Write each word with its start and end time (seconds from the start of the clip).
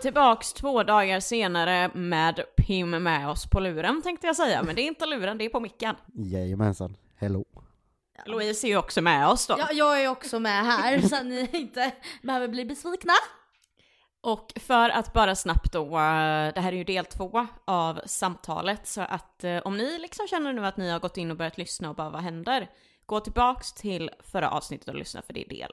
tillbaks 0.00 0.52
två 0.52 0.82
dagar 0.82 1.20
senare 1.20 1.90
med 1.94 2.40
Pim 2.56 2.90
med 2.90 3.28
oss 3.28 3.46
på 3.46 3.60
luren 3.60 4.02
tänkte 4.02 4.26
jag 4.26 4.36
säga, 4.36 4.62
men 4.62 4.76
det 4.76 4.82
är 4.82 4.86
inte 4.86 5.06
luren, 5.06 5.38
det 5.38 5.44
är 5.44 5.48
på 5.48 5.60
micken. 5.60 5.96
Jajamensan, 6.14 6.96
hello. 7.16 7.44
Louise 8.26 8.66
är 8.66 8.68
ju 8.68 8.76
också 8.76 9.00
med 9.00 9.28
oss 9.28 9.46
då. 9.46 9.56
Ja, 9.58 9.72
jag 9.72 10.02
är 10.02 10.08
också 10.08 10.38
med 10.38 10.64
här 10.64 11.00
så 11.00 11.16
att 11.16 11.26
ni 11.26 11.48
inte 11.52 11.92
behöver 12.22 12.48
bli 12.48 12.64
besvikna. 12.64 13.12
Och 14.22 14.52
för 14.56 14.90
att 14.90 15.12
bara 15.12 15.34
snabbt 15.34 15.72
då, 15.72 15.84
eh, 15.84 16.54
det 16.54 16.60
här 16.60 16.72
är 16.72 16.76
ju 16.76 16.84
del 16.84 17.04
två 17.04 17.46
av 17.64 18.00
samtalet, 18.06 18.86
så 18.86 19.00
att 19.00 19.44
eh, 19.44 19.58
om 19.58 19.76
ni 19.76 19.98
liksom 19.98 20.26
känner 20.28 20.52
nu 20.52 20.66
att 20.66 20.76
ni 20.76 20.90
har 20.90 21.00
gått 21.00 21.16
in 21.16 21.30
och 21.30 21.36
börjat 21.36 21.58
lyssna 21.58 21.90
och 21.90 21.96
bara 21.96 22.10
vad 22.10 22.22
händer? 22.22 22.70
Gå 23.06 23.20
tillbaks 23.20 23.72
till 23.72 24.10
förra 24.20 24.50
avsnittet 24.50 24.88
och 24.88 24.94
lyssna 24.94 25.22
för 25.22 25.32
det 25.32 25.44
är 25.44 25.48
del. 25.48 25.72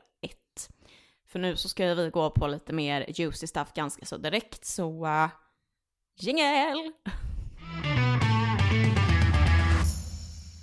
För 1.28 1.40
nu 1.40 1.56
så 1.56 1.70
ska 1.70 1.94
vi 1.94 2.10
gå 2.10 2.30
på 2.30 2.48
lite 2.48 2.74
mer 2.74 3.06
juicy 3.08 3.48
stuff 3.48 3.74
ganska 3.74 4.06
så 4.06 4.18
direkt, 4.18 4.66
så 4.66 5.06
uh, 5.06 5.30
jingel! 6.16 6.92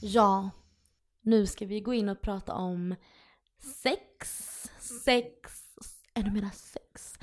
Ja, 0.02 0.50
nu 1.20 1.46
ska 1.46 1.66
vi 1.66 1.80
gå 1.80 1.94
in 1.94 2.08
och 2.08 2.20
prata 2.20 2.54
om 2.54 2.94
sex, 3.82 4.28
sex, 5.04 5.62
ännu 6.14 6.30
mera 6.30 6.50
sex. 6.50 7.18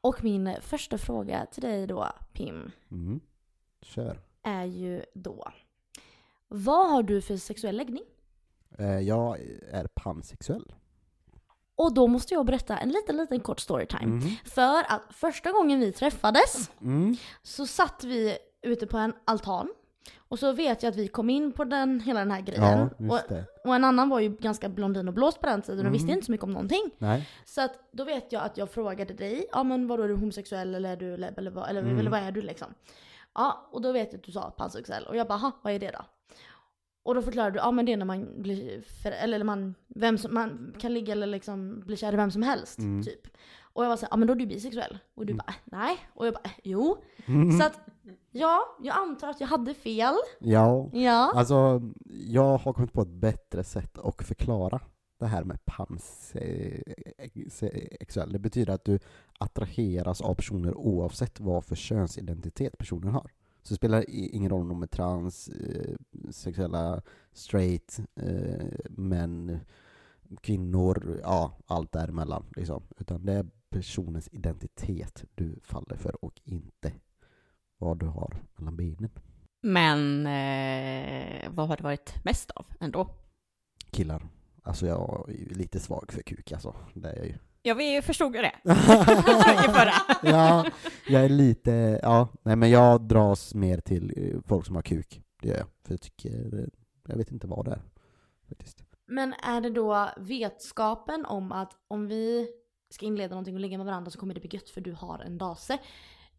Och 0.00 0.24
min 0.24 0.56
första 0.60 0.98
fråga 0.98 1.46
till 1.46 1.62
dig 1.62 1.86
då, 1.86 2.08
Pim, 2.32 2.70
Mm. 2.90 3.20
Kör. 3.82 4.20
är 4.42 4.64
ju 4.64 5.04
då. 5.14 5.52
Vad 6.48 6.90
har 6.90 7.02
du 7.02 7.22
för 7.22 7.36
sexuell 7.36 7.76
läggning? 7.76 8.04
Eh, 8.78 8.98
jag 8.98 9.40
är 9.70 9.86
pansexuell. 9.94 10.74
Och 11.76 11.94
då 11.94 12.06
måste 12.06 12.34
jag 12.34 12.46
berätta 12.46 12.76
en 12.78 12.88
liten, 12.88 13.16
liten 13.16 13.40
kort 13.40 13.60
storytime. 13.60 14.06
Mhm. 14.06 14.30
För 14.44 14.78
att 14.92 15.02
första 15.10 15.52
gången 15.52 15.80
vi 15.80 15.92
träffades 15.92 16.70
Mm. 16.80 17.16
så 17.42 17.66
satt 17.66 18.04
vi 18.04 18.36
ute 18.62 18.86
på 18.86 18.98
en 18.98 19.12
altan. 19.24 19.72
Och 20.28 20.38
så 20.38 20.52
vet 20.52 20.82
jag 20.82 20.90
att 20.90 20.96
vi 20.96 21.08
kom 21.08 21.30
in 21.30 21.52
på 21.52 21.64
den, 21.64 22.00
hela 22.00 22.20
den 22.20 22.30
här 22.30 22.40
grejen. 22.40 22.90
Ja, 22.98 23.14
och, 23.14 23.20
och 23.68 23.74
en 23.74 23.84
annan 23.84 24.08
var 24.08 24.20
ju 24.20 24.28
ganska 24.28 24.68
blondin 24.68 25.08
och 25.08 25.14
blåst 25.14 25.40
på 25.40 25.46
den 25.46 25.62
tiden 25.62 25.78
och 25.78 25.80
Mm. 25.80 25.92
visste 25.92 26.12
inte 26.12 26.26
så 26.26 26.32
mycket 26.32 26.44
om 26.44 26.52
någonting. 26.52 26.90
Nej. 26.98 27.28
Så 27.44 27.60
att 27.60 27.72
då 27.92 28.04
vet 28.04 28.32
jag 28.32 28.42
att 28.42 28.56
jag 28.56 28.70
frågade 28.70 29.14
dig, 29.14 29.46
ja 29.52 29.62
men 29.62 29.86
vadå 29.86 30.02
är 30.02 30.08
du 30.08 30.14
homosexuell 30.14 30.74
eller 30.74 30.92
är 30.92 30.96
du 30.96 31.14
eller 31.14 31.50
vad, 31.50 31.68
eller, 31.70 31.82
Mm. 31.82 31.98
eller 31.98 32.10
vad 32.10 32.20
är 32.20 32.32
du 32.32 32.42
liksom? 32.42 32.68
Ja, 33.34 33.68
och 33.72 33.82
då 33.82 33.92
vet 33.92 34.12
jag 34.12 34.18
att 34.18 34.24
du 34.24 34.32
sa 34.32 34.50
pansexuell 34.50 35.06
och 35.06 35.16
jag 35.16 35.26
bara, 35.28 35.38
"Ha, 35.38 35.50
vad 35.62 35.72
är 35.72 35.78
det 35.78 35.90
då? 35.90 36.04
Och 37.04 37.14
då 37.14 37.22
förklarade 37.22 37.52
du, 37.52 37.58
ja 37.58 37.70
men 37.70 37.86
det 37.86 37.92
är 37.92 37.96
när 37.96 38.04
man 38.04 38.42
blir, 38.42 38.82
för, 38.82 39.10
eller 39.10 39.44
man, 39.44 39.74
vem 39.88 40.18
som, 40.18 40.34
man 40.34 40.74
kan 40.78 40.94
ligga 40.94 41.12
eller 41.12 41.26
liksom 41.26 41.80
bli 41.86 41.96
kär 41.96 42.12
i 42.12 42.16
vem 42.16 42.30
som 42.30 42.42
helst, 42.42 42.78
Mm. 42.78 43.02
typ. 43.02 43.20
Och 43.62 43.84
jag 43.84 43.88
var 43.88 43.96
såhär, 43.96 44.08
ja 44.12 44.16
men 44.16 44.26
då 44.28 44.34
är 44.34 44.38
du 44.38 44.46
bisexuell. 44.46 44.98
Och 45.14 45.26
du 45.26 45.32
Mm. 45.32 45.42
bara, 45.46 45.52
"Äh, 45.52 45.56
nej. 45.64 45.96
Och 46.14 46.26
jag 46.26 46.34
bara, 46.34 46.40
"Äh, 46.44 46.50
jo. 46.64 46.96
Mm. 47.26 47.58
Så 47.58 47.66
att, 47.66 47.80
ja, 48.30 48.60
jag 48.82 48.96
antar 48.96 49.28
att 49.30 49.40
jag 49.40 49.48
hade 49.48 49.74
fel. 49.74 50.14
Ja, 50.40 50.90
Ja. 50.92 51.32
alltså 51.34 51.82
jag 52.26 52.58
har 52.58 52.72
kommit 52.72 52.92
på 52.92 53.02
ett 53.02 53.08
bättre 53.08 53.64
sätt 53.64 53.98
att 53.98 54.22
förklara 54.26 54.80
det 55.20 55.26
här 55.26 55.44
med 55.44 55.64
pansexuell. 55.64 58.32
Det 58.32 58.38
betyder 58.38 58.72
att 58.74 58.84
du 58.84 58.98
attraheras 59.38 60.20
av 60.20 60.34
personer 60.34 60.74
oavsett 60.74 61.40
vad 61.40 61.64
för 61.64 61.76
könsidentitet 61.76 62.78
personen 62.78 63.12
har. 63.12 63.30
Så 63.64 63.74
det 63.74 63.76
spelar 63.76 64.04
ingen 64.08 64.50
roll 64.50 64.60
om 64.60 64.68
de 64.68 64.82
är 64.82 64.86
trans, 64.86 65.48
eh, 65.48 65.94
sexuella, 66.30 67.02
straight, 67.32 68.00
eh, 68.14 68.66
män, 68.90 69.60
kvinnor, 70.40 71.20
ja, 71.22 71.58
allt 71.66 71.92
däremellan 71.92 72.44
liksom. 72.56 72.82
Utan 72.98 73.26
det 73.26 73.32
är 73.32 73.46
personens 73.70 74.28
identitet 74.32 75.24
du 75.34 75.60
faller 75.62 75.96
för 75.96 76.24
och 76.24 76.40
inte 76.44 76.92
vad 77.78 77.98
du 77.98 78.06
har 78.06 78.42
mellan 78.56 78.76
benen. 78.76 79.10
Men 79.62 80.26
eh, 80.26 81.50
vad 81.50 81.68
har 81.68 81.76
det 81.76 81.82
varit 81.82 82.24
mest 82.24 82.50
av 82.50 82.66
ändå? 82.80 83.08
killar. 83.94 84.26
Alltså 84.62 84.86
jag 84.86 85.24
är 85.28 85.32
ju 85.32 85.54
lite 85.54 85.80
svag 85.80 86.12
för 86.12 86.22
kuk 86.22 86.52
alltså. 86.52 86.74
Det 86.94 87.08
är 87.08 87.16
jag 87.16 87.26
ju. 87.26 87.34
Ja, 87.66 87.74
vi 87.74 88.02
förstod 88.02 88.36
ju 88.36 88.42
det 88.42 88.54
i 89.64 89.72
förra. 89.72 89.92
ja, 90.22 90.66
jag 91.08 91.24
är 91.24 91.28
lite, 91.28 92.00
ja, 92.02 92.28
nej 92.42 92.56
men 92.56 92.70
jag 92.70 93.00
dras 93.02 93.54
mer 93.54 93.78
till 93.78 94.12
eh, 94.16 94.40
folk 94.46 94.66
som 94.66 94.74
har 94.74 94.82
kuk. 94.82 95.20
Det 95.42 95.48
gör 95.48 95.56
jag. 95.56 95.66
För 95.86 95.92
jag 95.92 96.00
tycker, 96.00 96.58
eh, 96.58 96.66
jag 97.08 97.16
vet 97.16 97.30
inte 97.30 97.46
vad 97.46 97.64
det 97.64 97.70
är. 97.70 97.82
Faktiskt. 98.48 98.84
Men 99.06 99.34
är 99.42 99.60
det 99.60 99.70
då 99.70 100.10
vetskapen 100.16 101.24
om 101.26 101.52
att 101.52 101.72
om 101.88 102.06
vi 102.06 102.48
ska 102.90 103.06
inleda 103.06 103.28
någonting 103.34 103.54
och 103.54 103.60
ligga 103.60 103.76
med 103.78 103.86
varandra 103.86 104.10
så 104.10 104.18
kommer 104.18 104.34
det 104.34 104.40
bli 104.40 104.50
gött 104.52 104.70
för 104.70 104.80
du 104.80 104.92
har 104.92 105.18
en 105.18 105.38
dase? 105.38 105.78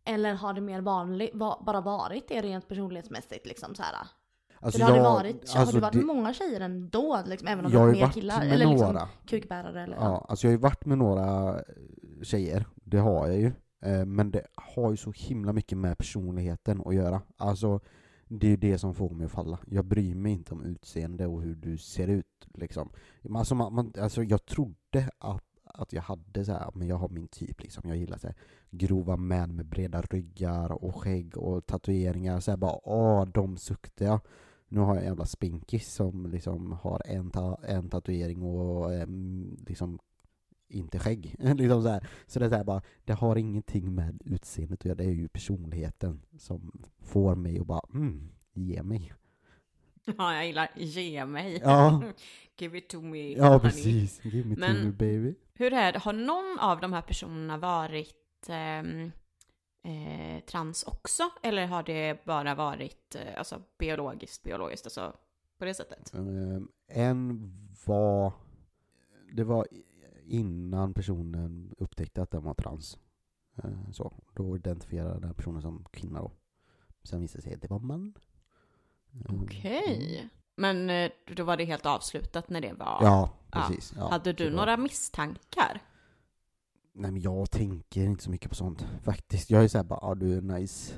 Eller 0.06 0.34
har 0.34 0.54
det 0.54 0.62
mer 0.62 0.82
vanligt, 0.82 1.32
va, 1.34 1.64
bara 1.66 1.82
varit 1.82 2.28
det 2.28 2.42
rent 2.42 2.68
personlighetsmässigt 2.68 3.46
liksom 3.46 3.76
så 3.76 3.84
här? 3.84 4.08
Alltså 4.60 4.80
för 4.80 4.86
det 4.86 4.92
har 4.92 4.98
jag- 4.98 5.06
det 5.06 5.10
varit, 5.10 5.50
har 5.50 5.60
alltså 5.60 5.76
det 5.76 5.82
varit 5.82 5.94
det- 5.94 6.02
många 6.06 6.34
tjejer 6.34 6.62
ändå 6.62 7.22
liksom, 7.26 7.48
även 7.48 7.66
om 7.66 7.72
Jag 7.72 7.82
det 7.82 7.86
har 7.86 7.94
var 8.02 8.08
mer 8.08 8.14
killar? 8.14 8.42
Eller 8.42 8.58
liksom 8.58 8.88
några. 8.94 9.08
kukbärare 9.28 9.84
eller 9.84 9.96
Ja, 9.96 10.26
alltså 10.30 10.48
jag 10.48 10.52
har 10.52 10.58
ju 10.58 10.62
varit 10.62 10.86
med 10.86 10.98
några 10.98 11.60
tjejer, 12.24 12.66
det 12.76 12.98
har 12.98 13.28
jag 13.28 13.38
ju. 13.40 13.52
Eh, 13.86 14.06
Men 14.06 14.32
det 14.32 14.46
har 14.56 14.92
ju 14.92 14.98
så 14.98 15.12
himla 15.16 15.54
mycket 15.54 15.78
med 15.78 15.98
personligheten 15.98 16.82
att 16.86 16.96
göra. 16.96 17.22
Alltså, 17.38 17.80
det 18.28 18.48
är 18.48 18.52
ju 18.52 18.58
det 18.58 18.78
som 18.78 18.96
får 18.96 19.10
mig 19.10 19.26
att 19.26 19.32
falla. 19.32 19.58
Jag 19.68 19.86
bryr 19.86 20.16
mig 20.16 20.32
inte 20.32 20.54
om 20.54 20.64
utseende 20.64 21.26
och 21.28 21.42
hur 21.42 21.56
du 21.56 21.78
ser 21.78 22.08
ut 22.08 22.48
liksom. 22.54 22.90
Alltså, 23.36 23.56
man, 23.56 23.74
man, 23.74 23.94
alltså 24.02 24.24
jag 24.24 24.46
trodde 24.46 25.10
att, 25.18 25.44
att 25.78 25.94
jag 25.94 26.02
hade 26.02 26.46
så 26.46 26.52
här, 26.52 26.72
men 26.74 26.88
jag 26.88 26.96
har 26.96 27.10
min 27.10 27.28
typ 27.28 27.62
liksom. 27.62 27.90
Jag 27.90 27.98
gillar 27.98 28.18
så 28.18 28.28
här, 28.28 28.36
grova 28.72 29.18
män 29.18 29.56
med 29.56 29.66
breda 29.66 30.02
ryggar 30.02 30.72
och 30.72 30.96
skägg 30.96 31.38
och 31.38 31.66
tatueringar. 31.66 32.40
Så 32.40 32.52
här 32.52 32.58
bara, 32.58 32.90
åh, 32.90 33.26
de 33.26 33.58
suktar 33.58 34.06
jag. 34.06 34.20
Nu 34.68 34.80
har 34.80 34.96
jag 34.96 35.04
en 35.04 35.10
jävla 35.10 35.26
spinkis 35.26 35.94
som 35.94 36.26
liksom 36.26 36.72
har 36.72 37.02
en, 37.06 37.32
ta 37.32 37.60
en 37.64 37.90
tatuering 37.90 38.44
och 38.44 38.94
em, 38.94 39.58
liksom 39.68 40.00
inte 40.68 41.00
skägg. 41.00 41.36
liksom 41.40 41.84
så, 41.84 41.90
här. 41.90 42.08
så 42.28 42.40
det 42.40 42.46
är 42.46 42.50
så 42.50 42.56
här 42.56 42.64
bara, 42.64 42.82
det 43.06 43.14
har 43.14 43.36
ingenting 43.36 43.96
med 43.96 44.22
utseendet 44.26 44.80
att 44.80 44.86
göra, 44.86 44.96
det 44.96 45.04
är 45.06 45.12
ju 45.12 45.28
personligheten 45.28 46.22
som 46.38 46.72
får 47.00 47.36
mig 47.36 47.60
att 47.60 47.68
bara, 47.68 47.82
mm, 47.94 48.32
ge 48.54 48.84
mig. 48.84 49.14
Ja, 50.18 50.36
jag 50.36 50.46
gillar 50.48 50.70
ge 50.76 51.26
mig. 51.26 51.62
Ja. 51.64 52.04
Give 52.58 52.78
it 52.78 52.90
to 52.90 53.02
me. 53.02 53.32
Ja, 53.34 53.48
honey. 53.48 53.60
precis. 53.60 54.26
Give 54.26 54.50
me 54.50 54.56
Men- 54.58 54.76
to 54.76 54.84
me 54.84 54.92
baby. 54.92 55.36
Hur 55.54 55.74
är 55.74 55.94
det, 55.94 56.00
har 56.00 56.14
någon 56.14 56.60
av 56.60 56.80
de 56.80 56.94
här 56.94 57.02
personerna 57.02 57.58
varit 57.58 58.50
ehm, 58.50 59.12
eh, 59.84 60.44
trans 60.44 60.84
också? 60.84 61.24
Eller 61.44 61.68
har 61.68 61.84
det 61.84 62.26
bara 62.26 62.56
varit 62.56 63.16
eh, 63.16 63.38
alltså, 63.38 63.62
biologiskt, 63.78 64.44
biologiskt, 64.44 64.86
alltså 64.86 65.14
på 65.58 65.66
det 65.66 65.74
sättet? 65.74 66.12
Um, 66.14 66.72
en 66.88 67.52
var, 67.86 68.34
det 69.34 69.44
var 69.44 69.68
innan 70.26 70.94
personen 70.94 71.74
upptäckte 71.78 72.22
att 72.22 72.32
den 72.32 72.44
var 72.44 72.54
trans. 72.54 72.98
Eh, 73.64 73.92
så, 73.92 74.14
då 74.34 74.56
identifierade 74.56 75.20
den 75.20 75.34
personen 75.34 75.62
som 75.62 75.86
kvinna 75.92 76.20
då. 76.22 76.32
Sen 77.04 77.22
visade 77.22 77.38
det 77.38 77.44
sig 77.44 77.54
att 77.54 77.62
det 77.62 77.70
var 77.70 77.80
man. 77.80 78.14
Okej. 79.30 80.30
Men 80.58 80.90
eh, 80.90 81.12
då 81.36 81.44
var 81.44 81.58
det 81.58 81.66
helt 81.66 81.86
avslutat 81.86 82.50
när 82.50 82.62
det 82.62 82.74
var? 82.74 82.98
Ja, 83.02 83.30
precis. 83.52 83.94
Ja, 83.98 84.10
Hade 84.10 84.34
du 84.34 84.50
några 84.52 84.78
misstankar? 84.78 85.82
Nej 86.94 87.12
men 87.12 87.22
jag 87.22 87.52
tänker 87.52 88.02
inte 88.04 88.24
så 88.24 88.30
mycket 88.30 88.50
på 88.50 88.56
sånt 88.56 88.86
faktiskt. 89.04 89.50
Jag 89.50 89.64
är 89.64 89.68
såhär 89.68 89.86
bara, 89.86 90.00
ah, 90.00 90.16
du 90.16 90.34
är 90.34 90.38
en 90.38 90.48
nice 90.48 90.94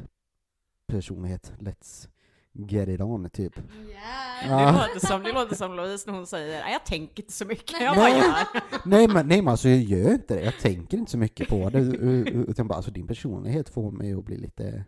personlighet, 0.88 1.54
let's 1.60 2.08
get 2.54 2.90
it 2.90 3.02
on 3.02 3.30
typ. 3.30 3.58
Yeah. 3.58 4.50
Ja. 4.50 4.72
Det, 4.72 4.72
låter 4.88 5.08
som, 5.08 5.24
det 5.24 5.32
låter 5.34 5.56
som 5.56 5.74
Louise 5.76 6.10
när 6.12 6.18
hon 6.18 6.28
säger 6.28 6.62
"Nej, 6.64 6.74
jag 6.74 6.86
tänker 6.86 7.24
inte 7.24 7.34
så 7.34 7.46
mycket, 7.46 7.82
jag 7.82 7.96
bara 7.96 8.10
Nej. 8.10 8.20
gör. 8.20 8.62
nej 8.86 9.08
men, 9.08 9.28
nej 9.28 9.42
men 9.42 9.52
alltså 9.52 9.70
jag 9.70 9.80
gör 9.80 10.14
inte 10.14 10.36
det, 10.36 10.44
jag 10.44 10.60
tänker 10.60 10.98
inte 10.98 11.12
så 11.12 11.18
mycket 11.18 11.50
på 11.50 11.70
det. 11.70 11.80
Utan 11.80 12.68
bara, 12.68 12.76
alltså 12.76 12.92
din 12.92 13.08
personlighet 13.08 13.70
får 13.70 13.92
mig 13.92 14.14
att 14.14 14.26
bli 14.26 14.38
lite 14.38 14.86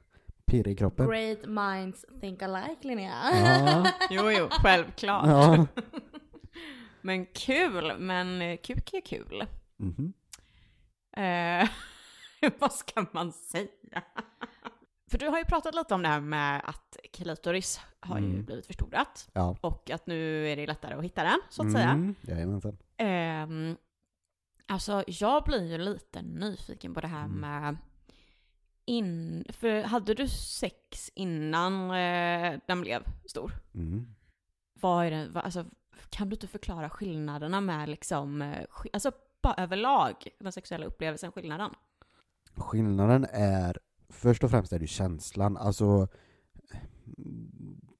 pirrig 0.49 0.71
i 0.73 0.75
kroppen. 0.75 1.07
Great 1.07 1.45
minds 1.45 2.05
think 2.21 2.41
alike 2.41 2.87
Linnea. 2.87 3.13
Ja. 3.33 3.91
Jo, 4.09 4.31
jo, 4.31 4.47
självklart. 4.51 5.27
Ja. 5.27 5.65
Men 7.01 7.25
kul, 7.25 7.97
men 7.99 8.41
eh, 8.41 8.57
kuk 8.57 8.93
är 8.93 9.01
kul. 9.01 9.45
Mhm. 9.77 10.13
Eh, 11.17 11.69
vad 12.59 12.73
ska 12.73 13.05
man 13.11 13.31
säga? 13.31 14.03
För 15.11 15.17
du 15.17 15.27
har 15.27 15.37
ju 15.37 15.45
pratat 15.45 15.75
lite 15.75 15.93
om 15.95 16.01
det 16.01 16.07
här 16.07 16.19
med 16.21 16.61
att 16.65 16.97
klitoris 17.13 17.79
har 17.99 18.19
ju 18.19 18.25
Mm. 18.25 18.45
blivit 18.45 18.65
förstorat. 18.67 19.29
Ja. 19.33 19.57
Och 19.61 19.89
att 19.89 20.07
nu 20.07 20.47
är 20.49 20.55
det 20.55 20.67
lättare 20.67 20.93
att 20.93 21.03
hitta 21.03 21.23
den, 21.23 21.39
så 21.49 21.61
att 21.65 21.71
säga. 21.71 21.89
Mm, 21.89 22.15
jajamensan. 22.21 22.77
Ehm, 22.97 23.75
alltså, 24.67 25.03
jag 25.07 25.43
blir 25.43 25.71
ju 25.71 25.77
lite 25.77 26.21
nyfiken 26.21 26.93
på 26.93 27.01
det 27.01 27.07
här 27.07 27.25
Mm. 27.25 27.39
med... 27.39 27.77
In, 28.89 29.45
för 29.49 29.81
hade 29.81 30.13
du 30.13 30.27
sex 30.27 31.11
innan 31.15 31.83
eh, 31.91 32.59
den 32.67 32.81
blev 32.81 33.03
stor? 33.25 33.51
Mm. 33.73 34.05
Vad 34.73 35.05
är 35.05 35.11
det, 35.11 35.29
vad, 35.29 35.43
alltså, 35.43 35.65
kan 36.09 36.29
du 36.29 36.33
inte 36.33 36.47
förklara 36.47 36.89
skillnaderna 36.89 37.61
med 37.61 37.89
liksom, 37.89 38.41
eh, 38.41 38.65
alltså 38.93 39.11
bara 39.41 39.53
överlag, 39.53 40.15
den 40.39 40.51
sexuella 40.51 40.85
upplevelsen, 40.85 41.31
skillnaden? 41.31 41.71
Skillnaden 42.55 43.25
är, 43.31 43.77
först 44.09 44.43
och 44.43 44.51
främst 44.51 44.73
är 44.73 44.79
det 44.79 44.87
känslan, 44.87 45.57
alltså 45.57 46.07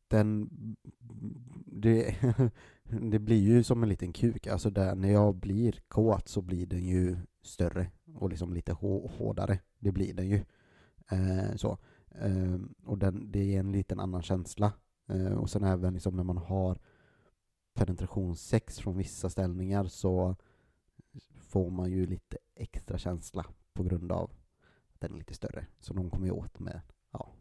den, 0.07 0.49
det, 1.65 2.15
det 2.83 3.19
blir 3.19 3.39
ju 3.41 3.63
som 3.63 3.83
en 3.83 3.89
liten 3.89 4.13
kuk, 4.13 4.47
alltså 4.47 4.69
där, 4.69 4.95
när 4.95 5.11
jag 5.11 5.35
blir 5.35 5.79
kåt 5.87 6.27
så 6.27 6.41
blir 6.41 6.65
den 6.65 6.85
ju 6.85 7.17
större 7.43 7.91
och 8.15 8.29
liksom 8.29 8.53
lite 8.53 8.73
hå- 8.73 9.11
hårdare, 9.17 9.59
det 9.79 9.91
blir 9.91 10.13
den 10.13 10.29
ju. 10.29 10.45
Eh, 11.11 11.55
så. 11.55 11.77
Eh, 12.11 12.55
och 12.85 12.97
den, 12.97 13.31
det 13.31 13.55
är 13.55 13.59
en 13.59 13.71
liten 13.71 13.99
annan 13.99 14.21
känsla. 14.21 14.71
Eh, 15.09 15.33
och 15.33 15.49
sen 15.49 15.63
även 15.63 15.93
liksom 15.93 16.15
när 16.15 16.23
man 16.23 16.37
har 16.37 16.77
penetrationssex 17.73 18.79
från 18.79 18.97
vissa 18.97 19.29
ställningar 19.29 19.85
så 19.85 20.35
får 21.35 21.69
man 21.69 21.91
ju 21.91 22.05
lite 22.05 22.37
extra 22.55 22.97
känsla 22.97 23.45
på 23.73 23.83
grund 23.83 24.11
av 24.11 24.31
att 24.93 25.01
den 25.01 25.13
är 25.13 25.17
lite 25.17 25.33
större. 25.33 25.65
Så 25.79 25.93
de 25.93 26.09
kommer 26.09 26.25
ju 26.25 26.31
åt 26.31 26.59
med, 26.59 26.81
ja. 27.11 27.31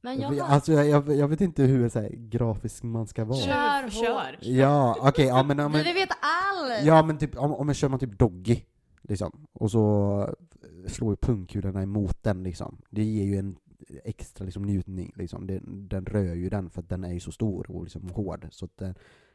Men 0.00 0.20
jag 0.20 0.28
har... 0.28 0.40
Alltså 0.40 0.72
jag, 0.72 0.88
jag, 0.88 1.16
jag 1.16 1.28
vet 1.28 1.40
inte 1.40 1.62
hur 1.62 1.88
så 1.88 2.00
här, 2.00 2.08
grafisk 2.08 2.82
man 2.82 3.06
ska 3.06 3.24
vara. 3.24 3.38
Kör 3.38 3.90
Kör! 3.90 4.38
Ja, 4.40 4.96
okej, 5.00 5.26
ja 5.26 5.42
men, 5.42 5.58
ja, 5.58 5.68
Vi 5.68 5.82
vill 5.82 5.94
veta 5.94 6.14
allt! 6.20 6.84
ja, 6.84 7.02
men 7.02 7.18
typ, 7.18 7.36
om, 7.36 7.54
om 7.54 7.68
jag 7.68 7.76
kör 7.76 7.88
man 7.88 7.98
typ 7.98 8.18
doggy, 8.18 8.62
liksom, 9.02 9.46
och 9.52 9.70
så 9.70 10.36
slår 10.88 11.12
ju 11.12 11.16
pungkulorna 11.16 11.82
emot 11.82 12.22
den 12.22 12.42
liksom. 12.42 12.78
Det 12.90 13.04
ger 13.04 13.24
ju 13.24 13.36
en 13.36 13.56
extra 14.04 14.44
liksom, 14.44 14.62
njutning, 14.62 15.12
liksom. 15.16 15.46
Den, 15.46 15.88
den 15.88 16.06
rör 16.06 16.34
ju 16.34 16.48
den 16.48 16.70
för 16.70 16.80
att 16.80 16.88
den 16.88 17.04
är 17.04 17.12
ju 17.12 17.20
så 17.20 17.32
stor 17.32 17.70
och 17.70 17.82
liksom 17.84 18.08
hård, 18.08 18.48
så 18.50 18.64
att 18.64 18.76
det, 18.76 18.94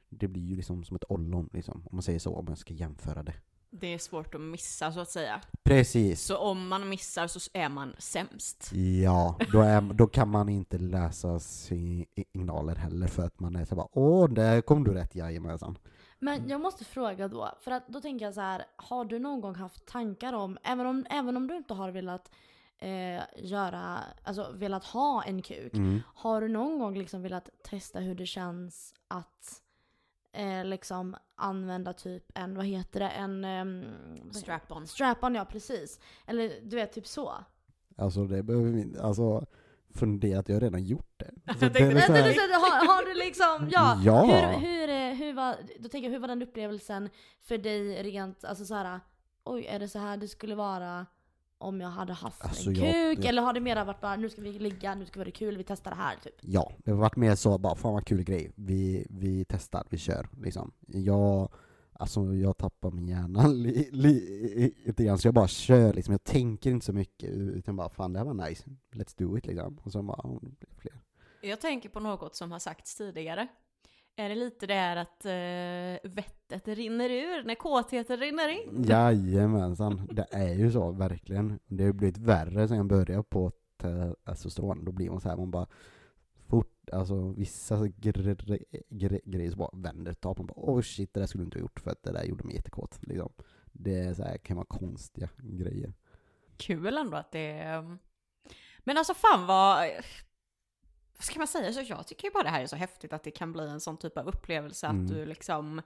det 0.10 0.28
blir 0.28 0.44
ju 0.44 0.56
liksom 0.56 0.84
som 0.84 0.96
ett 0.96 1.04
ollon, 1.10 1.50
liksom, 1.54 1.82
om 1.86 1.96
man 1.96 2.02
säger 2.02 2.20
så, 2.20 2.36
om 2.36 2.46
man 2.46 2.58
ska 2.58 2.74
jämföra 2.74 3.24
det. 3.24 3.34
Det 3.70 3.94
är 3.94 3.98
svårt 3.98 4.36
att 4.36 4.42
missa 4.42 4.92
så 4.92 5.00
att 5.00 5.10
säga. 5.10 5.42
Precis. 5.64 6.22
Så 6.22 6.38
om 6.38 6.68
man 6.68 6.90
missar 6.90 7.28
så 7.28 7.40
är 7.54 7.70
man 7.70 7.96
sämst. 8.00 8.72
Ja, 9.04 9.40
då, 9.52 9.62
är, 9.62 9.82
då 9.94 10.08
kan 10.08 10.30
man 10.30 10.50
inte 10.50 10.78
läsa 10.78 11.40
signaler 11.40 12.76
heller 12.76 13.08
för 13.08 13.24
att 13.24 13.40
man 13.40 13.56
är 13.56 13.66
så 13.66 13.76
bara 13.76 13.88
åh, 13.92 14.30
där 14.30 14.62
kom 14.62 14.84
du 14.84 14.94
rätt, 14.94 15.16
jajamensan. 15.16 15.78
Men 16.19 16.50
jag 16.50 16.62
måste 16.62 16.86
fråga 16.86 17.28
då, 17.28 17.50
för 17.62 17.72
att 17.72 17.88
då 17.88 18.02
tänker 18.02 18.25
jag 18.25 18.34
så 18.34 18.42
här, 18.42 18.66
har 18.75 19.06
du 19.06 19.19
någon 19.19 19.42
gång 19.42 19.56
haft 19.56 19.86
tankar 19.86 20.34
om, 20.34 20.58
även 20.64 20.86
om, 20.86 21.06
även 21.10 21.38
om 21.38 21.48
du 21.48 21.56
inte 21.58 21.74
har 21.74 21.92
velat 21.92 22.31
eh, 22.80 23.22
göra, 23.38 24.00
alltså 24.24 24.52
velat 24.54 24.84
ha 24.86 25.24
en 25.24 25.42
kuk, 25.42 25.74
Mm. 25.74 26.00
har 26.16 26.42
du 26.42 26.48
någon 26.48 26.80
gång 26.80 26.98
liksom 26.98 27.22
velat 27.22 27.50
testa 27.64 28.00
hur 28.00 28.16
det 28.16 28.25
känns 28.25 28.94
att 29.08 29.62
eh, 30.31 30.66
liksom 30.66 31.16
använda 31.36 31.94
typ 31.94 32.31
en, 32.36 32.56
vad 32.56 32.66
heter 32.66 33.00
det, 33.00 33.10
en... 33.10 33.42
vad- 34.24 34.36
Strap-on. 34.36 34.88
Strap-on 34.88 35.36
ja, 35.36 35.46
precis. 35.46 36.00
Eller 36.28 36.62
du 36.64 36.75
vet, 36.75 36.94
typ 36.94 37.08
så. 37.08 37.34
Alltså 37.98 38.25
det 38.25 38.44
behöver 38.44 38.69
vi 38.72 38.81
inte, 38.81 39.04
alltså 39.04 39.46
funderat, 39.98 40.50
jag 40.50 40.56
har 40.56 40.62
redan 40.62 40.84
gjort 40.84 41.14
det. 41.18 41.32
Alltså, 41.46 41.66
Jag 41.66 41.74
det 41.74 41.80
tänkte- 41.80 42.02
så 42.08 42.14
här- 42.14 42.60
har, 42.60 42.96
har 42.96 43.06
du 43.06 43.14
liksom, 43.20 43.70
ja. 43.72 44.02
Ja. 44.04 44.22
Hur, 44.24 44.68
hur, 44.68 44.90
eh, 44.90 45.14
hur 45.16 45.34
var, 45.34 45.56
då 45.80 45.90
tänker 45.90 46.08
jag, 46.08 46.12
hur 46.14 46.20
var 46.20 46.28
den 46.28 46.42
upplevelsen 46.42 47.10
för 47.42 47.58
dig 47.58 48.04
rent, 48.04 48.46
alltså 48.46 48.66
så 48.66 48.76
här, 48.76 49.00
oj 49.46 49.66
är 49.66 49.80
det 49.80 49.88
så 49.88 50.00
här 50.00 50.18
det 50.18 50.28
skulle 50.28 50.56
vara 50.56 51.06
om 51.60 51.82
jag 51.82 51.90
hade 51.90 52.14
haft 52.14 52.44
Alltså, 52.46 52.70
en 52.70 52.76
jag- 52.76 52.94
kuk? 53.16 53.26
Eller 53.26 53.42
har 53.42 53.54
det 53.54 53.60
mera 53.60 53.84
varit 53.84 54.02
bara, 54.02 54.16
nu 54.16 54.30
ska 54.30 54.42
vi 54.42 54.52
ligga, 54.60 54.96
nu 54.96 55.06
ska 55.06 55.14
vi 55.14 55.20
ha 55.20 55.26
det 55.26 55.32
kul, 55.32 55.58
vi 55.58 55.64
testar 55.64 55.92
det 55.92 55.98
här 55.98 56.16
typ? 56.24 56.36
Ja, 56.42 56.72
det 56.78 56.92
har 56.92 56.98
varit 56.98 57.16
mer 57.16 57.36
så 57.36 57.58
bara, 57.58 57.76
fan 57.76 57.94
vad 57.94 58.06
kul 58.06 58.24
grej, 58.24 58.52
vi, 58.56 59.08
vi 59.10 59.46
testar, 59.50 59.84
vi 59.90 59.98
kör 59.98 60.28
liksom. 60.42 60.72
Jag, 60.88 61.52
alltså 62.00 62.34
jag 62.34 62.58
tappar 62.58 62.92
min 62.92 63.08
hjärna 63.08 63.48
li, 63.48 63.90
li, 63.92 64.74
lite 64.86 65.04
grann, 65.04 65.18
så 65.18 65.28
jag 65.28 65.36
bara 65.36 65.48
kör 65.48 65.94
liksom, 65.94 66.12
jag 66.12 66.24
tänker 66.24 66.72
inte 66.72 66.86
så 66.86 66.94
mycket, 66.94 67.30
utan 67.30 67.76
bara 67.76 67.90
fan 67.90 68.14
det 68.14 68.20
här 68.20 68.26
var 68.26 68.48
nice, 68.50 68.64
let's 68.92 69.18
do 69.18 69.38
it 69.38 69.46
liksom. 69.46 69.80
Och 69.84 69.92
så 69.92 70.04
bara, 70.04 70.20
ja, 70.24 70.40
det 70.42 70.60
blir 70.60 70.70
fler. 70.78 71.00
Jag 71.42 71.62
tänker 71.62 71.90
på 71.90 72.00
något 72.00 72.36
som 72.36 72.52
har 72.52 72.60
sagts 72.60 72.96
tidigare. 72.96 73.48
Är 74.16 74.30
det 74.30 74.36
lite 74.36 74.68
det 74.68 74.74
här 74.74 74.96
att 74.98 75.26
uh, 75.26 76.12
vettet 76.12 76.68
rinner 76.68 77.10
ur 77.10 77.44
när 77.44 77.56
kåtheten 77.56 78.18
rinner 78.18 78.50
in? 78.50 78.84
Jajamensan, 78.88 80.10
det 80.12 80.28
är 80.32 80.54
ju 80.54 80.72
så, 80.72 80.92
verkligen. 80.92 81.60
Det 81.68 81.84
har 81.86 81.94
blivit 81.94 82.18
värre 82.18 82.68
sen 82.68 82.78
jag 82.78 82.86
började 82.86 83.24
på 83.24 83.52
testosteron, 84.26 84.86
då 84.86 84.92
blir 84.92 85.10
man 85.10 85.22
så 85.22 85.30
här, 85.30 85.38
man 85.38 85.52
bara 85.52 85.68
alltså 86.92 87.30
vissa 87.31 87.75
gre- 87.75 88.36
gre- 88.36 88.66
gre- 88.89 89.22
grejer 89.25 89.51
så 89.51 89.57
bara 89.57 89.69
vänder 89.74 90.16
man 90.24 90.48
bara 90.48 90.54
oh 90.56 90.81
shit, 90.81 91.13
det 91.13 91.19
där 91.19 91.28
skulle 91.28 91.44
du 91.44 91.45
inte 91.45 91.57
ha 91.57 91.62
gjort 91.62 91.80
för 91.80 91.92
att 91.92 92.04
det 92.04 92.12
där 92.12 92.24
gjorde 92.24 92.44
mig 92.44 92.56
jättekåt, 92.56 93.00
liksom. 93.01 93.31
Det 93.72 94.00
är 94.00 94.13
så 94.13 94.24
här, 94.24 94.38
kan 94.38 94.56
vara 94.57 94.66
konstiga 94.66 95.30
grejer. 95.38 95.94
Kul 96.57 96.98
ändå 96.98 97.18
att 97.18 97.31
det 97.31 97.50
är... 97.51 97.98
Men 98.80 98.98
alltså 98.98 99.13
fan 99.13 99.48
vad... 99.48 99.89
Vad 101.18 101.24
ska 101.24 101.39
man 101.39 101.48
säga? 101.48 101.74
Så 101.74 101.81
jag 101.81 102.07
tycker 102.07 102.28
ju 102.28 102.31
bara 102.34 102.44
det 102.44 102.50
här 102.50 102.62
är 102.62 102.68
så 102.68 102.75
häftigt 102.75 103.13
att 103.13 103.24
det 103.24 103.31
kan 103.31 103.54
bli 103.54 103.68
en 103.69 103.80
sån 103.80 103.98
typ 103.98 104.18
av 104.18 104.28
upplevelse 104.28 104.88
Mm. 104.88 105.01
att 105.06 105.12
du 105.12 105.25
liksom... 105.25 105.81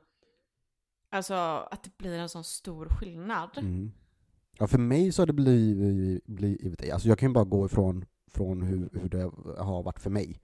Alltså 1.10 1.34
att 1.72 1.84
det 1.84 1.98
blir 1.98 2.20
en 2.20 2.30
sån 2.30 2.44
stor 2.44 2.86
skillnad. 2.90 3.50
Mm. 3.58 3.92
Ja, 4.58 4.68
för 4.68 4.78
mig 4.80 5.12
så 5.12 5.22
har 5.22 5.28
det 5.28 5.34
blivit, 5.34 6.26
blivit 6.26 6.92
alltså 6.94 7.08
jag 7.08 7.20
kan 7.20 7.30
ju 7.30 7.34
bara 7.34 7.44
gå 7.44 7.66
ifrån 7.66 8.06
från 8.28 8.62
hur, 8.62 8.90
hur 8.94 9.10
det 9.10 9.32
har 9.64 9.84
varit 9.84 10.00
för 10.00 10.10
mig. 10.10 10.42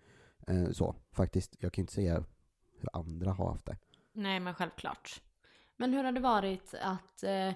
Eh, 0.48 0.72
så, 0.72 0.96
faktiskt. 1.12 1.56
Jag 1.60 1.74
kan 1.74 1.82
inte 1.82 1.94
säga 1.94 2.24
hur 2.80 2.90
andra 2.94 3.32
har 3.32 3.52
haft 3.52 3.66
det. 3.66 3.78
Nej 4.14 4.40
men 4.40 4.54
självklart. 4.54 5.22
Men 5.78 5.94
hur 5.94 6.04
har 6.04 6.12
det 6.12 6.20
varit 6.20 6.74
att 6.82 7.24
eh, 7.24 7.54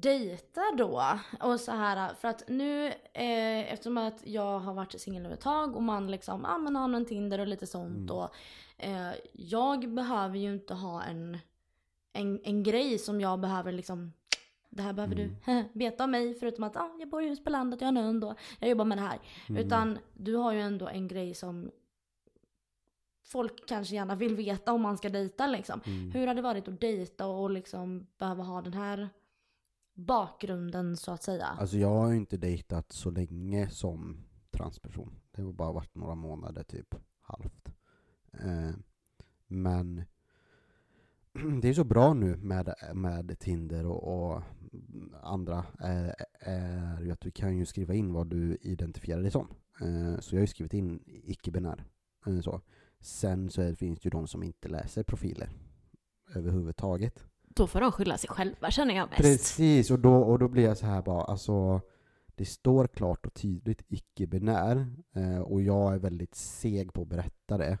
dejta 0.00 0.60
då? 0.78 1.18
Och 1.40 1.60
så 1.60 1.72
här, 1.72 2.14
för 2.14 2.28
att 2.28 2.48
nu, 2.48 2.86
eh, 3.12 3.72
eftersom 3.72 3.98
att 3.98 4.26
jag 4.26 4.58
har 4.58 4.74
varit 4.74 5.00
singel 5.00 5.22
nu 5.22 5.32
ett 5.32 5.40
tag 5.40 5.76
och 5.76 5.82
man 5.82 6.10
liksom, 6.10 6.40
ja 6.44 6.54
ah, 6.54 6.58
men 6.58 6.76
har 6.76 6.94
en 6.94 7.06
Tinder 7.06 7.38
och 7.38 7.46
lite 7.46 7.66
sånt 7.66 8.10
Mm. 8.10 8.10
och 8.10 8.34
eh, 8.76 9.12
jag 9.32 9.88
behöver 9.88 10.38
ju 10.38 10.54
inte 10.54 10.74
ha 10.74 11.02
en, 11.02 11.38
en, 12.12 12.40
en 12.44 12.62
grej 12.62 12.98
som 12.98 13.20
jag 13.20 13.40
behöver 13.40 13.72
liksom 13.72 14.12
det 14.70 14.82
här 14.82 14.92
behöver 14.92 15.14
du 15.14 15.30
veta 15.72 16.04
om 16.04 16.10
mig 16.10 16.34
förutom 16.34 16.64
att 16.64 16.76
ah, 16.76 16.96
jag 16.98 17.08
bor 17.08 17.22
i 17.22 17.28
hus 17.28 17.44
på 17.44 17.50
landet, 17.50 17.80
jag 17.80 17.92
har 17.92 18.02
en 18.02 18.22
och 18.22 18.38
jag 18.60 18.70
jobbar 18.70 18.84
med 18.84 18.98
det 18.98 19.02
här. 19.02 19.18
Mm. 19.48 19.66
Utan 19.66 19.98
du 20.14 20.34
har 20.34 20.52
ju 20.52 20.60
ändå 20.60 20.88
en 20.88 21.08
grej 21.08 21.34
som 21.34 21.70
folk 23.28 23.68
kanske 23.68 23.94
gärna 23.94 24.14
vill 24.14 24.36
veta 24.36 24.72
om 24.72 24.82
man 24.82 24.98
ska 24.98 25.08
dejta 25.08 25.46
liksom. 25.46 25.80
Mm. 25.86 26.10
Hur 26.10 26.26
har 26.26 26.34
det 26.34 26.42
varit 26.42 26.68
att 26.68 26.80
dejta 26.80 27.26
och 27.26 27.50
liksom 27.50 28.06
behöva 28.18 28.42
ha 28.42 28.62
den 28.62 28.72
här 28.72 29.08
bakgrunden 29.94 30.96
så 30.96 31.12
att 31.12 31.22
säga? 31.22 31.46
Alltså 31.46 31.76
jag 31.76 31.88
har 31.88 32.10
ju 32.10 32.16
inte 32.16 32.36
dejtat 32.36 32.92
så 32.92 33.10
länge 33.10 33.68
som 33.68 34.24
transperson. 34.50 35.14
Det 35.30 35.42
har 35.42 35.52
bara 35.52 35.72
varit 35.72 35.94
några 35.94 36.14
månader 36.14 36.62
typ, 36.62 36.94
halvt. 37.20 37.68
Eh, 38.32 38.70
men 39.46 40.04
det 41.62 41.68
är 41.68 41.74
så 41.74 41.84
bra 41.84 42.14
nu 42.14 42.36
med, 42.36 42.74
med 42.94 43.38
Tinder 43.38 43.86
och, 43.86 44.32
och 44.32 44.42
andra, 45.22 45.58
eh, 45.58 46.10
är 46.40 47.00
ju 47.02 47.10
att 47.10 47.20
du 47.20 47.30
kan 47.30 47.56
ju 47.56 47.66
skriva 47.66 47.94
in 47.94 48.12
vad 48.12 48.26
du 48.26 48.58
identifierar 48.60 49.22
dig 49.22 49.30
som. 49.30 49.48
Eh, 49.80 50.20
så 50.20 50.34
jag 50.34 50.38
har 50.38 50.42
ju 50.42 50.46
skrivit 50.46 50.74
in 50.74 51.02
icke-binär. 51.06 51.84
Eh, 52.26 52.40
så. 52.40 52.60
Sen 53.00 53.50
så 53.50 53.74
finns 53.74 54.00
det 54.00 54.06
ju 54.06 54.10
de 54.10 54.26
som 54.26 54.42
inte 54.42 54.68
läser 54.68 55.02
profiler 55.02 55.50
överhuvudtaget. 56.34 57.24
Då 57.42 57.66
får 57.66 57.80
de 57.80 57.92
skylla 57.92 58.18
sig 58.18 58.30
själva 58.30 58.70
känner 58.70 58.94
jag 58.96 59.08
mest. 59.08 59.22
Precis, 59.22 59.90
och 59.90 59.98
då, 59.98 60.14
och 60.14 60.38
då 60.38 60.48
blir 60.48 60.64
jag 60.64 60.76
så 60.78 60.86
här 60.86 61.02
bara, 61.02 61.22
alltså 61.24 61.80
det 62.34 62.44
står 62.44 62.86
klart 62.86 63.26
och 63.26 63.34
tydligt 63.34 63.82
icke-binär 63.88 64.86
eh, 65.14 65.38
och 65.38 65.62
jag 65.62 65.94
är 65.94 65.98
väldigt 65.98 66.34
seg 66.34 66.92
på 66.92 67.02
att 67.02 67.08
berätta 67.08 67.58
det. 67.58 67.78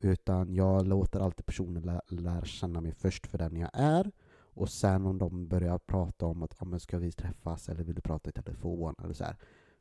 Utan 0.00 0.54
jag 0.54 0.86
låter 0.86 1.20
alltid 1.20 1.46
personen 1.46 1.82
lä- 1.82 2.00
lära 2.08 2.44
känna 2.44 2.80
mig 2.80 2.92
först 2.92 3.26
för 3.26 3.38
den 3.38 3.56
jag 3.56 3.70
är 3.72 4.10
och 4.32 4.68
sen 4.68 5.06
om 5.06 5.18
de 5.18 5.48
börjar 5.48 5.78
prata 5.78 6.26
om 6.26 6.42
att 6.42 6.54
ah, 6.62 6.64
men 6.64 6.80
ska 6.80 6.98
vi 6.98 7.12
träffas 7.12 7.68
eller 7.68 7.84
vill 7.84 7.94
du 7.94 8.00
prata 8.02 8.30
i 8.30 8.32
telefon 8.32 8.94
eller 9.04 9.14
så 9.14 9.24
här, 9.24 9.36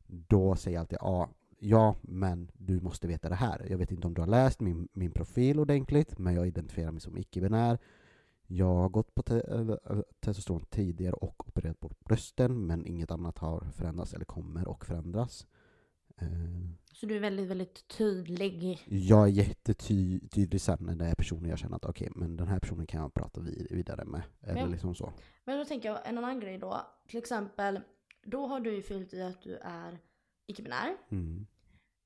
då 0.07 0.55
säger 0.55 0.75
jag 0.77 0.81
alltid 0.81 0.97
ja, 1.01 1.29
ja, 1.59 1.95
men 2.01 2.51
du 2.53 2.81
måste 2.81 3.07
veta 3.07 3.29
det 3.29 3.35
här. 3.35 3.65
Jag 3.69 3.77
vet 3.77 3.91
inte 3.91 4.07
om 4.07 4.13
du 4.13 4.21
har 4.21 4.27
läst 4.27 4.59
min, 4.59 4.87
min 4.93 5.11
profil 5.11 5.59
ordentligt, 5.59 6.17
men 6.19 6.33
jag 6.35 6.47
identifierar 6.47 6.91
mig 6.91 7.01
som 7.01 7.17
icke-binär. 7.17 7.77
Jag 8.51 8.75
har 8.75 8.89
gått 8.89 9.15
på 9.15 9.21
te- 9.23 9.39
eller, 9.47 10.03
testosteron 10.19 10.65
tidigare 10.69 11.13
och 11.13 11.47
opererat 11.49 11.79
bort 11.79 11.99
brösten, 11.99 12.67
men 12.67 12.85
inget 12.85 13.11
annat 13.11 13.37
har 13.37 13.59
förändrats 13.61 14.13
eller 14.13 14.25
kommer 14.25 14.71
att 14.71 14.85
förändras. 14.85 15.47
Eh, 16.17 16.27
Så 16.93 17.05
du 17.05 17.15
är 17.15 17.19
väldigt, 17.19 17.47
väldigt 17.49 17.87
tydlig. 17.87 18.79
Jag 18.87 19.23
är 19.23 19.31
jättetydlig 19.31 20.61
sen 20.61 20.77
när 20.81 20.95
det 20.95 21.05
är 21.05 21.15
personer 21.15 21.49
jag 21.49 21.59
känner 21.59 21.75
att 21.75 21.85
okej, 21.85 22.09
men 22.15 22.37
den 22.37 22.47
här 22.47 22.59
personen 22.59 22.87
kan 22.87 23.01
jag 23.01 23.13
prata 23.13 23.41
vid- 23.41 23.67
vidare 23.71 24.05
med. 24.05 24.21
Eller 24.41 24.61
Men- 24.61 24.71
liksom 24.71 24.95
så. 24.95 25.13
Men 25.45 25.57
då 25.59 25.65
tänker 25.65 25.89
jag 25.89 25.99
en 26.09 26.17
annan 26.17 26.39
grej 26.39 26.57
då. 26.57 26.81
Till 27.07 27.19
exempel, 27.19 27.79
då 28.23 28.47
har 28.47 28.59
du 28.59 28.75
ju 28.75 28.81
fyllt 28.81 29.13
i 29.13 29.21
att 29.21 29.41
du 29.41 29.55
är 29.55 29.99
icke-binär. 30.49 30.97
Mm. 31.09 31.47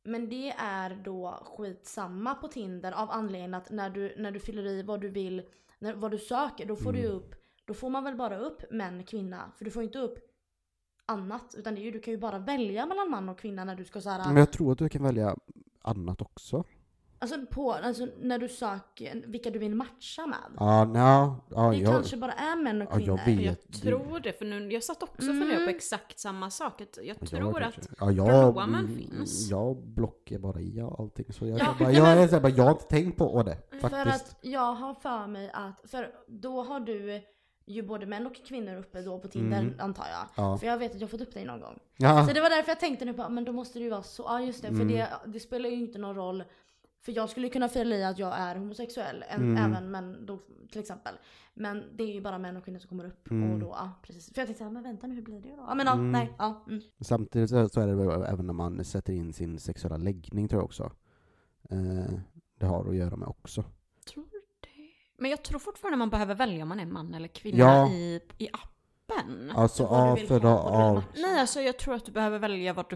Men 0.05 0.29
det 0.29 0.49
är 0.57 0.95
då 0.95 1.43
skitsamma 1.57 2.35
på 2.35 2.47
Tinder 2.47 2.91
av 2.91 3.11
anledningen 3.11 3.53
att 3.53 3.71
när 3.71 3.89
du, 3.89 4.15
när 4.17 4.31
du 4.31 4.39
fyller 4.39 4.65
i 4.65 4.83
vad 4.83 5.01
du 5.01 5.09
vill, 5.09 5.43
när, 5.79 5.93
vad 5.93 6.11
du 6.11 6.17
söker, 6.17 6.65
då 6.65 6.75
får 6.75 6.93
du 6.93 6.99
Mm. 6.99 7.11
upp, 7.11 7.35
då 7.65 7.73
får 7.73 7.89
man 7.89 8.03
väl 8.03 8.15
bara 8.15 8.37
upp 8.37 8.71
män, 8.71 9.03
kvinna. 9.03 9.51
För 9.57 9.65
du 9.65 9.71
får 9.71 9.83
inte 9.83 9.99
upp 9.99 10.19
annat. 11.05 11.55
Utan 11.57 11.75
det 11.75 11.81
är 11.81 11.83
ju, 11.83 11.91
du 11.91 11.99
kan 11.99 12.11
ju 12.13 12.17
bara 12.17 12.39
välja 12.39 12.85
mellan 12.85 13.09
man 13.09 13.29
och 13.29 13.39
kvinna 13.39 13.63
när 13.63 13.75
du 13.75 13.85
ska 13.85 14.01
så 14.01 14.09
här, 14.09 14.27
Men 14.27 14.37
jag 14.37 14.51
tror 14.51 14.71
att 14.71 14.77
du 14.77 14.89
kan 14.89 15.03
välja 15.03 15.35
annat 15.81 16.21
också. 16.21 16.63
Alltså, 17.23 17.45
på, 17.51 17.71
alltså 17.73 18.07
när 18.21 18.39
du 18.39 18.47
söker 18.47 19.23
vilka 19.27 19.49
du 19.49 19.59
vill 19.59 19.75
matcha 19.75 20.25
med. 20.25 20.37
Ja, 20.57 20.85
nja, 20.85 21.35
ja, 21.49 21.69
det 21.69 21.77
jag, 21.77 21.93
kanske 21.93 22.17
bara 22.17 22.31
är 22.31 22.55
män 22.63 22.81
och 22.81 22.91
kvinnor. 22.93 23.19
jag 23.25 23.35
vet. 23.35 23.65
Jag 23.67 23.81
tror 23.81 24.19
det, 24.19 24.33
för 24.33 24.45
nu, 24.45 24.71
jag 24.73 24.83
satt 24.83 25.03
också 25.03 25.13
och 25.15 25.19
funderade 25.37 25.55
på 25.55 25.61
Mm. 25.61 25.75
exakt 25.75 26.19
samma 26.19 26.49
sak. 26.49 26.81
Jag 26.81 27.05
Ja, 27.05 27.13
tror 27.27 27.59
kanske. 27.59 27.81
att 27.81 27.87
ja, 27.99 28.11
jag, 28.11 28.63
mm, 28.63 28.97
finns. 28.97 29.49
Jag 29.49 29.77
blockar 29.87 30.37
bara 30.39 30.59
i 30.61 30.81
allting. 30.97 31.33
Så 31.33 31.47
jag, 31.47 31.59
Ja, 31.59 31.65
jag, 31.65 31.77
bara, 31.79 31.91
jag, 31.91 32.03
här, 32.05 32.39
bara, 32.39 32.49
jag 32.49 32.63
har 32.63 32.71
inte 32.71 32.83
tänkt 32.83 33.17
på 33.17 33.43
det. 33.43 33.55
Faktiskt. 33.81 33.89
För 33.89 34.09
att 34.09 34.35
jag 34.41 34.73
har 34.73 34.93
för 34.93 35.27
mig 35.27 35.51
att, 35.53 35.89
för 35.91 36.09
då 36.27 36.63
har 36.63 36.79
du 36.79 37.21
ju 37.65 37.81
både 37.83 38.05
män 38.05 38.27
och 38.27 38.35
kvinnor 38.35 38.75
uppe 38.77 39.01
då 39.01 39.19
på 39.19 39.27
Tinder 39.27 39.59
Mm. 39.59 39.75
antar 39.79 40.05
jag. 40.11 40.45
Ja. 40.45 40.57
För 40.57 40.67
jag 40.67 40.77
vet 40.77 40.91
att 40.95 41.01
jag 41.01 41.07
har 41.07 41.11
fått 41.11 41.21
upp 41.21 41.33
dig 41.33 41.45
någon 41.45 41.61
gång. 41.61 41.79
Ja. 41.97 42.27
Så 42.27 42.33
det 42.33 42.41
var 42.41 42.49
därför 42.49 42.71
jag 42.71 42.79
tänkte 42.79 43.05
nu 43.05 43.13
på, 43.13 43.29
men 43.29 43.43
då 43.45 43.51
måste 43.51 43.79
det 43.79 43.83
ju 43.83 43.89
vara 43.89 44.03
så, 44.03 44.23
ja 44.23 44.41
just 44.41 44.61
det, 44.61 44.67
för 44.67 44.75
Mm. 44.75 44.87
det, 44.87 45.07
det 45.25 45.39
spelar 45.39 45.69
ju 45.69 45.75
inte 45.75 45.99
någon 45.99 46.15
roll. 46.15 46.43
För 47.05 47.11
jag 47.11 47.29
skulle 47.29 47.49
kunna 47.49 47.69
fila 47.69 47.95
i 47.95 48.03
att 48.03 48.19
jag 48.19 48.33
är 48.37 48.55
homosexuell, 48.55 49.23
Mm. 49.29 49.57
även 49.57 49.91
män 49.91 50.25
då 50.25 50.39
till 50.71 50.81
exempel. 50.81 51.13
Men 51.53 51.83
det 51.97 52.03
är 52.03 52.13
ju 52.13 52.21
bara 52.21 52.37
män 52.37 52.57
och 52.57 52.63
kvinnor 52.65 52.79
som 52.79 52.89
kommer 52.89 53.05
upp 53.05 53.31
Mm. 53.31 53.53
och 53.53 53.59
då, 53.59 53.67
ja 53.67 53.91
precis. 54.03 54.33
För 54.33 54.41
jag 54.41 54.47
tänkte 54.47 54.57
såhär, 54.59 54.71
men 54.71 54.83
vänta 54.83 55.07
nu 55.07 55.15
hur 55.15 55.21
blir 55.21 55.41
det 55.41 55.49
då? 55.55 55.63
Ja 55.67 55.75
men 55.75 55.85
ja, 55.85 55.93
Mm. 55.93 56.11
nej, 56.11 56.33
ja. 56.37 56.63
Mm. 56.67 56.81
Samtidigt 57.01 57.49
så, 57.49 57.57
är 57.81 57.87
det 57.87 57.95
väl 57.95 58.21
även 58.23 58.47
när 58.47 58.53
man 58.53 58.85
sätter 58.85 59.13
in 59.13 59.33
sin 59.33 59.59
sexuella 59.59 59.97
läggning 59.97 60.47
tror 60.47 60.59
jag 60.59 60.65
också. 60.65 60.91
Eh, 61.69 62.13
det 62.59 62.65
har 62.65 62.89
att 62.89 62.95
göra 62.95 63.15
med 63.15 63.27
också. 63.27 63.63
Tror 64.13 64.23
det. 64.31 64.37
Men 65.17 65.31
jag 65.31 65.43
tror 65.43 65.59
fortfarande 65.59 65.97
man 65.97 66.09
behöver 66.09 66.35
välja 66.35 66.63
om 66.63 66.69
man 66.69 66.79
är 66.79 66.85
man 66.85 67.13
eller 67.13 67.27
kvinna 67.27 67.57
Ja. 67.57 67.89
i, 67.91 68.21
i 68.37 68.47
appen. 68.53 69.51
Alltså, 69.55 69.83
ja, 69.83 70.15
för, 70.27 70.33
vill 70.33 70.43
ja. 70.43 71.03
Nej, 71.15 71.39
alltså 71.39 71.61
jag 71.61 71.79
tror 71.79 71.95
att 71.95 72.05
du 72.05 72.11
behöver 72.11 72.39
välja 72.39 72.73
vad 72.73 72.89
du... 72.89 72.95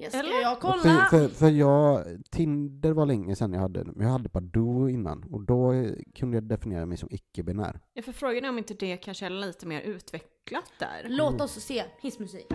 Det 0.00 0.10
ska 0.10 0.18
Eller? 0.18 0.40
jag 0.42 0.60
kolla! 0.60 0.82
För, 0.82 1.18
för, 1.18 1.28
för 1.28 1.48
jag, 1.48 2.04
Tinder 2.30 2.92
var 2.92 3.06
länge 3.06 3.36
sedan 3.36 3.52
jag 3.52 3.60
hade, 3.60 3.84
men 3.84 4.06
jag 4.06 4.12
hade 4.12 4.28
Badoo 4.28 4.88
innan 4.88 5.24
och 5.30 5.42
då 5.42 5.72
kunde 6.14 6.36
jag 6.36 6.44
definiera 6.44 6.86
mig 6.86 6.98
som 6.98 7.08
icke-binär. 7.12 7.80
Jag 7.92 8.04
får 8.04 8.12
frågan 8.12 8.44
är 8.44 8.48
om 8.48 8.58
inte 8.58 8.74
det 8.74 8.96
kanske 8.96 9.26
är 9.26 9.30
lite 9.30 9.66
mer 9.66 9.80
utvecklat 9.80 10.72
där. 10.78 11.06
Låt 11.08 11.40
oss 11.40 11.52
se 11.52 11.84
hissmusik. 12.00 12.46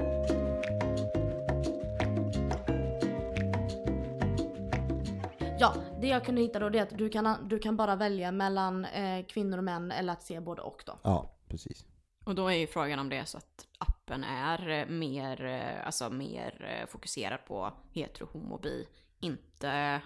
Ja, 5.60 5.74
det 6.02 6.08
jag 6.08 6.26
kunde 6.26 6.42
hitta 6.42 6.60
då 6.60 6.70
det 6.70 6.80
är 6.80 6.84
att 6.84 6.98
du 6.98 7.10
kan, 7.10 7.36
du 7.50 7.60
kan 7.60 7.78
bara 7.78 7.96
välja 7.96 8.32
mellan 8.32 8.86
eh, 8.86 9.26
kvinnor 9.26 9.58
och 9.58 9.64
män 9.64 9.92
eller 9.92 10.14
att 10.14 10.24
se 10.24 10.40
både 10.40 10.62
och 10.62 10.84
då. 10.86 11.00
Ja, 11.04 11.36
precis. 11.48 11.86
Och 12.24 12.36
då 12.36 12.48
är 12.48 12.54
ju 12.56 12.68
frågan 12.68 13.00
om 13.00 13.10
det 13.10 13.18
är 13.18 13.26
så 13.26 13.38
att 13.38 13.68
appen 13.78 14.24
är 14.24 14.70
eh, 14.70 14.88
mer, 14.88 15.46
eh, 15.46 15.86
alltså 15.86 16.10
mer 16.10 16.78
eh, 16.82 16.88
fokuserad 16.88 17.40
på 17.48 17.74
hetero, 17.92 18.28
homo, 18.32 18.58
bi, 18.64 18.88
inte 19.20 20.02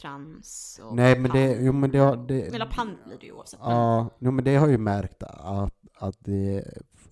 trans 0.00 0.80
och 0.84 0.96
Nej 0.96 1.18
men 1.18 1.30
det, 1.30 1.54
pan. 1.54 1.64
jo 1.64 1.72
men 1.72 1.90
det, 1.90 1.98
har- 1.98 2.16
det 2.16 2.42
Eller 2.54 2.66
pan 2.66 2.98
blir 3.06 3.18
det 3.20 3.26
ju 3.26 3.32
oavsett. 3.32 3.60
Ja, 3.62 4.10
jo, 4.18 4.30
men 4.30 4.44
det 4.44 4.56
har 4.56 4.68
ju 4.68 4.78
märkt 4.78 5.22
att, 5.22 5.74
att 5.94 6.16
det, 6.18 6.64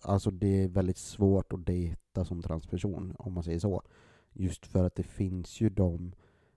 alltså 0.03 0.31
det 0.31 0.65
är 0.65 0.69
väldigt 0.69 0.99
svårt 0.99 1.53
att 1.53 1.67
dejta 1.67 2.25
som 2.25 2.43
transperson, 2.43 3.15
om 3.19 3.33
man 3.33 3.43
säger 3.45 3.59
så. 3.59 3.83
Just 4.33 4.67
för 4.67 4.85
att 4.85 4.95
det 4.95 5.03
finns 5.03 5.61
ju 5.61 5.69
de 5.69 6.12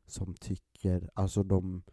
som 0.07 0.33
tycker, 0.33 1.09
alltså 1.13 1.43
de 1.43 1.83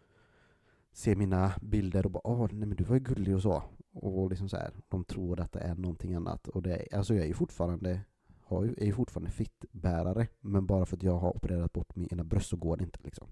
ser 0.92 1.16
mina 1.16 1.52
bilder 1.62 2.04
och 2.06 2.12
bara 2.12 2.26
åh, 2.26 2.48
nej 2.52 2.66
men 2.68 2.76
du 2.76 2.84
var 2.84 2.94
ju 2.96 3.00
gullig 3.00 3.34
och 3.34 3.42
så. 3.42 3.62
Och 3.92 4.30
liksom 4.30 4.48
så 4.48 4.56
här, 4.56 4.72
de 4.88 5.04
tror 5.04 5.40
att 5.40 5.52
det 5.52 5.60
är 5.60 5.74
någonting 5.74 6.14
annat. 6.14 6.48
Och 6.48 6.62
det, 6.62 6.86
alltså 6.92 7.14
jag 7.14 7.22
är 7.24 7.28
ju 7.28 7.34
fortfarande, 7.34 8.00
har 8.40 8.64
ju, 8.64 8.74
är 8.78 8.84
ju 8.86 8.92
fortfarande 8.92 9.30
fittbärare, 9.30 10.26
men 10.40 10.66
bara 10.66 10.86
för 10.86 10.96
att 10.96 11.02
jag 11.02 11.18
har 11.18 11.36
opererat 11.36 11.72
bort 11.72 11.96
mina 11.96 12.24
bröst 12.24 12.48
så 12.48 12.56
går 12.56 12.76
det 12.76 12.84
inte 12.84 12.98
liksom. 13.02 13.28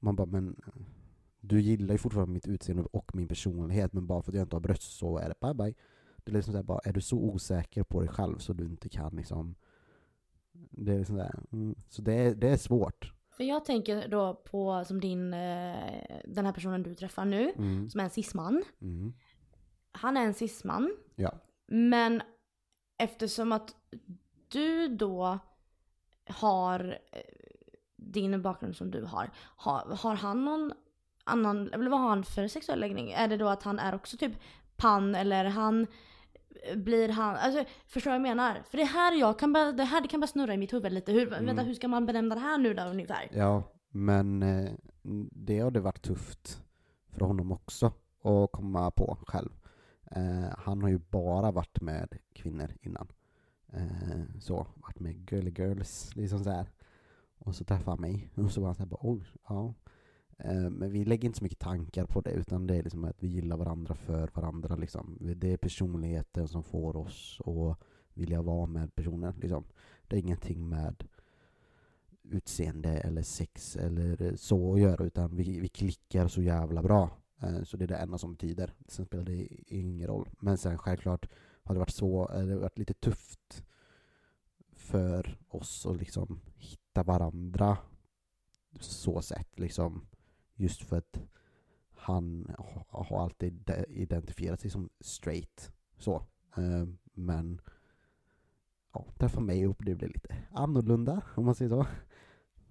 Man 0.00 0.16
bara, 0.16 0.26
men 0.26 0.56
du 1.40 1.60
gillar 1.60 1.94
ju 1.94 1.98
fortfarande 1.98 2.32
mitt 2.32 2.48
utseende 2.48 2.82
och 2.92 3.16
min 3.16 3.28
personlighet, 3.28 3.92
men 3.92 4.06
bara 4.06 4.22
för 4.22 4.32
att 4.32 4.36
jag 4.36 4.44
inte 4.44 4.56
har 4.56 4.60
bröst 4.60 4.82
så 4.98 5.18
är 5.18 5.28
det 5.28 5.34
bye 5.40 5.54
bye. 5.54 5.74
Det 6.24 6.30
är 6.30 6.34
liksom 6.34 6.52
så 6.52 6.58
här, 6.58 6.64
bara, 6.64 6.78
är 6.84 6.92
du 6.92 7.00
så 7.00 7.18
osäker 7.18 7.82
på 7.82 8.00
dig 8.00 8.08
själv 8.08 8.38
så 8.38 8.52
du 8.52 8.64
inte 8.64 8.88
kan 8.88 9.16
liksom 9.16 9.54
Det 10.70 10.92
är 10.94 10.98
liksom 10.98 11.16
där, 11.16 11.34
mm, 11.52 11.74
så 11.88 12.02
det 12.02 12.14
är, 12.14 12.34
det 12.34 12.48
är 12.48 12.56
svårt. 12.56 13.12
För 13.36 13.44
jag 13.44 13.64
tänker 13.64 14.08
då 14.08 14.34
på 14.34 14.84
som 14.84 15.00
din, 15.00 15.34
eh, 15.34 16.20
den 16.24 16.46
här 16.46 16.52
personen 16.52 16.82
du 16.82 16.94
träffar 16.94 17.24
nu, 17.24 17.52
Mm, 17.56 17.90
som 17.90 18.00
är 18.00 18.04
en 18.04 18.10
cisman. 18.10 18.62
mm, 18.80 19.12
Han 19.92 20.16
är 20.16 20.24
en 20.24 20.34
cisman. 20.34 20.96
ja. 21.14 21.32
Men 21.66 22.22
eftersom 22.98 23.52
att 23.52 23.74
du 24.48 24.88
då 24.88 25.38
har 26.28 26.98
eh, 27.12 27.20
din 27.96 28.42
bakgrund 28.42 28.76
som 28.76 28.90
du 28.90 29.04
har, 29.04 29.30
har, 29.36 29.96
har 30.02 30.14
han 30.14 30.44
någon 30.44 30.72
annan, 31.24 31.72
eller 31.72 31.90
vad 31.90 32.00
har 32.00 32.08
han 32.08 32.24
för 32.24 32.48
sexuell 32.48 32.80
läggning? 32.80 33.10
Är 33.12 33.28
det 33.28 33.36
då 33.36 33.48
att 33.48 33.62
han 33.62 33.78
är 33.78 33.94
också 33.94 34.16
typ 34.16 34.32
pan 34.76 35.14
eller 35.14 35.44
han 35.44 35.86
blir 36.74 37.08
han, 37.08 37.36
alltså 37.36 37.64
förstår 37.86 38.10
vad 38.10 38.14
jag 38.14 38.22
menar? 38.22 38.62
För 38.70 38.78
det 38.78 38.84
här 38.84 39.12
jag 39.12 39.38
kan 39.38 39.52
börja, 39.52 39.72
det 39.72 39.84
här 39.84 40.00
det 40.00 40.08
kan 40.08 40.20
bara 40.20 40.26
snurra 40.26 40.54
i 40.54 40.56
mitt 40.56 40.72
huvud 40.72 40.92
lite. 40.92 41.12
Hur, 41.12 41.26
Mm. 41.32 41.46
vänta, 41.46 41.62
hur 41.62 41.74
ska 41.74 41.88
man 41.88 42.06
benämna 42.06 42.34
det 42.34 42.40
här 42.40 42.58
nu 42.58 42.74
då 42.74 42.82
ungefär? 42.82 43.28
Ja, 43.32 43.62
men 43.88 44.42
eh, 44.42 44.70
det 45.32 45.58
har 45.60 45.70
det 45.70 45.80
varit 45.80 46.02
tufft 46.02 46.62
för 47.10 47.20
honom 47.24 47.52
också 47.52 47.86
att 48.24 48.52
komma 48.52 48.90
på 48.90 49.18
själv. 49.26 49.50
Eh, 50.16 50.54
han 50.58 50.82
har 50.82 50.88
ju 50.88 50.98
bara 50.98 51.50
varit 51.50 51.80
med 51.80 52.18
kvinnor 52.32 52.68
innan. 52.80 53.08
Eh, 53.72 54.38
så, 54.40 54.66
varit 54.74 55.00
med 55.00 55.30
girly 55.30 55.50
girls, 55.50 56.16
liksom 56.16 56.44
så 56.44 56.50
här. 56.50 56.70
Och 57.38 57.54
så 57.54 57.64
träffade 57.64 57.90
han 57.90 58.00
mig, 58.00 58.28
och 58.34 58.52
så 58.52 58.60
var 58.60 58.68
han 58.68 58.74
såhär 58.74 58.86
bara 58.86 59.00
oj, 59.00 59.24
ja. 59.48 59.74
Eh, 60.38 60.70
men 60.70 60.92
vi 60.92 61.04
lägger 61.04 61.26
inte 61.26 61.38
så 61.38 61.44
mycket 61.44 61.58
tankar 61.58 62.06
på 62.06 62.20
det, 62.20 62.30
utan 62.30 62.66
det 62.66 62.76
är 62.76 62.82
liksom 62.82 63.04
att 63.04 63.22
vi 63.22 63.28
gillar 63.28 63.56
varandra 63.56 63.94
för 63.94 64.30
varandra 64.34 64.76
liksom. 64.76 65.18
Det 65.36 65.52
är 65.52 65.56
personligheten 65.56 66.48
som 66.48 66.62
får 66.62 66.96
oss 66.96 67.40
att 67.44 67.78
vilja 68.14 68.42
vara 68.42 68.66
med 68.66 68.94
personen 68.94 69.34
liksom. 69.40 69.64
Det 70.08 70.16
är 70.16 70.20
ingenting 70.20 70.68
med 70.68 71.04
utseende 72.22 72.88
eller 72.88 73.22
sex 73.22 73.76
eller 73.76 74.36
så 74.36 74.74
att 74.74 74.80
göra 74.80 75.04
utan 75.04 75.36
vi, 75.36 75.60
vi 75.60 75.68
klickar 75.68 76.28
så 76.28 76.42
jävla 76.42 76.82
bra. 76.82 77.10
Eh, 77.42 77.62
så 77.62 77.76
det 77.76 77.84
är 77.84 77.88
det 77.88 77.96
enda 77.96 78.18
som 78.18 78.32
betyder. 78.32 78.72
Sen 78.88 79.04
spelar 79.04 79.24
det 79.24 79.48
ingen 79.66 80.06
roll. 80.06 80.30
Men 80.40 80.58
sen 80.58 80.78
självklart 80.78 81.28
har 81.62 81.74
det 81.74 81.78
varit 81.78 81.94
så, 81.94 82.28
eller 82.28 82.54
det 82.54 82.60
varit 82.60 82.78
lite 82.78 82.94
tufft 82.94 83.64
för 84.72 85.38
oss 85.48 85.86
att 85.86 85.96
liksom 85.96 86.40
hitta 86.56 87.02
varandra 87.02 87.78
så 88.80 89.22
sätt. 89.22 89.58
liksom. 89.58 90.06
Just 90.54 90.82
för 90.82 90.96
att 90.96 91.20
han 91.90 92.54
har 92.88 93.22
alltid 93.22 93.70
identifierat 93.88 94.60
sig 94.60 94.70
som 94.70 94.90
straight. 95.00 95.72
Så. 95.98 96.14
Eh, 96.56 96.86
men 97.14 97.60
ja, 98.92 99.06
träffa 99.18 99.40
mig 99.40 99.66
och 99.66 99.84
det 99.84 99.94
blev 99.94 100.10
lite 100.10 100.36
annorlunda 100.52 101.22
om 101.34 101.44
man 101.44 101.54
säger 101.54 101.68
så. 101.68 101.86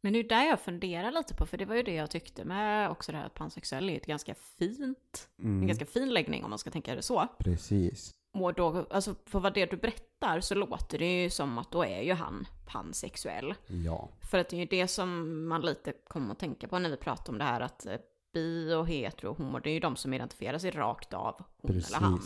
Men 0.03 0.13
det 0.13 0.19
är 0.19 0.23
där 0.29 0.43
jag 0.43 0.59
funderar 0.59 1.11
lite 1.11 1.33
på, 1.35 1.45
för 1.45 1.57
det 1.57 1.65
var 1.65 1.75
ju 1.75 1.83
det 1.83 1.93
jag 1.93 2.11
tyckte 2.11 2.45
med 2.45 2.89
också 2.89 3.11
det 3.11 3.17
här 3.17 3.25
att 3.25 3.33
pansexuell 3.33 3.89
är 3.89 3.97
ett 3.97 4.05
ganska 4.05 4.35
fint, 4.35 5.29
Mm, 5.39 5.61
en 5.61 5.67
ganska 5.67 5.85
fin 5.85 6.09
läggning 6.13 6.43
om 6.43 6.49
man 6.49 6.59
ska 6.59 6.71
tänka 6.71 6.95
det 6.95 7.01
så. 7.01 7.27
Precis. 7.39 8.11
Och 8.33 8.53
då, 8.53 8.87
alltså 8.89 9.15
för 9.25 9.39
vad 9.39 9.53
det 9.53 9.65
du 9.65 9.77
berättar 9.77 10.39
så 10.39 10.55
låter 10.55 10.99
det 10.99 11.21
ju 11.23 11.29
som 11.29 11.57
att 11.57 11.71
då 11.71 11.85
är 11.85 12.01
ju 12.01 12.13
han 12.13 12.47
pansexuell. 12.67 13.53
Ja. 13.67 14.09
För 14.31 14.37
att 14.37 14.49
det 14.49 14.55
är 14.55 14.59
ju 14.59 14.65
det 14.65 14.87
som 14.87 15.47
man 15.47 15.61
lite 15.61 15.93
kommer 16.07 16.31
att 16.31 16.39
tänka 16.39 16.67
på 16.67 16.79
när 16.79 16.89
vi 16.89 16.97
pratar 16.97 17.33
om 17.33 17.37
det 17.39 17.43
här 17.45 17.61
att 17.61 17.85
eh, 17.85 17.95
bi 18.33 18.73
och 18.73 18.87
hetero 18.87 19.29
och 19.31 19.37
homo, 19.37 19.59
det 19.59 19.69
är 19.69 19.73
ju 19.73 19.79
de 19.79 19.95
som 19.95 20.13
identifierar 20.13 20.57
sig 20.57 20.71
rakt 20.71 21.13
av 21.13 21.45
hon 21.57 21.71
Precis. 21.71 21.89
eller 21.89 21.99
han. 21.99 22.21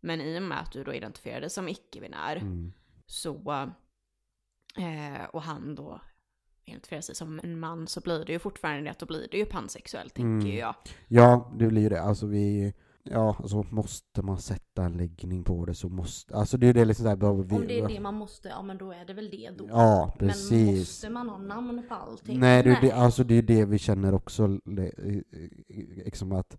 Men 0.00 0.20
i 0.20 0.38
och 0.38 0.42
med 0.42 0.60
att 0.60 0.72
du 0.72 0.84
då 0.84 0.94
identifierar 0.94 1.40
dig 1.40 1.50
som 1.50 1.68
icke-binär 1.68 2.36
Mm. 2.36 2.72
så, 3.06 3.52
eh, 4.76 5.24
och 5.32 5.42
han 5.42 5.74
då 5.74 6.00
identifierar 6.68 7.00
sig 7.00 7.14
som 7.14 7.40
en 7.42 7.60
man 7.60 7.86
så 7.86 8.00
blir 8.00 8.24
det 8.24 8.32
ju 8.32 8.38
fortfarande 8.38 8.82
det 8.82 8.90
att 8.90 8.98
då 8.98 9.06
blir 9.06 9.28
det 9.30 9.36
ju 9.38 9.44
pansexuell 9.44 10.10
tänker 10.10 10.48
Mm. 10.48 10.56
jag. 10.56 10.74
Ja, 11.08 11.52
det 11.58 11.66
blir 11.66 11.82
ju 11.82 11.88
det. 11.88 12.02
Alltså 12.02 12.26
vi... 12.26 12.74
Ja, 13.10 13.36
alltså 13.38 13.64
måste 13.70 14.22
man 14.22 14.38
sätta 14.38 14.84
en 14.84 14.96
läggning 14.96 15.44
på 15.44 15.64
det 15.64 15.74
så 15.74 15.88
måste... 15.88 16.34
Alltså 16.34 16.56
det 16.56 16.66
är 16.66 16.74
det 16.74 16.84
liksom 16.84 17.04
där, 17.04 17.24
Om 17.24 17.64
det 17.68 17.80
är 17.80 17.88
det 17.88 18.00
man 18.00 18.14
måste, 18.14 18.48
ja 18.48 18.62
men 18.62 18.78
då 18.78 18.92
är 18.92 19.04
det 19.04 19.12
väl 19.12 19.30
det 19.30 19.50
då. 19.58 19.66
Ja, 19.68 20.14
Men 20.18 20.28
precis. 20.28 20.78
måste 20.78 21.10
man 21.10 21.28
ha 21.28 21.38
namn 21.38 21.82
på 21.88 21.94
allting? 21.94 22.40
Nej, 22.40 22.62
det, 22.62 22.70
är 22.70 22.80
det, 22.80 22.92
alltså 22.92 23.24
det 23.24 23.34
är 23.34 23.42
det 23.42 23.64
vi 23.64 23.78
känner 23.78 24.14
också, 24.14 24.58
liksom 26.04 26.32
att 26.32 26.58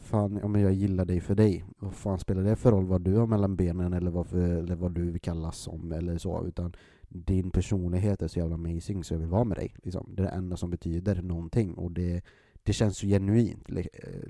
Fan, 0.00 0.38
ja, 0.42 0.48
men 0.48 0.60
jag 0.60 0.72
gillar 0.72 1.04
dig 1.04 1.20
för 1.20 1.34
dig. 1.34 1.64
Vad 1.78 1.94
fan 1.94 2.18
spelar 2.18 2.42
det 2.42 2.56
för 2.56 2.70
roll 2.70 2.86
vad 2.86 3.00
du 3.00 3.16
har 3.16 3.26
mellan 3.26 3.56
benen 3.56 3.92
eller 3.92 4.10
vad, 4.10 4.26
för, 4.26 4.38
eller 4.38 4.74
vad 4.74 4.92
du 4.92 5.18
kallas 5.18 5.58
som 5.58 5.92
eller 5.92 6.18
så, 6.18 6.46
utan 6.46 6.76
din 7.12 7.50
personlighet 7.50 8.22
är 8.22 8.28
så 8.28 8.38
jävla 8.38 8.54
amazing 8.54 9.04
så 9.04 9.14
jag 9.14 9.18
vill 9.18 9.28
vara 9.28 9.44
med 9.44 9.56
dig. 9.56 9.74
Liksom. 9.82 10.12
Det 10.16 10.22
är 10.22 10.26
det 10.26 10.32
enda 10.32 10.56
som 10.56 10.70
betyder 10.70 11.22
någonting 11.22 11.74
och 11.74 11.92
det, 11.92 12.24
det 12.62 12.72
känns 12.72 12.98
så 12.98 13.06
genuint. 13.06 13.68
Eh, 13.70 14.28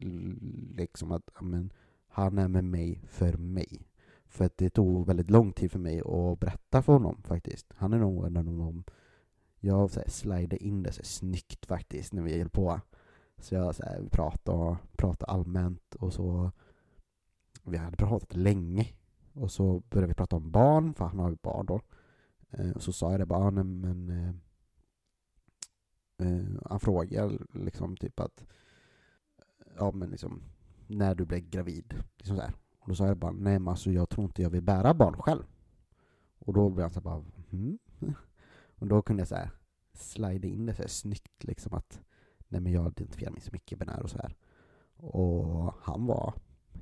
liksom 0.76 1.12
att 1.12 1.30
amen, 1.34 1.72
han 2.08 2.38
är 2.38 2.48
med 2.48 2.64
mig 2.64 3.02
för 3.08 3.36
mig. 3.36 3.86
För 4.28 4.44
att 4.44 4.56
det 4.56 4.70
tog 4.70 5.06
väldigt 5.06 5.30
lång 5.30 5.52
tid 5.52 5.72
för 5.72 5.78
mig 5.78 6.00
att 6.00 6.40
berätta 6.40 6.82
för 6.82 6.92
honom 6.92 7.22
faktiskt. 7.22 7.66
Han 7.76 7.92
är 7.92 7.98
nog 7.98 8.26
en 8.26 8.36
av 8.36 8.44
de 8.44 8.84
jag 9.60 9.90
så 9.90 10.00
här, 10.00 10.10
slide 10.10 10.64
in 10.64 10.82
det 10.82 10.92
så 10.92 11.00
här, 11.00 11.04
snyggt 11.04 11.66
faktiskt 11.66 12.12
när 12.12 12.22
vi 12.22 12.38
höll 12.38 12.48
på. 12.48 12.80
Så 13.38 13.54
jag 13.54 13.74
så 13.74 13.82
här, 13.82 14.00
vi 14.00 14.08
pratade, 14.08 14.76
pratade 14.96 15.32
allmänt 15.32 15.94
och 15.94 16.12
så 16.12 16.52
vi 17.64 17.76
hade 17.76 17.96
pratat 17.96 18.36
länge. 18.36 18.86
Och 19.32 19.50
så 19.50 19.82
började 19.90 20.06
vi 20.06 20.14
prata 20.14 20.36
om 20.36 20.50
barn, 20.50 20.94
för 20.94 21.04
han 21.04 21.18
har 21.18 21.30
ju 21.30 21.36
barn 21.42 21.66
då. 21.66 21.80
Eh, 22.50 22.70
och 22.70 22.82
så 22.82 22.92
sa 22.92 23.10
jag 23.10 23.20
det 23.20 23.26
bara, 23.26 23.44
ah, 23.44 23.50
nej 23.50 23.64
men 23.64 24.10
eh, 24.10 24.34
eh, 26.26 26.44
han 26.64 26.80
frågar 26.80 27.38
liksom 27.54 27.96
typ 27.96 28.20
att 28.20 28.44
ja 29.76 29.92
men 29.92 30.10
liksom 30.10 30.42
när 30.86 31.14
du 31.14 31.24
blev 31.24 31.40
gravid. 31.40 31.94
Liksom 32.16 32.36
så 32.36 32.42
här. 32.42 32.54
Och 32.78 32.88
då 32.88 32.94
sa 32.94 33.06
jag 33.06 33.16
bara, 33.16 33.32
nej 33.32 33.58
men 33.58 33.68
alltså 33.68 33.90
jag 33.90 34.08
tror 34.08 34.24
inte 34.24 34.42
jag 34.42 34.50
vill 34.50 34.62
bära 34.62 34.94
barn 34.94 35.16
själv. 35.16 35.42
Och 36.38 36.54
då 36.54 36.70
blev 36.70 36.84
han 36.84 36.92
så 36.92 37.00
bara, 37.00 37.24
hmm? 37.50 37.78
Och 38.74 38.86
då 38.86 39.02
kunde 39.02 39.20
jag 39.20 39.28
så 39.28 39.34
här 39.34 39.50
slida 39.92 40.48
in 40.48 40.66
det 40.66 40.74
så 40.74 40.82
här 40.82 40.88
snyggt 40.88 41.44
liksom 41.44 41.74
att 41.74 42.00
nej 42.48 42.60
men 42.60 42.72
jag 42.72 42.86
identifierar 42.86 43.32
mig 43.32 43.40
som 43.40 43.54
icke-binär 43.54 44.02
och 44.02 44.10
så 44.10 44.18
här. 44.18 44.36
Och 44.96 45.74
han 45.80 46.06
var 46.06 46.34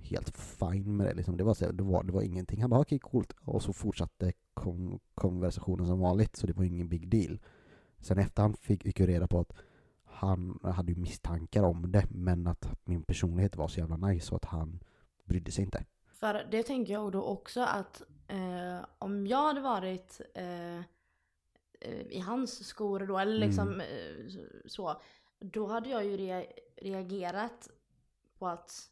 helt 0.03 0.39
fine 0.39 0.97
med 0.97 1.07
det 1.07 1.15
liksom. 1.15 1.37
Det 1.37 1.45
var, 1.45 1.55
så, 1.55 1.73
det 1.73 1.83
var, 1.83 2.03
det 2.03 2.13
var 2.13 2.23
ingenting. 2.23 2.61
Han 2.61 2.71
bara 2.71 2.81
okej 2.81 2.97
okay, 2.97 3.11
coolt. 3.11 3.33
Och 3.41 3.63
så 3.63 3.73
fortsatte 3.73 4.33
kon 4.55 5.01
konversationen 5.15 5.87
som 5.87 6.01
vanligt 6.01 6.37
så 6.37 6.47
det 6.47 6.53
var 6.53 6.65
ingen 6.65 6.89
big 6.89 7.09
deal. 7.09 7.39
Sen 8.01 8.19
efterhand 8.19 8.59
fick, 8.59 8.83
fick 8.83 9.01
jag 9.01 9.09
reda 9.09 9.27
på 9.27 9.41
att 9.41 9.53
han 10.05 10.59
hade 10.63 10.93
ju 10.93 10.99
misstankar 10.99 11.63
om 11.63 11.93
det 11.93 12.07
men 12.11 12.47
att 12.47 12.69
min 12.85 13.03
personlighet 13.03 13.57
var 13.57 13.69
så 13.69 13.81
jävla 13.81 13.97
nice 13.97 14.27
så 14.27 14.37
att 14.37 14.45
han 14.45 14.81
brydde 15.25 15.53
sig 15.53 15.65
inte. 15.65 15.85
För 16.07 16.47
det 16.51 16.63
tänker 16.63 16.93
jag 16.93 17.13
då 17.13 17.23
också 17.23 17.61
att 17.61 18.03
eh, 18.29 18.87
om 18.99 19.27
jag 19.27 19.43
hade 19.43 19.61
varit 19.61 20.21
eh, 20.35 20.79
eh 21.81 22.07
i 22.11 22.21
hans 22.21 22.65
skor 22.65 23.01
då 23.01 23.19
eller 23.19 23.39
liksom 23.39 23.69
mm. 23.69 23.81
Eh, 23.81 24.33
så. 24.67 25.01
Då 25.41 25.67
hade 25.67 25.89
jag 25.89 26.05
ju 26.05 26.17
re 26.17 26.47
reagerat 26.77 27.69
på 28.39 28.49
att 28.49 28.91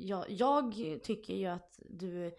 jag, 0.00 0.24
jag, 0.28 0.74
tycker 1.02 1.34
ju 1.34 1.46
att 1.46 1.80
du 1.88 2.32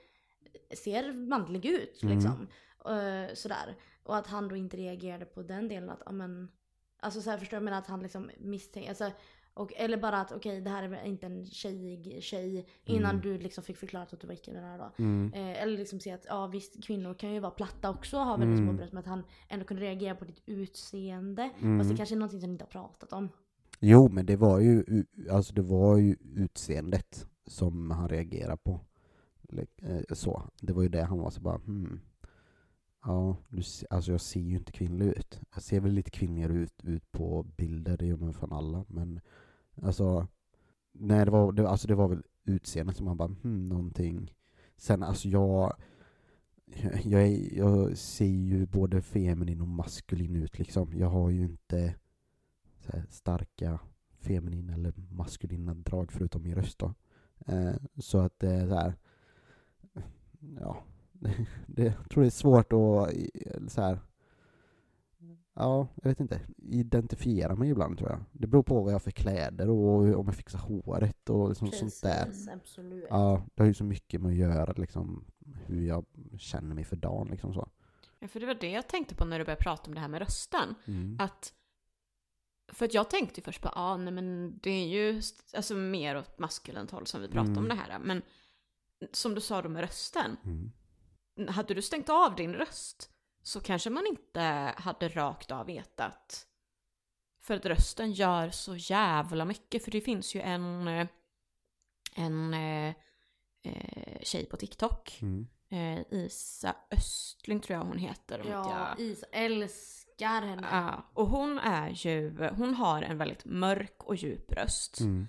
ser 0.71 1.13
manlig 1.13 1.65
ut 1.65 2.03
mm. 2.03 2.15
liksom. 2.15 2.47
Uh, 2.89 3.33
sådär. 3.33 3.75
Och 4.03 4.17
att 4.17 4.27
han 4.27 4.47
då 4.47 4.55
inte 4.55 4.77
reagerade 4.77 5.25
på 5.25 5.43
den 5.43 5.67
delen 5.67 5.89
att, 5.89 6.01
ja 6.05 6.11
men 6.11 6.51
Alltså 7.03 7.21
så 7.21 7.29
här, 7.29 7.37
förstår 7.37 7.57
du? 7.57 7.63
Men 7.63 7.73
att 7.73 7.87
han 7.87 8.01
liksom 8.01 8.29
misstänker, 8.39 8.89
alltså, 8.89 9.11
och, 9.53 9.73
eller 9.75 9.97
bara 9.97 10.21
att 10.21 10.31
okej 10.31 10.51
okay, 10.51 10.61
det 10.61 10.69
här 10.69 10.83
är 10.83 11.05
inte 11.05 11.25
en 11.25 11.45
tjejig 11.45 12.23
tjej 12.23 12.67
innan 12.83 13.11
mm. 13.11 13.21
du 13.21 13.37
liksom 13.37 13.63
fick 13.63 13.77
förklarat 13.77 14.13
att 14.13 14.19
du 14.19 14.27
var 14.27 14.33
icke 14.33 14.51
den 14.51 14.63
här 14.63 14.77
då. 14.77 15.03
Mm. 15.03 15.33
Eh, 15.33 15.61
eller 15.61 15.77
liksom 15.77 15.99
se 15.99 16.11
att 16.11 16.25
ja 16.27 16.47
visst 16.47 16.83
kvinnor 16.83 17.13
kan 17.13 17.33
ju 17.33 17.39
vara 17.39 17.51
platta 17.51 17.89
också 17.89 18.17
och 18.17 18.25
ha 18.25 18.37
väldigt 18.37 18.59
mm. 18.59 18.69
små 18.69 18.77
bröst 18.77 18.93
men 18.93 18.99
att 18.99 19.07
han 19.07 19.23
ändå 19.49 19.65
kunde 19.65 19.83
reagera 19.83 20.15
på 20.15 20.25
ditt 20.25 20.41
utseende. 20.45 21.49
Mm. 21.61 21.79
Fast 21.79 21.89
det 21.89 21.97
kanske 21.97 22.15
är 22.15 22.17
någonting 22.17 22.39
som 22.39 22.49
ni 22.49 22.53
inte 22.53 22.65
har 22.65 22.69
pratat 22.69 23.13
om. 23.13 23.29
Jo 23.79 24.09
men 24.09 24.25
det 24.25 24.35
var 24.35 24.59
ju, 24.59 24.83
alltså 25.31 25.53
det 25.53 25.61
var 25.61 25.97
ju 25.97 26.15
utseendet 26.35 27.27
som 27.47 27.91
han 27.91 28.09
reagerar 28.09 28.57
på. 28.57 28.79
Eh, 29.81 30.01
så. 30.11 30.43
Det 30.61 30.73
var 30.73 30.83
ju 30.83 30.89
det 30.89 31.03
han 31.03 31.19
var 31.19 31.29
så 31.29 31.41
bara 31.41 31.57
hmm. 31.57 31.99
Ja, 33.03 33.37
du, 33.49 33.61
alltså 33.89 34.11
jag 34.11 34.21
ser 34.21 34.39
ju 34.39 34.55
inte 34.55 34.71
kvinnlig 34.71 35.05
ut. 35.05 35.39
Jag 35.53 35.63
ser 35.63 35.79
väl 35.79 35.91
lite 35.91 36.11
kvinnligare 36.11 36.53
ut, 36.53 36.83
ut 36.83 37.11
på 37.11 37.43
bilder, 37.43 37.97
det 37.97 38.05
gör 38.05 38.17
man 38.17 38.33
fan 38.33 38.53
alla, 38.53 38.85
men 38.87 39.21
alltså 39.81 40.27
Nej, 40.93 41.25
det 41.25 41.31
var, 41.31 41.51
det, 41.51 41.69
alltså 41.69 41.87
det 41.87 41.95
var 41.95 42.07
väl 42.07 42.23
utseendet 42.43 42.97
som 42.97 43.05
man 43.05 43.17
bara, 43.17 43.35
hmm, 43.43 43.69
någonting 43.69 44.33
Sen 44.77 45.03
alltså 45.03 45.27
jag 45.27 45.73
jag, 47.03 47.27
är, 47.27 47.57
jag 47.57 47.97
ser 47.97 48.25
ju 48.25 48.65
både 48.65 49.01
feminin 49.01 49.61
och 49.61 49.67
maskulin 49.67 50.35
ut 50.35 50.59
liksom. 50.59 50.93
Jag 50.93 51.09
har 51.09 51.29
ju 51.29 51.43
inte 51.43 51.95
här, 52.87 53.05
starka 53.09 53.79
feminina 54.19 54.73
eller 54.73 54.93
maskulina 55.11 55.73
drag 55.73 56.11
förutom 56.11 56.43
min 56.43 56.55
röst 56.55 56.79
då. 56.79 56.93
Eh, 57.47 57.73
så 57.99 58.17
att 58.17 58.39
det 58.39 58.49
är 58.49 58.67
så 58.67 58.75
här, 58.75 58.93
ja, 60.59 60.83
det, 61.67 61.83
jag 61.83 62.09
tror 62.09 62.23
det 62.23 62.27
är 62.27 62.29
svårt 62.29 62.73
att 62.73 63.71
så 63.71 63.81
här, 63.81 63.99
ja, 65.53 65.87
jag 65.95 66.09
vet 66.09 66.19
inte, 66.19 66.41
identifiera 66.57 67.55
mig 67.55 67.69
ibland 67.69 67.97
tror 67.97 68.09
jag. 68.09 68.19
Det 68.31 68.47
beror 68.47 68.63
på 68.63 68.81
vad 68.81 68.89
jag 68.89 68.95
har 68.95 68.99
för 68.99 69.11
kläder 69.11 69.69
och 69.69 70.19
om 70.19 70.25
jag 70.25 70.35
fixar 70.35 70.59
håret 70.59 71.29
och 71.29 71.49
liksom 71.49 71.69
Precis, 71.69 71.99
sånt 71.99 72.13
där. 72.13 72.53
Absolut. 72.53 73.05
Ja, 73.09 73.43
det 73.55 73.63
har 73.63 73.67
ju 73.67 73.73
så 73.73 73.83
mycket 73.83 74.21
med 74.21 74.31
att 74.31 74.37
göra 74.37 74.73
liksom, 74.77 75.25
hur 75.65 75.87
jag 75.87 76.05
känner 76.37 76.75
mig 76.75 76.83
för 76.83 76.95
dagen 76.95 77.27
liksom 77.27 77.53
så. 77.53 77.69
Ja, 78.19 78.27
för 78.27 78.39
det 78.39 78.45
var 78.45 78.55
det 78.55 78.71
jag 78.71 78.87
tänkte 78.87 79.15
på 79.15 79.25
när 79.25 79.39
du 79.39 79.45
började 79.45 79.63
prata 79.63 79.87
om 79.87 79.95
det 79.95 80.01
här 80.01 80.07
med 80.07 80.19
rösten. 80.19 80.75
Mm. 80.85 81.17
Att 81.19 81.53
för 82.73 82.85
att 82.85 82.93
jag 82.93 83.09
tänkte 83.09 83.39
ju 83.39 83.43
först 83.43 83.61
på, 83.61 83.67
ja 83.67 83.81
ah, 83.81 83.97
nej 83.97 84.13
men 84.13 84.59
det 84.59 84.69
är 84.69 84.87
ju 84.87 85.21
alltså 85.53 85.75
mer 85.75 86.17
åt 86.17 86.39
maskulint 86.39 86.91
håll 86.91 87.07
som 87.07 87.21
vi 87.21 87.27
pratar 87.27 87.51
mm. 87.51 87.57
om 87.57 87.67
det 87.67 87.75
här. 87.75 87.99
Men 87.99 88.21
som 89.11 89.35
du 89.35 89.41
sa 89.41 89.61
då 89.61 89.69
med 89.69 89.81
rösten. 89.81 90.37
Mm 90.45 90.71
hade 91.49 91.73
du 91.73 91.81
stängt 91.81 92.09
av 92.09 92.35
din 92.35 92.53
röst 92.53 93.09
så 93.43 93.61
kanske 93.61 93.89
man 93.89 94.07
inte 94.07 94.41
hade 94.77 95.09
rakt 95.09 95.51
av 95.51 95.65
vetat. 95.65 96.47
För 97.41 97.55
att 97.55 97.65
rösten 97.65 98.11
gör 98.11 98.49
så 98.49 98.75
jävla 98.75 99.45
mycket. 99.45 99.83
För 99.83 99.91
det 99.91 100.01
finns 100.01 100.35
ju 100.35 100.41
en, 100.41 100.87
eh, 100.87 101.07
en 102.15 102.53
eh, 102.53 102.95
eh, 103.63 104.21
tjej 104.21 104.45
på 104.45 104.57
TikTok. 104.57 105.19
Mm. 105.21 105.47
Eh, 105.69 106.03
Isa 106.11 106.75
Östling 106.91 107.59
tror 107.59 107.79
jag 107.79 107.85
hon 107.85 107.97
heter. 107.97 108.43
Ja, 108.47 108.95
jag... 108.97 109.05
Isa 109.05 109.25
älskar 110.21 110.47
henne. 110.47 110.67
Ja, 110.71 111.03
och 111.13 111.27
hon 111.27 111.59
är 111.59 111.89
ju, 111.89 112.49
hon 112.57 112.73
har 112.73 113.01
en 113.01 113.17
väldigt 113.17 113.45
mörk 113.45 114.03
och 114.03 114.15
djup 114.15 114.51
röst. 114.51 114.99
Mm. 114.99 115.27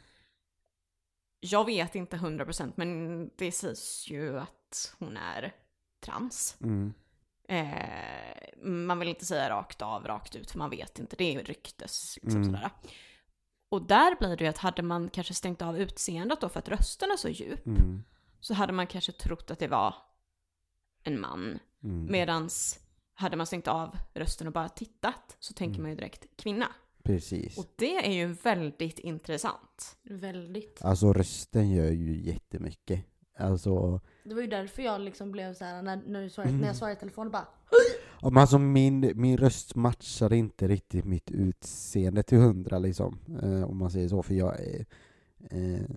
Jag 1.41 1.65
vet 1.65 1.95
inte 1.95 2.17
100% 2.17 2.73
men 2.77 3.31
det 3.37 3.53
sägs 3.53 4.11
ju 4.11 4.39
att 4.39 4.97
hon 4.99 5.17
är 5.17 5.53
trans. 6.01 6.57
Mm. 6.61 6.95
Eh, 7.49 8.65
man 8.65 8.99
vill 8.99 9.09
inte 9.09 9.25
säga 9.25 9.51
rakt 9.51 9.83
av, 9.83 10.07
rakt 10.07 10.37
ut, 10.37 10.51
för 10.51 10.59
man 10.59 10.71
vet 10.71 10.99
inte. 10.99 11.17
Det 11.17 11.35
är 11.35 11.45
ryktes. 11.45 12.19
Liksom, 12.23 12.43
mm. 12.43 12.55
sådär. 12.55 12.71
Och 13.69 13.83
där 13.87 14.17
blir 14.19 14.37
det 14.37 14.45
ju 14.45 14.51
att 14.51 14.59
hade 14.59 14.83
man 14.83 15.11
kanske 15.11 15.35
stängt 15.35 15.63
av 15.63 15.79
utseendet 15.79 16.41
då 16.41 16.49
för 16.49 16.59
att 16.59 16.69
rösten 16.69 17.11
är 17.11 17.17
så 17.17 17.29
djup, 17.29 17.67
mm. 17.67 18.05
så 18.41 18.55
hade 18.55 18.73
man 18.73 18.87
kanske 18.87 19.13
trott 19.13 19.51
att 19.51 19.59
det 19.59 19.69
var 19.69 19.95
en 21.03 21.21
man. 21.21 21.59
Mm. 21.83 22.13
Medans 22.13 22.79
hade 23.23 23.37
man 23.37 23.47
stängt 23.47 23.69
av 23.69 23.97
rösten 24.15 24.47
och 24.47 24.53
bara 24.53 24.69
tittat 24.69 25.37
så 25.39 25.55
tänker 25.55 25.75
mm. 25.75 25.83
man 25.83 25.91
ju 25.91 25.97
direkt 25.97 26.27
kvinna. 26.37 26.67
Precis. 27.03 27.59
Och 27.59 27.67
det 27.77 28.07
är 28.07 28.13
ju 28.13 28.27
väldigt 28.27 28.99
intressant. 28.99 29.97
Väldigt. 30.03 30.83
Alltså 30.83 31.13
rösten 31.13 31.71
gör 31.71 31.91
ju 31.91 32.23
jättemycket. 32.23 33.05
Alltså... 33.39 34.01
Det 34.25 34.35
var 34.35 34.43
ju 34.43 34.49
därför 34.49 34.83
jag 34.83 35.01
liksom 35.01 35.33
blev 35.33 35.55
så 35.55 35.65
här 35.65 35.83
när, 35.83 36.03
när, 36.07 36.23
du 36.23 36.31
svarade, 36.31 36.51
mm. 36.51 36.61
när 36.61 36.69
jag 36.69 36.77
svarade 36.77 36.97
i 36.97 37.01
telefon 37.01 37.31
bara 37.31 37.47
ja, 38.23 38.31
men 38.31 38.41
alltså 38.41 38.59
min, 38.59 39.13
min 39.15 39.37
röst 39.37 39.75
matchade 39.75 40.37
inte 40.37 40.69
riktigt 40.69 41.05
mitt 41.05 41.31
utseende 41.31 42.23
till 42.23 42.39
hundra 42.39 42.79
liksom, 42.79 43.19
eh, 43.43 43.71
om 43.71 43.79
man 43.79 43.91
säger 43.91 44.09
så, 44.09 44.23
för 44.23 44.35
jag 44.35 44.61
är 44.61 44.87
eh, 45.51 45.97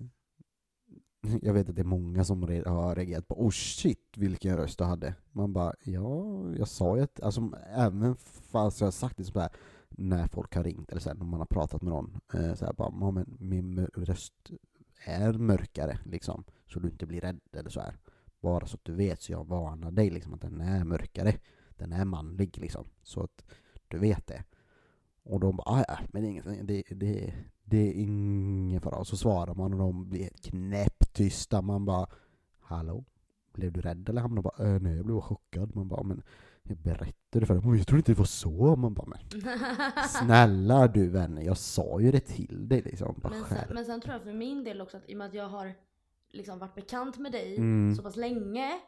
jag 1.42 1.52
vet 1.52 1.68
att 1.68 1.76
det 1.76 1.82
är 1.82 1.84
många 1.84 2.24
som 2.24 2.42
har 2.42 2.94
reagerat 2.94 3.28
på 3.28 3.44
oh 3.46 3.50
shit 3.50 4.12
vilken 4.16 4.56
röst 4.56 4.78
du 4.78 4.84
hade. 4.84 5.14
Man 5.32 5.52
bara, 5.52 5.74
ja, 5.84 6.24
jag 6.58 6.68
sa 6.68 6.96
ju 6.96 7.02
att, 7.02 7.20
alltså 7.20 7.50
även 7.76 8.16
fast 8.50 8.80
jag 8.80 8.86
har 8.86 8.92
sagt 8.92 9.16
det 9.16 9.24
så 9.24 9.40
här, 9.40 9.50
när 9.88 10.26
folk 10.26 10.54
har 10.54 10.64
ringt 10.64 10.90
eller 10.90 11.00
så 11.00 11.08
här, 11.08 11.16
när 11.16 11.24
man 11.24 11.40
har 11.40 11.46
pratat 11.46 11.82
med 11.82 11.92
någon, 11.92 12.20
eh, 12.34 12.54
så 12.54 12.64
här, 12.64 12.72
bara, 12.72 13.10
men 13.10 13.36
min 13.38 13.86
röst 13.86 14.50
är 15.04 15.32
mörkare 15.32 15.98
liksom, 16.04 16.44
så 16.66 16.80
du 16.80 16.88
inte 16.88 17.06
blir 17.06 17.20
rädd 17.20 17.40
eller 17.52 17.70
så 17.70 17.80
här. 17.80 17.96
Bara 18.40 18.66
så 18.66 18.74
att 18.74 18.84
du 18.84 18.94
vet, 18.94 19.22
så 19.22 19.32
jag 19.32 19.46
varnar 19.46 19.90
dig 19.90 20.10
liksom 20.10 20.34
att 20.34 20.40
den 20.40 20.60
är 20.60 20.84
mörkare. 20.84 21.34
Den 21.76 21.92
är 21.92 22.04
manlig 22.04 22.58
liksom, 22.58 22.84
så 23.02 23.22
att 23.22 23.44
du 23.88 23.98
vet 23.98 24.26
det. 24.26 24.44
Och 25.22 25.40
de 25.40 25.56
bara, 25.56 25.70
ah, 25.70 25.84
ja, 25.88 25.98
men 26.12 26.22
det 26.22 26.28
är, 26.28 26.30
inget, 26.30 26.66
det, 26.68 26.82
det, 26.90 27.34
det 27.68 27.88
är 27.88 27.92
ingen 27.92 28.80
fara. 28.80 28.96
Och 28.96 29.06
så 29.06 29.16
svarar 29.16 29.54
man 29.54 29.72
och 29.72 29.78
de 29.78 30.08
blir 30.08 30.28
knäpptysta. 30.28 31.62
Man 31.62 31.84
bara, 31.84 32.06
hallå? 32.60 33.04
Blev 33.52 33.72
du 33.72 33.80
rädd 33.80 34.08
eller? 34.08 34.20
Han 34.20 34.42
bara, 34.42 34.74
äh, 34.74 34.80
nej 34.80 34.96
jag 34.96 35.04
blev 35.04 35.20
chockad. 35.20 35.76
Man 35.76 35.88
bara, 35.88 36.02
men 36.02 36.22
jag 36.62 36.78
berättade 36.78 37.46
för 37.46 37.54
dem, 37.54 37.76
jag 37.76 37.86
trodde 37.86 37.98
inte 37.98 38.12
det 38.12 38.18
var 38.18 38.24
så. 38.24 38.76
Man 38.76 38.94
bara, 38.94 39.06
men 39.06 39.42
snälla 40.08 40.88
du 40.88 41.08
vänner, 41.08 41.42
jag 41.42 41.58
sa 41.58 42.00
ju 42.00 42.10
det 42.10 42.20
till 42.20 42.68
dig 42.68 42.82
liksom. 42.82 43.20
Bara 43.22 43.28
men, 43.28 43.44
sen, 43.44 43.74
men 43.74 43.84
sen 43.84 44.00
tror 44.00 44.14
jag 44.14 44.22
för 44.22 44.32
min 44.32 44.64
del 44.64 44.80
också 44.80 44.96
att 44.96 45.10
i 45.10 45.14
och 45.14 45.18
med 45.18 45.26
att 45.26 45.34
jag 45.34 45.48
har 45.48 45.74
liksom 46.32 46.58
varit 46.58 46.74
bekant 46.74 47.18
med 47.18 47.32
dig 47.32 47.56
mm. 47.56 47.94
så 47.94 48.02
pass 48.02 48.16
länge. 48.16 48.80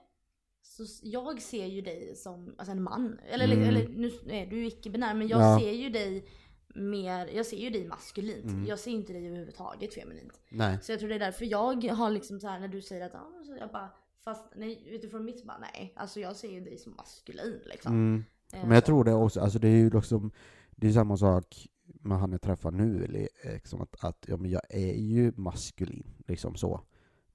Så 0.63 0.85
jag 1.03 1.43
ser 1.43 1.67
ju 1.67 1.81
dig 1.81 2.17
som 2.17 2.55
alltså 2.59 2.73
en 2.73 2.83
man. 2.83 3.19
Eller, 3.29 3.45
mm. 3.45 3.69
eller 3.69 3.89
nu 3.89 4.11
är 4.27 4.47
du 4.47 4.67
icke-binär 4.67 5.15
men 5.15 5.29
jag 5.29 5.41
ja. 5.41 5.59
ser 5.61 5.73
ju 5.73 5.91
dig 5.91 6.29
mer, 6.75 7.27
jag 7.27 7.47
ser 7.47 7.57
ju 7.57 7.71
dig 7.71 7.87
maskulint. 7.87 8.45
Mm. 8.45 8.67
Jag 8.67 8.79
ser 8.79 8.91
inte 8.91 9.13
dig 9.13 9.27
överhuvudtaget 9.27 9.95
feminint. 9.95 10.41
Nej. 10.49 10.79
Så 10.83 10.93
jag 10.93 10.99
tror 10.99 11.09
det 11.09 11.15
är 11.15 11.19
därför 11.19 11.45
jag 11.45 11.85
har 11.85 12.11
liksom 12.11 12.41
så 12.41 12.49
här 12.49 12.61
när 12.61 12.69
du 12.69 12.83
säger 12.83 13.07
att, 13.07 13.15
ah, 13.15 13.45
så 13.45 13.57
jag 13.61 13.71
bara 13.71 13.91
Fast 14.29 14.45
nej, 14.57 14.83
utifrån 14.87 15.25
mitt 15.25 15.45
bara 15.45 15.59
nej. 15.59 15.93
Alltså 15.97 16.21
jag 16.21 16.37
ser 16.37 16.53
ju 16.53 16.61
dig 16.61 16.79
som 16.79 16.95
maskulin 16.97 17.61
liksom. 17.67 17.93
Mm. 17.93 18.25
Eh, 18.53 18.61
Men 18.63 18.71
jag 18.71 18.85
tror 18.85 19.05
det 19.05 19.13
också, 19.13 19.41
alltså 19.41 19.59
det 19.59 19.69
är 19.69 19.77
ju 19.77 19.91
liksom, 19.91 20.31
det 20.71 20.89
är 20.89 20.93
samma 20.93 21.17
sak 21.17 21.69
med 21.85 22.19
han 22.19 22.33
jag 22.33 22.43
träffar 22.43 22.71
nu, 22.71 23.05
eller, 23.05 23.29
liksom 23.45 23.81
att, 23.81 24.05
att 24.05 24.25
ja, 24.29 24.37
men 24.37 24.51
jag 24.51 24.63
är 24.69 24.95
ju 24.95 25.33
maskulin, 25.37 26.15
liksom 26.27 26.55
så, 26.55 26.81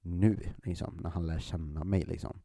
nu, 0.00 0.38
liksom, 0.64 0.98
när 1.02 1.10
han 1.10 1.26
lär 1.26 1.38
känna 1.38 1.84
mig 1.84 2.04
liksom. 2.04 2.40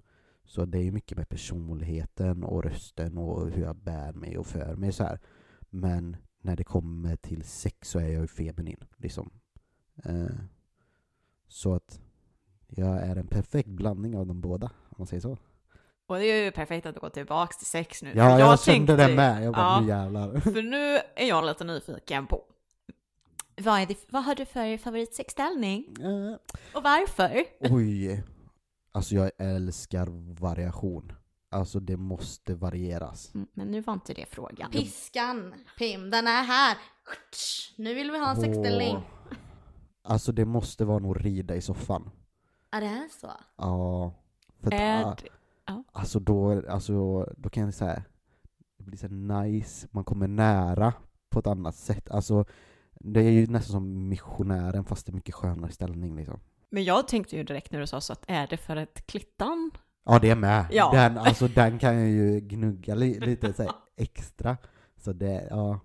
Så 0.46 0.66
det 0.66 0.78
är 0.78 0.84
ju 0.84 0.92
mycket 0.92 1.18
med 1.18 1.30
personligheten 1.30 2.44
och 2.44 2.64
rösten 2.64 3.18
och 3.18 3.52
hur 3.52 3.64
jag 3.64 3.76
bär 3.76 4.14
mig 4.14 4.38
och 4.38 4.48
för 4.48 4.76
mig 4.76 4.92
så 4.92 5.04
här. 5.04 5.20
Men 5.70 6.18
när 6.42 6.56
det 6.56 6.64
kommer 6.64 7.16
till 7.16 7.44
sex 7.44 7.90
så 7.90 8.00
är 8.00 8.04
jag 8.08 8.22
ju 8.22 8.28
feminin, 8.28 8.84
liksom. 8.98 9.32
Eh, 10.06 10.26
så 11.48 11.74
att 11.74 12.00
jag 12.68 12.98
är 13.02 13.16
en 13.16 13.28
perfekt 13.28 13.70
blandning 13.70 14.18
av 14.18 14.28
de 14.28 14.42
båda, 14.42 14.66
om 14.66 14.96
man 14.98 15.08
säger 15.08 15.22
så. 15.22 15.38
Och 16.08 16.16
det 16.16 16.26
är 16.26 16.44
ju 16.44 16.52
perfekt 16.52 16.86
att 16.86 16.96
du 16.96 17.02
går 17.02 17.10
tillbaks 17.10 17.58
till 17.58 17.66
sex 17.68 18.04
nu. 18.04 18.12
Ja, 18.16 18.40
jag, 18.40 18.60
kände 18.60 18.88
tänkte- 18.98 19.08
det 19.08 19.16
med. 19.16 19.44
Jag 19.44 19.54
bara, 19.54 19.62
Ja. 19.62 19.82
nu 19.82 19.88
jävlar. 19.88 20.40
För 20.54 20.62
nu 20.62 20.96
är 21.16 21.28
jag 21.28 21.46
lite 21.46 21.64
nyfiken 21.64 22.28
på 22.28 22.44
vad, 23.62 23.82
är 23.82 23.86
det, 23.86 23.98
vad 24.10 24.24
har 24.24 24.36
du 24.36 24.46
för 24.46 24.78
favoritsexställning? 24.78 25.86
Eh, 26.00 26.38
Och 26.78 26.84
varför? 26.84 27.44
Oj. 27.60 28.24
Alltså 28.92 29.16
jag 29.16 29.32
älskar 29.38 30.08
variation. 30.40 31.12
Alltså 31.52 31.80
det 31.80 31.98
måste 31.98 32.56
varieras. 32.56 33.36
Mm, 33.36 33.48
Men 33.54 33.68
nu 33.68 33.82
var 33.82 33.94
inte 33.94 34.14
det 34.14 34.26
frågan. 34.26 34.72
Piskan, 34.72 35.54
Pim, 35.78 36.10
den 36.10 36.28
är 36.28 36.44
här. 36.44 36.78
Nu 37.78 37.94
vill 37.94 38.12
vi 38.12 38.20
ha 38.20 38.30
en 38.30 38.42
sexställning. 38.42 38.96
Åh. 38.96 39.02
Alltså 40.02 40.32
det 40.32 40.46
måste 40.46 40.86
vara 40.86 41.00
nog 41.00 41.26
rida 41.26 41.56
i 41.56 41.62
soffan. 41.62 42.10
Är 42.72 42.82
det 42.82 42.88
här 42.88 43.10
så? 43.22 43.32
Ja. 43.58 44.14
För 44.62 44.68
att, 44.68 44.74
Är 44.74 45.04
ah, 45.06 45.16
det- 45.22 45.84
alltså 45.92 46.20
då, 46.20 46.70
alltså 46.70 47.24
då 47.38 47.50
kan 47.50 47.64
jag 47.64 47.74
säga 47.74 48.04
det 48.78 48.84
blir 48.84 48.98
så 48.98 49.08
nice, 49.08 49.88
man 49.92 50.04
kommer 50.04 50.28
nära 50.28 50.94
på 51.30 51.40
ett 51.40 51.48
annat 51.48 51.76
sätt. 51.76 52.12
Alltså 52.12 52.46
det 53.00 53.20
är 53.22 53.32
ju 53.32 53.48
nästan 53.48 53.72
som 53.72 54.08
missionären 54.10 54.86
fast 54.86 55.06
det 55.06 55.10
är 55.10 55.14
mycket 55.14 55.36
skönare 55.36 55.72
ställning 55.72 56.16
liksom. 56.16 56.40
Men 56.70 56.84
jag 56.84 57.08
tänkte 57.08 57.36
ju 57.38 57.44
direkt 57.44 57.72
när 57.72 57.80
du 57.80 57.88
sa 57.88 58.02
så 58.02 58.14
att 58.14 58.24
är 58.28 58.48
det 58.48 58.58
för 58.58 58.76
ett 58.76 59.08
klittan? 59.08 59.72
Ja 60.10 60.20
det 60.20 60.30
är 60.30 60.36
med. 60.36 60.66
Ja. 60.72 60.92
Den, 60.94 61.18
alltså, 61.18 61.48
den 61.48 61.80
kan 61.80 61.96
jag 62.00 62.10
ju 62.10 62.40
gnugga 62.40 62.96
li, 62.96 63.20
lite 63.20 63.54
så 63.54 63.64
här, 63.64 63.72
extra. 63.96 64.58
Så 64.98 65.14
det, 65.14 65.48
ja. 65.50 65.80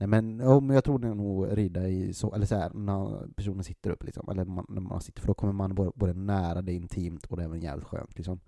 Nej 0.00 0.06
men, 0.08 0.36
men 0.36 0.70
jag 0.70 0.84
tror 0.84 0.98
det 0.98 1.08
är 1.08 1.14
nog 1.14 1.58
rida 1.58 1.88
i 1.88 2.14
så, 2.14 2.34
eller 2.34 2.46
så 2.46 2.54
här, 2.56 2.70
när 2.74 3.28
personen 3.36 3.64
sitter 3.64 3.90
upp 3.90 4.04
liksom, 4.04 4.28
eller 4.28 4.44
man, 4.44 4.66
när 4.68 4.80
man 4.80 5.00
sitter, 5.00 5.20
för 5.20 5.26
då 5.28 5.34
kommer 5.34 5.52
man 5.52 5.74
både, 5.74 5.92
både 5.94 6.12
nära, 6.14 6.62
det 6.62 6.72
intimt 6.72 7.26
och 7.26 7.36
det 7.36 7.42
är 7.42 7.44
även 7.44 7.60
jävligt 7.60 7.86
skönt 7.88 8.16
liksom. 8.16 8.40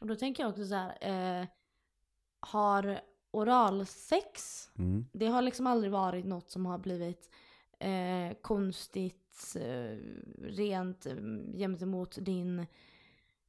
Och 0.00 0.06
då 0.06 0.14
tänker 0.16 0.42
jag 0.42 0.50
också 0.50 0.64
så 0.66 0.74
här. 0.74 1.40
Eh, 1.40 1.46
har 2.40 3.00
oralsex, 3.30 4.66
Mm. 4.78 5.06
det 5.12 5.26
har 5.26 5.42
liksom 5.42 5.66
aldrig 5.66 5.92
varit 5.92 6.24
något 6.24 6.50
som 6.50 6.66
har 6.66 6.78
blivit 6.78 7.30
eh, 7.78 8.36
konstigt, 8.42 9.56
eh, 9.56 9.96
rent 10.42 11.06
eh, 11.06 11.14
gentemot 11.54 12.18
din 12.20 12.66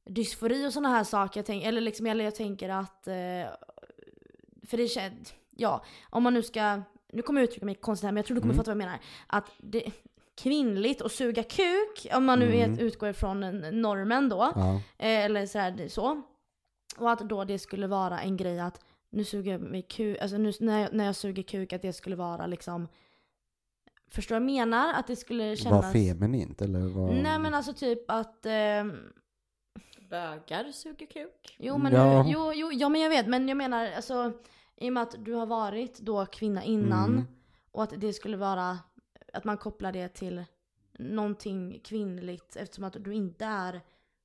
dysfori 0.04 0.66
och 0.66 0.72
sådana 0.72 0.88
här 0.88 1.04
saker. 1.04 1.38
Jag 1.40 1.46
tänk, 1.46 1.64
eller 1.64 1.80
liksom, 1.80 2.06
eller 2.06 2.24
jag 2.24 2.34
tänker 2.34 2.68
att, 2.68 3.06
eh, 3.06 3.14
för 4.66 4.76
det 4.76 4.88
känns, 4.88 5.34
ja, 5.50 5.84
om 6.10 6.22
man 6.22 6.34
nu 6.34 6.42
ska, 6.42 6.82
nu 7.12 7.22
kommer 7.22 7.40
jag 7.40 7.48
uttrycka 7.48 7.66
mig 7.66 7.74
konstigt 7.74 8.04
här 8.04 8.12
men 8.12 8.16
jag 8.16 8.26
tror 8.26 8.34
du 8.34 8.40
kommer 8.40 8.54
Mm. 8.54 8.64
fatta 8.64 8.70
vad 8.74 8.82
jag 8.82 8.86
menar. 8.88 9.00
Att 9.26 9.50
det, 9.58 9.84
kvinnligt 10.34 11.02
att 11.02 11.12
suga 11.12 11.42
kuk, 11.42 12.06
om 12.14 12.24
man 12.24 12.38
nu 12.38 12.54
Mm. 12.54 12.78
utgår 12.78 13.08
ifrån 13.08 13.42
en- 13.42 13.80
normen 13.82 14.28
då, 14.28 14.52
Ja. 14.54 14.74
Eh, 14.98 15.24
eller 15.24 15.46
sådär 15.46 15.88
så. 15.88 16.22
Och 16.98 17.10
att 17.10 17.18
då 17.20 17.44
det 17.44 17.58
skulle 17.58 17.86
vara 17.86 18.20
en 18.20 18.36
grej 18.36 18.60
att 18.60 18.80
nu 19.10 19.24
suger 19.24 19.52
jag 19.52 19.60
mig 19.60 19.82
kuk, 19.82 20.18
alltså 20.22 20.36
nu, 20.36 20.52
när, 20.60 20.80
jag, 20.80 20.92
när 20.92 21.04
jag 21.04 21.16
suger 21.16 21.42
kuk 21.42 21.72
att 21.72 21.82
det 21.82 21.92
skulle 21.92 22.16
vara 22.16 22.46
liksom 22.46 22.88
Förstår 24.10 24.34
du 24.34 24.40
vad 24.40 24.50
jag 24.50 24.54
menar? 24.58 24.94
Att 24.94 25.06
det 25.06 25.16
skulle 25.16 25.56
kännas... 25.56 25.84
Var 25.84 25.92
feminint 25.92 26.62
eller 26.62 26.80
vad? 26.80 27.14
Nej 27.14 27.38
men 27.38 27.54
alltså 27.54 27.72
typ 27.72 28.10
att... 28.10 28.46
ehm, 28.46 28.92
Bögar 30.12 30.72
suger 30.72 31.06
kuk? 31.06 31.56
jo 31.58 31.78
men 31.78 31.92
Ja. 31.92 32.24
jo, 32.28 32.52
jo, 32.54 32.72
ja 32.72 32.88
men 32.88 33.00
jag 33.00 33.10
vet 33.10 33.26
men 33.28 33.48
jag 33.48 33.56
menar 33.56 33.92
alltså 33.92 34.32
i 34.76 34.88
och 34.88 34.92
med 34.92 35.02
att 35.02 35.14
du 35.24 35.32
har 35.34 35.46
varit 35.46 35.98
då 35.98 36.26
kvinna 36.26 36.64
innan 36.64 37.10
Mm. 37.10 37.24
och 37.72 37.82
att 37.82 38.00
det 38.00 38.12
skulle 38.12 38.36
vara 38.36 38.78
att 39.32 39.44
man 39.44 39.56
kopplar 39.56 39.92
det 39.92 40.08
till 40.08 40.44
någonting 40.98 41.80
kvinnligt 41.84 42.56
eftersom 42.56 42.84
att 42.84 42.96
du 43.04 43.14
inte 43.14 43.44
är 43.44 43.80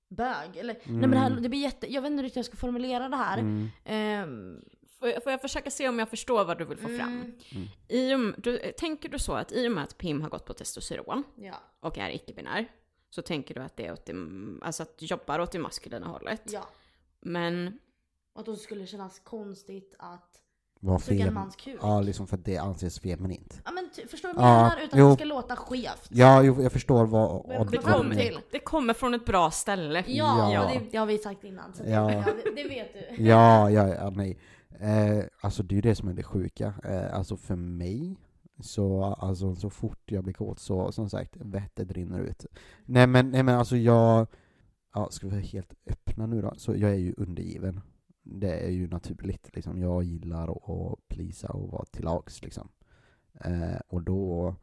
bög. 0.10 0.58
Eller, 0.58 0.74
nej 0.74 0.96
men 0.96 1.12
det, 1.12 1.18
här, 1.18 1.30
det 1.30 1.50
blir 1.50 1.60
jätte, 1.62 1.94
jag 1.94 2.02
vet 2.02 2.12
inte 2.12 2.24
riktigt 2.24 2.36
hur 2.38 2.40
jag 2.40 2.46
ska 2.46 2.58
formulera 2.58 3.10
det 3.10 3.16
här. 3.16 3.38
Mm. 3.38 3.68
Ehm, 3.86 4.62
Får 5.00 5.10
jag, 5.10 5.24
får 5.24 5.32
jag 5.32 5.42
försöka 5.42 5.72
se 5.72 5.90
om 5.90 6.00
jag 6.00 6.10
förstår 6.10 6.46
vad 6.46 6.58
du 6.58 6.66
vill 6.66 6.78
få 6.78 6.88
fram? 6.88 7.34
mm, 7.52 7.68
I 7.88 8.16
och, 8.16 8.42
du, 8.42 8.58
tänker 8.78 9.10
du 9.10 9.20
så 9.20 9.34
att 9.34 9.52
i 9.52 9.68
och 9.68 9.72
med 9.72 9.84
att 9.84 9.98
Pim 9.98 10.22
har 10.22 10.30
gått 10.30 10.46
på 10.46 10.54
testosteron 10.54 11.24
ja. 11.36 11.56
och 11.80 11.98
är 11.98 12.10
icke-binär 12.10 12.66
så 13.18 13.22
tänker 13.22 13.56
du 13.56 13.62
att 13.62 13.78
det 13.78 13.86
är 13.88 13.94
åt 13.94 14.06
det, 14.06 14.14
alltså 14.62 14.84
att 14.84 14.98
du 14.98 15.06
jobbar 15.06 15.40
åt 15.40 15.52
det 15.52 15.60
maskulina 15.60 16.08
hållet. 16.08 16.42
ja. 16.46 16.68
Men 17.22 17.80
Och 18.34 18.40
att 18.40 18.46
då 18.46 18.56
skulle 18.56 18.82
det 18.82 18.88
kännas 18.88 19.20
konstigt 19.20 19.96
att 20.00 20.42
Var 20.80 21.00
suga 21.00 21.26
en 21.28 21.34
mans 21.34 21.56
kuk. 21.56 21.80
Ja, 21.82 22.02
liksom 22.02 22.28
för 22.28 22.38
att 22.38 22.46
det 22.46 22.58
anses 22.58 23.00
feminint. 23.00 23.62
Ja 23.66 23.72
men 23.72 23.90
ty, 23.96 24.08
förstår 24.08 24.30
du 24.30 24.36
vad 24.36 24.44
jag 24.46 24.52
Ja, 24.52 24.64
menar? 24.70 24.82
Utan 24.84 25.00
jo. 25.00 25.06
att 25.12 25.18
det 25.18 25.24
ska 25.26 25.26
låta 25.36 25.56
skevt. 25.56 26.08
Ja, 26.10 26.44
jo, 26.44 26.62
jag 26.64 26.72
förstår 26.72 27.06
vad... 27.06 27.44
Vad 27.48 27.72
det, 27.72 27.78
kommer 27.78 28.16
till. 28.16 28.40
det 28.52 28.60
kommer 28.60 28.94
från 28.94 29.14
ett 29.14 29.26
bra 29.26 29.52
ställe. 29.52 30.04
Ja, 30.08 30.54
Ja. 30.54 30.66
och 30.66 30.72
det, 30.72 30.88
det 30.92 30.98
har 30.98 31.06
vi 31.06 31.18
sagt 31.18 31.44
innan. 31.44 31.74
Så 31.74 31.84
ja. 31.88 32.08
det, 32.46 32.52
det 32.56 32.64
vet 32.70 32.94
du. 32.94 33.24
Ja, 33.24 33.70
ja, 33.70 33.88
ja 33.88 34.10
nej. 34.10 34.38
Eh, 34.80 35.26
alltså 35.42 35.64
det 35.64 35.74
är 35.74 35.76
ju 35.76 35.82
det 35.82 35.96
som 35.96 36.08
är 36.10 36.14
det 36.14 36.24
sjuka. 36.24 36.74
Eh, 36.84 37.16
alltså 37.18 37.38
för 37.38 37.56
mig, 37.56 38.18
så, 38.60 39.04
alltså, 39.04 39.56
så 39.56 39.70
fort 39.70 40.12
jag 40.12 40.24
blir 40.24 40.34
kåt 40.34 40.60
så, 40.60 40.92
som 40.92 41.10
sagt, 41.10 41.38
vettet 41.38 41.92
rinner 41.92 42.20
ut. 42.20 42.46
Nej 42.86 43.08
men, 43.08 43.32
nej, 43.32 43.44
men 43.44 43.56
alltså 43.56 43.78
jag, 43.78 44.28
ja, 44.94 45.10
ska 45.12 45.28
vi 45.28 45.32
vara 45.32 45.42
helt 45.42 45.74
öppna 45.86 46.26
nu 46.26 46.42
då, 46.42 46.54
så 46.58 46.76
jag 46.76 46.92
är 46.92 46.96
ju 46.96 47.14
undergiven. 47.18 47.82
Det 48.24 48.60
är 48.60 48.72
ju 48.72 48.88
naturligt, 48.88 49.56
liksom. 49.56 49.80
Jag 49.80 50.04
gillar 50.04 50.48
att, 50.48 50.70
att 50.70 51.08
plisa 51.08 51.48
och 51.48 51.72
vara 51.72 51.86
till 51.86 52.04
lags, 52.04 52.44
liksom. 52.44 52.70
Eh, 53.34 53.80
och 53.88 54.04
då 54.04 54.56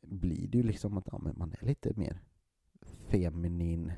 blir 0.00 0.48
det 0.48 0.58
ju 0.58 0.64
liksom 0.64 0.98
att 0.98 1.08
ja, 1.12 1.18
men 1.18 1.38
man 1.38 1.54
är 1.60 1.66
lite 1.66 1.92
mer 1.96 2.20
feminin, 3.08 3.92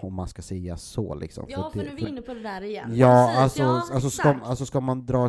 om 0.00 0.14
man 0.14 0.28
ska 0.28 0.42
säga 0.42 0.76
så 0.76 1.14
liksom. 1.14 1.44
Ja, 1.48 1.70
för 1.70 1.78
det- 1.78 1.84
nu 1.84 1.90
är 1.92 1.96
vi 1.96 2.08
inne 2.08 2.22
på 2.22 2.34
det 2.34 2.42
där 2.42 2.62
igen. 2.62 2.96
Ja, 2.96 3.26
Precis, 3.26 3.40
alltså, 3.42 3.62
ja, 3.62 3.94
alltså, 3.94 4.10
ska, 4.10 4.34
alltså 4.44 4.66
ska 4.66 4.80
man 4.80 5.06
dra 5.06 5.28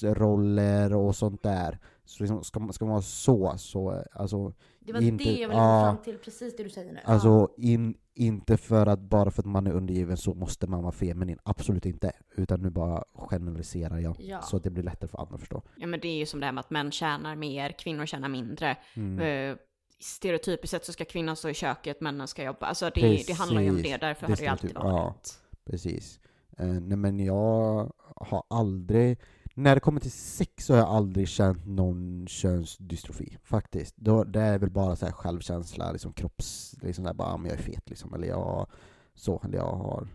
könsroller 0.00 0.94
och 0.94 1.16
sånt 1.16 1.42
där, 1.42 1.78
så 2.04 2.22
liksom, 2.22 2.44
ska, 2.44 2.60
man, 2.60 2.72
ska 2.72 2.84
man 2.84 2.92
vara 2.92 3.02
så, 3.02 3.54
så 3.58 4.02
alltså, 4.12 4.52
Det 4.80 4.92
var 4.92 5.00
inte- 5.00 5.24
det 5.24 5.30
jag 5.30 5.48
ville 5.48 5.60
ja. 5.60 5.80
komma 5.80 5.92
fram 5.94 6.02
till, 6.04 6.18
precis 6.18 6.56
det 6.56 6.62
du 6.62 6.70
säger 6.70 6.92
nu. 6.92 7.00
alltså 7.04 7.48
in, 7.56 7.94
inte 8.14 8.56
för 8.56 8.86
att 8.86 9.00
bara 9.00 9.30
för 9.30 9.42
att 9.42 9.46
man 9.46 9.66
är 9.66 9.70
undergiven 9.72 10.16
så 10.16 10.34
måste 10.34 10.66
man 10.66 10.82
vara 10.82 10.92
feminin, 10.92 11.38
absolut 11.42 11.86
inte. 11.86 12.12
Utan 12.36 12.60
nu 12.62 12.70
bara 12.70 13.04
generaliserar 13.16 13.98
jag, 13.98 14.16
Ja. 14.18 14.42
så 14.42 14.56
att 14.56 14.62
det 14.64 14.70
blir 14.70 14.82
lättare 14.84 15.08
för 15.08 15.18
andra 15.18 15.34
att 15.34 15.40
förstå. 15.40 15.62
Ja 15.76 15.86
men 15.86 16.00
det 16.00 16.08
är 16.08 16.18
ju 16.18 16.26
som 16.26 16.40
det 16.40 16.46
här 16.46 16.52
med 16.52 16.60
att 16.60 16.70
män 16.70 16.90
tjänar 16.90 17.36
mer, 17.36 17.70
kvinnor 17.70 18.06
tjänar 18.06 18.28
mindre. 18.28 18.76
Mm. 18.94 19.56
Stereotypiskt 20.00 20.70
sett 20.70 20.84
så 20.84 20.92
ska 20.92 21.04
kvinnan 21.04 21.36
stå 21.36 21.48
i 21.48 21.54
köket, 21.54 22.00
männen 22.00 22.28
ska 22.28 22.44
jobba. 22.44 22.66
Alltså 22.66 22.90
det, 22.94 23.24
det 23.26 23.32
handlar 23.32 23.60
ju 23.62 23.70
om 23.70 23.82
det, 23.82 23.96
därför 23.96 24.26
Det 24.26 24.32
har 24.32 24.36
det 24.36 24.42
ju 24.42 24.48
alltid 24.48 24.70
stereotyp- 24.70 24.84
ja. 24.84 25.02
varit. 25.04 25.38
Precis. 25.64 26.20
Eh, 26.58 26.66
nej 26.66 26.96
men 26.98 27.20
jag 27.20 27.92
har 28.16 28.42
aldrig, 28.50 29.18
när 29.54 29.74
det 29.74 29.80
kommer 29.80 30.00
till 30.00 30.12
sex 30.12 30.64
så 30.66 30.72
har 30.72 30.78
jag 30.80 30.88
aldrig 30.88 31.28
känt 31.28 31.66
någon 31.66 32.26
könsdystrofi, 32.28 33.38
faktiskt. 33.42 33.96
Då, 33.96 34.24
det 34.24 34.40
är 34.40 34.58
väl 34.58 34.70
bara 34.70 34.96
så 34.96 35.06
här 35.06 35.12
självkänsla, 35.12 35.92
liksom 35.92 36.12
kropps, 36.12 36.74
liksom 36.82 37.04
där 37.04 37.14
bara, 37.14 37.28
"Ah, 37.28 37.36
men 37.36 37.50
jag 37.50 37.58
är 37.58 37.62
fet 37.62 37.90
liksom, 37.90 38.14
eller 38.14 38.28
jag, 38.28 38.66
så, 39.14 39.40
eller 39.44 39.58
jag 39.58 39.72
har, 39.76 40.08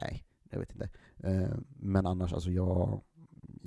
nej, 0.00 0.24
jag 0.50 0.58
vet 0.58 0.72
inte. 0.72 0.88
Eh, 1.24 1.56
men 1.80 2.06
annars 2.06 2.32
alltså 2.32 2.50
jag, 2.50 3.00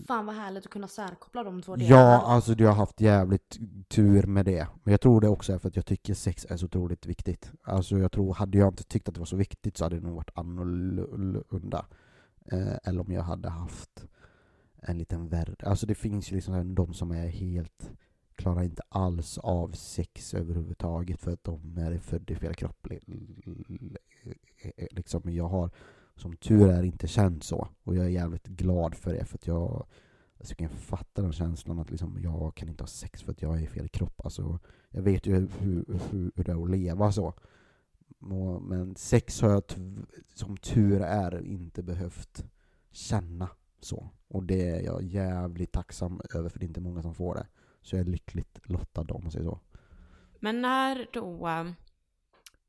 Fan 0.07 0.25
vad 0.25 0.35
härligt 0.35 0.65
att 0.65 0.71
kunna 0.71 0.87
särkoppla 0.87 1.43
de 1.43 1.61
två 1.61 1.75
delarna. 1.75 1.95
ja 2.01 2.21
alltså 2.21 2.53
jag 2.57 2.69
har 2.69 2.75
haft 2.75 3.01
jävligt 3.01 3.59
tur 3.87 4.23
med 4.23 4.45
det. 4.45 4.67
Men 4.83 4.91
jag 4.91 5.01
tror 5.01 5.21
det 5.21 5.27
också 5.27 5.53
är 5.53 5.57
för 5.57 5.67
att 5.67 5.75
jag 5.75 5.85
tycker 5.85 6.13
sex 6.13 6.45
är 6.49 6.57
så 6.57 6.65
otroligt 6.65 7.05
viktigt. 7.05 7.51
Alltså 7.63 7.97
jag 7.97 8.11
tror, 8.11 8.33
hade 8.33 8.57
jag 8.57 8.67
inte 8.67 8.83
tyckt 8.83 9.07
att 9.07 9.13
det 9.13 9.19
var 9.21 9.25
så 9.25 9.35
viktigt 9.35 9.77
så 9.77 9.85
hade 9.85 9.95
det 9.99 10.07
nog 10.07 10.15
varit 10.15 10.31
annorlunda. 10.37 11.85
Eh, 12.51 12.77
eller 12.83 13.01
om 13.01 13.11
jag 13.11 13.23
hade 13.23 13.49
haft 13.49 14.05
en 14.81 14.97
liten 14.97 15.27
värld. 15.29 15.63
Alltså 15.65 15.85
det 15.85 15.95
finns 15.95 16.31
ju 16.31 16.35
liksom 16.35 16.75
de 16.75 16.93
som 16.93 17.11
är 17.11 17.27
helt 17.27 17.91
klarar 18.35 18.63
inte 18.63 18.81
alls 18.89 19.37
av 19.37 19.71
sex 19.71 20.33
överhuvudtaget 20.33 21.19
för 21.19 21.31
att 21.31 21.43
de 21.43 21.77
är 21.77 21.97
födda 21.97 22.33
i 22.33 22.35
fel 22.35 22.55
kropp. 22.55 22.87
li- 22.89 22.99
li- 23.05 23.97
Liksom 24.91 25.21
jag 25.33 25.47
har 25.47 25.69
som 26.21 26.35
tur 26.35 26.69
är 26.69 26.83
inte 26.83 27.07
känt 27.07 27.43
så 27.43 27.67
och 27.83 27.95
jag 27.95 28.05
är 28.05 28.09
jävligt 28.09 28.47
glad 28.47 28.95
för 28.95 29.13
det 29.13 29.25
för 29.25 29.37
att 29.37 29.47
jag 29.47 29.85
Alltså 30.41 30.55
jag 30.57 30.69
kan 30.69 30.77
fatta 30.77 31.21
den 31.21 31.33
känslan 31.33 31.79
att 31.79 31.91
liksom 31.91 32.19
jag 32.23 32.55
kan 32.55 32.69
inte 32.69 32.83
ha 32.83 32.87
sex 32.87 33.23
för 33.23 33.31
att 33.31 33.41
jag 33.41 33.57
är 33.57 33.61
i 33.61 33.67
fel 33.67 33.89
kropp. 33.89 34.21
Alltså, 34.23 34.59
jag 34.89 35.01
vet 35.01 35.27
ju 35.27 35.33
hur, 35.35 35.49
hur, 35.59 36.31
hur 36.35 36.43
det 36.43 36.51
är 36.51 36.63
att 36.63 36.69
leva 36.69 37.11
så. 37.11 37.33
och, 38.19 38.61
men 38.61 38.95
sex 38.95 39.41
har 39.41 39.49
jag 39.49 39.63
som 40.35 40.57
tur 40.57 41.01
är 41.01 41.45
inte 41.45 41.83
behövt 41.83 42.45
känna 42.91 43.49
så. 43.79 44.09
Och 44.27 44.43
det 44.43 44.69
är 44.69 44.81
jag 44.81 45.03
jävligt 45.03 45.71
tacksam 45.71 46.21
över 46.33 46.49
för 46.49 46.59
det 46.59 46.65
är 46.65 46.67
inte 46.67 46.81
många 46.81 47.01
som 47.01 47.15
får 47.15 47.35
det. 47.35 47.47
Så 47.81 47.95
jag 47.95 48.01
är 48.01 48.11
lyckligt 48.11 48.59
lottad 48.63 49.05
om 49.09 49.21
man 49.23 49.31
säger 49.31 49.45
så. 49.45 49.59
Men 50.39 50.61
när 50.61 51.07
då, 51.13 51.47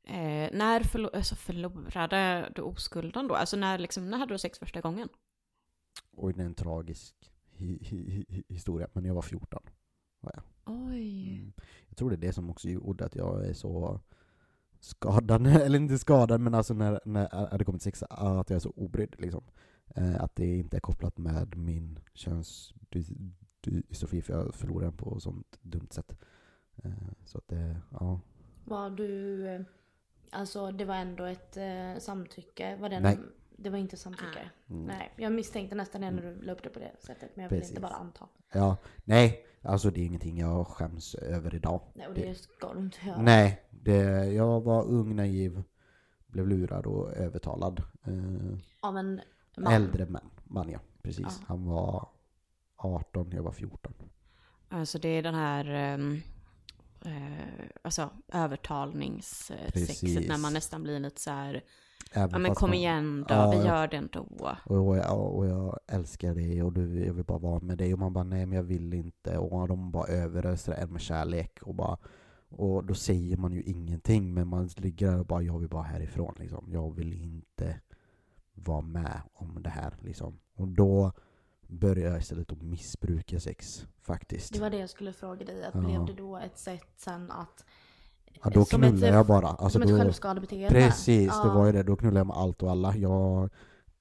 eh, 0.03 0.49
när 0.57 0.79
förlo- 0.83 1.15
alltså 1.15 1.35
förlorade 1.35 2.51
du 2.55 2.61
oskulden 2.61 3.27
då? 3.27 3.35
Alltså 3.35 3.57
när, 3.57 3.77
liksom, 3.77 4.09
när 4.09 4.17
hade 4.17 4.33
du 4.33 4.37
sex 4.37 4.59
första 4.59 4.81
gången? 4.81 5.09
Och 6.11 6.33
det 6.33 6.41
är 6.41 6.45
en 6.45 6.55
tragisk 6.55 7.15
hi- 7.57 7.79
hi- 7.83 8.25
hi- 8.29 8.43
historia, 8.49 8.87
men 8.93 9.05
jag 9.05 9.13
var 9.15 9.21
14. 9.21 9.63
Oj. 10.65 11.37
Mm. 11.39 11.53
Jag 11.87 11.97
tror 11.97 12.09
det 12.09 12.15
är 12.15 12.27
det 12.27 12.33
som 12.33 12.49
också 12.49 12.69
gjorde 12.69 13.05
att 13.05 13.15
jag 13.15 13.45
är 13.47 13.53
så 13.53 13.99
skadad, 14.79 15.47
eller 15.47 15.79
inte 15.79 15.99
skadad 15.99 16.41
men 16.41 16.53
alltså 16.53 16.73
när, 16.73 16.99
när 17.05 17.57
det 17.57 17.65
kommer 17.65 17.79
till 17.79 17.83
sex, 17.83 18.03
att 18.09 18.49
jag 18.49 18.55
är 18.55 18.59
så 18.59 18.73
obrydd 18.75 19.15
liksom. 19.17 19.43
Eh, 19.95 20.23
att 20.23 20.35
det 20.35 20.57
inte 20.57 20.77
är 20.77 20.81
kopplat 20.81 21.17
med 21.17 21.57
min 21.57 21.99
könsdystofi 22.13 24.21
för 24.21 24.33
jag 24.33 24.55
förlorar 24.55 24.85
den 24.85 24.97
på 24.97 25.19
sånt 25.19 25.59
dumt 25.61 25.87
sätt. 25.91 26.15
Eh, 26.75 26.91
så 27.25 27.37
att 27.37 27.47
det, 27.47 27.81
ja. 27.91 28.19
Var 28.65 28.89
du, 28.89 29.47
eh, 29.47 29.61
alltså 30.33 30.71
det 30.71 30.85
var 30.85 30.95
ändå 30.95 31.23
ett 31.23 31.57
eh, 31.57 31.99
samtycke? 31.99 32.75
Var 32.75 32.89
det 32.89 32.99
Nej. 32.99 33.19
Det 33.57 33.69
var 33.69 33.77
inte 33.77 33.97
samtycke? 33.97 34.49
Mm. 34.69 34.85
Nej, 34.85 35.13
jag 35.15 35.31
misstänkte 35.31 35.75
nästan 35.75 36.01
det 36.01 36.11
när 36.11 36.21
du 36.21 36.41
la 36.41 36.51
upp 36.53 36.63
det 36.63 36.69
på 36.69 36.79
det 36.79 36.91
sättet. 36.99 37.35
Men 37.35 37.43
jag 37.43 37.49
vill 37.49 37.59
Precis. 37.59 37.71
inte 37.71 37.81
bara 37.81 37.93
anta. 37.93 38.27
Ja, 38.53 38.77
nej, 39.03 39.45
alltså 39.61 39.89
det 39.89 40.01
är 40.01 40.05
ingenting 40.05 40.37
jag 40.37 40.67
skäms 40.67 41.15
över 41.15 41.55
idag. 41.55 41.81
Nej, 41.93 42.07
och 42.07 42.13
det 42.13 42.35
ska 42.35 42.73
du 42.73 42.79
inte 42.79 43.07
göra. 43.07 43.21
Nej, 43.21 43.63
det, 43.69 44.25
jag 44.33 44.61
var 44.61 44.85
ung, 44.85 45.15
naiv, 45.15 45.63
blev 46.27 46.47
lurad 46.47 46.85
och 46.85 47.13
övertalad. 47.13 47.83
Eh, 48.07 48.57
Av 48.79 48.97
en 48.97 49.21
man. 49.57 49.73
Äldre 49.73 50.05
man, 50.05 50.29
man 50.43 50.69
ja. 50.69 50.79
Precis. 51.01 51.25
Ja. 51.25 51.45
Han 51.47 51.65
var 51.65 52.07
18, 52.75 53.31
jag 53.31 53.43
var 53.43 53.51
14. 53.51 53.93
Alltså 54.69 54.99
det 54.99 55.07
är 55.09 55.23
den 55.23 55.35
här, 55.35 55.65
ehm, 55.65 56.21
eh, 57.05 57.65
alltså 57.81 58.09
övertalningssexet 58.33 60.27
när 60.27 60.37
man 60.37 60.53
nästan 60.53 60.83
blir 60.83 60.99
lite 60.99 61.21
så 61.21 61.31
här, 61.31 61.63
Även 62.11 62.29
ja 62.31 62.37
men 62.39 62.55
kom 62.55 62.69
man- 62.69 62.77
igen 62.77 63.25
då, 63.29 63.33
Ja, 63.35 63.51
vi 63.51 63.57
gör 63.57 63.87
det 63.87 63.97
ändå. 63.97 64.27
Och 64.65 64.97
jag, 64.97 65.35
och 65.35 65.45
jag 65.45 65.79
älskar 65.87 66.35
dig 66.35 66.63
och 66.63 66.73
du, 66.73 67.05
jag 67.05 67.13
vill 67.13 67.25
bara 67.25 67.37
vara 67.37 67.59
med 67.59 67.77
dig. 67.77 67.93
Och 67.93 67.99
man 67.99 68.13
bara 68.13 68.23
nej 68.23 68.45
men 68.45 68.55
jag 68.55 68.63
vill 68.63 68.93
inte. 68.93 69.37
Och 69.37 69.67
de 69.67 69.91
bara 69.91 70.07
överöser 70.07 70.73
en 70.73 70.89
med 70.93 71.01
kärlek. 71.01 71.59
Och, 71.61 71.75
bara, 71.75 71.97
och 72.49 72.83
då 72.85 72.93
säger 72.93 73.37
man 73.37 73.53
ju 73.53 73.61
ingenting. 73.63 74.33
Men 74.33 74.47
man 74.47 74.69
ligger 74.77 75.11
där 75.11 75.19
och 75.19 75.25
bara 75.25 75.41
jag 75.41 75.59
vill 75.59 75.69
bara 75.69 75.83
härifrån. 75.83 76.35
Liksom. 76.39 76.69
Jag 76.71 76.95
vill 76.95 77.13
inte 77.13 77.79
vara 78.53 78.81
med 78.81 79.21
om 79.33 79.63
det 79.63 79.69
här. 79.69 79.93
Liksom. 80.01 80.39
Och 80.55 80.67
då 80.67 81.11
börjar 81.73 82.11
jag 82.11 82.19
istället 82.19 82.51
att 82.51 82.61
missbruka 82.61 83.39
sex. 83.39 83.87
Faktiskt. 84.01 84.53
Det 84.53 84.59
var 84.59 84.69
det 84.69 84.77
jag 84.77 84.89
skulle 84.89 85.13
fråga 85.13 85.45
dig. 85.45 85.63
Att 85.63 85.75
Ja. 85.75 85.79
Blev 85.81 86.05
det 86.05 86.13
då 86.13 86.37
ett 86.37 86.57
sätt 86.57 86.87
sen 86.97 87.31
att... 87.31 87.65
Ja, 88.43 88.49
då 88.49 88.65
som 88.65 88.83
ett- 88.83 89.01
jag 89.01 89.25
bara. 89.27 89.47
Alltså, 89.47 89.69
som 89.69 89.81
ett 89.81 89.87
då, 89.89 89.97
självskadebeteende? 89.97 90.69
Precis, 90.69 91.27
det 91.41 91.47
Ja. 91.47 91.53
var 91.53 91.65
ju 91.65 91.71
det. 91.71 91.83
Då 91.83 91.95
knullade 91.95 92.19
jag 92.19 92.27
med 92.27 92.35
allt 92.37 92.63
och 92.63 92.71
alla. 92.71 92.95
Jag 92.95 93.49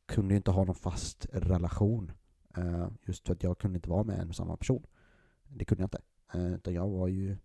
kunde 0.07 0.35
inte 0.35 0.51
ha 0.51 0.65
någon 0.65 0.75
fast 0.75 1.27
relation. 1.33 2.13
eh, 2.57 2.89
just 3.07 3.27
för 3.27 3.33
att 3.35 3.43
jag 3.43 3.59
kunde 3.59 3.77
inte 3.77 3.91
vara 3.91 4.05
med 4.05 4.19
en 4.19 4.29
och 4.29 4.37
samma 4.37 4.57
person. 4.57 4.87
Det 5.49 5.65
kunde 5.65 5.83
jag 5.83 5.87
inte. 5.87 6.01
Uh, 6.39 6.55
utan 6.55 6.75
jag 6.75 6.89
var 6.89 7.09
ju 7.09 7.37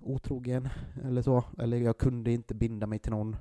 otrogen 0.00 0.68
eller 1.04 1.22
så. 1.22 1.44
Eller 1.58 1.76
jag 1.76 1.98
kunde 1.98 2.30
inte 2.32 2.54
binda 2.54 2.86
mig 2.86 2.98
till 2.98 3.12
någon. 3.12 3.36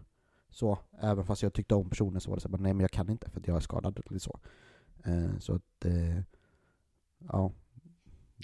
Så, 0.50 0.78
även 1.02 1.26
fast 1.26 1.44
jag 1.44 1.54
tyckte 1.54 1.76
om 1.76 1.90
personen 1.90 2.22
så 2.22 2.30
var 2.30 2.38
det 2.38 2.42
så 2.42 2.50
här, 2.50 2.58
nej 2.58 2.74
men 2.74 2.80
jag 2.82 2.92
kan 2.92 3.10
inte 3.10 3.30
för 3.30 3.40
att 3.40 3.48
jag 3.48 3.56
är 3.58 3.60
skadad 3.62 4.02
eller 4.10 4.20
så. 4.20 4.40
Eh, 5.04 5.38
så 5.40 5.56
att, 5.56 5.86
eh, 5.86 6.20
ja. 7.20 7.54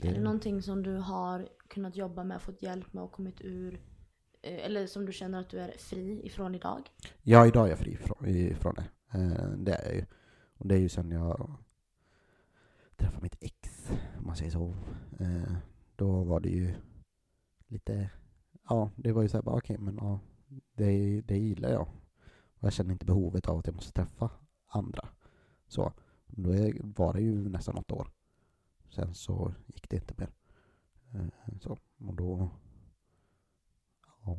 Är 0.04 0.14
det 0.14 0.20
någonting 0.20 0.62
som 0.62 0.84
du 0.84 0.96
har 0.98 1.50
kunnat 1.68 1.96
jobba 1.96 2.24
med, 2.24 2.42
fått 2.42 2.62
hjälp 2.62 2.94
med 2.94 3.04
och 3.04 3.12
kommit 3.12 3.42
ur? 3.42 3.74
eh, 4.42 4.66
Eller 4.66 4.88
som 4.88 5.06
du 5.06 5.14
känner 5.14 5.40
att 5.40 5.50
du 5.50 5.60
är 5.60 5.74
fri 5.78 6.26
ifrån 6.26 6.56
idag? 6.56 6.90
Ja, 7.22 7.48
idag 7.48 7.66
är 7.66 7.70
jag 7.70 7.80
fri 7.80 7.92
ifrån, 7.92 8.76
det. 8.76 8.90
Det 9.58 9.74
är 9.74 9.86
jag 9.86 9.96
ju. 9.96 10.06
Och 10.58 10.68
det 10.68 10.76
är 10.76 10.80
ju 10.80 10.90
sen 10.90 11.12
jag 11.12 11.56
träffade 12.96 13.22
mitt 13.24 13.38
ex, 13.44 13.90
om 14.18 14.26
man 14.26 14.36
säger 14.36 14.52
så. 14.52 14.76
Då 15.96 16.24
var 16.24 16.40
det 16.40 16.50
ju 16.50 16.74
lite, 17.68 18.10
ja, 18.70 18.92
det 18.96 19.12
var 19.12 19.22
ju 19.22 19.30
såhär 19.30 19.44
bara 19.44 19.56
okej, 19.56 19.78
men 19.78 19.96
ja, 19.96 20.20
det, 20.74 21.22
det 21.22 21.38
gillar 21.38 21.70
jag. 21.70 21.88
Och 22.60 22.64
jag 22.64 22.74
känner 22.74 22.92
inte 22.92 23.06
behovet 23.06 23.48
av 23.50 23.58
att 23.60 23.68
jag 23.68 23.76
måste 23.76 23.92
träffa 23.94 24.30
andra. 24.68 25.10
Så, 25.68 25.94
då 26.30 26.72
var 26.82 27.14
det 27.14 27.22
ju 27.22 27.50
nästan 27.50 27.76
något 27.76 27.92
år. 27.92 28.12
Sen 28.90 29.14
så 29.14 29.54
gick 29.68 29.90
det 29.90 29.96
inte 29.96 30.14
mer. 30.18 30.30
Eh, 31.14 31.58
så, 31.62 31.78
och 32.08 32.14
då, 32.14 32.50
ja. 34.26 34.38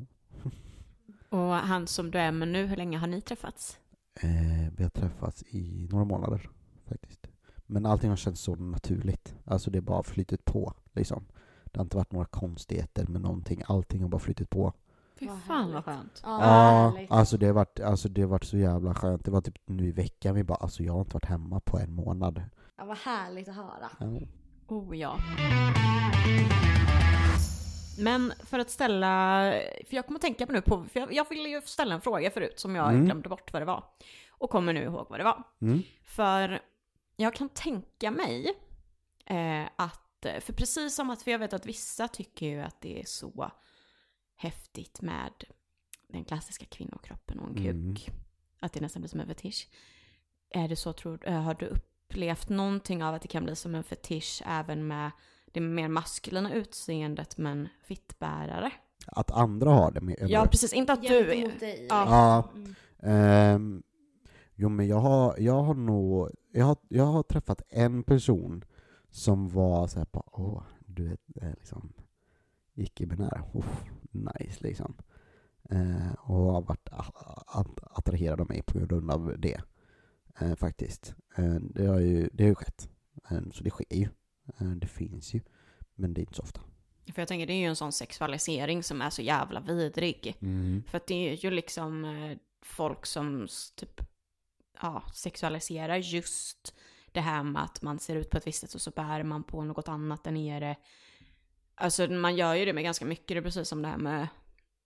Och 1.28 1.54
han 1.54 1.86
som 1.86 2.10
du 2.10 2.18
är 2.18 2.32
med 2.32 2.48
nu, 2.48 2.66
hur 2.66 2.76
länge 2.76 2.98
har 2.98 3.06
ni 3.06 3.20
träffats? 3.20 3.78
Eh, 4.14 4.72
vi 4.76 4.82
har 4.82 4.90
träffats 4.90 5.44
i 5.48 5.88
några 5.90 6.04
månader 6.04 6.50
faktiskt. 6.86 7.26
Men 7.66 7.86
allting 7.86 8.10
har 8.10 8.16
känts 8.16 8.40
så 8.40 8.54
naturligt. 8.54 9.34
Alltså 9.44 9.70
det 9.70 9.78
har 9.78 9.82
bara 9.82 10.02
flyttit 10.02 10.44
på 10.44 10.74
liksom. 10.92 11.24
Det 11.64 11.78
har 11.78 11.84
inte 11.84 11.96
varit 11.96 12.12
några 12.12 12.26
konstigheter 12.26 13.06
med 13.06 13.20
någonting. 13.20 13.62
Allting 13.66 14.02
har 14.02 14.08
bara 14.08 14.18
flyttit 14.18 14.50
på. 14.50 14.72
Fy 15.20 15.26
Vad 15.26 15.42
fan 15.42 15.72
vad 15.72 15.84
skönt. 15.84 16.20
Ja, 16.24 16.38
Ja, 16.98 17.06
alltså 17.10 17.36
det 17.36 17.46
har 17.46 17.52
varit, 17.52 17.80
alltså 17.80 18.08
det 18.08 18.20
har 18.20 18.28
varit 18.28 18.44
så 18.44 18.56
jävla 18.56 18.94
skönt. 18.94 19.24
Det 19.24 19.30
var 19.30 19.40
typ 19.40 19.54
nu 19.66 19.88
i 19.88 19.92
veckan 19.92 20.34
vi 20.34 20.44
bara, 20.44 20.54
alltså 20.58 20.82
jag 20.82 20.92
har 20.92 21.00
inte 21.00 21.14
varit 21.14 21.24
hemma 21.26 21.60
på 21.60 21.78
en 21.78 21.92
månad. 21.94 22.42
ja, 22.76 22.84
vad 22.84 22.96
härligt 22.98 23.48
att 23.48 23.54
höra. 23.54 23.90
Ja. 24.00 24.06
Oh 24.68 24.96
ja. 24.96 25.18
Men 27.98 28.32
för 28.44 28.58
att 28.58 28.70
ställa, 28.70 29.42
för 29.88 29.96
jag 29.96 30.06
kommer 30.06 30.18
att 30.18 30.22
tänka 30.22 30.46
på 30.46 30.52
nu 30.52 30.60
på, 30.60 30.84
för 30.92 31.00
jag, 31.00 31.12
jag 31.12 31.28
ville 31.28 31.48
ju 31.48 31.62
ställa 31.62 31.94
en 31.94 32.00
fråga 32.00 32.30
förut 32.30 32.60
som 32.60 32.76
jag 32.76 32.88
Mm. 32.90 33.04
glömde 33.04 33.28
bort 33.28 33.52
vad 33.52 33.62
det 33.62 33.66
var. 33.66 33.84
Och 34.30 34.50
kommer 34.50 34.72
nu 34.72 34.82
ihåg 34.82 35.06
vad 35.10 35.20
det 35.20 35.24
var. 35.24 35.42
Mm. 35.60 35.82
För 36.04 36.60
jag 37.16 37.34
kan 37.34 37.48
tänka 37.48 38.10
mig 38.10 38.46
eh, 39.26 39.64
att, 39.76 40.26
för 40.40 40.52
precis 40.52 40.94
som 40.94 41.10
att, 41.10 41.22
för 41.22 41.30
jag 41.30 41.38
vet 41.38 41.52
att 41.52 41.66
vissa 41.66 42.08
tycker 42.08 42.46
ju 42.46 42.60
att 42.60 42.80
det 42.80 43.00
är 43.00 43.04
så 43.06 43.50
häftigt 44.40 45.02
med 45.02 45.44
den 46.08 46.24
klassiska 46.24 46.64
kvinnokroppen 46.66 47.38
och 47.38 47.48
en 47.48 47.54
kuk. 47.54 48.08
Mm. 48.08 48.20
Att 48.60 48.72
det 48.72 48.80
nästan 48.80 49.02
blir 49.02 49.08
som 49.08 49.20
en 49.20 49.26
fetisch. 49.26 49.68
Är 50.50 50.68
det 50.68 50.76
så, 50.76 50.92
tror 50.92 51.28
eh, 51.28 51.42
har 51.42 51.54
du 51.54 51.66
upplevt 51.66 52.48
någonting 52.48 53.04
av 53.04 53.14
att 53.14 53.22
det 53.22 53.28
kan 53.28 53.44
bli 53.44 53.56
som 53.56 53.74
en 53.74 53.84
fetisch 53.84 54.42
även 54.46 54.86
med 54.86 55.10
det 55.52 55.60
mer 55.60 55.88
maskulina 55.88 56.54
utseendet 56.54 57.38
men 57.38 57.68
fittbärare? 57.82 58.70
Att 59.06 59.30
andra 59.30 59.70
har 59.70 59.90
det 59.90 60.00
med 60.00 60.16
Ja, 60.20 60.46
precis. 60.46 60.72
Inte 60.72 60.92
att 60.92 61.02
du... 61.02 61.24
Gentemot 61.24 61.60
dig. 61.60 61.86
Ja. 61.88 62.04
Ja. 62.08 62.50
Mm. 62.54 62.74
Ehm, 63.02 63.82
jo 64.54 64.68
men 64.68 64.88
jag 64.88 65.00
har, 65.00 65.34
jag 65.38 65.62
har 65.62 65.74
nog, 65.74 66.30
jag 66.52 66.64
har, 66.64 66.76
jag 66.88 67.04
har 67.04 67.22
träffat 67.22 67.62
en 67.68 68.02
person 68.02 68.64
som 69.10 69.48
var 69.48 69.86
såhär 69.86 70.06
på, 70.06 70.24
åh, 70.32 70.62
du 70.86 71.08
vet, 71.08 71.20
eh, 71.42 71.50
liksom 71.50 71.92
icke-binär, 72.74 73.42
oh, 73.52 73.64
nice 74.10 74.60
liksom. 74.60 74.94
Eh, 75.70 76.12
och 76.12 76.52
har 76.52 76.62
varit 76.62 76.88
attraherad 77.82 78.40
av 78.40 78.48
mig 78.48 78.62
på 78.62 78.78
grund 78.78 79.10
av 79.10 79.34
det. 79.38 79.60
Eh, 80.40 80.54
faktiskt. 80.54 81.14
Eh, 81.36 81.54
det 81.54 81.86
har 81.86 81.98
ju, 81.98 82.28
det 82.32 82.42
har 82.44 82.48
ju 82.48 82.54
skett. 82.54 82.88
Eh, 83.30 83.40
så 83.52 83.64
det 83.64 83.70
sker 83.70 83.96
ju. 83.96 84.08
Eh, 84.58 84.66
det 84.66 84.86
finns 84.86 85.34
ju. 85.34 85.40
Men 85.94 86.14
det 86.14 86.20
är 86.20 86.22
inte 86.22 86.34
så 86.34 86.42
ofta. 86.42 86.60
För 87.14 87.22
jag 87.22 87.28
tänker 87.28 87.46
det 87.46 87.52
är 87.52 87.60
ju 87.60 87.66
en 87.66 87.76
sån 87.76 87.92
sexualisering 87.92 88.82
som 88.82 89.02
är 89.02 89.10
så 89.10 89.22
jävla 89.22 89.60
vidrig. 89.60 90.36
För 90.86 90.96
att 90.96 91.06
det 91.06 91.28
är 91.28 91.44
ju 91.44 91.50
liksom 91.50 92.04
eh, 92.04 92.38
folk 92.62 93.06
som 93.06 93.48
typ, 93.76 94.00
ja, 94.82 95.02
sexualiserar 95.14 95.96
just 95.96 96.74
det 97.12 97.20
här 97.20 97.42
med 97.42 97.64
att 97.64 97.82
man 97.82 97.98
ser 97.98 98.16
ut 98.16 98.30
på 98.30 98.36
ett 98.36 98.46
visst 98.46 98.60
sätt 98.60 98.74
och 98.74 98.80
så 98.80 98.90
bär 98.90 99.22
man 99.22 99.42
på 99.42 99.64
något 99.64 99.88
annat 99.88 100.24
där 100.24 100.30
nere. 100.30 100.76
Alltså 101.80 102.06
man 102.10 102.36
gör 102.36 102.54
ju 102.54 102.64
det 102.64 102.72
med 102.72 102.84
ganska 102.84 103.04
mycket, 103.04 103.28
det 103.28 103.36
är 103.36 103.42
precis 103.42 103.68
som 103.68 103.82
det 103.82 103.88
här 103.88 103.96
med 103.98 104.28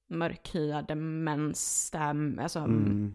mörkhyade 0.09 0.95
mäns, 0.95 1.91
det 1.91 1.99
här, 1.99 2.39
alltså, 2.41 2.59
Mm. 2.59 3.15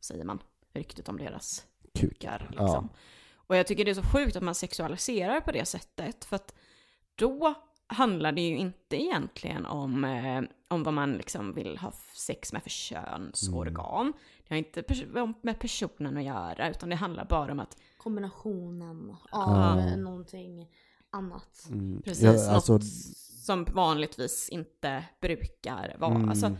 säger 0.00 0.24
man, 0.24 0.38
ryktet 0.74 1.08
om 1.08 1.16
deras 1.18 1.66
Kuk. 1.94 2.10
kukar 2.10 2.46
liksom. 2.50 2.88
Och 3.34 3.56
jag 3.56 3.66
tycker 3.66 3.84
det 3.84 3.90
är 3.90 3.94
så 3.94 4.02
sjukt 4.02 4.36
att 4.36 4.42
man 4.42 4.54
sexualiserar 4.54 5.40
på 5.40 5.52
det 5.52 5.64
sättet, 5.64 6.24
för 6.24 6.36
att 6.36 6.54
då 7.14 7.54
handlar 7.86 8.32
det 8.32 8.40
ju 8.40 8.56
inte 8.56 9.02
egentligen 9.02 9.66
om, 9.66 10.04
eh, 10.04 10.42
om 10.68 10.82
vad 10.82 10.94
man 10.94 11.12
liksom 11.12 11.52
vill 11.52 11.78
ha 11.78 11.92
sex 12.16 12.52
med 12.52 12.62
för 12.62 12.70
könsorgan. 12.70 14.12
Det 14.48 14.54
har 14.54 14.58
inte 14.58 14.82
pers- 14.82 15.34
med 15.42 15.58
personen 15.58 16.16
att 16.16 16.24
göra, 16.24 16.70
utan 16.70 16.88
det 16.88 16.96
handlar 16.96 17.24
bara 17.24 17.52
om 17.52 17.60
att 17.60 17.76
Kombinationen 17.96 19.16
av 19.30 19.78
Ja. 19.78 19.96
någonting 19.96 20.68
annat. 21.12 21.66
Mm. 21.70 22.02
precis, 22.04 22.22
Ja, 22.24 22.50
alltså, 22.50 22.72
något 22.72 22.84
som 23.44 23.64
vanligtvis 23.64 24.48
inte 24.48 25.04
brukar 25.20 25.96
vara. 25.98 26.14
mm, 26.14 26.28
Alltså, 26.28 26.56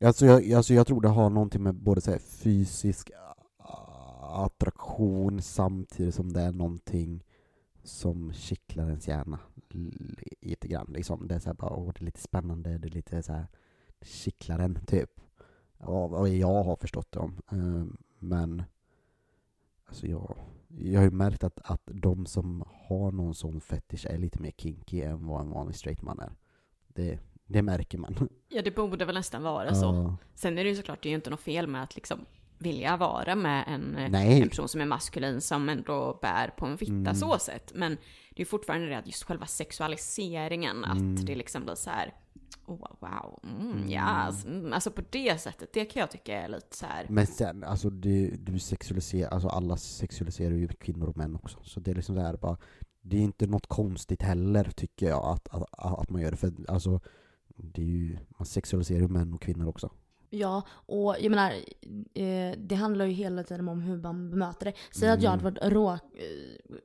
Alltså 0.00 0.26
jag, 0.26 0.52
alltså 0.52 0.74
jag 0.74 0.86
tror 0.86 1.00
det 1.00 1.08
har 1.08 1.30
någonting 1.30 1.62
med 1.62 1.74
både 1.74 2.00
så 2.00 2.10
här 2.10 2.18
fysisk 2.18 3.10
ah, 3.58 4.44
attraktion 4.44 5.42
samtidigt 5.42 6.14
som 6.14 6.32
det 6.32 6.40
är 6.40 6.52
någonting 6.52 7.24
som 7.84 8.32
kittlar 8.32 8.86
ens 8.88 9.08
hjärna 9.08 9.38
lite 10.40 10.68
grann. 10.68 10.86
Liksom. 10.92 11.28
Det 11.28 11.34
är 11.34 11.38
så 11.38 11.48
här 11.48 11.54
bara, 11.54 11.70
åh, 11.72 11.92
det 11.94 12.00
är 12.00 12.04
lite 12.04 12.20
spännande, 12.20 12.78
det 12.78 12.88
är 12.88 12.90
lite 12.90 13.22
så 13.22 13.32
här 13.32 13.46
kittlar 14.02 14.58
en, 14.58 14.78
typ. 14.86 15.10
Av 15.78 16.10
vad 16.10 16.28
jag 16.28 16.64
har 16.64 16.76
förstått 16.76 17.12
det 17.12 17.18
om. 17.18 17.40
Eh, 17.52 17.98
Men 18.18 18.62
alltså 19.86 20.06
jag, 20.06 20.36
jag 20.68 21.00
har 21.00 21.04
ju 21.04 21.10
märkt 21.10 21.44
att, 21.44 21.60
att 21.64 21.82
de 21.84 22.26
som 22.26 22.64
har 22.88 23.12
någon 23.12 23.34
sån 23.34 23.60
fetisch 23.60 24.06
är 24.06 24.18
lite 24.18 24.40
mer 24.42 24.52
kinky 24.56 25.00
än 25.00 25.26
vad 25.26 25.40
en 25.40 25.50
vanlig 25.50 25.76
straight 25.76 26.02
man 26.02 26.20
är. 26.20 26.32
Det, 26.88 27.18
det 27.46 27.62
märker 27.62 27.98
man. 27.98 28.28
Ja, 28.48 28.62
det 28.62 28.70
borde 28.70 29.04
väl 29.04 29.14
nästan 29.14 29.42
vara 29.42 29.74
så. 29.74 29.86
Ja. 29.86 30.16
Sen 30.34 30.58
är 30.58 30.64
det 30.64 30.70
ju 30.70 30.76
såklart, 30.76 31.02
det 31.02 31.08
är 31.08 31.10
ju 31.10 31.16
inte 31.16 31.30
något 31.30 31.40
fel 31.40 31.66
med 31.66 31.82
att 31.82 31.96
liksom 31.96 32.18
vilja 32.58 32.96
vara 32.96 33.34
med 33.34 33.64
en, 33.68 33.96
en 33.96 34.48
person 34.48 34.68
som 34.68 34.80
är 34.80 34.86
maskulin 34.86 35.40
som 35.40 35.68
ändå 35.68 36.18
bär 36.22 36.48
på 36.56 36.66
en 36.66 36.78
fitta 36.78 36.92
Mm. 36.92 37.14
så 37.14 37.38
sett. 37.38 37.72
Men 37.74 37.96
det 38.36 38.42
är 38.42 38.46
fortfarande 38.46 38.86
det 38.86 38.98
att 38.98 39.06
just 39.06 39.22
själva 39.24 39.46
sexualiseringen, 39.46 40.84
Mm. 40.84 41.14
att 41.14 41.26
det 41.26 41.34
liksom 41.34 41.64
blir 41.64 41.74
så 41.74 41.90
här. 41.90 42.14
Oh, 42.66 42.78
wow, 43.00 43.40
mm, 43.60 43.88
yes. 43.88 44.44
mm. 44.44 44.72
Alltså 44.72 44.90
på 44.90 45.02
det 45.10 45.40
sättet, 45.40 45.72
det 45.72 45.84
kan 45.84 46.00
jag 46.00 46.10
tycka 46.10 46.42
är 46.42 46.48
lite 46.48 46.76
så 46.76 46.86
här. 46.86 47.06
Men 47.08 47.26
sen, 47.26 47.64
alltså 47.64 47.90
du, 47.90 48.36
du 48.36 48.58
sexualiserar, 48.58 49.30
alltså 49.30 49.48
alla 49.48 49.76
sexualiserar 49.76 50.54
ju 50.54 50.68
kvinnor 50.68 51.08
och 51.08 51.16
män 51.16 51.34
också. 51.36 51.58
Så 51.62 51.80
det 51.80 51.90
är 51.90 51.94
liksom 51.94 52.14
det 52.14 52.22
här 52.22 52.36
bara, 52.36 52.56
det 53.02 53.16
är 53.16 53.20
inte 53.20 53.46
något 53.46 53.66
konstigt 53.66 54.22
heller 54.22 54.70
tycker 54.76 55.08
jag 55.08 55.24
att, 55.24 55.48
att, 55.50 55.64
att 56.00 56.10
man 56.10 56.22
gör 56.22 56.30
det. 56.30 56.36
För 56.36 56.52
alltså, 56.68 57.00
det 57.56 57.82
är 57.82 57.86
ju, 57.86 58.18
man 58.38 58.46
sexualiserar 58.46 59.00
ju 59.00 59.08
män 59.08 59.34
och 59.34 59.40
kvinnor 59.42 59.68
också. 59.68 59.90
Ja, 60.30 60.62
och 60.70 61.16
jag 61.20 61.30
menar, 61.30 61.52
eh, 62.14 62.58
det 62.58 62.74
handlar 62.74 63.04
ju 63.04 63.12
hela 63.12 63.44
tiden 63.44 63.68
om 63.68 63.80
hur 63.80 63.96
man 63.96 64.30
bemöter 64.30 64.64
det. 64.66 64.72
Säg 64.90 65.08
att 65.08 65.22
jag 65.22 65.30
hade 65.30 65.44
varit 65.44 65.72
rå, 65.72 65.92
eh, 65.92 65.98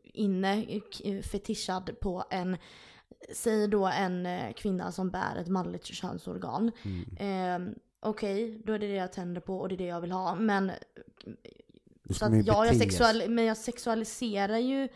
inne, 0.04 0.80
eh, 1.04 1.22
fetischad 1.22 2.00
på 2.02 2.24
en, 2.30 2.58
säg 3.34 3.68
då 3.68 3.86
en 3.88 4.26
eh, 4.26 4.54
kvinna 4.54 4.92
som 4.92 5.10
bär 5.10 5.36
ett 5.36 5.48
manligt 5.48 5.86
könsorgan. 5.86 6.72
Mm. 6.84 7.68
Eh, 7.68 7.74
Okej, 8.04 8.62
då 8.66 8.74
är 8.74 8.80
det 8.80 8.88
det 8.88 8.94
jag 8.94 9.12
tänder 9.12 9.42
på 9.42 9.58
och 9.58 9.70
det 9.70 9.76
är 9.76 9.78
det 9.78 9.86
jag 9.86 10.02
vill 10.02 10.12
ha. 10.12 10.36
Men, 10.36 10.72
så 12.10 12.26
att, 12.26 12.46
ja, 12.46 12.66
jag, 12.66 12.78
sexual, 12.78 13.30
men 13.30 13.46
jag 13.46 13.58
sexualiserar 13.58 14.58
ju, 14.58 14.88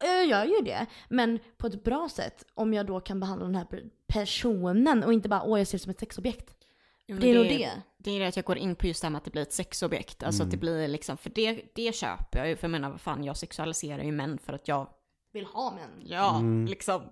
jag 0.00 0.26
gör 0.26 0.44
ju 0.44 0.64
det. 0.64 0.86
Men 1.08 1.38
på 1.56 1.66
ett 1.66 1.84
bra 1.84 2.08
sätt. 2.08 2.44
Om 2.54 2.74
jag 2.74 2.86
då 2.86 3.00
kan 3.00 3.20
behandla 3.20 3.46
den 3.46 3.54
här 3.54 3.66
personen 4.06 5.04
och 5.04 5.12
inte 5.12 5.28
bara 5.28 5.42
åh 5.42 5.58
jag 5.58 5.66
ser 5.66 5.78
det 5.78 5.82
som 5.82 5.90
ett 5.90 6.00
sexobjekt. 6.00 6.63
Jo, 7.06 7.16
Det 7.20 7.30
är 7.30 7.34
nog 7.34 7.44
det. 7.44 7.70
Det 7.98 8.10
är 8.10 8.20
det 8.20 8.26
att 8.26 8.36
jag 8.36 8.44
går 8.44 8.58
in 8.58 8.76
på 8.76 8.86
just 8.86 9.02
det 9.02 9.06
här 9.06 9.10
med 9.10 9.18
att 9.18 9.24
det 9.24 9.30
blir 9.30 9.42
ett 9.42 9.52
sexobjekt. 9.52 10.22
Alltså 10.22 10.42
att 10.42 10.50
det 10.50 10.56
blir 10.56 10.88
liksom, 10.88 11.16
för 11.16 11.30
det, 11.30 11.62
det 11.74 11.94
köper 11.94 12.38
jag 12.38 12.48
ju. 12.48 12.56
För 12.56 12.64
jag 12.64 12.70
menar, 12.70 12.90
vad 12.90 13.00
fan, 13.00 13.24
jag 13.24 13.36
sexualiserar 13.36 14.02
ju 14.02 14.12
män 14.12 14.38
för 14.38 14.52
att 14.52 14.68
jag, 14.68 14.88
Vill 15.32 15.44
ha 15.44 15.74
män. 15.74 16.02
ja, 16.06 16.38
Mm. 16.38 16.66
liksom. 16.66 17.02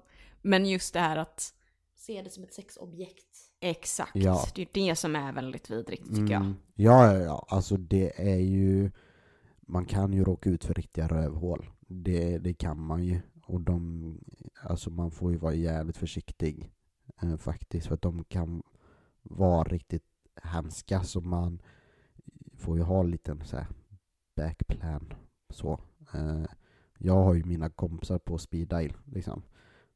Men 0.43 0.67
just 0.67 0.95
det 0.95 1.01
här 1.01 1.17
att, 1.17 1.55
Se 1.97 2.23
det 2.23 2.31
som 2.31 2.45
ett 2.45 2.55
sexobjekt. 2.55 3.37
exakt, 3.61 4.11
Ja. 4.15 4.45
det 4.55 4.63
är 4.63 4.69
det 4.73 4.97
som 4.97 5.17
är 5.17 5.33
väldigt 5.33 5.71
vidrigt 5.71 6.07
tycker 6.09 6.33
jag. 6.33 6.43
Mm. 6.43 6.57
Ja, 6.75 7.13
ja, 7.15 7.19
ja, 7.21 7.47
alltså 7.49 7.77
det 7.77 8.13
är 8.33 8.41
ju, 8.41 8.91
man 9.61 9.85
kan 9.85 10.13
ju 10.13 10.25
råka 10.25 10.51
ut 10.51 10.65
för 10.65 10.75
riktiga 10.75 11.09
rövhål. 11.09 11.71
Det, 11.89 12.39
det 12.39 12.55
kan 12.55 12.81
man 12.81 13.05
ju. 13.05 13.21
Och 13.47 13.61
de, 13.61 14.19
alltså 14.63 14.91
man 14.91 15.11
får 15.11 15.33
ju 15.33 15.39
vara 15.39 15.55
jävligt 15.55 15.97
försiktig 15.97 16.71
eh, 17.23 17.37
faktiskt. 17.37 17.87
För 17.87 17.95
att 17.95 18.03
de 18.03 18.25
kan 18.25 18.63
var 19.37 19.65
riktigt 19.65 20.05
hemska. 20.43 21.03
Så 21.03 21.21
man 21.21 21.63
får 22.57 22.77
ju 22.77 22.83
ha 22.83 23.01
en 23.01 23.11
liten 23.11 23.45
så 23.45 23.57
här 23.57 23.67
backplan. 24.37 25.13
Så. 25.51 25.81
Eh, 26.15 26.45
jag 26.99 27.15
har 27.15 27.35
ju 27.35 27.45
mina 27.45 27.71
kompisar 27.71 28.19
på 28.19 28.39
speed 28.39 28.69
dial 28.69 28.97
liksom. 29.05 29.43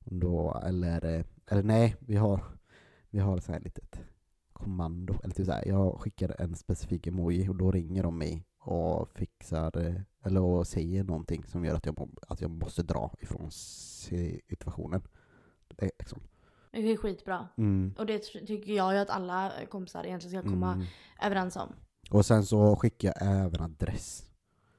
Då, 0.05 0.61
eller, 0.65 1.25
eller 1.47 1.63
nej, 1.63 1.97
vi 2.01 2.17
har, 2.17 2.45
vi 3.11 3.19
har 3.19 3.39
så 3.39 3.53
här 3.53 3.61
litet 3.61 4.01
kommando. 4.53 5.15
Eller 5.25 5.35
typ 5.35 5.47
så 5.47 5.53
här, 5.53 5.69
jag 5.69 6.01
skickar 6.01 6.41
en 6.41 6.55
specifik 6.55 7.07
emoji 7.07 7.49
och 7.49 7.57
då 7.57 7.71
ringer 7.71 8.03
de 8.03 8.19
mig 8.19 8.47
och 8.59 9.09
fixar, 9.09 10.05
eller 10.25 10.41
och 10.41 10.67
säger 10.67 11.05
någonting 11.05 11.45
som 11.45 11.65
gör 11.65 11.75
att 11.75 11.87
jag, 11.87 12.11
att 12.29 12.41
jag 12.41 12.51
måste 12.51 12.83
dra 12.83 13.15
ifrån 13.21 13.51
situationen. 13.51 15.03
Det 15.69 15.91
liksom. 15.99 16.21
Det 16.83 16.93
är 16.93 16.97
skitbra. 16.97 17.49
Mm. 17.57 17.95
Och 17.99 18.07
det 18.07 18.19
ty- 18.19 18.47
tycker 18.47 18.73
jag 18.73 18.93
ju 18.95 18.99
att 18.99 19.11
alla 19.11 19.53
kompisar 19.71 20.05
egentligen 20.07 20.43
ska 20.43 20.51
komma 20.51 20.73
Mm. 20.73 20.87
överens 21.23 21.57
om. 21.57 21.73
Och 22.11 22.27
sen 22.27 22.45
så 22.47 22.77
skickar 22.77 23.09
jag 23.09 23.45
även 23.45 23.61
adress. 23.61 24.23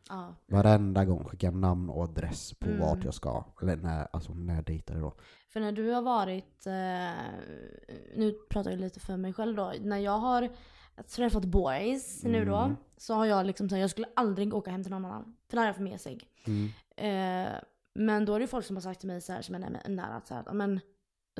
Ja. 0.09 0.35
Varenda 0.47 1.05
gång 1.05 1.23
skickar 1.23 1.47
jag 1.47 1.55
namn 1.55 1.89
och 1.89 2.03
adress 2.03 2.53
på 2.59 2.67
Mm. 2.67 2.79
vart 2.79 3.03
jag 3.03 3.13
ska. 3.13 3.43
Eller 3.61 3.75
när, 3.75 4.07
alltså 4.13 4.33
när 4.33 4.55
jag 4.55 4.63
dejtar 4.63 4.95
då. 4.95 5.13
För 5.53 5.59
när 5.59 5.71
du 5.71 5.89
har 5.91 6.01
varit, 6.01 6.65
eh, 6.67 7.25
nu 8.15 8.31
pratar 8.49 8.71
jag 8.71 8.79
lite 8.79 8.99
för 8.99 9.17
mig 9.17 9.33
själv 9.33 9.55
då. 9.55 9.73
När 9.81 9.97
jag 9.97 10.17
har 10.17 10.49
träffat 11.15 11.45
boys 11.45 12.23
nu 12.23 12.45
då. 12.45 12.55
Mm. 12.57 12.75
Så 12.97 13.13
har 13.13 13.25
jag 13.25 13.45
liksom 13.45 13.69
sagt 13.69 13.79
jag 13.79 13.89
skulle 13.89 14.07
aldrig 14.15 14.53
åka 14.53 14.71
hem 14.71 14.83
till 14.83 14.91
någon 14.91 15.05
annan. 15.05 15.35
För 15.49 15.57
det 15.57 15.61
här 15.61 15.69
är 15.69 15.73
för 15.73 15.83
mesig. 15.83 16.27
Mm. 16.47 16.69
Eh, 16.97 17.51
men 17.93 18.25
då 18.25 18.33
är 18.35 18.39
det 18.39 18.47
folk 18.47 18.65
som 18.65 18.75
har 18.75 18.81
sagt 18.81 18.99
till 18.99 19.07
mig 19.07 19.21
så 19.21 19.33
här 19.33 19.41
som 19.41 19.55
är 19.55 19.59
nä- 19.59 19.81
nära 19.87 20.15
att 20.15 20.27
så 20.27 20.33
här, 20.33 20.53
men, 20.53 20.79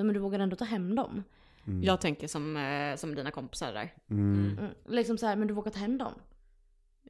men 0.04 0.14
du 0.14 0.20
vågar 0.20 0.40
ändå 0.40 0.56
ta 0.56 0.66
hem 0.66 0.96
dem. 0.96 1.24
Mm. 1.68 1.84
Jag 1.84 2.02
tänker 2.02 2.28
som, 2.28 2.58
eh, 2.58 2.96
som 2.96 3.16
dina 3.16 3.32
kompisar 3.32 3.74
där. 3.74 3.94
Mm. 4.10 4.58
Mm, 4.60 4.72
liksom 4.88 5.18
så 5.18 5.26
här, 5.26 5.36
men 5.36 5.48
du 5.48 5.54
vågar 5.54 5.72
ta 5.72 5.80
hem 5.80 5.98
dem. 5.98 6.14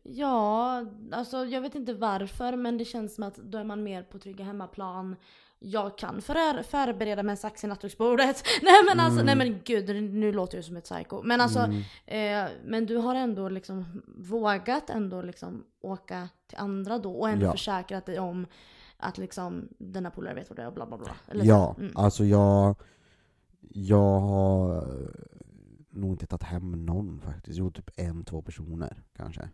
Ja, 0.03 0.85
alltså 1.11 1.45
jag 1.45 1.61
vet 1.61 1.75
inte 1.75 1.93
varför 1.93 2.55
men 2.55 2.77
det 2.77 2.85
känns 2.85 3.15
som 3.15 3.23
att 3.23 3.35
då 3.35 3.57
är 3.57 3.63
man 3.63 3.83
mer 3.83 4.03
på 4.03 4.19
trygga 4.19 4.45
hemmaplan. 4.45 5.15
Jag 5.59 5.97
kan 5.97 6.21
för, 6.21 6.63
förbereda 6.63 7.23
med 7.23 7.31
en 7.33 7.37
sax 7.37 7.63
i 7.63 7.67
nattduksbordet. 7.67 8.43
Nej 8.61 8.73
men 8.89 8.99
alltså, 8.99 9.23
nej 9.23 9.35
men 9.35 9.59
gud 9.63 9.89
nu 10.13 10.31
låter 10.31 10.57
jag 10.57 10.65
som 10.65 10.77
ett 10.77 10.83
psycho. 10.83 11.21
Men 11.23 11.41
alltså, 11.41 11.59
Mm. 12.05 12.45
eh, 12.45 12.51
men 12.65 12.85
du 12.85 12.97
har 12.97 13.15
ändå 13.15 13.49
liksom 13.49 14.01
vågat 14.17 14.89
ändå 14.89 15.21
liksom 15.21 15.63
åka 15.81 16.29
till 16.47 16.57
andra 16.57 16.97
då 16.97 17.13
och 17.13 17.29
ändå 17.29 17.45
Ja. 17.45 17.51
försäkrat 17.51 18.05
dig 18.05 18.19
om 18.19 18.45
att 18.97 19.17
liksom 19.17 19.67
denna 19.77 20.11
polare 20.11 20.33
vet 20.33 20.49
vad 20.49 20.57
det 20.57 20.63
är 20.63 20.67
och 20.67 20.73
bla 20.73 20.85
bla 20.85 20.97
bla. 20.97 21.15
Eller. 21.27 21.45
Ja, 21.45 21.75
Mm. 21.79 21.91
alltså 21.95 22.25
jag, 22.25 22.75
jag 23.69 24.19
har 24.19 24.87
nog 25.89 26.11
inte 26.11 26.27
tagit 26.27 26.43
hem 26.43 26.85
någon 26.85 27.21
faktiskt. 27.21 27.57
Jo, 27.59 27.71
typ 27.71 27.89
en, 27.95 28.23
två 28.23 28.41
personer 28.41 29.03
kanske. 29.13 29.49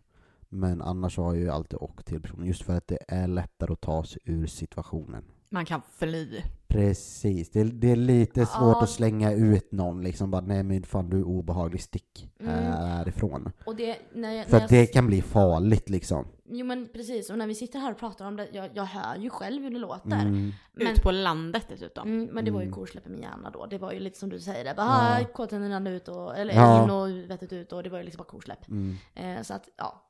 Men 0.48 0.82
annars 0.82 1.16
har 1.16 1.34
jag 1.34 1.42
ju 1.42 1.50
alltid 1.50 1.78
åkt 1.82 2.06
till 2.06 2.22
personen 2.22 2.46
just 2.46 2.62
för 2.62 2.76
att 2.76 2.86
det 2.88 2.98
är 3.08 3.26
lättare 3.28 3.72
att 3.72 3.80
ta 3.80 4.04
sig 4.04 4.20
ur 4.24 4.46
situationen. 4.46 5.24
Man 5.54 5.64
kan 5.64 5.82
fly. 5.98 6.42
Precis, 6.68 7.50
det 7.50 7.60
är, 7.60 7.64
det 7.64 7.90
är 7.90 7.96
lite 7.96 8.46
svårt 8.46 8.76
Ja. 8.76 8.82
att 8.82 8.90
slänga 8.90 9.32
ut 9.32 9.72
någon 9.72 10.02
liksom 10.02 10.30
bara 10.30 10.40
nej 10.42 10.62
men 10.62 10.82
fan 10.82 11.10
du 11.10 11.18
är 11.18 11.24
obehaglig, 11.24 11.82
stick 11.82 12.30
Mm. 12.40 12.54
härifrån. 12.72 13.52
Och 13.66 13.76
det, 13.76 13.96
när 14.14 14.32
jag, 14.32 14.46
För 14.46 14.56
när 14.58 14.64
att 14.64 14.70
jag 14.70 14.80
det 14.80 14.86
kan 14.86 15.06
bli 15.06 15.22
farligt 15.22 15.90
liksom. 15.90 16.26
Jo 16.50 16.66
men 16.66 16.88
precis, 16.92 17.30
och 17.30 17.38
när 17.38 17.46
vi 17.46 17.54
sitter 17.54 17.78
här 17.78 17.90
och 17.92 17.98
pratar 17.98 18.26
om 18.26 18.36
det, 18.36 18.48
jag, 18.52 18.70
jag 18.74 18.84
hör 18.84 19.16
ju 19.16 19.30
själv 19.30 19.62
hur 19.62 19.70
det 19.70 19.78
låter. 19.78 20.10
Mm. 20.20 20.52
Men, 20.72 20.86
Ut 20.86 21.02
på 21.02 21.10
landet 21.10 21.66
dessutom. 21.68 22.08
mm, 22.08 22.28
men 22.32 22.44
det 22.44 22.50
var 22.50 22.60
ju 22.60 22.66
Mm. 22.66 22.74
korsläpp 22.74 23.06
i 23.06 23.10
min 23.10 23.22
hjärna 23.22 23.50
då. 23.50 23.66
Det 23.66 23.78
var 23.78 23.92
ju 23.92 24.00
lite 24.00 24.18
som 24.18 24.28
du 24.28 24.40
säger, 24.40 24.64
det. 24.64 24.70
Ja. 24.70 24.74
bara 24.76 25.24
kåthänderna 25.24 25.74
rann 25.74 25.86
ut 25.86 26.08
och, 26.08 26.38
eller 26.38 26.54
Ja. 26.54 26.84
in 26.84 26.90
och 26.90 27.30
vettet 27.30 27.52
ut 27.52 27.72
och 27.72 27.82
det 27.82 27.90
var 27.90 27.98
ju 27.98 28.04
liksom 28.04 28.18
bara 28.18 28.28
korsläpp. 28.28 28.68
Mm. 28.68 28.96
Eh, 29.14 29.42
så 29.42 29.54
att 29.54 29.68
ja. 29.76 30.00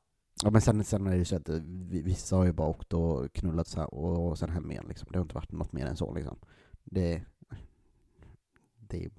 Ja 0.43 0.51
men 0.51 0.61
sen, 0.61 0.83
sen 0.83 1.07
är 1.07 1.11
det 1.11 1.17
ju 1.17 1.25
så 1.25 1.35
att 1.35 1.49
eh, 1.49 1.55
vi- 1.65 2.01
vissa 2.01 2.35
har 2.35 2.45
ju 2.45 2.51
bara 2.51 2.67
åkt 2.67 2.93
och 2.93 3.33
knullat 3.33 3.67
så 3.67 3.79
här, 3.79 3.93
och 3.93 4.37
sen 4.39 4.49
hem 4.49 4.71
igen 4.71 4.85
liksom. 4.87 5.07
Det 5.11 5.17
har 5.17 5.23
inte 5.23 5.35
varit 5.35 5.51
något 5.51 5.71
mer 5.73 5.85
än 5.85 5.97
så 5.97 6.13
liksom. 6.13 6.37
Det, 6.83 7.21
det 8.79 9.09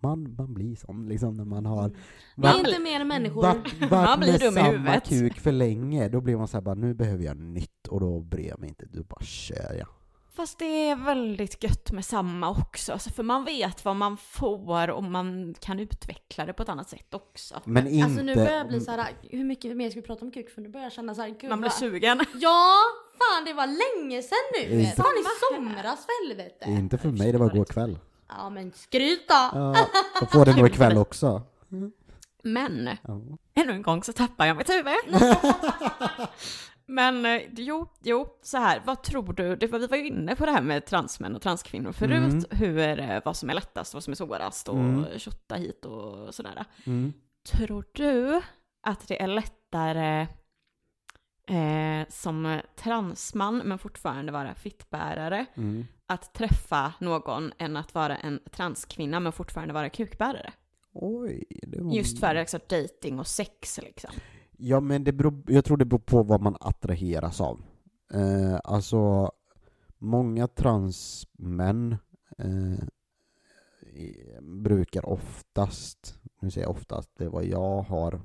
man, 0.00 0.34
man 0.38 0.54
blir 0.54 0.76
sån 0.76 1.08
liksom 1.08 1.34
när 1.36 1.44
man 1.44 1.66
har 1.66 1.92
Man 2.36 2.50
är 2.50 2.62
blir- 2.62 2.68
inte 2.68 2.82
mer 2.82 3.00
än 3.00 3.08
människor. 3.08 3.42
varit, 3.42 3.80
Man 3.80 3.90
varit 3.90 4.18
blir 4.18 4.28
med 4.32 4.52
samma 4.54 4.70
huvudet. 4.70 5.04
kuk 5.08 5.40
för 5.40 5.52
länge. 5.52 6.08
Då 6.08 6.20
blir 6.20 6.36
man 6.36 6.48
så 6.48 6.56
här 6.56 6.62
bara, 6.62 6.74
nu 6.74 6.94
behöver 6.94 7.24
jag 7.24 7.36
nytt 7.36 7.88
och 7.88 8.00
då 8.00 8.20
bryr 8.20 8.48
jag 8.48 8.58
mig 8.60 8.68
inte. 8.68 8.86
Då 8.86 9.02
bara 9.02 9.22
kör 9.24 9.74
jag. 9.78 9.88
Fast 10.36 10.58
det 10.58 10.88
är 10.90 10.96
väldigt 10.96 11.62
gött 11.64 11.92
med 11.92 12.04
samma 12.04 12.50
också. 12.50 12.92
Alltså 12.92 13.10
för 13.10 13.22
man 13.22 13.44
vet 13.44 13.84
vad 13.84 13.96
man 13.96 14.16
får 14.16 14.90
och 14.90 15.02
man 15.04 15.54
kan 15.60 15.80
utveckla 15.80 16.46
det 16.46 16.52
på 16.52 16.62
ett 16.62 16.68
annat 16.68 16.88
sätt 16.88 17.14
också. 17.14 17.60
Men 17.64 17.86
inte... 17.86 18.04
Alltså 18.04 18.22
nu 18.22 18.34
börjar 18.34 18.56
jag 18.56 18.68
bli 18.68 18.80
så 18.80 18.90
här, 18.90 19.08
hur 19.22 19.44
mycket 19.44 19.76
mer 19.76 19.90
ska 19.90 20.00
vi 20.00 20.06
prata 20.06 20.24
om 20.24 20.30
kuk? 20.30 20.50
För 20.50 20.60
nu 20.62 20.68
börjar 20.68 20.84
jag 20.84 20.92
känna 20.92 21.14
så 21.14 21.20
här, 21.22 21.28
gud 21.28 21.50
Man 21.50 21.60
blir 21.60 21.70
sugen. 21.70 22.18
Ja! 22.34 22.74
Fan 23.18 23.44
det 23.44 23.52
var 23.52 23.66
länge 23.66 24.22
sedan 24.22 24.38
nu! 24.54 24.80
Inte- 24.80 24.96
Fan 24.96 25.06
i 25.20 25.24
somras 25.56 26.06
för 26.06 26.28
helvete! 26.28 26.64
Inte 26.68 26.98
för 26.98 27.08
mig, 27.08 27.32
det 27.32 27.38
var 27.38 27.54
igår 27.54 27.64
kväll. 27.64 27.98
Ja 28.28 28.50
men 28.50 28.72
skryt 28.72 29.28
då! 29.28 29.34
Ja, 29.52 29.76
jag 30.20 30.30
får 30.32 30.44
det 30.44 30.56
nog 30.56 30.66
ikväll 30.66 30.98
också. 31.06 31.42
Men 32.42 32.88
Ja. 33.02 33.20
ännu 33.54 33.72
en 33.72 33.82
gång 33.82 34.02
så 34.02 34.12
tappar 34.12 34.46
jag 34.46 34.56
mitt 34.56 34.70
huvud. 34.70 34.94
Men 36.88 37.26
eh, 37.26 37.42
jo, 37.56 37.88
jo, 38.02 38.26
så 38.42 38.58
här, 38.58 38.82
vad 38.86 39.02
tror 39.02 39.32
du? 39.32 39.56
Det 39.56 39.66
var, 39.66 39.78
vi 39.78 39.86
var 39.86 39.96
ju 39.96 40.06
inne 40.06 40.36
på 40.36 40.46
det 40.46 40.52
här 40.52 40.62
med 40.62 40.86
transmän 40.86 41.36
och 41.36 41.42
transkvinnor 41.42 41.92
förut, 41.92 42.12
Mm. 42.32 42.44
hur, 42.50 43.20
vad 43.24 43.36
som 43.36 43.50
är 43.50 43.54
lättast, 43.54 43.94
vad 43.94 44.04
som 44.04 44.10
är 44.10 44.14
svårast 44.14 44.68
och 44.68 44.78
Mm. 44.78 45.18
tjotta 45.18 45.54
hit 45.54 45.84
och 45.84 46.34
sådär. 46.34 46.64
Mm. 46.86 47.12
Tror 47.52 47.84
du 47.92 48.40
att 48.82 49.08
det 49.08 49.22
är 49.22 49.26
lättare 49.26 50.26
eh, 51.48 52.08
som 52.08 52.60
transman 52.76 53.58
men 53.64 53.78
fortfarande 53.78 54.32
vara 54.32 54.54
fittbärare 54.54 55.46
Mm. 55.56 55.86
att 56.06 56.34
träffa 56.34 56.92
någon 57.00 57.52
än 57.58 57.76
att 57.76 57.94
vara 57.94 58.16
en 58.16 58.40
transkvinna 58.50 59.20
men 59.20 59.32
fortfarande 59.32 59.74
vara 59.74 59.90
kukbärare? 59.90 60.52
Oj, 60.92 61.44
det 61.62 61.80
var... 61.82 61.92
Just 61.92 62.20
för 62.20 62.34
liksom, 62.34 62.60
dating 62.68 63.18
och 63.18 63.26
sex 63.26 63.80
liksom. 63.82 64.10
Ja 64.58 64.80
men 64.80 65.04
det 65.04 65.12
beror, 65.12 65.42
jag 65.46 65.64
tror 65.64 65.76
det 65.76 65.84
beror 65.84 65.98
på 65.98 66.22
vad 66.22 66.40
man 66.40 66.56
attraheras 66.60 67.40
av. 67.40 67.60
Eh, 68.12 68.60
alltså, 68.64 69.32
många 69.98 70.48
transmän 70.48 71.96
eh, 72.38 72.84
brukar 74.42 75.06
oftast, 75.06 76.18
nu 76.40 76.50
säger 76.50 76.66
jag 76.66 76.76
oftast, 76.76 77.10
det 77.16 77.24
är 77.24 77.28
vad 77.28 77.44
jag 77.44 77.82
har, 77.82 78.20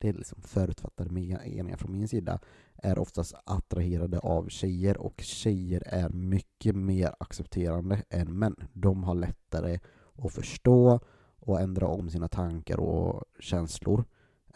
det 0.00 0.08
är 0.08 0.12
liksom 0.12 0.42
förutfattade 0.42 1.10
meningar 1.10 1.76
från 1.76 1.92
min 1.92 2.08
sida, 2.08 2.38
är 2.74 2.98
oftast 2.98 3.34
attraherade 3.44 4.18
av 4.18 4.48
tjejer 4.48 4.98
och 4.98 5.20
tjejer 5.20 5.82
är 5.86 6.08
mycket 6.08 6.76
mer 6.76 7.14
accepterande 7.20 8.02
än 8.10 8.38
män. 8.38 8.56
De 8.72 9.04
har 9.04 9.14
lättare 9.14 9.78
att 10.18 10.32
förstå 10.32 11.00
och 11.38 11.60
ändra 11.60 11.86
om 11.86 12.10
sina 12.10 12.28
tankar 12.28 12.80
och 12.80 13.24
känslor. 13.40 14.04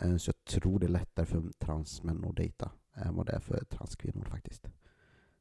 Eh, 0.00 0.16
Så 0.16 0.28
jag 0.28 0.44
tror 0.44 0.78
det 0.78 0.86
är 0.86 0.90
lättare 0.90 1.26
för 1.26 1.42
transmän 1.58 2.24
att 2.24 2.36
dejta 2.36 2.70
än 2.94 3.14
vad 3.14 3.26
det 3.26 3.32
är 3.32 3.40
för 3.40 3.64
transkvinnor 3.64 4.24
faktiskt. 4.24 4.68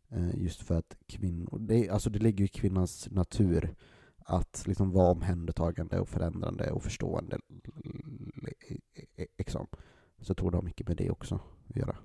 Eh, 0.09 0.35
Just 0.43 0.61
för 0.61 0.77
att 0.77 0.97
kvinnor, 1.07 1.57
det, 1.59 1.89
alltså 1.89 2.09
det 2.09 2.19
ligger 2.19 2.45
i 2.45 2.47
kvinnans 2.47 3.07
natur 3.11 3.75
att 4.17 4.63
liksom 4.67 4.91
vara 4.91 5.11
omhändertagande 5.11 5.99
och 5.99 6.09
förändrande 6.09 6.71
och 6.71 6.83
förstående. 6.83 7.39
Liksom. 9.37 9.67
Så 10.21 10.29
jag 10.29 10.37
tror 10.37 10.51
det 10.51 10.57
har 10.57 10.61
mycket 10.61 10.87
med 10.87 10.97
det 10.97 11.09
också 11.11 11.39
att 11.69 11.75
göra. 11.75 11.97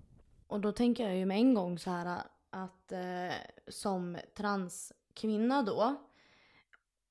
Och 0.46 0.60
då 0.60 0.72
tänker 0.72 1.04
jag 1.04 1.16
ju 1.16 1.26
med 1.26 1.36
en 1.38 1.54
gång 1.54 1.78
så 1.78 1.90
här 1.90 2.22
att 2.50 2.92
eh, 2.92 3.34
som 3.68 4.16
transkvinna 4.36 5.62
då, 5.62 5.96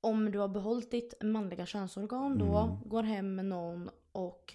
om 0.02 0.32
du 0.32 0.40
har 0.40 0.48
behållit 0.48 0.92
ditt 0.92 1.14
manliga 1.24 1.66
könsorgan 1.66 2.38
då, 2.38 2.58
Mm. 2.58 2.90
går 2.90 3.04
hem 3.04 3.36
med 3.36 3.46
någon 3.46 3.90
och 4.12 4.54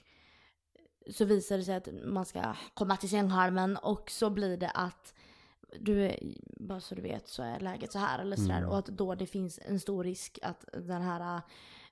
så 1.11 1.24
visar 1.24 1.59
det 1.59 1.64
sig 1.64 1.74
att 1.74 1.88
man 2.05 2.24
ska 2.24 2.55
komma 2.74 2.96
till 2.96 3.09
sänghalmen 3.09 3.76
och 3.76 4.11
så 4.11 4.30
blir 4.30 4.57
det 4.57 4.70
att 4.70 5.14
du 5.80 6.16
bara 6.57 6.80
så 6.80 6.94
du 6.94 7.02
vet 7.02 7.28
så 7.28 7.42
är 7.42 7.61
läget 7.61 7.92
så 7.92 7.98
här 7.98 8.18
eller 8.18 8.36
sådär 8.36 8.59
Mm. 8.59 8.70
och 8.70 8.78
att 8.78 8.86
då 8.86 9.14
det 9.14 9.26
finns 9.26 9.61
en 9.64 9.80
stor 9.80 10.05
risk 10.05 10.38
att 10.42 10.64
den 10.72 11.02
här 11.02 11.40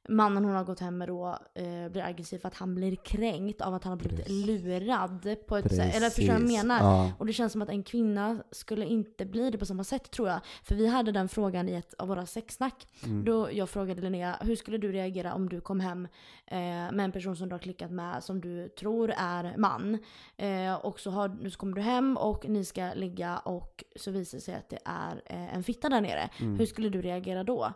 mannen 0.09 0.44
hon 0.44 0.55
har 0.55 0.64
gått 0.64 0.80
hem 0.80 0.98
med 0.98 1.09
då 1.09 1.38
eh, 1.55 1.88
blir 1.90 2.03
aggressiv 2.03 2.38
för 2.38 2.48
att 2.48 2.55
han 2.55 2.74
blir 2.74 2.96
kränkt 2.96 3.61
av 3.61 3.74
att 3.74 3.84
han 3.84 3.90
har 3.90 3.98
blivit 3.98 4.18
Precis. 4.18 4.46
lurad 4.46 5.36
på 5.46 5.57
ett 5.57 5.74
sätt. 5.74 5.96
Eller 5.96 6.11
förstår 6.11 6.22
du 6.22 6.28
vad 6.28 6.40
jag 6.40 6.64
menar? 6.66 6.78
Ja. 6.80 7.12
Och 7.18 7.26
det 7.26 7.32
känns 7.32 7.53
som 7.53 7.62
att 7.62 7.68
en 7.68 7.82
kvinna 7.82 8.42
skulle 8.50 8.86
inte 8.86 9.26
bli 9.26 9.50
det 9.50 9.59
på 9.59 9.66
samma 9.66 9.84
sätt 9.84 10.11
tror 10.11 10.28
jag. 10.28 10.40
För 10.62 10.74
vi 10.74 10.86
hade 10.86 11.12
den 11.12 11.28
frågan 11.28 11.68
i 11.68 11.72
ett 11.72 11.94
av 11.94 12.09
våra 12.09 12.26
sexsnack. 12.26 12.86
Mm. 13.05 13.24
Då 13.24 13.48
jag 13.53 13.70
frågade 13.70 14.03
Linnea, 14.03 14.36
hur 14.40 14.57
skulle 14.57 14.78
du 14.78 14.92
reagera 14.92 15.34
om 15.34 15.48
du 15.48 15.61
kom 15.61 15.80
hem 15.80 16.09
eh, 16.46 16.59
med 16.59 17.00
en 17.00 17.12
person 17.12 17.36
som 17.36 17.48
du 17.48 17.55
har 17.55 17.61
klickat 17.61 17.90
med 17.90 18.24
som 18.24 18.40
du 18.40 18.68
tror 18.68 19.12
är 19.16 19.55
man. 19.57 19.98
Eh, 20.36 20.74
och 20.74 21.00
så, 21.00 21.11
har, 21.11 21.48
så 21.50 21.59
kommer 21.59 21.76
du 21.76 21.82
hem 21.82 22.16
och 22.16 22.48
ni 22.48 22.64
ska 22.64 22.90
ligga 22.94 23.38
och 23.38 23.84
så 23.96 24.11
visar 24.11 24.38
det 24.38 24.42
sig 24.42 24.55
att 24.55 24.68
det 24.68 24.78
är 24.84 25.22
eh, 25.26 25.55
en 25.55 25.64
fitta 25.64 25.88
där 25.88 26.00
nere. 26.00 26.30
Mm. 26.40 26.59
Hur 26.59 26.66
skulle 26.66 26.88
du 26.88 27.03
reagera 27.03 27.44
då? 27.44 27.72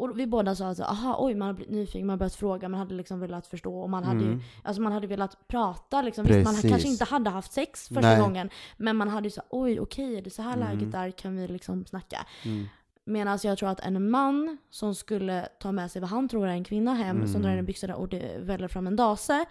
Och 0.00 0.18
vi 0.18 0.26
båda 0.26 0.54
sa 0.54 0.66
alltså, 0.66 0.82
aha 0.84 1.16
oj 1.18 1.34
man 1.34 1.46
har 1.48 1.54
blivit 1.54 1.74
nyfiken, 1.74 2.06
man 2.06 2.14
har 2.14 2.18
börjat 2.18 2.34
fråga, 2.34 2.68
man 2.68 2.80
hade 2.80 2.94
liksom 2.94 3.20
velat 3.20 3.46
förstå 3.46 3.80
och 3.80 3.90
man 3.90 4.04
hade 4.04 4.20
ju 4.20 4.26
Mm. 4.26 4.40
Alltså 4.62 4.82
man 4.82 4.92
hade 4.92 5.06
velat 5.06 5.48
prata 5.48 6.02
liksom. 6.02 6.24
Visst, 6.24 6.44
man 6.44 6.70
kanske 6.70 6.88
inte 6.88 7.04
hade 7.04 7.30
haft 7.30 7.52
sex 7.52 7.88
första 7.88 8.00
Nej. 8.00 8.20
gången. 8.20 8.50
Men 8.76 8.96
man 8.96 9.08
hade 9.08 9.26
ju 9.26 9.30
så 9.30 9.42
oj 9.50 9.80
okej, 9.80 10.16
är 10.18 10.22
det 10.22 10.30
så 10.30 10.42
här 10.42 10.56
Mm. 10.56 10.68
läget 10.68 10.92
där 10.92 11.10
kan 11.10 11.36
vi 11.36 11.48
liksom 11.48 11.86
snacka. 11.86 12.26
Mm. 12.44 12.64
Medan 13.04 13.38
jag 13.42 13.58
tror 13.58 13.68
att 13.68 13.80
en 13.80 14.10
man 14.10 14.58
som 14.70 14.94
skulle 14.94 15.48
ta 15.60 15.72
med 15.72 15.90
sig 15.90 16.00
vad 16.00 16.10
han 16.10 16.28
tror 16.28 16.46
är 16.48 16.52
en 16.52 16.64
kvinna 16.64 16.94
hem, 16.94 17.16
som 17.26 17.30
Mm. 17.30 17.42
drar 17.42 17.50
in 17.52 17.58
en 17.58 17.64
byxorna 17.66 17.96
och 17.96 18.08
det 18.08 18.38
väller 18.40 18.68
fram 18.68 18.86
en 18.86 18.96
dase, 18.96 19.44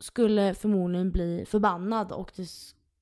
skulle 0.00 0.54
förmodligen 0.54 1.10
bli 1.12 1.44
förbannad 1.48 2.12
och 2.12 2.32
det 2.36 2.46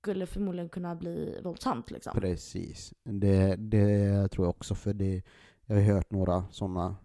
skulle 0.03 0.26
förmodligen 0.26 0.68
kunna 0.68 0.95
bli 0.95 1.41
våldsamt 1.45 1.91
liksom. 1.91 2.20
Precis. 2.20 2.93
Det, 3.05 3.57
det 3.57 4.28
tror 4.28 4.47
jag 4.47 4.51
också, 4.51 4.74
för 4.74 4.93
det, 4.93 5.22
jag 5.71 5.77
har 5.77 5.93
hört 5.95 6.11
några 6.11 6.45
sådana 6.51 6.97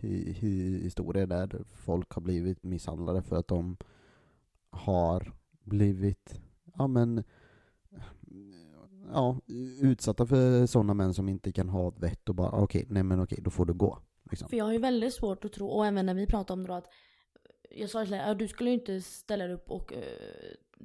historier 0.00 1.26
där 1.26 1.64
folk 1.74 2.12
har 2.12 2.22
blivit 2.22 2.62
misshandlade 2.62 3.22
för 3.22 3.36
att 3.36 3.48
de 3.48 3.76
har 4.70 5.32
blivit, 5.62 6.40
ja 6.74 6.86
men, 6.86 7.24
ja, 9.12 9.40
utsatta 9.80 10.26
för 10.26 10.66
sådana 10.66 10.94
män 10.94 11.14
som 11.14 11.28
inte 11.28 11.52
kan 11.52 11.68
ha 11.68 11.88
ett 11.88 11.98
vett 11.98 12.28
och 12.28 12.34
bara 12.34 12.50
okej, 12.50 12.86
nej 12.88 13.02
men 13.02 13.22
okej, 13.22 13.38
då 13.42 13.50
får 13.50 13.66
du 13.66 13.74
gå. 13.74 13.98
Liksom. 14.30 14.48
För 14.48 14.56
jag 14.56 14.64
har 14.64 14.72
ju 14.72 14.78
väldigt 14.78 15.14
svårt 15.14 15.44
att 15.44 15.52
tro, 15.52 15.66
och 15.66 15.86
även 15.86 16.06
när 16.06 16.14
vi 16.14 16.26
pratar 16.26 16.54
om 16.54 16.62
det 16.62 16.68
då 16.68 16.74
att 16.74 16.88
jag 17.70 17.90
sa 17.90 18.02
till 18.02 18.10
dig, 18.10 18.20
ja, 18.26 18.34
du 18.34 18.48
skulle 18.48 18.70
ju 18.70 18.74
inte 18.74 19.00
ställa 19.00 19.44
dig 19.46 19.54
upp 19.54 19.70
och 19.70 19.92
uh, 19.92 19.98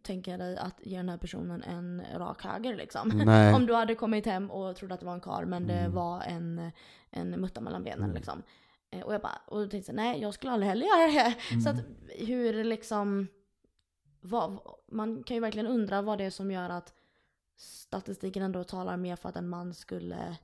tänka 0.01 0.37
dig 0.37 0.57
att 0.57 0.75
ge 0.85 0.97
den 0.97 1.09
här 1.09 1.17
personen 1.17 1.63
en 1.63 2.03
rak 2.15 2.43
höger 2.43 2.75
liksom. 2.75 3.11
Om 3.55 3.65
du 3.65 3.73
hade 3.73 3.95
kommit 3.95 4.25
hem 4.25 4.51
och 4.51 4.75
trodde 4.75 4.93
att 4.93 4.99
det 4.99 5.05
var 5.05 5.13
en 5.13 5.21
kar 5.21 5.45
men 5.45 5.67
det 5.67 5.73
Mm. 5.79 5.93
var 5.93 6.21
en, 6.21 6.71
en 7.09 7.41
mutta 7.41 7.61
mellan 7.61 7.83
benen 7.83 8.03
Mm. 8.03 8.15
liksom. 8.15 8.43
Eh, 8.91 9.01
Och 9.01 9.13
jag 9.13 9.21
bara, 9.21 9.41
och 9.47 9.59
då 9.63 9.69
tänkte 9.69 9.91
jag 9.91 9.95
nej 9.95 10.21
jag 10.21 10.33
skulle 10.33 10.51
aldrig 10.51 10.69
heller 10.69 10.85
göra 10.85 11.23
det. 11.23 11.35
Så 11.63 11.69
att 11.69 11.79
Mm. 11.79 12.27
hur 12.27 12.63
liksom, 12.63 13.27
vad, 14.21 14.59
man 14.91 15.23
kan 15.23 15.35
ju 15.35 15.41
verkligen 15.41 15.67
undra 15.67 16.01
vad 16.01 16.17
det 16.17 16.23
är 16.23 16.29
som 16.29 16.51
gör 16.51 16.69
att 16.69 16.93
statistiken 17.57 18.43
ändå 18.43 18.63
talar 18.63 18.97
mer 18.97 19.15
för 19.15 19.29
att 19.29 19.35
en 19.35 19.49
man 19.49 19.73
skulle 19.73 20.37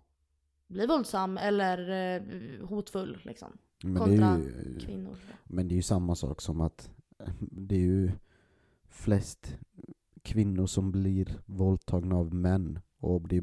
bli 0.67 0.85
våldsam 0.85 1.37
eller 1.37 1.89
eh, 2.15 2.21
hotfull 2.67 3.21
liksom. 3.23 3.57
Men 3.83 3.93
det, 3.93 3.99
kontra 3.99 4.27
är 4.27 4.37
ju, 4.37 4.79
Kvinnor. 4.79 5.15
men 5.43 5.67
det 5.67 5.73
är 5.73 5.75
ju 5.75 5.81
samma 5.81 6.15
sak 6.15 6.41
som 6.41 6.61
att 6.61 6.89
det 7.39 7.75
är 7.75 7.79
ju 7.79 8.11
flest 8.87 9.57
kvinnor 10.21 10.65
som 10.65 10.91
blir 10.91 11.39
våldtagna 11.45 12.15
av 12.15 12.33
män 12.33 12.79
och 12.99 13.27
det 13.27 13.37
är 13.37 13.41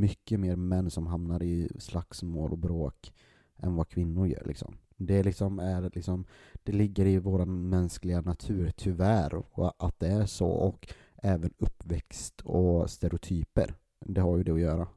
mycket 0.00 0.40
mer 0.40 0.56
män 0.56 0.90
som 0.90 1.06
hamnar 1.06 1.42
i 1.42 1.68
slagsmål 1.78 2.52
och 2.52 2.58
bråk 2.58 3.12
än 3.56 3.74
vad 3.74 3.88
kvinnor 3.88 4.26
gör 4.26 4.44
liksom. 4.46 4.74
Det 4.96 5.22
liksom 5.22 5.58
är 5.58 5.90
liksom, 5.94 6.24
det 6.62 6.72
ligger 6.72 7.06
i 7.06 7.18
vår 7.18 7.44
mänskliga 7.44 8.20
natur 8.20 8.72
tyvärr 8.76 9.42
att 9.78 10.00
det 10.00 10.08
är 10.08 10.26
så 10.26 10.48
och 10.48 10.94
även 11.16 11.50
uppväxt 11.58 12.40
och 12.40 12.90
stereotyper. 12.90 13.74
Det 14.00 14.20
har 14.20 14.36
ju 14.36 14.44
det 14.44 14.52
att 14.52 14.60
göra. 14.60 14.88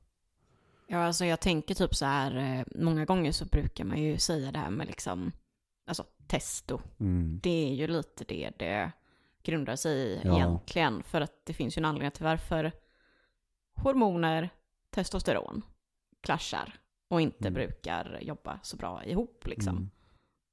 Ja, 0.91 0.97
alltså 0.97 1.25
jag 1.25 1.39
tänker 1.39 1.75
typ 1.75 1.95
så 1.95 2.05
här, 2.05 2.35
eh, 2.35 2.65
många 2.75 3.05
gånger 3.05 3.31
så 3.31 3.45
brukar 3.45 3.83
man 3.83 3.97
ju 4.03 4.17
säga 4.17 4.51
det 4.51 4.59
här 4.59 4.69
med 4.69 4.87
liksom, 4.87 5.31
alltså 5.87 6.05
testo. 6.27 6.81
Mm. 6.99 7.39
Det 7.43 7.69
är 7.69 7.73
ju 7.73 7.87
lite 7.87 8.23
det 8.23 8.51
det 8.59 8.91
grundar 9.43 9.75
sig 9.75 9.97
i 9.97 10.21
Ja. 10.23 10.35
egentligen. 10.35 11.03
För 11.03 11.21
att 11.21 11.45
det 11.45 11.53
finns 11.53 11.77
ju 11.77 11.79
en 11.79 11.85
anledning 11.85 12.11
till 12.11 12.23
varför 12.23 12.71
hormoner, 13.75 14.49
testosteron, 14.89 15.61
clashar 16.21 16.73
och 17.07 17.21
inte 17.21 17.47
Mm. 17.47 17.53
brukar 17.53 18.19
jobba 18.21 18.59
så 18.63 18.77
bra 18.77 19.03
ihop 19.05 19.47
liksom. 19.47 19.77
Mm. 19.77 19.89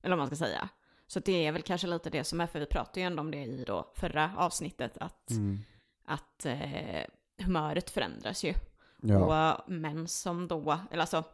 Eller 0.02 0.16
vad 0.16 0.18
man 0.18 0.26
ska 0.26 0.36
säga. 0.36 0.68
Så 1.06 1.20
det 1.20 1.46
är 1.46 1.52
väl 1.52 1.62
kanske 1.62 1.86
lite 1.86 2.10
det 2.10 2.24
som 2.24 2.40
är, 2.40 2.46
för 2.46 2.60
vi 2.60 2.66
pratade 2.66 3.00
ju 3.00 3.06
ändå 3.06 3.20
om 3.20 3.30
det 3.30 3.44
i 3.44 3.64
då 3.66 3.92
förra 3.96 4.32
avsnittet, 4.36 4.98
att, 4.98 5.30
Mm. 5.30 5.58
att 6.04 6.46
eh, 6.46 7.02
humöret 7.38 7.90
förändras 7.90 8.44
ju. 8.44 8.54
Ja. 9.02 9.54
Och 9.64 9.70
män 9.70 10.08
som 10.08 10.48
då, 10.48 10.78
eller 10.90 11.00
alltså, 11.00 11.24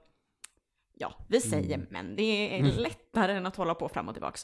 ja, 0.94 1.14
vi 1.28 1.40
säger 1.40 1.74
Mm. 1.74 1.86
män, 1.90 2.16
det 2.16 2.22
är 2.56 2.58
Mm. 2.60 2.76
lättare 2.76 3.32
än 3.32 3.46
att 3.46 3.56
hålla 3.56 3.74
på 3.74 3.88
fram 3.88 4.08
och 4.08 4.14
tillbaka. 4.14 4.38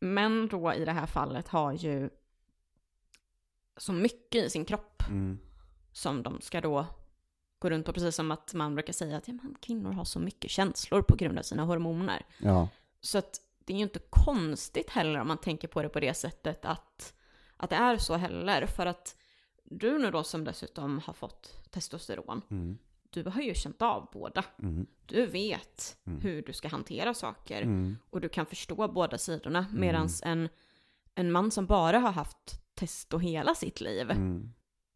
Män 0.00 0.48
då 0.50 0.74
i 0.74 0.84
det 0.84 0.92
här 0.92 1.06
fallet 1.06 1.48
har 1.48 1.72
ju 1.72 2.10
så 3.76 3.92
mycket 3.92 4.44
i 4.44 4.50
sin 4.50 4.64
kropp 4.64 5.02
Mm. 5.08 5.38
som 5.92 6.22
de 6.22 6.40
ska 6.40 6.60
då 6.60 6.86
gå 7.58 7.70
runt 7.70 7.86
på, 7.86 7.92
precis 7.92 8.16
som 8.16 8.30
att 8.30 8.54
man 8.54 8.74
brukar 8.74 8.92
säga 8.92 9.16
att 9.16 9.28
ja, 9.28 9.34
men 9.42 9.56
kvinnor 9.60 9.92
har 9.92 10.04
så 10.04 10.18
mycket 10.18 10.50
känslor 10.50 11.02
på 11.02 11.16
grund 11.16 11.38
av 11.38 11.42
sina 11.42 11.62
hormoner. 11.64 12.26
Ja. 12.38 12.68
Så 13.00 13.18
att 13.18 13.40
det 13.64 13.72
är 13.72 13.76
ju 13.76 13.82
inte 13.82 14.00
konstigt 14.10 14.90
heller 14.90 15.20
om 15.20 15.28
man 15.28 15.38
tänker 15.38 15.68
på 15.68 15.82
det 15.82 15.88
på 15.88 16.00
det 16.00 16.14
sättet 16.14 16.64
att, 16.64 17.14
att 17.56 17.70
det 17.70 17.76
är 17.76 17.96
så 17.98 18.14
heller. 18.16 18.66
För 18.66 18.86
att 18.86 19.16
du 19.78 19.98
nu 19.98 20.10
då 20.10 20.22
som 20.24 20.44
dessutom 20.44 20.98
har 20.98 21.12
fått 21.14 21.70
testosteron, 21.70 22.42
Mm. 22.50 22.78
du 23.10 23.22
har 23.24 23.40
ju 23.42 23.54
känt 23.54 23.82
av 23.82 24.08
båda. 24.12 24.44
Mm. 24.62 24.86
Du 25.06 25.26
vet 25.26 25.96
Mm. 26.06 26.20
hur 26.20 26.42
du 26.42 26.52
ska 26.52 26.68
hantera 26.68 27.14
saker 27.14 27.62
Mm. 27.62 27.96
och 28.10 28.20
du 28.20 28.28
kan 28.28 28.46
förstå 28.46 28.88
båda 28.88 29.18
sidorna. 29.18 29.66
Medan 29.72 30.08
en, 30.24 30.48
en 31.14 31.32
man 31.32 31.50
som 31.50 31.66
bara 31.66 31.98
har 31.98 32.12
haft 32.12 32.60
testo 32.74 33.18
hela 33.18 33.54
sitt 33.54 33.80
liv 33.80 34.10
Mm. 34.10 34.52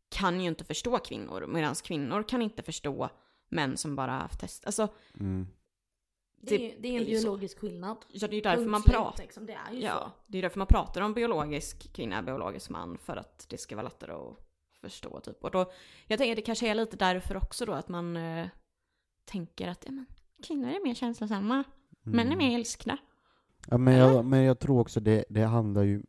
kan 0.08 0.40
ju 0.40 0.46
inte 0.48 0.64
förstå 0.64 0.98
kvinnor. 0.98 1.46
Medan 1.48 1.74
kvinnor 1.74 2.22
kan 2.22 2.42
inte 2.42 2.62
förstå 2.62 3.08
män 3.48 3.76
som 3.76 3.96
bara 3.96 4.12
har 4.12 4.18
haft 4.18 4.40
test. 4.40 4.66
Alltså, 4.66 4.88
Mm. 5.20 5.46
Det 6.40 6.54
är, 6.54 6.80
det 6.80 6.88
är 6.88 6.92
en 7.00 7.04
så. 7.04 7.10
biologisk 7.10 7.58
skillnad. 7.58 7.96
Ja, 8.08 8.28
det 8.28 8.34
är 8.34 8.36
ju 8.36 8.40
därför 8.40 8.64
man 8.66 8.82
pratar. 8.82 9.22
Liksom. 9.22 9.46
Det 9.46 9.52
är 9.52 9.72
ju 9.72 9.80
Ja, 9.80 10.12
så. 10.16 10.22
det 10.26 10.38
är 10.38 10.42
därför 10.42 10.58
man 10.58 10.66
pratar 10.66 11.00
om 11.00 11.14
biologisk 11.14 11.92
kvinna, 11.92 12.22
biologisk 12.22 12.70
man, 12.70 12.98
för 12.98 13.16
att 13.16 13.46
det 13.48 13.58
ska 13.58 13.76
vara 13.76 13.84
lättare 13.84 14.12
att 14.12 14.36
förstå 14.80 15.20
typ. 15.20 15.44
Och 15.44 15.50
då, 15.50 15.72
jag 16.06 16.18
tänker 16.18 16.32
att 16.32 16.36
det 16.36 16.42
kanske 16.42 16.68
är 16.68 16.74
lite 16.74 16.96
därför 16.96 17.36
också 17.36 17.64
då 17.64 17.72
att 17.72 17.88
man 17.88 18.16
eh, 18.16 18.46
tänker 19.24 19.68
att 19.68 19.82
ja, 19.86 19.92
men, 19.92 20.06
kvinnor 20.42 20.68
är 20.68 20.84
mer 20.84 20.94
känslosamma, 20.94 21.64
män 22.02 22.26
är 22.26 22.32
Mm. 22.32 22.38
mer 22.38 22.58
ilskna. 22.58 22.98
Ja, 23.68 23.78
men, 23.78 23.94
jag, 23.94 24.24
men 24.24 24.42
jag 24.42 24.58
tror 24.58 24.80
också 24.80 25.00
det, 25.00 25.24
det 25.28 25.42
handlar 25.42 25.82
ju 25.82 26.02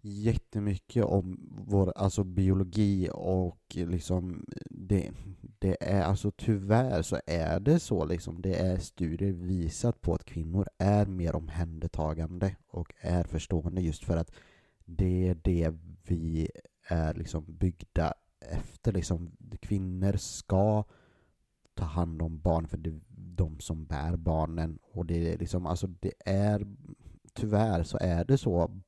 jättemycket 0.00 1.04
om 1.04 1.50
vår 1.66 1.92
alltså 1.96 2.24
biologi 2.24 3.08
och 3.12 3.60
liksom 3.70 4.44
det, 4.70 5.10
det 5.58 5.76
är 5.80 6.02
alltså 6.02 6.30
tyvärr 6.30 7.02
så 7.02 7.20
är 7.26 7.60
det 7.60 7.80
så 7.80 8.04
liksom 8.04 8.42
det 8.42 8.54
är 8.54 8.78
studier 8.78 9.32
visat 9.32 10.00
på 10.00 10.14
att 10.14 10.24
kvinnor 10.24 10.66
är 10.78 11.06
mer 11.06 11.36
omhändertagande 11.36 12.56
och 12.68 12.92
är 13.00 13.24
förstående 13.24 13.80
just 13.80 14.04
för 14.04 14.16
att 14.16 14.32
det 14.84 15.28
är 15.28 15.34
det 15.34 15.74
vi 16.02 16.48
är 16.86 17.14
liksom 17.14 17.44
byggda 17.48 18.14
efter 18.40 18.92
liksom 18.92 19.36
kvinnor 19.60 20.16
ska 20.16 20.84
ta 21.74 21.84
hand 21.84 22.22
om 22.22 22.40
barn 22.40 22.68
för 22.68 22.76
det 22.76 22.90
är 22.90 23.00
de 23.08 23.60
som 23.60 23.84
bär 23.84 24.16
barnen. 24.16 24.78
Och 24.82 25.06
det 25.06 25.32
är 25.32 25.38
liksom 25.38 25.66
alltså 25.66 25.86
det 25.86 26.12
är 26.24 26.66
tyvärr 27.34 27.82
så 27.82 27.98
är 28.00 28.24
det 28.24 28.38
så 28.38 28.80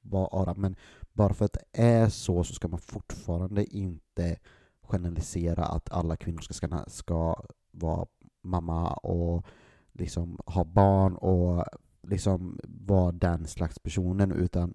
bara, 0.00 0.54
men 0.54 0.76
bara 1.12 1.34
för 1.34 1.44
att 1.44 1.52
det 1.52 1.82
är 1.82 2.08
så 2.08 2.44
så 2.44 2.54
ska 2.54 2.68
man 2.68 2.80
fortfarande 2.80 3.64
inte 3.76 4.38
generalisera 4.82 5.64
att 5.64 5.92
alla 5.92 6.16
kvinnor 6.16 6.40
ska, 6.40 6.54
ska, 6.54 6.84
ska 6.86 7.42
vara 7.70 8.06
mamma 8.42 8.92
och 8.92 9.46
liksom 9.92 10.38
ha 10.46 10.64
barn 10.64 11.16
och 11.16 11.64
liksom 12.02 12.60
vara 12.64 13.12
den 13.12 13.46
slags 13.46 13.78
personen 13.78 14.32
utan 14.32 14.74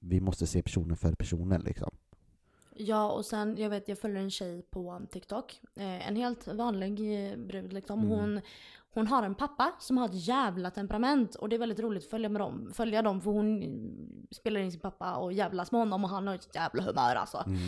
vi 0.00 0.20
måste 0.20 0.46
se 0.46 0.62
personen 0.62 0.96
för 0.96 1.14
personen 1.14 1.60
liksom. 1.60 1.90
Ja 2.80 3.10
och 3.10 3.26
sen 3.26 3.56
jag 3.58 3.70
vet 3.70 3.88
jag 3.88 3.98
följer 3.98 4.22
en 4.22 4.30
tjej 4.30 4.62
på 4.62 5.00
TikTok. 5.10 5.60
Eh, 5.76 6.08
en 6.08 6.16
helt 6.16 6.46
vanlig 6.46 7.30
eh, 7.30 7.36
brud 7.36 7.72
liksom. 7.72 7.98
Mm. 7.98 8.10
Hon, 8.10 8.40
hon 8.94 9.06
har 9.06 9.22
en 9.22 9.34
pappa 9.34 9.72
som 9.78 9.98
har 9.98 10.06
ett 10.06 10.26
jävla 10.26 10.70
temperament 10.70 11.34
och 11.34 11.48
det 11.48 11.56
är 11.56 11.58
väldigt 11.60 11.80
roligt 11.80 12.04
att 12.04 12.10
följa, 12.10 12.28
med 12.28 12.40
dem, 12.40 12.72
följa 12.74 13.02
dem 13.02 13.20
för 13.20 13.30
hon 13.30 13.62
mm, 13.62 14.26
spelar 14.30 14.60
in 14.60 14.72
sin 14.72 14.80
pappa 14.80 15.14
och 15.14 15.32
jävlas 15.32 15.72
med 15.72 15.80
honom 15.80 16.04
och 16.04 16.10
han 16.10 16.26
har 16.26 16.34
ett 16.34 16.54
jävla 16.54 16.82
humör 16.82 17.14
alltså. 17.14 17.44
Mm. 17.46 17.58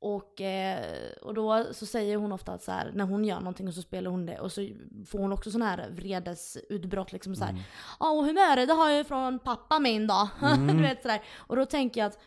Och, 0.00 0.40
eh, 0.40 1.12
och 1.22 1.34
då 1.34 1.64
så 1.72 1.86
säger 1.86 2.16
hon 2.16 2.32
ofta 2.32 2.52
att 2.52 2.62
så 2.62 2.72
här, 2.72 2.90
när 2.94 3.04
hon 3.04 3.24
gör 3.24 3.38
någonting 3.38 3.68
och 3.68 3.74
så 3.74 3.82
spelar 3.82 4.10
hon 4.10 4.26
det 4.26 4.38
och 4.38 4.52
så 4.52 4.68
får 5.06 5.18
hon 5.18 5.32
också 5.32 5.50
sån 5.50 5.62
här 5.62 5.90
vredesutbrott 5.90 7.12
liksom 7.12 7.36
så 7.36 7.44
här. 7.44 7.50
Mm. 7.50 7.62
Ja 8.00 8.10
och 8.10 8.24
humöret 8.24 8.68
det 8.68 8.74
har 8.74 8.88
jag 8.88 8.98
ju 8.98 9.04
från 9.04 9.38
pappa 9.38 9.78
min 9.78 10.06
då. 10.06 10.28
Mm. 10.42 10.76
du 10.76 10.82
vet 10.82 11.02
sådär. 11.02 11.22
Och 11.36 11.56
då 11.56 11.66
tänker 11.66 12.00
jag 12.00 12.08
att 12.08 12.18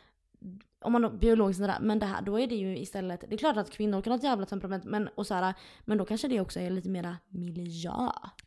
om 0.81 0.91
man 0.91 1.17
biologiskt 1.19 1.59
sådär, 1.61 1.77
men 1.81 1.99
det 1.99 2.05
här, 2.05 2.21
då 2.21 2.39
är 2.39 2.47
det 2.47 2.55
ju 2.55 2.77
istället, 2.77 3.21
det 3.29 3.33
är 3.35 3.37
klart 3.37 3.57
att 3.57 3.69
kvinnor 3.71 4.01
kan 4.01 4.11
ha 4.11 4.17
ett 4.17 4.23
jävla 4.23 4.45
temperament 4.45 4.83
men, 4.83 5.07
och 5.15 5.27
så 5.27 5.33
här, 5.33 5.53
men 5.85 5.97
då 5.97 6.05
kanske 6.05 6.27
det 6.27 6.39
också 6.41 6.59
är 6.59 6.69
lite 6.69 6.89
mera 6.89 7.17
miljö 7.29 7.91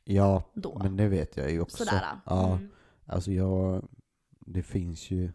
Ja, 0.04 0.42
då. 0.54 0.78
men 0.82 0.96
det 0.96 1.08
vet 1.08 1.36
jag 1.36 1.50
ju 1.50 1.60
också. 1.60 1.76
Sådär. 1.84 2.04
Ja, 2.26 2.52
Mm. 2.56 2.68
alltså 3.06 3.32
jag, 3.32 3.88
det 4.40 4.62
finns 4.62 5.10
ju, 5.10 5.32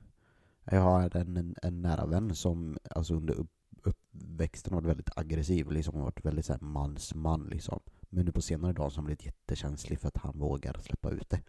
jag 0.63 0.81
har 0.81 1.17
en, 1.17 1.37
en, 1.37 1.55
en 1.63 1.81
nära 1.81 2.05
vän 2.05 2.35
som 2.35 2.77
alltså 2.95 3.13
under 3.13 3.33
upp, 3.33 3.51
uppväxten 3.83 4.75
varit 4.75 4.87
väldigt 4.87 5.17
aggressiv, 5.17 5.71
liksom 5.71 5.95
har 5.95 6.03
varit 6.03 6.25
väldigt 6.25 6.45
så 6.45 6.53
här 6.53 6.59
mansman 6.61 7.47
liksom. 7.51 7.79
Men 8.09 8.25
nu 8.25 8.31
på 8.31 8.41
senare 8.41 8.73
dagar 8.73 8.89
så 8.89 8.93
har 8.95 8.97
han 8.97 9.05
blivit 9.05 9.25
jättekänslig 9.25 9.99
för 9.99 10.07
att 10.07 10.17
han 10.17 10.39
vågar 10.39 10.73
släppa 10.73 11.11
ut 11.11 11.29
det. 11.29 11.41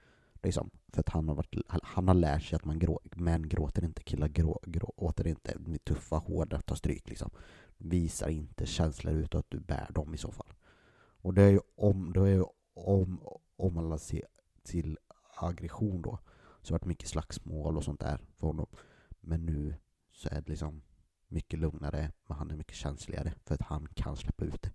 Liksom. 0.42 0.70
För 0.92 1.00
att 1.00 1.08
han 1.08 1.28
har, 1.28 1.34
varit, 1.34 1.54
han 1.68 2.08
har 2.08 2.14
lärt 2.14 2.42
sig 2.42 2.56
att 2.56 2.64
man 2.64 2.78
grå, 2.78 3.00
män 3.16 3.48
gråter 3.48 3.84
inte, 3.84 4.02
killar 4.02 4.28
grå, 4.28 4.60
gråter 4.66 5.26
inte, 5.26 5.56
de 5.58 5.74
är 5.74 5.78
tuffa, 5.78 6.16
hårda, 6.16 6.60
tar 6.60 6.76
stryk 6.76 7.08
liksom. 7.08 7.30
Visar 7.78 8.28
inte 8.28 8.66
känslor 8.66 9.14
ut 9.14 9.34
att 9.34 9.46
du 9.50 9.60
bär 9.60 9.88
dem 9.90 10.14
i 10.14 10.18
så 10.18 10.32
fall. 10.32 10.52
Och 11.22 11.34
det 11.34 11.42
är 11.42 11.50
ju 11.50 11.60
om, 11.76 12.12
det 12.12 12.20
är 12.20 12.26
ju 12.26 12.44
om, 12.74 13.20
om 13.56 13.74
man 13.74 13.98
ser 13.98 14.24
till 14.62 14.98
aggression 15.36 16.02
då. 16.02 16.18
Så 16.62 16.68
det 16.68 16.72
har 16.72 16.78
varit 16.78 16.84
mycket 16.84 17.08
slagsmål 17.08 17.76
och 17.76 17.84
sånt 17.84 18.00
där 18.00 18.20
för 18.36 18.46
honom. 18.46 18.66
Men 19.20 19.46
nu 19.46 19.74
så 20.12 20.28
är 20.28 20.40
det 20.40 20.48
liksom 20.48 20.82
mycket 21.28 21.58
lugnare, 21.58 22.12
men 22.28 22.38
han 22.38 22.50
är 22.50 22.56
mycket 22.56 22.76
känsligare 22.76 23.32
för 23.44 23.54
att 23.54 23.62
han 23.62 23.88
kan 23.94 24.16
släppa 24.16 24.44
ut 24.44 24.62
det. 24.62 24.70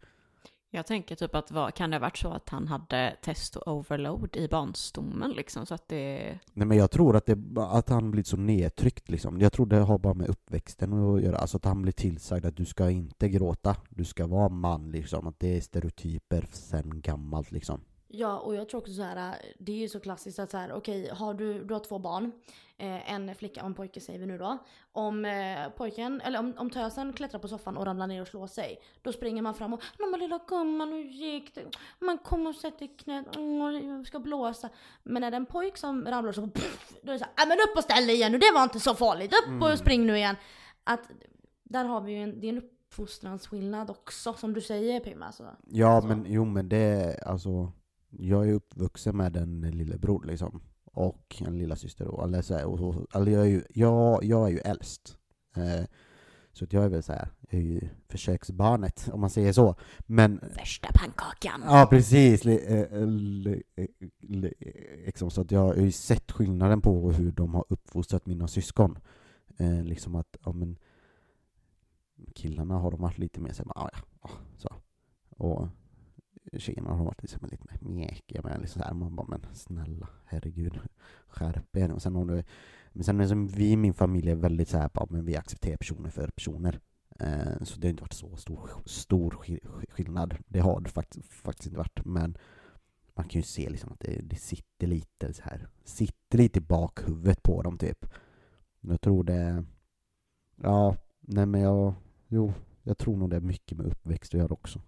Jag 0.76 0.86
tänker 0.86 1.16
typ 1.16 1.36
att 1.36 1.52
vad, 1.52 1.74
kan 1.74 1.90
det 1.90 1.96
ha 1.96 2.02
varit 2.02 2.18
så 2.18 2.30
att 2.30 2.50
han 2.50 2.68
hade 2.68 3.16
test 3.22 3.56
och 3.56 3.68
overload 3.68 4.36
i 4.36 4.48
barnstommen 4.48 5.32
liksom 5.32 5.66
så 5.66 5.74
att 5.74 5.88
det... 5.88 6.40
Nej 6.54 6.68
men 6.68 6.78
jag 6.78 6.92
tror 6.92 7.16
att, 7.16 7.26
det, 7.26 7.38
att 7.58 7.90
han 7.90 8.12
blivit 8.12 8.28
så 8.28 8.38
nedtryckt 8.38 9.10
liksom. 9.10 9.42
Jag 9.42 9.54
tror 9.54 9.66
det 9.66 9.78
har 9.78 9.98
bara 9.98 10.14
med 10.14 10.30
uppväxten 10.30 10.94
att 10.94 11.22
göra. 11.22 11.38
Alltså 11.38 11.58
att 11.58 11.66
han 11.66 11.82
blir 11.82 11.92
tillsagd 11.92 12.46
att 12.46 12.58
du 12.58 12.66
ska 12.66 12.90
inte 12.90 13.30
gråta, 13.30 13.76
du 13.90 14.06
ska 14.06 14.28
vara 14.28 14.50
man 14.50 14.92
liksom. 14.92 15.28
Att 15.28 15.40
det 15.40 15.58
är 15.58 15.62
stereotyper 15.62 16.48
sen 16.52 17.02
gammalt 17.02 17.52
liksom. 17.52 17.82
Ja, 18.08 18.39
och 18.39 18.56
jag 18.56 18.70
tror 18.70 18.82
också 18.82 18.93
så 18.93 19.01
här, 19.01 19.36
det 19.60 19.72
är 19.72 19.76
ju 19.78 19.89
så 19.89 19.99
klassiskt 19.99 20.39
att 20.39 20.51
så 20.51 20.58
här, 20.58 20.74
okej, 20.74 21.10
har 21.14 21.34
du, 21.34 21.64
du 21.64 21.74
har 21.74 21.82
två 21.82 21.99
barn, 21.99 22.32
eh, 22.78 23.12
en 23.14 23.36
flicka 23.36 23.62
och 23.62 23.66
en 23.68 23.74
pojke 23.74 24.01
säger 24.01 24.20
vi 24.20 24.26
nu 24.26 24.38
då. 24.38 24.58
Om 24.91 25.26
eh, 25.26 25.70
pojken, 25.78 26.22
eller 26.22 26.39
om, 26.39 26.53
om 26.58 26.70
tösen 26.70 27.14
klättrar 27.14 27.39
på 27.39 27.47
soffan 27.47 27.78
och 27.78 27.86
ramlar 27.86 28.08
ner 28.08 28.22
och 28.22 28.28
slår 28.28 28.47
sig, 28.47 28.80
då 29.01 29.12
springer 29.12 29.41
man 29.41 29.53
fram 29.53 29.74
och 29.74 29.82
men 30.12 30.20
lilla 30.20 30.39
gumman, 30.47 30.91
hur 30.93 31.03
gick 31.03 31.56
det? 31.56 31.62
Man 31.99 32.18
kommer 32.18 32.49
och 32.49 32.56
sätter 32.56 32.97
knät, 32.97 33.26
jag 33.84 34.08
ska 34.08 34.20
blåsa. 34.20 34.70
Men 35.03 35.24
är 35.24 35.32
det 35.32 35.38
en 35.38 35.45
pojk 35.45 35.78
som 35.78 36.06
ramlar 36.06 36.32
så, 36.32 36.47
pff, 36.47 36.93
då 37.03 37.10
är 37.10 37.14
det 37.14 37.20
så 37.20 37.26
här, 37.26 37.34
"Nej, 37.38 37.47
men 37.47 37.58
upp 37.72 37.78
och 37.78 37.84
ställ 37.84 38.08
dig 38.08 38.16
igen 38.16 38.32
nu, 38.32 38.38
det 38.38 38.51
var 38.53 38.64
inte 38.64 38.80
så 38.80 38.95
farligt, 38.95 39.34
upp 39.43 39.47
Mm. 39.49 39.62
och 39.64 39.78
spring 39.80 40.06
nu 40.06 40.18
igen. 40.18 40.36
Att, 40.84 41.10
där 41.64 41.86
har 41.86 42.01
vi 42.01 42.12
ju 42.12 42.24
en, 42.24 42.39
det 42.41 42.47
är 42.47 42.49
en 42.53 42.58
uppfostransskillnad 42.58 43.89
också 43.89 44.34
som 44.34 44.53
du 44.53 44.62
säger 44.62 44.99
Pimma. 44.99 45.26
Alltså. 45.26 45.43
Ja 45.68 46.01
Så. 46.01 46.08
men 46.08 46.26
jo 46.28 46.45
men 46.45 46.70
det 46.70 46.78
är 46.78 47.28
alltså 47.28 47.72
Jag 48.20 48.49
är 48.49 48.53
uppvuxen 48.53 49.18
med 49.18 49.38
en 49.38 49.61
lillebror 49.61 50.24
liksom. 50.26 50.61
Och 50.86 51.41
en 51.45 51.57
lilla 51.57 51.76
syster 51.76 52.05
då, 52.05 52.24
eller, 52.24 52.41
så 52.41 52.53
här, 52.53 52.66
och, 52.66 52.80
och, 52.82 53.16
eller 53.16 53.32
jag, 53.32 53.41
är 53.41 53.49
ju, 53.49 53.63
jag, 53.70 54.24
jag 54.24 54.47
är 54.47 54.51
ju 54.51 54.57
äldst. 54.59 55.18
Eh, 55.55 55.86
Så 56.51 56.63
att 56.63 56.74
jag 56.74 56.84
är 56.86 56.89
väl 56.89 57.03
så 57.03 57.13
här, 57.13 57.30
jag 57.49 57.61
är 57.61 57.63
ju 57.66 57.82
försöksbarnet 58.09 59.09
om 59.13 59.22
man 59.22 59.30
säger 59.30 59.53
så. 59.53 59.76
Men 60.05 60.39
Värsta 60.55 60.88
pannkakan! 60.93 61.61
Ja 61.66 61.88
precis, 61.89 62.45
eh, 62.45 62.82
eh, 62.82 63.07
li, 63.07 64.53
liksom, 65.05 65.30
så 65.32 65.41
att 65.41 65.51
jag 65.51 65.59
har 65.59 65.76
ju 65.76 65.91
sett 65.91 66.32
skillnaden 66.32 66.82
på 66.82 67.11
hur 67.11 67.32
de 67.32 67.53
har 67.53 67.66
uppfostrat 67.70 68.26
mina 68.26 68.47
syskon. 68.47 68.97
Eh, 69.57 69.84
Liksom 69.84 70.16
att, 70.16 70.38
ja 70.45 70.51
men 70.51 70.78
Killarna 72.36 72.76
har 72.80 72.91
de 72.91 73.01
varit 73.01 73.18
lite 73.18 73.39
mer 73.39 73.53
såhär, 73.53 73.72
ah, 73.76 73.89
ja, 73.93 73.99
ah, 74.22 74.30
så. 74.57 74.70
Och 75.30 75.68
tjejerna 76.54 76.93
har 76.93 77.06
varit 77.06 77.22
liksom 77.22 77.50
lite 77.52 77.64
mer 77.72 77.96
mjäkiga 77.96 78.41
med 78.41 78.62
liksom 78.62 78.82
så 78.82 78.88
här, 78.88 78.93
man 78.93 79.16
bara 79.16 79.28
men 79.28 79.56
snälla 79.56 80.10
herregud 80.26 80.80
Skärp 81.28 81.78
er 81.78 81.91
och 81.91 82.02
sen 82.02 82.16
om 82.16 82.28
du 82.28 82.43
Men 82.93 83.04
sen 83.04 83.20
är 83.20 83.28
som 83.28 83.48
vi 83.48 83.72
i 83.72 83.78
min 83.78 83.93
familj 83.93 84.32
är 84.32 84.36
väldigt 84.36 84.70
så 84.70 84.78
här, 84.78 84.89
bara, 84.93 85.08
men 85.10 85.26
vi 85.26 85.36
accepterar 85.36 85.78
personer 85.78 86.10
för 86.10 86.28
personer 86.28 86.80
Eh, 87.20 87.64
Så 87.64 87.80
det 87.80 87.88
har 87.88 87.89
inte 87.89 88.04
varit 88.04 88.14
så 88.14 88.36
stor, 88.36 88.70
stor 88.86 89.32
skillnad. 89.89 90.38
Det 90.48 90.60
har 90.60 90.82
det 90.82 90.89
faktiskt, 90.89 91.34
faktiskt 91.34 91.66
inte 91.66 91.78
varit. 91.78 92.06
Men 92.06 92.38
man 93.16 93.28
kan 93.28 93.39
ju 93.39 93.43
se 93.43 93.70
liksom 93.70 93.91
att 93.91 94.00
det, 94.00 94.22
det 94.24 94.36
sitter 94.36 94.88
lite 94.88 95.34
så 95.34 95.43
här. 95.43 95.68
Sitter 95.84 96.38
lite 96.38 96.60
i 96.60 96.62
bakhuvudet 96.62 97.43
på 97.43 97.62
dem 97.62 97.78
typ. 97.78 98.06
Jag 98.82 99.02
tror 99.02 99.24
det... 99.24 99.66
Ja, 100.56 100.96
nej 101.20 101.46
men 101.46 101.62
jag... 101.62 101.93
Jo, 102.28 102.54
jag 102.84 102.98
tror 102.98 103.18
nog 103.18 103.30
det 103.30 103.36
är 103.36 103.41
mycket 103.41 103.78
med 103.78 103.88
uppväxt 103.88 104.34
att 104.34 104.39
göra 104.39 104.54
också. 104.54 104.82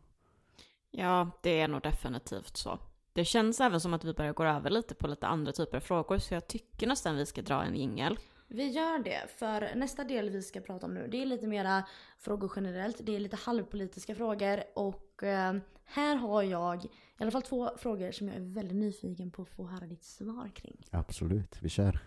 Ja, 1.00 1.32
det 1.42 1.60
är 1.60 1.68
nog 1.68 1.82
definitivt 1.82 2.58
så. 2.58 2.80
Det 3.14 3.26
känns 3.26 3.62
även 3.62 3.82
som 3.82 3.94
att 3.94 4.04
vi 4.04 4.14
börjar 4.14 4.34
gå 4.34 4.44
över 4.44 4.70
lite 4.70 4.96
på 4.96 5.08
lite 5.08 5.28
andra 5.28 5.52
typer 5.52 5.78
av 5.78 5.82
frågor, 5.82 6.18
så 6.18 6.34
jag 6.34 6.48
tycker 6.48 6.88
nästan 6.88 7.16
vi 7.16 7.26
ska 7.26 7.42
dra 7.42 7.64
en 7.64 7.76
jingel. 7.76 8.20
Vi 8.48 8.70
gör 8.70 9.00
det, 9.04 9.32
för 9.38 9.76
nästa 9.76 10.04
del 10.04 10.30
vi 10.30 10.42
ska 10.42 10.62
prata 10.62 10.86
om 10.86 10.94
nu 10.94 11.08
det 11.08 11.22
är 11.22 11.26
lite 11.26 11.48
mera 11.48 11.84
frågor 12.20 12.52
generellt. 12.56 12.98
Det 13.00 13.16
är 13.16 13.20
lite 13.20 13.36
halvpolitiska 13.36 14.16
frågor 14.16 14.64
och 14.76 15.24
eh, 15.24 15.56
här 15.86 16.16
har 16.16 16.44
jag 16.44 16.86
i 16.86 16.90
alla 17.18 17.32
fall 17.32 17.42
två 17.42 17.70
frågor 17.78 18.12
som 18.12 18.28
jag 18.28 18.38
är 18.38 18.54
väldigt 18.54 18.78
nyfiken 18.78 19.32
på 19.32 19.42
att 19.42 19.50
få 19.50 19.68
höra 19.68 19.86
ditt 19.86 20.04
svar 20.04 20.52
kring. 20.56 20.86
Absolut, 20.92 21.58
vi 21.62 21.70
kör. 21.70 22.00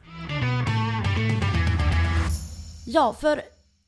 Ja, 2.86 3.12
för 3.12 3.43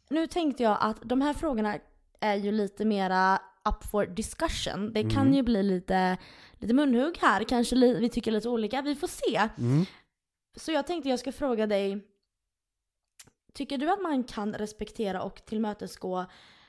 nu 0.08 0.26
tänkte 0.26 0.62
jag 0.62 0.78
att 0.80 0.96
de 1.02 1.20
här 1.20 1.34
frågorna 1.34 1.78
är 2.20 2.34
ju 2.34 2.52
lite 2.52 2.84
mera 2.84 3.40
up 3.68 3.84
for 3.84 4.06
discussion. 4.06 4.92
Det 4.92 5.02
kan 5.02 5.22
Mm. 5.22 5.32
ju 5.34 5.42
bli 5.42 5.62
lite, 5.62 6.18
lite 6.52 6.74
munhugg 6.74 7.18
här, 7.20 7.44
kanske 7.44 7.76
li- 7.76 7.94
vi 8.00 8.08
tycker 8.08 8.30
lite 8.32 8.48
olika, 8.48 8.82
vi 8.82 8.94
får 8.94 9.08
se. 9.08 9.48
Mm. 9.58 9.84
Så 10.56 10.72
jag 10.72 10.86
tänkte 10.86 11.08
jag 11.08 11.18
ska 11.18 11.32
fråga 11.32 11.66
dig, 11.66 12.00
tycker 13.54 13.78
du 13.78 13.90
att 13.92 14.02
man 14.02 14.24
kan 14.24 14.54
respektera 14.54 15.22
och 15.22 15.44
tillmötesgå 15.44 16.24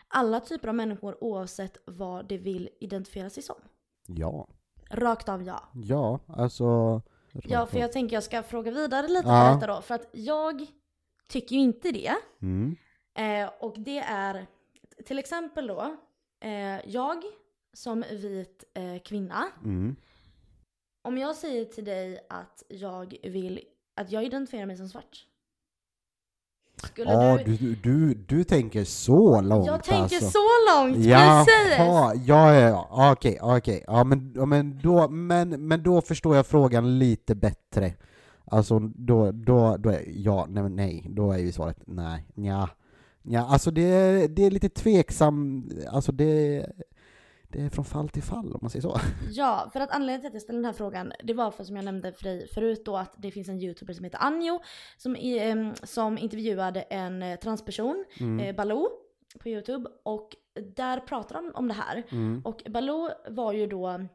alla 0.08 0.39
typer 0.39 0.68
av 0.68 0.76
människor 0.76 1.24
oavsett 1.24 1.78
vad 1.86 2.26
de 2.28 2.38
vill 2.38 2.70
identifiera 2.80 3.30
sig 3.30 3.44
som? 3.44 3.56
Ja. 4.08 4.48
Rakt 4.89 5.30
av 5.30 5.44
ja. 5.44 5.64
Ja, 5.74 6.20
alltså... 6.28 7.02
Ja, 7.44 7.66
för 7.66 7.80
jag 7.80 7.91
tänker 7.91 8.16
jag 8.16 8.24
ska 8.24 8.44
fråga 8.44 8.72
vidare 8.72 9.08
lite 9.08 9.28
Ja. 9.28 9.50
på 9.50 9.56
detta 9.60 9.76
då. 9.76 9.82
För 9.82 9.96
att 9.96 10.10
jag 10.12 10.66
tycker 11.28 11.56
ju 11.56 11.62
inte 11.62 11.91
det. 11.91 12.14
Mm, 12.41 12.76
Eh, 13.16 13.50
och 13.60 13.74
det 13.80 13.98
är 14.00 14.46
till 15.06 15.20
exempel 15.20 15.68
då, 15.68 15.98
eh, 16.44 16.89
jag 16.89 17.24
som 17.74 18.04
vit 18.12 18.64
eh, 18.74 19.02
kvinna, 19.06 19.46
mm, 19.64 19.96
om 21.02 21.18
jag 21.18 21.36
säger 21.36 21.66
till 21.66 21.86
dig 21.86 22.20
att 22.30 22.64
jag 22.68 23.16
vill, 23.24 23.60
att 23.96 24.12
jag 24.12 24.24
identifierar 24.24 24.66
mig 24.66 24.78
som 24.78 24.89
svart. 24.89 25.28
Skulle 26.84 27.12
Ja, 27.12 27.39
du... 27.46 27.58
du, 27.58 27.76
du, 27.76 28.14
du 28.14 28.44
tänker 28.44 28.84
så 28.84 29.41
långt 29.41 29.68
Jag 29.68 29.84
tänker 29.84 30.16
alltså. 30.16 30.32
så 30.32 30.39
långt, 30.70 30.98
Ja, 31.06 31.46
precis! 31.48 31.78
ja, 31.78 32.14
ja, 32.16 32.54
ja, 32.54 33.12
okej, 33.12 33.39
okej. 33.41 33.84
Ja, 33.88 34.04
men, 34.04 34.34
ja, 34.36 34.46
men, 34.46 34.80
då, 34.84 35.10
men, 35.10 35.68
men 35.68 35.84
då 35.84 36.02
förstår 36.02 36.36
jag 36.36 36.48
frågan 36.48 37.00
lite 37.00 37.36
bättre. 37.36 37.94
Alltså, 38.46 38.80
då, 38.80 39.32
då, 39.32 39.78
då 39.78 39.89
är, 39.89 40.04
ja, 40.08 40.46
nej, 40.50 40.70
nej, 40.70 41.08
då 41.10 41.32
är 41.32 41.38
ju 41.38 41.52
svaret 41.52 41.78
nej, 41.86 42.26
ja. 42.36 42.70
Ja, 43.24 43.48
alltså 43.48 43.72
det, 43.72 43.82
är- 43.82 44.28
det 44.28 44.44
är 44.46 44.52
lite 44.52 44.70
tveksam, 44.70 45.70
alltså 45.90 46.12
det, 46.12 46.66
det 47.48 47.62
är 47.62 47.70
från 47.70 47.86
fall 47.86 48.10
till 48.10 48.24
fall 48.24 48.54
om 48.54 48.60
man 48.62 48.70
säger 48.70 48.82
så. 48.82 48.98
Ja, 49.32 49.70
för 49.74 49.80
att 49.80 49.92
anledningen 49.92 50.22
till 50.22 50.28
att 50.28 50.34
jag 50.34 50.42
ställde 50.42 50.58
den 50.60 50.66
här 50.66 50.74
frågan, 50.74 51.14
det 51.24 51.34
var 51.34 51.52
för 51.52 51.64
som 51.64 51.76
jag 51.76 51.86
nämnde 51.86 52.14
för 52.14 52.24
dig 52.24 52.48
förut 52.48 52.82
då 52.86 52.98
att 52.98 53.14
det 53.18 53.32
finns 53.32 53.50
en 53.50 53.62
youtuber 53.62 53.94
som 53.94 54.04
heter 54.04 54.20
Anjo 54.22 54.60
som, 54.98 55.16
som 55.84 56.18
intervjuade 56.18 56.82
en 56.82 57.24
eh, 57.24 57.40
transperson, 57.40 58.06
Mm, 58.20 58.40
eh, 58.40 58.56
Baloo, 58.56 58.90
på 59.40 59.50
youtube 59.50 59.90
och 60.04 60.30
där 60.76 61.00
pratar 61.00 61.36
de 61.36 61.52
om 61.56 61.68
det 61.68 61.74
här. 61.74 62.04
mm, 62.12 62.42
Och 62.46 62.64
Baloo 62.70 63.10
var 63.30 63.54
ju 63.54 63.68
då 63.68 64.06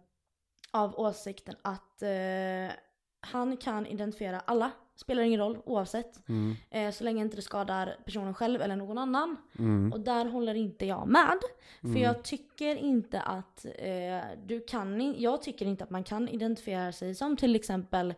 av 0.70 0.94
åsikten 1.00 1.54
att 1.62 2.02
eh, 2.02 2.76
han 3.20 3.56
kan 3.56 3.86
identifiera 3.86 4.40
alla, 4.40 4.70
spelar 5.00 5.22
ingen 5.22 5.40
roll 5.40 5.58
oavsett. 5.64 6.28
mm, 6.28 6.56
Eh, 6.70 6.90
så 6.90 7.04
länge 7.04 7.22
inte 7.22 7.36
det 7.36 7.42
skadar 7.42 7.96
personen 8.04 8.34
själv 8.34 8.62
eller 8.62 8.76
någon 8.76 8.98
annan. 8.98 9.36
mm, 9.58 9.92
Och 9.92 10.00
där 10.00 10.24
håller 10.24 10.54
inte 10.54 10.86
jag 10.86 11.08
med. 11.08 11.38
För 11.80 11.88
Mm. 11.88 12.02
jag 12.02 12.22
tycker 12.24 12.76
inte 12.76 13.20
att 13.20 13.66
eh, 13.78 14.20
du 14.46 14.60
kan, 14.60 15.14
jag 15.18 15.42
tycker 15.42 15.66
inte 15.66 15.84
att 15.84 15.90
man 15.90 16.04
kan 16.04 16.28
identifiera 16.28 16.92
sig 16.92 17.14
som 17.14 17.36
till 17.36 17.56
exempel 17.56 18.14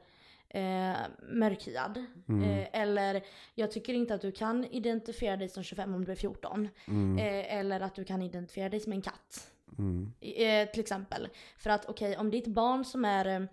eh, 0.49 0.93
mörkhyad. 1.33 2.05
mm, 2.29 2.43
Eh, 2.43 2.69
eller 2.81 3.23
jag 3.55 3.71
tycker 3.71 3.95
inte 3.95 4.15
att 4.15 4.21
du 4.21 4.33
kan 4.33 4.65
identifiera 4.65 5.37
dig 5.37 5.49
som 5.49 5.63
25 5.63 5.95
om 5.95 6.05
du 6.05 6.13
är 6.13 6.17
14. 6.17 6.69
mm, 6.89 7.19
Eh, 7.19 7.57
eller 7.57 7.81
att 7.81 7.95
du 7.95 8.05
kan 8.05 8.23
identifiera 8.23 8.69
dig 8.69 8.81
som 8.81 8.93
en 8.93 9.03
katt. 9.03 9.51
mm, 9.79 10.13
Eh, 10.21 10.69
till 10.69 10.81
exempel. 10.81 11.29
För 11.59 11.71
att 11.71 11.89
okej, 11.89 12.17
om 12.17 12.31
ditt 12.31 12.47
barn 12.47 12.85
som 12.85 13.05
är, 13.05 13.49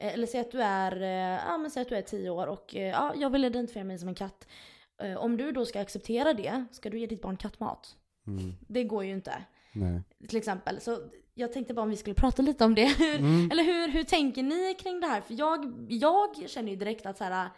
eller 0.00 0.26
säg 0.26 0.40
att 0.40 0.50
du 0.50 0.62
är, 0.62 1.02
eh, 1.02 1.42
ja 1.48 1.58
men 1.58 1.70
säg 1.70 1.82
att 1.82 1.88
du 1.88 1.94
är 1.96 2.02
10 2.02 2.30
år 2.30 2.46
och 2.46 2.76
eh, 2.76 2.88
ja, 2.88 3.14
jag 3.16 3.30
vill 3.30 3.44
identifiera 3.44 3.84
mig 3.84 3.98
som 3.98 4.08
en 4.08 4.14
katt. 4.14 4.46
Eh, 5.02 5.16
om 5.16 5.36
du 5.36 5.52
då 5.52 5.64
ska 5.66 5.80
acceptera 5.80 6.32
det, 6.34 6.64
ska 6.70 6.90
du 6.90 6.98
ge 6.98 7.06
ditt 7.06 7.22
barn 7.22 7.36
kattmat? 7.36 7.96
mm, 8.26 8.52
Det 8.60 8.84
går 8.84 9.04
ju 9.04 9.12
inte. 9.12 9.44
nej. 9.72 10.02
Till 10.28 10.38
exempel. 10.38 10.80
Så 10.80 10.98
jag 11.34 11.52
tänkte 11.52 11.74
bara 11.74 11.82
om 11.82 11.90
vi 11.90 11.96
skulle 11.96 12.14
prata 12.14 12.42
lite 12.42 12.64
om 12.64 12.74
det. 12.74 12.84
Hur, 12.98 13.18
Mm, 13.18 13.50
Eller 13.52 13.62
hur, 13.64 13.88
hur 13.88 14.04
tänker 14.04 14.42
ni 14.42 14.74
kring 14.74 15.00
det 15.00 15.06
här? 15.06 15.20
För 15.20 15.34
jag, 15.34 15.86
jag 15.88 16.50
känner 16.50 16.70
ju 16.70 16.76
direkt 16.76 17.06
att 17.06 17.18
så 17.18 17.24
här. 17.24 17.48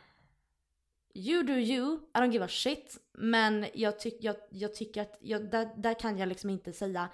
You 1.15 1.43
do 1.43 1.53
you, 1.53 1.95
I 1.97 2.19
don't 2.19 2.31
give 2.33 2.45
a 2.45 2.49
shit. 2.49 2.99
Men 3.13 3.67
jag, 3.75 3.99
tyck, 3.99 4.17
jag, 4.21 4.37
jag 4.51 4.75
tycker 4.75 5.03
att 5.03 5.19
jag, 5.21 5.51
där, 5.51 5.69
där 5.77 5.95
kan 6.01 6.19
jag 6.19 6.29
liksom 6.29 6.51
inte 6.51 6.73
säga 6.73 7.09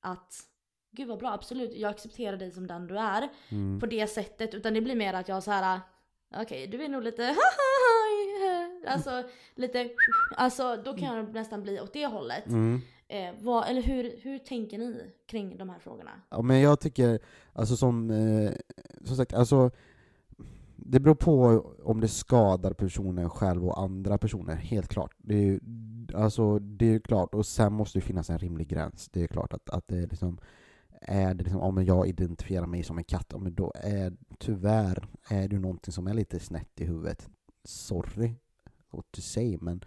att 0.00 0.34
Gud 0.96 1.08
vad 1.08 1.18
bra, 1.18 1.32
absolut, 1.32 1.74
jag 1.76 1.90
accepterar 1.90 2.36
dig 2.36 2.50
som 2.50 2.66
den 2.66 2.86
du 2.86 2.98
är. 2.98 3.28
mm, 3.50 3.80
På 3.80 3.86
det 3.86 4.06
sättet. 4.06 4.54
Utan 4.54 4.74
det 4.74 4.80
blir 4.80 4.94
mer 4.96 5.14
att 5.14 5.28
jag 5.28 5.42
så 5.42 5.50
här. 5.50 5.80
Okej, 6.36 6.66
du 6.66 6.84
är 6.84 6.88
nog 6.88 7.02
lite 7.02 7.36
Alltså 8.86 9.22
lite 9.54 9.90
Alltså 10.36 10.76
då 10.84 10.92
kan 10.96 11.16
jag 11.16 11.34
nästan 11.34 11.62
bli 11.62 11.80
åt 11.80 11.92
det 11.92 12.06
hållet. 12.06 12.46
mm. 12.46 12.80
Eh, 13.08 13.34
vad, 13.40 13.68
eller 13.68 13.82
hur, 13.82 14.14
hur 14.22 14.38
tänker 14.38 14.78
ni 14.78 15.12
kring 15.26 15.56
de 15.58 15.70
här 15.70 15.78
frågorna? 15.78 16.10
Ja, 16.30 16.42
men 16.42 16.60
jag 16.60 16.80
tycker, 16.80 17.18
alltså 17.52 17.76
som, 17.76 18.10
eh, 18.10 18.52
som 19.04 19.16
sagt, 19.16 19.34
alltså 19.34 19.70
det 20.76 21.00
beror 21.00 21.14
på 21.14 21.64
om 21.84 22.00
det 22.00 22.08
skadar 22.08 22.72
personen 22.72 23.30
själv 23.30 23.64
och 23.66 23.80
andra 23.80 24.18
personer, 24.18 24.54
helt 24.54 24.88
klart. 24.88 25.14
Det 25.18 25.34
är 25.34 25.42
ju, 25.42 25.60
alltså, 26.14 26.58
det 26.58 26.94
är 26.94 26.98
klart, 26.98 27.34
och 27.34 27.46
sen 27.46 27.72
måste 27.72 27.98
det 27.98 28.02
finnas 28.02 28.30
en 28.30 28.38
rimlig 28.38 28.68
gräns. 28.68 29.08
Det 29.12 29.22
är 29.22 29.26
klart 29.26 29.52
att, 29.52 29.70
att 29.70 29.88
det 29.88 29.96
är 29.98 30.06
liksom, 30.06 30.38
är 31.04 31.34
det 31.34 31.44
liksom, 31.44 31.60
om 31.60 31.84
jag 31.84 32.08
identifierar 32.08 32.66
mig 32.66 32.82
som 32.82 32.98
en 32.98 33.04
katt, 33.04 33.34
men 33.38 33.54
då 33.54 33.72
är 33.74 34.16
tyvärr 34.38 35.08
är 35.28 35.48
det 35.48 35.58
någonting 35.58 35.92
som 35.92 36.06
är 36.06 36.14
lite 36.14 36.40
snett 36.40 36.80
i 36.80 36.84
huvudet. 36.84 37.28
Sorry 37.64 38.34
what 38.90 39.04
to 39.10 39.20
say, 39.20 39.58
men 39.60 39.84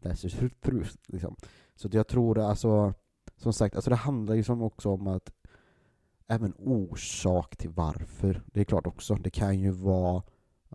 that's 0.00 0.38
the 0.38 0.48
truth. 0.48 0.96
Liksom. 1.06 1.36
Så 1.74 1.88
att 1.88 1.94
jag 1.94 2.08
tror 2.08 2.38
alltså, 2.38 2.94
som 3.36 3.52
sagt, 3.52 3.74
alltså 3.74 3.90
det 3.90 3.96
handlar 3.96 4.34
ju 4.34 4.42
som 4.42 4.62
också 4.62 4.90
om 4.90 5.06
att 5.06 5.32
även 6.26 6.54
orsak 6.58 7.56
till 7.56 7.70
varför. 7.70 8.42
Det 8.46 8.60
är 8.60 8.64
klart 8.64 8.86
också, 8.86 9.14
det 9.14 9.30
kan 9.30 9.60
ju 9.60 9.70
vara 9.70 10.22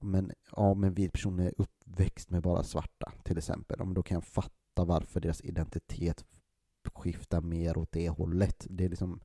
men, 0.02 0.32
ja, 0.56 0.74
men 0.74 0.94
vit 0.94 1.14
person 1.14 1.40
är 1.40 1.54
uppväxt 1.58 2.30
med 2.30 2.42
bara 2.42 2.64
svarta 2.64 3.12
till 3.24 3.38
exempel. 3.38 3.76
Ja, 3.80 3.86
men 3.86 3.94
då 3.94 4.04
kan 4.04 4.16
jag 4.16 4.24
fatta 4.24 4.86
varför 4.86 5.20
deras 5.20 5.42
identitet 5.42 6.26
skiftar 6.94 7.42
mer 7.42 7.78
åt 7.78 7.92
det 7.92 8.10
hållet. 8.10 8.68
Det 8.70 8.86
är, 8.86 8.90
liksom, 8.90 9.20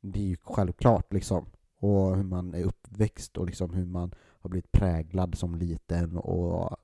det 0.00 0.20
är 0.20 0.26
ju 0.26 0.36
självklart 0.42 1.12
liksom. 1.12 1.46
Och 1.80 2.16
hur 2.16 2.24
man 2.24 2.54
är 2.54 2.64
uppväxt 2.64 3.36
och 3.36 3.46
liksom 3.46 3.74
hur 3.74 3.86
man 3.86 4.14
har 4.18 4.50
blivit 4.50 4.72
präglad 4.72 5.38
som 5.38 5.54
liten 5.54 6.16
och 6.16 6.76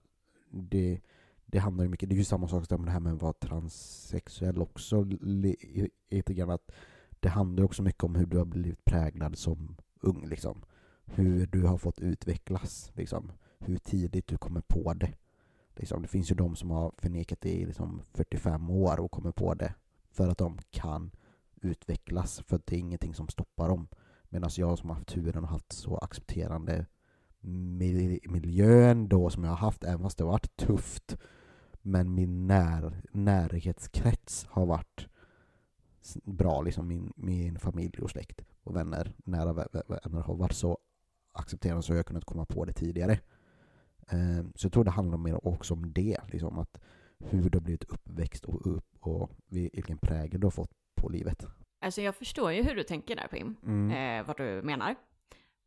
det, 0.50 1.00
det 1.46 1.58
handlar 1.58 1.84
ju 1.84 1.90
mycket, 1.90 2.08
det 2.08 2.14
är 2.14 2.16
ju 2.18 2.24
samma 2.24 2.48
sak 2.48 2.66
som 2.66 2.84
det 2.84 2.90
här 2.90 3.00
med 3.00 3.12
att 3.12 3.22
vara 3.22 3.32
transsexuell 3.32 4.62
också 4.62 5.02
lite 5.20 6.34
grann 6.34 6.50
att 6.50 6.72
det 7.20 7.28
handlar 7.28 7.64
också 7.64 7.82
mycket 7.82 8.04
om 8.04 8.14
hur 8.14 8.26
du 8.26 8.38
har 8.38 8.44
blivit 8.44 8.84
präglad 8.84 9.38
som 9.38 9.76
ung 10.00 10.26
liksom. 10.26 10.64
Hur 11.04 11.46
du 11.46 11.62
har 11.62 11.78
fått 11.78 12.00
utvecklas 12.00 12.92
liksom. 12.94 13.32
Hur 13.58 13.78
tidigt 13.78 14.26
du 14.26 14.36
kommer 14.36 14.60
på 14.60 14.94
det. 14.94 15.12
Liksom, 15.76 16.02
det 16.02 16.08
finns 16.08 16.30
ju 16.30 16.34
de 16.34 16.56
som 16.56 16.70
har 16.70 16.92
förnekat 16.98 17.40
det 17.40 17.52
i 17.52 17.66
liksom 17.66 18.02
45 18.12 18.70
år 18.70 19.00
och 19.00 19.10
kommer 19.10 19.32
på 19.32 19.54
det 19.54 19.74
för 20.10 20.28
att 20.28 20.38
de 20.38 20.58
kan 20.70 21.10
utvecklas 21.64 22.42
för 22.46 22.60
det 22.64 22.76
är 22.76 22.80
ingenting 22.80 23.14
som 23.14 23.28
stoppar 23.28 23.68
dem. 23.68 23.88
Medan 24.28 24.50
jag 24.56 24.78
som 24.78 24.88
har 24.88 24.96
haft 24.96 25.08
turen 25.08 25.44
och 25.44 25.50
haft 25.50 25.72
så 25.72 25.96
accepterande 25.96 26.86
miljön 27.40 28.18
miljö 28.24 28.90
ändå 28.90 29.30
som 29.30 29.44
jag 29.44 29.50
har 29.50 29.56
haft, 29.56 29.84
även 29.84 30.02
fast 30.02 30.18
det 30.18 30.24
har 30.24 30.30
varit 30.30 30.56
tufft. 30.56 31.16
Men 31.82 32.14
min 32.14 32.46
när, 32.46 33.02
närhetskrets 33.12 34.46
har 34.50 34.66
varit 34.66 35.08
bra, 36.24 36.62
liksom 36.62 36.88
min, 36.88 37.12
min 37.16 37.58
familj 37.58 37.98
och 38.02 38.10
släkt 38.10 38.44
och 38.62 38.76
vänner, 38.76 39.12
nära 39.24 39.52
vänner 39.52 40.22
har 40.22 40.34
varit 40.34 40.52
så 40.52 40.78
accepterande 41.32 41.82
så 41.82 41.92
jag 41.92 41.98
har 41.98 42.02
kunnat 42.02 42.24
komma 42.24 42.46
på 42.46 42.64
det 42.64 42.72
tidigare. 42.72 43.20
Ehm, 44.08 44.52
så 44.54 44.66
jag 44.66 44.72
tror 44.72 44.84
det 44.84 44.90
handlar 44.90 45.18
mer 45.18 45.46
också 45.46 45.74
om 45.74 45.92
det, 45.92 46.18
liksom 46.32 46.58
att 46.58 46.80
hur 47.18 47.50
du 47.50 47.58
har 47.58 47.62
blivit 47.64 47.84
uppväxt 47.84 48.44
och, 48.44 48.76
upp 48.76 48.96
och 49.00 49.30
vilken 49.48 49.98
prägel 49.98 50.40
du 50.40 50.46
har 50.46 50.50
fått 50.50 50.72
på 51.04 51.10
livet. 51.12 51.46
Alltså 51.80 52.02
jag 52.02 52.14
förstår 52.16 52.52
ju 52.52 52.62
hur 52.62 52.74
du 52.76 52.82
tänker 52.82 53.16
där 53.16 53.26
Pim, 53.28 53.56
Mm. 53.62 53.90
eh, 54.20 54.26
vad 54.26 54.36
du 54.36 54.62
menar. 54.62 54.94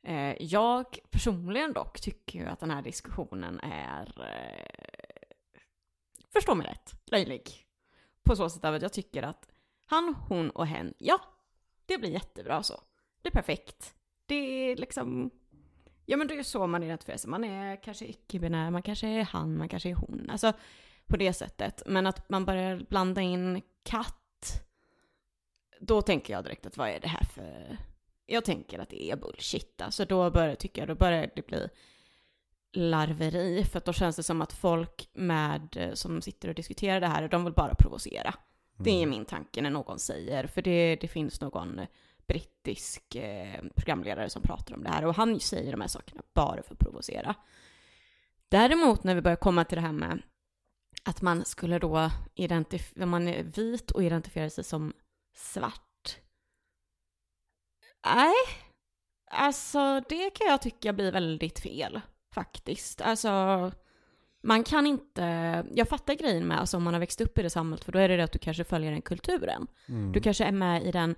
Eh, 0.04 0.44
jag 0.44 0.86
personligen 1.10 1.74
dock 1.74 2.02
tycker 2.02 2.40
ju 2.40 2.46
att 2.46 2.60
den 2.60 2.72
här 2.72 2.82
diskussionen 2.82 3.60
är, 3.60 4.22
eh, 4.22 5.30
förstå 6.34 6.56
mig 6.56 6.68
rätt, 6.68 6.96
löjlig. 7.06 7.50
På 8.24 8.36
så 8.36 8.50
sätt 8.50 8.66
att 8.66 8.82
jag 8.82 8.94
tycker 8.94 9.24
att 9.24 9.48
han, 9.86 10.16
hon 10.30 10.50
och 10.50 10.68
hen, 10.68 10.94
ja, 10.98 11.20
det 11.86 11.98
blir 11.98 12.10
jättebra 12.10 12.64
så. 12.64 12.82
Det 13.22 13.30
är 13.30 13.32
perfekt. 13.34 13.94
Det 14.26 14.36
är 14.36 14.76
liksom, 14.76 15.32
ja 16.06 16.18
men 16.18 16.28
det 16.28 16.34
är 16.34 16.38
ju 16.38 16.44
så 16.44 16.68
man 16.68 16.84
identifierar 16.84 17.18
sig. 17.18 17.30
Man 17.30 17.44
är 17.44 17.84
kanske 17.84 18.06
icke-binär, 18.06 18.72
man 18.72 18.82
kanske 18.82 19.08
är 19.08 19.24
han, 19.24 19.58
man 19.58 19.70
kanske 19.70 19.90
är 19.90 19.96
hon. 19.96 20.30
Alltså 20.30 20.54
på 21.08 21.18
det 21.18 21.34
sättet. 21.34 21.84
Men 21.86 22.08
att 22.08 22.30
man 22.30 22.46
börjar 22.46 22.86
blanda 22.90 23.22
in 23.22 23.62
katt, 23.84 24.22
då 25.80 26.02
tänker 26.02 26.34
jag 26.34 26.44
direkt 26.44 26.66
att 26.66 26.78
vad 26.78 26.90
är 26.90 27.00
det 27.00 27.08
här 27.08 27.24
för... 27.24 27.78
Jag 28.26 28.46
tänker 28.46 28.80
att 28.80 28.90
det 28.90 29.12
är 29.12 29.16
bullshit. 29.16 29.82
Alltså 29.82 30.06
då 30.06 30.32
börjar, 30.32 30.56
tycker 30.56 30.82
jag, 30.82 30.88
då 30.90 30.96
börjar 30.96 31.32
det 31.36 31.48
bli 31.48 31.70
larveri. 32.74 33.64
För 33.64 33.78
att 33.78 33.86
då 33.86 33.94
känns 33.94 34.16
det 34.16 34.24
som 34.24 34.42
att 34.42 34.54
folk 34.54 35.10
med, 35.14 35.92
som 35.94 36.22
sitter 36.22 36.50
och 36.50 36.56
diskuterar 36.56 37.00
det 37.02 37.08
här, 37.08 37.28
de 37.28 37.44
vill 37.44 37.54
bara 37.54 37.76
provocera. 37.76 38.34
Det 38.80 38.90
är 38.90 38.98
Mm. 39.04 39.10
min 39.10 39.26
tanke 39.26 39.62
när 39.62 39.70
någon 39.70 40.00
säger, 40.00 40.48
för 40.48 40.62
det, 40.62 40.96
det 40.96 41.08
finns 41.08 41.42
någon 41.42 41.82
brittisk 42.28 43.16
eh, 43.16 43.62
programledare 43.76 44.30
som 44.30 44.42
pratar 44.42 44.76
om 44.76 44.84
det 44.84 44.90
här 44.90 45.06
och 45.06 45.16
han 45.16 45.40
säger 45.40 45.72
de 45.72 45.82
här 45.82 45.88
sakerna 45.88 46.22
bara 46.34 46.64
för 46.64 46.74
att 46.74 46.80
provocera. 46.80 47.36
Däremot 48.50 49.04
när 49.04 49.16
vi 49.16 49.22
börjar 49.22 49.36
komma 49.36 49.66
till 49.66 49.76
det 49.76 49.82
här 49.82 49.92
med 49.92 50.22
att 51.04 51.22
man 51.22 51.46
skulle 51.46 51.80
då 51.80 52.12
identifiera, 52.36 53.06
man 53.06 53.28
är 53.28 53.44
vit 53.44 53.92
och 53.92 54.04
identifierar 54.04 54.50
sig 54.50 54.64
som 54.64 54.94
svart. 55.38 56.18
Nej, 58.06 58.34
Alltså 59.32 60.02
det 60.10 60.30
kan 60.30 60.48
jag 60.48 60.62
tycka 60.62 60.94
blir 60.94 61.12
väldigt 61.12 61.60
fel 61.60 62.02
faktiskt. 62.34 63.02
Alltså 63.02 63.72
man 64.44 64.64
kan 64.64 64.88
inte, 64.88 65.22
jag 65.74 65.90
fattar 65.90 66.14
grejen 66.14 66.48
med 66.48 66.60
alltså 66.60 66.78
om 66.78 66.84
man 66.84 66.94
har 66.94 67.00
växt 67.00 67.22
upp 67.22 67.38
i 67.38 67.42
det 67.42 67.50
samhället 67.50 67.84
för 67.84 67.92
då 67.92 68.00
är 68.00 68.10
det 68.10 68.18
det 68.18 68.24
att 68.24 68.32
du 68.32 68.40
kanske 68.40 68.64
följer 68.64 68.92
den 68.92 69.02
kulturen. 69.02 69.68
Mm. 69.90 70.12
Du 70.12 70.22
kanske 70.22 70.44
är 70.44 70.52
med 70.52 70.86
i 70.86 70.92
den, 70.92 71.16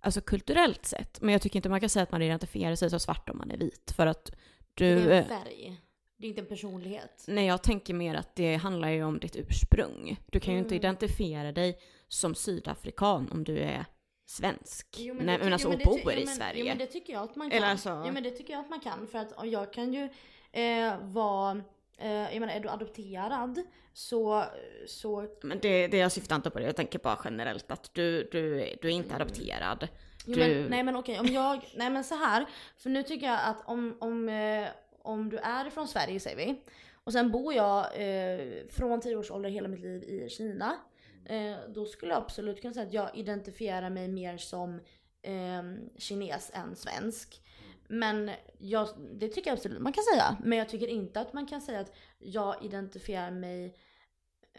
alltså 0.00 0.20
kulturellt 0.20 0.86
sett. 0.86 1.20
Men 1.20 1.32
jag 1.32 1.42
tycker 1.42 1.56
inte 1.56 1.68
man 1.68 1.80
kan 1.80 1.88
säga 1.88 2.02
att 2.02 2.12
man 2.12 2.22
identifierar 2.22 2.74
sig 2.74 2.90
som 2.90 3.00
svart 3.00 3.28
om 3.28 3.38
man 3.38 3.50
är 3.50 3.56
vit. 3.56 3.92
För 3.96 4.06
att 4.06 4.30
du... 4.74 4.94
Det 4.94 5.02
är 5.02 5.10
eh, 5.10 5.18
en 5.18 5.24
färg. 5.28 5.80
Det 6.18 6.26
är 6.26 6.28
inte 6.28 6.40
en 6.40 6.46
personlighet. 6.48 7.24
Nej, 7.28 7.46
jag 7.46 7.62
tänker 7.62 7.94
mer 7.94 8.14
att 8.14 8.34
det 8.36 8.56
handlar 8.56 8.88
ju 8.88 9.04
om 9.04 9.18
ditt 9.20 9.36
ursprung. 9.36 10.16
Du 10.26 10.40
kan 10.40 10.54
ju 10.54 10.58
inte 10.60 10.74
Mm. 10.74 10.80
identifiera 10.80 11.52
dig 11.52 11.78
som 12.08 12.34
sydafrikan 12.34 13.28
om 13.32 13.44
du 13.44 13.58
är 13.58 13.84
svensk. 14.26 14.86
Jo, 14.98 15.14
Nej, 15.14 15.38
det 15.38 15.44
men 15.44 15.52
alltså 15.52 15.68
jo, 15.68 15.74
och 15.74 15.80
bor 15.84 16.00
jo, 16.04 16.10
i 16.20 16.24
men- 16.24 16.34
Sverige. 16.34 16.60
Jo 16.60 16.66
men 16.66 16.78
det 16.78 16.86
tycker 16.86 17.12
jag 17.12 17.22
att 17.22 17.36
man 17.36 17.50
kan. 17.50 17.56
Eller 17.56 17.68
alltså- 17.70 18.02
Jo 18.06 18.12
men 18.12 18.22
det 18.22 18.30
tycker 18.30 18.52
jag 18.52 18.60
att 18.60 18.70
man 18.70 18.80
kan. 18.80 19.06
För 19.06 19.18
att 19.18 19.32
jag 19.44 19.72
kan 19.72 19.92
ju 19.94 20.08
eh, 20.52 20.94
vara, 21.02 21.62
eh, 21.98 22.10
jag 22.12 22.40
menar 22.40 22.54
är 22.54 22.60
du 22.60 22.68
adopterad 22.68 23.62
så, 23.92 24.44
så 24.86 25.26
Men 25.42 25.58
det, 25.62 25.86
det 25.88 25.96
jag 25.98 26.12
syftar 26.12 26.36
inte 26.36 26.50
på 26.50 26.58
det, 26.58 26.64
jag 26.64 26.76
tänker 26.76 26.98
bara 26.98 27.18
generellt 27.24 27.70
att 27.70 27.94
du, 27.94 28.28
du, 28.32 28.74
du 28.82 28.88
är 28.88 28.92
inte 28.92 29.14
adopterad. 29.14 29.88
Jo, 30.26 30.34
Du- 30.34 30.40
men, 30.40 30.64
nej 30.64 30.82
men 30.82 30.96
okej, 30.96 31.20
om 31.20 31.26
jag, 31.26 31.60
nej 31.76 31.90
men 31.90 32.04
så 32.04 32.14
här. 32.14 32.46
För 32.76 32.90
nu 32.90 33.02
tycker 33.02 33.26
jag 33.26 33.38
att 33.44 33.62
om, 33.68 33.96
om, 34.00 34.28
eh, 34.28 34.68
om 35.02 35.28
du 35.30 35.36
är 35.38 35.66
ifrån 35.66 35.88
Sverige 35.88 36.20
säger 36.20 36.36
vi. 36.36 36.60
Och 37.04 37.12
sen 37.12 37.30
bor 37.30 37.54
jag 37.54 37.78
eh, 37.78 38.40
från 38.70 39.00
10 39.00 39.16
års 39.16 39.30
ålder 39.30 39.50
hela 39.50 39.68
mitt 39.68 39.80
liv 39.80 40.02
i 40.04 40.28
Kina. 40.30 40.76
Eh, 41.24 41.56
då 41.74 41.86
skulle 41.86 42.12
jag 42.12 42.22
absolut 42.22 42.60
kunna 42.60 42.74
säga 42.74 42.86
att 42.86 42.92
jag 42.92 43.16
identifierar 43.16 43.90
mig 43.90 44.08
mer 44.08 44.36
som 44.36 44.74
eh, 45.22 45.62
kines 45.98 46.50
än 46.54 46.76
svensk. 46.76 47.42
Men 47.88 48.30
jag, 48.58 48.88
det 49.12 49.28
tycker 49.28 49.50
jag 49.50 49.56
absolut 49.56 49.82
man 49.82 49.92
kan 49.92 50.04
säga. 50.04 50.36
Men 50.44 50.58
jag 50.58 50.68
tycker 50.68 50.88
inte 50.88 51.20
att 51.20 51.32
man 51.32 51.46
kan 51.46 51.60
säga 51.60 51.80
att 51.80 51.92
jag 52.18 52.64
identifierar 52.64 53.30
mig 53.30 53.74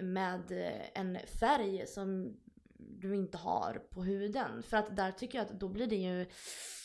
med 0.01 0.51
eh, 0.51 1.01
en 1.01 1.17
färg 1.39 1.87
som 1.87 2.37
du 2.77 3.15
inte 3.15 3.37
har 3.37 3.73
på 3.73 4.03
huden. 4.03 4.63
För 4.63 4.77
att 4.77 4.95
där 4.95 5.11
tycker 5.11 5.37
jag 5.37 5.45
att 5.45 5.59
då 5.59 5.69
blir 5.69 5.87
det 5.87 5.95
ju 5.95 6.25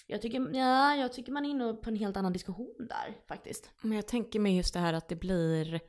jag 0.07 0.23
tycker, 0.23 0.57
ja, 0.57 0.97
jag 0.97 1.13
tycker 1.13 1.33
man 1.33 1.45
är 1.45 1.51
inne 1.51 1.75
på 1.75 1.91
en 1.91 1.97
helt 1.97 2.17
annan 2.17 2.33
diskussion 2.33 2.75
där 2.79 3.17
faktiskt. 3.29 3.71
Men 3.81 3.93
jag 3.93 4.07
tänker 4.07 4.41
mig 4.41 4.57
just 4.57 4.75
det 4.75 4.81
här 4.81 4.93
att 4.93 5.09
det 5.09 5.17
blir, 5.17 5.81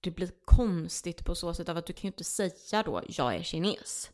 det 0.00 0.10
blir 0.10 0.30
konstigt 0.44 1.24
på 1.24 1.34
så 1.34 1.54
sätt 1.54 1.68
av 1.68 1.76
att 1.76 1.86
du 1.86 1.92
kan 1.92 2.02
ju 2.02 2.08
inte 2.08 2.24
säga 2.24 2.82
då 2.82 3.02
jag 3.08 3.34
är 3.34 3.42
kines. 3.42 4.10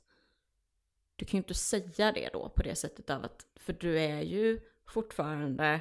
Du 1.16 1.24
kan 1.24 1.38
ju 1.38 1.38
inte 1.38 1.54
säga 1.54 2.12
det 2.12 2.30
då 2.32 2.48
på 2.48 2.62
det 2.62 2.74
sättet 2.74 3.10
av 3.10 3.24
att, 3.24 3.46
för 3.56 3.72
du 3.72 4.00
är 4.00 4.20
ju 4.20 4.60
fortfarande 4.86 5.80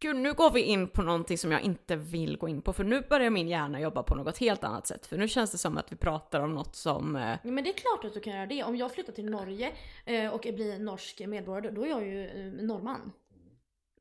Gud, 0.00 0.16
nu 0.16 0.32
går 0.32 0.50
vi 0.50 0.60
in 0.62 0.88
på 0.88 1.02
någonting 1.02 1.38
som 1.38 1.52
jag 1.52 1.60
inte 1.60 1.96
vill 1.96 2.36
gå 2.36 2.48
in 2.48 2.62
på, 2.62 2.72
för 2.72 2.84
nu 2.84 3.00
börjar 3.00 3.30
min 3.30 3.48
hjärna 3.48 3.80
jobba 3.80 4.02
på 4.02 4.14
något 4.14 4.38
helt 4.38 4.64
annat 4.64 4.86
sätt. 4.86 5.06
För 5.06 5.18
nu 5.18 5.28
känns 5.28 5.50
det 5.50 5.58
som 5.58 5.78
att 5.78 5.92
vi 5.92 5.96
pratar 5.96 6.40
om 6.40 6.54
något 6.54 6.76
som... 6.76 7.16
eh, 7.16 7.38
Ja, 7.42 7.50
men 7.50 7.64
det 7.64 7.70
är 7.70 7.74
klart 7.74 8.04
att 8.04 8.14
du 8.14 8.20
kan 8.20 8.32
göra 8.32 8.46
det. 8.46 8.64
Om 8.64 8.76
jag 8.76 8.92
flyttar 8.92 9.12
till 9.12 9.30
Norge 9.30 9.72
eh, 10.04 10.34
och 10.34 10.40
blir 10.40 10.78
norsk 10.78 11.20
medborgare, 11.26 11.70
då 11.74 11.84
är 11.84 11.88
jag 11.88 12.06
ju 12.06 12.26
eh, 12.26 12.64
norrman. 12.64 13.12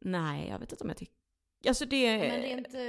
Nej, 0.02 0.50
jag 0.50 0.60
vet 0.60 0.72
inte 0.72 0.84
om 0.84 0.90
jag 0.90 0.98
tycker... 0.98 1.18
Alltså 1.68 1.86
det... 1.86 2.18
Men 2.18 2.41
rent 2.41 2.74
eh, 2.74 2.82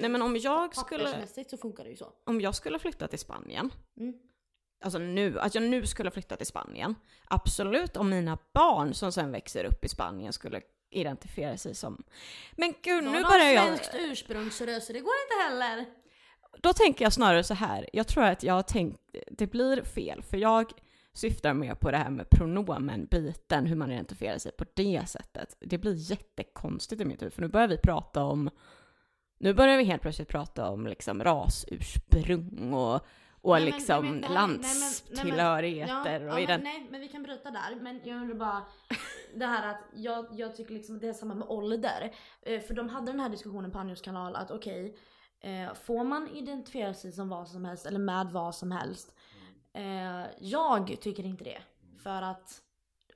Nej 0.00 0.08
men 0.08 0.22
om 0.22 0.36
jag 0.36 0.76
skulle... 0.76 1.26
så 1.50 1.56
funkar 1.56 1.84
det 1.84 1.90
ju 1.90 1.96
så. 1.96 2.12
Om 2.24 2.40
jag 2.40 2.54
skulle 2.54 2.78
flytta 2.78 3.08
till 3.08 3.18
Spanien, 3.18 3.70
Mm. 4.00 4.14
alltså 4.84 4.98
nu, 4.98 5.40
att 5.40 5.54
jag 5.54 5.62
nu 5.64 5.86
skulle 5.86 6.10
flytta 6.10 6.36
till 6.36 6.46
Spanien, 6.46 6.94
absolut 7.28 7.96
om 7.96 8.10
mina 8.10 8.38
barn 8.54 8.94
som 8.94 9.12
sen 9.12 9.32
växer 9.32 9.64
upp 9.64 9.84
i 9.84 9.88
Spanien 9.88 10.32
skulle 10.32 10.60
identifiera 10.90 11.56
sig 11.56 11.74
som... 11.74 12.04
Men 12.56 12.74
gud, 12.82 13.04
nu 13.04 13.10
Någon 13.10 13.22
börjar 13.22 13.44
har 13.44 13.52
jag... 13.52 13.66
svenskt 13.66 13.90
ursprung 13.94 14.50
så 14.50 14.66
det, 14.66 14.80
så 14.80 14.92
det 14.92 15.00
går 15.00 15.12
inte 15.24 15.44
heller. 15.44 15.84
Då 16.58 16.72
tänker 16.72 17.04
jag 17.04 17.12
snarare 17.12 17.44
så 17.44 17.54
här, 17.54 17.88
jag 17.92 18.08
tror 18.08 18.24
att 18.24 18.42
jag 18.42 18.54
har 18.54 18.62
tänkt, 18.62 19.00
det 19.30 19.46
blir 19.46 19.82
fel, 19.82 20.22
för 20.22 20.36
jag 20.36 20.72
syftar 21.14 21.54
mer 21.54 21.74
på 21.74 21.90
det 21.90 21.96
här 21.96 22.10
med 22.10 22.30
pronomen-biten, 22.30 23.66
hur 23.66 23.76
man 23.76 23.90
identifierar 23.92 24.38
sig 24.38 24.52
på 24.52 24.64
det 24.74 25.08
sättet. 25.08 25.56
Det 25.60 25.78
blir 25.78 25.94
jättekonstigt 26.10 27.02
i 27.02 27.04
mitt 27.04 27.22
huvud, 27.22 27.32
för 27.32 27.42
nu 27.42 27.48
börjar 27.48 27.68
vi 27.68 27.78
prata 27.78 28.24
om, 28.24 28.50
nu 29.38 29.54
börjar 29.54 29.76
vi 29.78 29.84
helt 29.84 30.02
plötsligt 30.02 30.28
prata 30.28 30.68
om 30.70 30.86
liksom 30.86 31.24
rasursprung 31.24 32.72
och, 32.74 33.00
och 33.40 33.54
Nej, 33.54 33.64
liksom 33.64 34.04
men 34.06 34.20
men- 34.20 34.32
landstillhörigheter 34.32 36.20
Ja, 36.20 36.34
och 36.34 36.40
ja, 36.40 36.46
men, 36.48 36.60
nej, 36.60 36.86
men 36.90 37.00
vi 37.00 37.08
kan 37.08 37.22
bryta 37.22 37.50
där. 37.50 37.76
Men 37.80 38.00
jag 38.04 38.16
undrar 38.20 38.34
bara, 38.34 38.62
det 39.34 39.46
här 39.46 39.70
att 39.70 39.80
jag, 39.94 40.26
jag 40.32 40.56
tycker 40.56 40.74
liksom 40.74 40.94
att 40.94 41.00
det 41.00 41.08
är 41.08 41.12
samma 41.12 41.34
med 41.34 41.48
ålder. 41.48 42.12
Eh, 42.42 42.60
För 42.60 42.74
de 42.74 42.88
hade 42.88 43.06
den 43.12 43.20
här 43.20 43.28
diskussionen 43.28 43.70
på 43.70 43.78
Anjos 43.78 44.00
kanal 44.00 44.36
att 44.36 44.50
okej, 44.50 44.96
eh, 45.40 45.74
får 45.74 46.04
man 46.04 46.28
identifiera 46.28 46.94
sig 46.94 47.12
som 47.12 47.28
vad 47.28 47.48
som 47.48 47.64
helst 47.64 47.86
eller 47.86 47.98
med 47.98 48.26
vad 48.32 48.54
som 48.54 48.70
helst? 48.72 49.14
Eh, 49.74 50.26
jag 50.38 51.00
tycker 51.00 51.26
inte 51.26 51.44
det. 51.44 51.62
För 52.02 52.22
att 52.22 52.60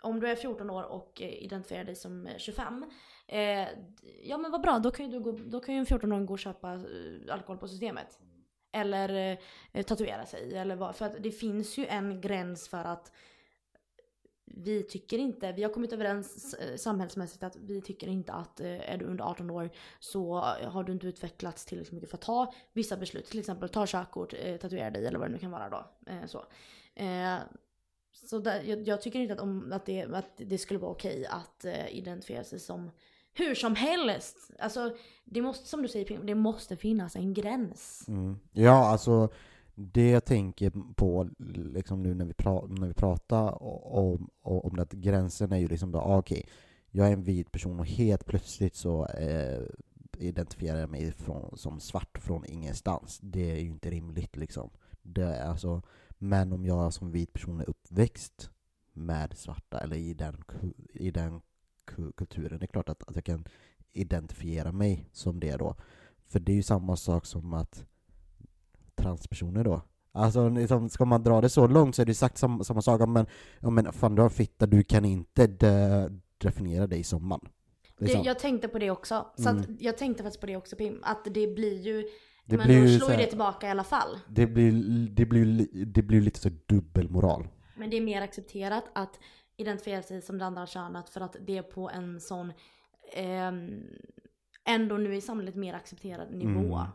om 0.00 0.20
du 0.20 0.28
är 0.28 0.36
14 0.36 0.70
år 0.70 0.82
och 0.82 1.22
eh, 1.22 1.42
identifierar 1.42 1.84
dig 1.84 1.96
som 1.96 2.28
25 2.38 2.84
eh, 3.26 3.38
eh 3.38 3.68
Ja 4.24 4.38
men 4.38 4.50
vad 4.50 4.60
bra, 4.60 4.78
då 4.78 4.90
kan 4.90 5.06
ju, 5.06 5.12
du 5.12 5.20
gå, 5.20 5.32
då 5.32 5.60
kan 5.60 5.74
ju 5.74 5.78
en 5.78 5.86
14-åring 5.86 6.26
gå 6.26 6.32
och 6.32 6.38
köpa 6.38 6.72
eh, 6.74 7.34
alkohol 7.34 7.58
på 7.58 7.68
systemet. 7.68 8.18
Eller 8.72 9.38
eh, 9.72 9.82
tatuera 9.82 10.26
sig 10.26 10.56
eller 10.56 10.76
vad. 10.76 10.96
För 10.96 11.06
att 11.06 11.22
det 11.22 11.30
finns 11.30 11.78
ju 11.78 11.86
en 11.86 12.20
gräns 12.20 12.68
för 12.68 12.84
att 12.84 13.12
vi 14.54 14.82
tycker 14.82 15.18
inte, 15.18 15.52
vi 15.52 15.62
har 15.62 15.70
kommit 15.70 15.92
överens 15.92 16.54
eh, 16.54 16.76
samhällsmässigt 16.76 17.42
att 17.42 17.56
vi 17.56 17.80
tycker 17.80 18.08
inte 18.08 18.32
att 18.32 18.60
eh, 18.60 18.92
är 18.92 18.96
du 18.96 19.04
under 19.04 19.24
18 19.24 19.50
år 19.50 19.70
så 20.00 20.36
eh, 20.60 20.70
har 20.70 20.84
du 20.84 20.92
inte 20.92 21.06
utvecklats 21.06 21.64
tillräckligt 21.64 21.92
mycket 21.92 22.10
för 22.10 22.16
att 22.16 22.22
ta 22.22 22.52
vissa 22.72 22.96
beslut. 22.96 23.26
Till 23.26 23.38
exempel 23.38 23.68
ta 23.68 23.86
körkort, 23.86 24.34
tatuera 24.60 24.90
dig 24.90 25.06
eller 25.06 25.18
vad 25.18 25.28
det 25.28 25.32
nu 25.32 25.38
kan 25.38 25.50
vara 25.50 25.68
då. 25.68 25.86
Så 26.26 26.44
så 28.12 28.38
där, 28.38 28.62
jag, 28.62 28.88
jag 28.88 29.02
tycker 29.02 29.20
inte 29.20 29.34
att, 29.34 29.40
om, 29.40 29.72
att, 29.72 29.86
det, 29.86 30.02
att 30.02 30.32
det 30.36 30.58
skulle 30.58 30.80
vara 30.80 30.90
okej 30.90 31.26
att 31.26 31.64
identifiera 31.90 32.44
sig 32.44 32.58
som 32.58 32.90
hur 33.32 33.54
som 33.54 33.74
helst. 33.74 34.50
Alltså 34.58 34.96
det 35.24 35.42
måste, 35.42 35.68
som 35.68 35.82
du 35.82 35.88
säger 35.88 36.20
det 36.24 36.34
måste 36.34 36.76
finnas 36.76 37.16
en 37.16 37.34
gräns. 37.34 38.04
Mm. 38.08 38.38
Ja, 38.52 38.86
alltså 38.86 39.28
det 39.80 40.10
jag 40.10 40.24
tänker 40.24 40.72
på 40.94 41.28
liksom 41.74 42.02
nu 42.02 42.14
när 42.14 42.24
vi, 42.24 42.34
pra 42.34 42.66
när 42.66 42.88
vi 42.88 42.94
pratar 42.94 43.62
om, 43.62 44.30
om, 44.42 44.60
om 44.60 44.76
det 44.76 44.82
att 44.82 44.92
gränsen 44.92 45.52
är 45.52 45.56
ju 45.56 45.68
liksom 45.68 45.92
då, 45.92 45.98
ah, 45.98 46.18
okej, 46.18 46.48
jag 46.90 47.08
är 47.08 47.12
en 47.12 47.22
vit 47.22 47.52
person 47.52 47.80
och 47.80 47.86
helt 47.86 48.26
plötsligt 48.26 48.74
så 48.74 49.06
eh, 49.06 49.62
identifierar 50.18 50.80
jag 50.80 50.90
mig 50.90 51.12
från, 51.12 51.58
som 51.58 51.80
svart 51.80 52.18
från 52.18 52.44
ingenstans. 52.44 53.18
Det 53.22 53.50
är 53.50 53.60
ju 53.60 53.70
inte 53.70 53.90
rimligt 53.90 54.36
liksom. 54.36 54.70
Det 55.02 55.22
är 55.22 55.48
alltså, 55.48 55.82
men 56.18 56.52
om 56.52 56.66
jag 56.66 56.92
som 56.92 57.10
vit 57.10 57.32
person 57.32 57.60
är 57.60 57.70
uppväxt 57.70 58.50
med 58.92 59.38
svarta 59.38 59.80
eller 59.80 59.96
i 59.96 60.14
den, 60.14 60.44
i 60.94 61.10
den 61.10 61.40
kulturen, 62.16 62.58
det 62.58 62.64
är 62.64 62.72
klart 62.72 62.88
att, 62.88 63.08
att 63.08 63.14
jag 63.14 63.24
kan 63.24 63.44
identifiera 63.92 64.72
mig 64.72 65.08
som 65.12 65.40
det 65.40 65.56
då. 65.56 65.74
För 66.26 66.40
det 66.40 66.52
är 66.52 66.56
ju 66.56 66.62
samma 66.62 66.96
sak 66.96 67.26
som 67.26 67.54
att 67.54 67.86
transpersoner 69.08 69.64
då. 69.64 69.80
Alltså 70.12 70.48
liksom, 70.48 70.88
ska 70.88 71.04
man 71.04 71.22
dra 71.22 71.40
det 71.40 71.48
så 71.48 71.66
långt 71.66 71.96
så 71.96 72.02
är 72.02 72.06
det 72.06 72.10
exakt 72.12 72.38
samma, 72.38 72.64
samma 72.64 72.82
sak. 72.82 73.08
Men, 73.08 73.26
ja, 73.60 73.70
men 73.70 73.92
fan 73.92 74.14
du 74.14 74.22
har 74.22 74.28
fitta, 74.28 74.66
du 74.66 74.82
kan 74.82 75.04
inte 75.04 75.46
de, 75.46 76.08
definiera 76.38 76.86
dig 76.86 77.04
som 77.04 77.28
man. 77.28 77.40
Det, 77.98 78.04
Liksom. 78.04 78.22
jag 78.24 78.38
tänkte 78.38 78.68
på 78.68 78.78
det 78.78 78.90
också. 78.90 79.26
Så 79.36 79.48
Mm. 79.48 79.76
jag 79.80 79.98
tänkte 79.98 80.22
faktiskt 80.22 80.40
på 80.40 80.46
det 80.46 80.56
också 80.56 80.76
Pim. 80.76 80.98
Att 81.02 81.24
det 81.24 81.54
blir 81.54 81.80
ju, 81.80 82.08
Det 82.44 82.56
men 82.56 82.66
blir 82.66 82.82
då 82.82 82.98
slår 82.98 83.10
ju 83.10 83.16
det 83.16 83.26
tillbaka 83.26 83.66
i 83.66 83.70
alla 83.70 83.84
fall. 83.84 84.18
det 84.28 84.46
blir, 84.46 84.72
det 85.10 85.26
blir, 85.26 85.44
li- 85.44 85.84
det 85.84 86.02
blir 86.02 86.20
lite 86.20 86.40
så 86.40 86.48
dubbelmoral. 86.66 87.48
Men 87.76 87.90
det 87.90 87.96
är 87.96 88.00
mer 88.00 88.22
accepterat 88.22 88.84
att 88.92 89.18
identifiera 89.56 90.02
sig 90.02 90.22
som 90.22 90.38
det 90.38 90.44
andra 90.46 90.66
könet 90.66 91.08
för 91.08 91.20
att 91.20 91.36
det 91.46 91.58
är 91.58 91.62
på 91.62 91.90
en 91.90 92.20
sån 92.20 92.52
ehm, 93.14 93.82
ändå 94.66 94.96
nu 94.96 95.16
i 95.16 95.20
samhället 95.20 95.54
mer 95.54 95.74
accepterad 95.74 96.34
nivå. 96.34 96.74
Mm. 96.74 96.86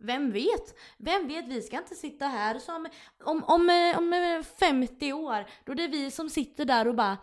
Vem 0.00 0.32
vet? 0.32 0.74
Vem 0.98 1.28
vet? 1.28 1.48
Vi 1.48 1.62
ska 1.62 1.78
inte 1.78 1.94
sitta 1.94 2.26
här 2.26 2.58
som 2.58 2.86
om, 3.24 3.44
om, 3.44 3.70
eh, 3.70 3.98
om 3.98 4.12
eh, 4.12 4.42
50 4.60 5.12
år. 5.12 5.46
Då 5.64 5.72
är 5.72 5.76
det 5.76 5.88
vi 5.88 6.10
som 6.10 6.30
sitter 6.30 6.64
där 6.64 6.88
och 6.88 6.94
bara 6.94 7.16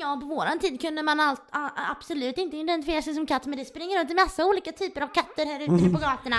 Ja, 0.00 0.18
på 0.20 0.26
våran 0.26 0.58
tid 0.58 0.80
kunde 0.80 1.02
man 1.02 1.20
allt, 1.20 1.42
a, 1.52 1.70
absolut 1.96 2.38
inte 2.38 2.56
identifiera 2.56 3.02
sig 3.02 3.14
som 3.14 3.26
katt 3.26 3.46
men 3.46 3.58
det 3.58 3.64
springer 3.64 3.98
runt 3.98 4.10
en 4.10 4.16
massa 4.16 4.46
olika 4.46 4.72
typer 4.72 5.00
av 5.00 5.06
katter 5.06 5.46
här 5.46 5.60
ute 5.60 5.90
på 5.90 6.00
gatorna. 6.00 6.36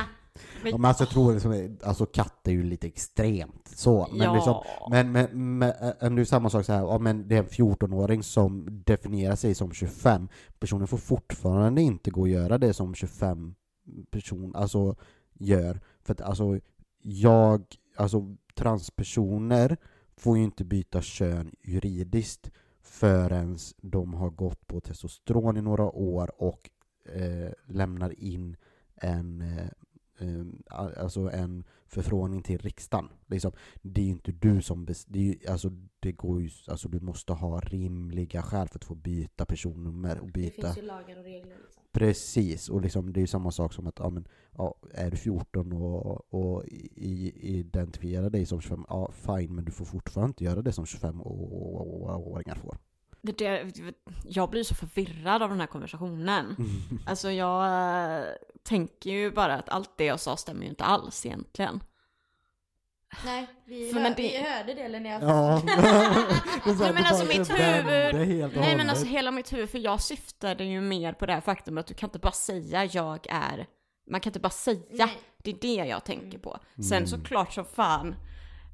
Ja, 0.64 0.78
men 0.78 0.86
alltså, 0.86 1.04
jag 1.04 1.12
tror 1.12 1.34
liksom, 1.34 1.78
alltså 1.84 2.06
katt 2.06 2.48
är 2.48 2.52
ju 2.52 2.64
lite 2.64 2.88
extremt 2.88 3.68
så. 3.76 4.08
Men, 4.12 4.22
Ja. 4.22 4.34
liksom, 4.36 4.64
men, 4.92 5.12
men, 5.12 5.58
men 5.58 5.74
äh, 6.02 6.10
nu 6.10 6.22
är 6.22 6.26
samma 6.26 6.50
sak 6.50 6.66
så 6.66 6.74
här, 6.74 6.80
ja, 6.82 6.98
men 7.00 7.28
det 7.28 7.36
är 7.36 7.40
en 7.40 7.48
14-åring 7.48 8.24
som 8.24 8.68
definierar 8.86 9.36
sig 9.36 9.56
som 9.56 9.72
25. 9.74 10.30
Personen 10.60 10.88
får 10.88 10.98
fortfarande 10.98 11.82
inte 11.82 12.12
gå 12.12 12.22
och 12.22 12.30
göra 12.30 12.58
det 12.58 12.74
som 12.74 12.96
25 12.96 13.56
person 14.12 14.56
alltså 14.56 14.96
gör. 15.40 15.80
För 16.02 16.14
att 16.14 16.22
alltså, 16.22 16.60
jag, 17.02 17.66
alltså 17.96 18.36
transpersoner 18.56 19.78
får 20.18 20.38
ju 20.38 20.44
inte 20.44 20.66
byta 20.66 21.02
kön 21.02 21.56
juridiskt 21.64 22.52
förrän 22.82 23.58
de 23.82 24.14
har 24.14 24.30
gått 24.30 24.68
på 24.68 24.82
testosteron 24.82 25.58
i 25.58 25.62
några 25.62 25.92
år 25.92 26.42
och 26.42 26.70
eh, 27.06 27.52
lämnar 27.66 28.20
in 28.20 28.56
en, 28.96 29.42
eh, 29.42 29.70
alltså 30.70 31.32
en 31.32 31.64
förfrågning 31.88 32.44
till 32.44 32.58
riksdagen. 32.58 33.10
Liksom, 33.28 33.52
det 33.82 34.02
är 34.02 34.06
ju 34.06 34.12
inte 34.12 34.32
du 34.32 34.62
som 34.62 34.86
det, 34.86 35.20
ju, 35.20 35.36
alltså, 35.50 35.70
det 36.00 36.12
går 36.12 36.42
ju, 36.42 36.50
alltså, 36.68 36.90
Du 36.90 37.00
måste 37.00 37.34
ha 37.34 37.60
rimliga 37.60 38.42
skäl 38.42 38.68
för 38.68 38.80
att 38.80 38.86
få 38.86 38.96
byta 38.96 39.46
personnummer 39.46 40.20
och 40.20 40.26
Det 40.26 40.34
byta 40.34 40.62
finns 40.62 40.78
ju 40.78 40.82
lagar 40.82 41.18
och 41.18 41.24
regler 41.24 41.56
liksom. 41.64 41.84
Precis, 41.92 42.70
och 42.70 42.82
liksom, 42.82 43.14
det 43.14 43.20
är 43.20 43.22
ju 43.22 43.28
samma 43.28 43.52
sak 43.52 43.74
som 43.74 43.88
att 43.88 44.00
ja, 44.00 44.10
men, 44.10 44.28
ja, 44.58 44.76
är 44.94 45.12
du 45.12 45.18
14 45.18 45.74
och, 45.74 46.34
och 46.34 46.64
identifierar 46.68 48.30
dig 48.30 48.46
som 48.46 48.62
25, 48.62 48.86
ja 48.90 49.12
fine, 49.12 49.56
men 49.56 49.66
du 49.66 49.72
får 49.72 49.86
fortfarande 49.86 50.30
inte 50.30 50.44
göra 50.44 50.62
det 50.62 50.72
som 50.72 50.86
25-åringar 50.86 52.56
får. 52.56 52.78
Det, 53.22 53.32
det, 53.32 53.74
jag 54.26 54.50
blir 54.50 54.64
så 54.64 54.76
förvirrad 54.76 55.44
av 55.44 55.50
den 55.50 55.60
här 55.60 55.68
konversationen. 55.68 56.56
Alltså 57.06 57.32
jag 57.32 57.66
äh, 58.20 58.26
tänker 58.64 59.10
ju 59.10 59.32
bara 59.32 59.56
att 59.56 59.70
allt 59.70 59.98
det 59.98 60.06
jag 60.06 60.20
sa 60.20 60.38
stämmer 60.38 60.64
ju 60.64 60.70
inte 60.70 60.84
alls 60.84 61.26
egentligen. 61.26 61.84
Nej, 63.26 63.48
vi, 63.66 63.94
hör, 63.94 64.02
men 64.02 64.14
det- 64.18 64.22
vi 64.22 64.38
hörde 64.42 64.74
det 64.74 64.88
Linnea. 64.88 65.20
Ja. 65.22 65.62
Det 66.64 66.70
är 66.70 66.74
så 66.76 66.84
Nej 66.84 66.94
men 66.94 67.06
alltså 67.06 67.26
mitt 67.26 67.50
huvud, 67.50 68.56
nej 68.58 68.78
men 68.78 68.90
alltså 68.90 69.06
hela 69.06 69.32
mitt 69.32 69.54
huvud, 69.54 69.70
för 69.70 69.80
jag 69.80 70.02
syftade 70.02 70.64
ju 70.64 70.82
mer 70.82 71.14
på 71.14 71.26
det 71.26 71.34
här 71.34 71.42
faktum 71.42 71.78
att 71.78 71.88
du 71.88 71.94
kan 71.94 72.08
inte 72.08 72.20
bara 72.20 72.32
säga 72.32 72.86
jag 72.86 73.28
är, 73.30 73.68
man 74.12 74.22
kan 74.22 74.30
inte 74.30 74.40
bara 74.40 74.50
säga, 74.50 74.82
Nej. 74.92 75.18
det 75.44 75.52
är 75.52 75.58
det 75.62 75.86
jag 75.90 76.04
tänker 76.04 76.38
på. 76.40 76.60
Sen 76.76 76.98
Mm. 76.98 77.08
såklart 77.08 77.54
som 77.54 77.66
fan, 77.66 78.16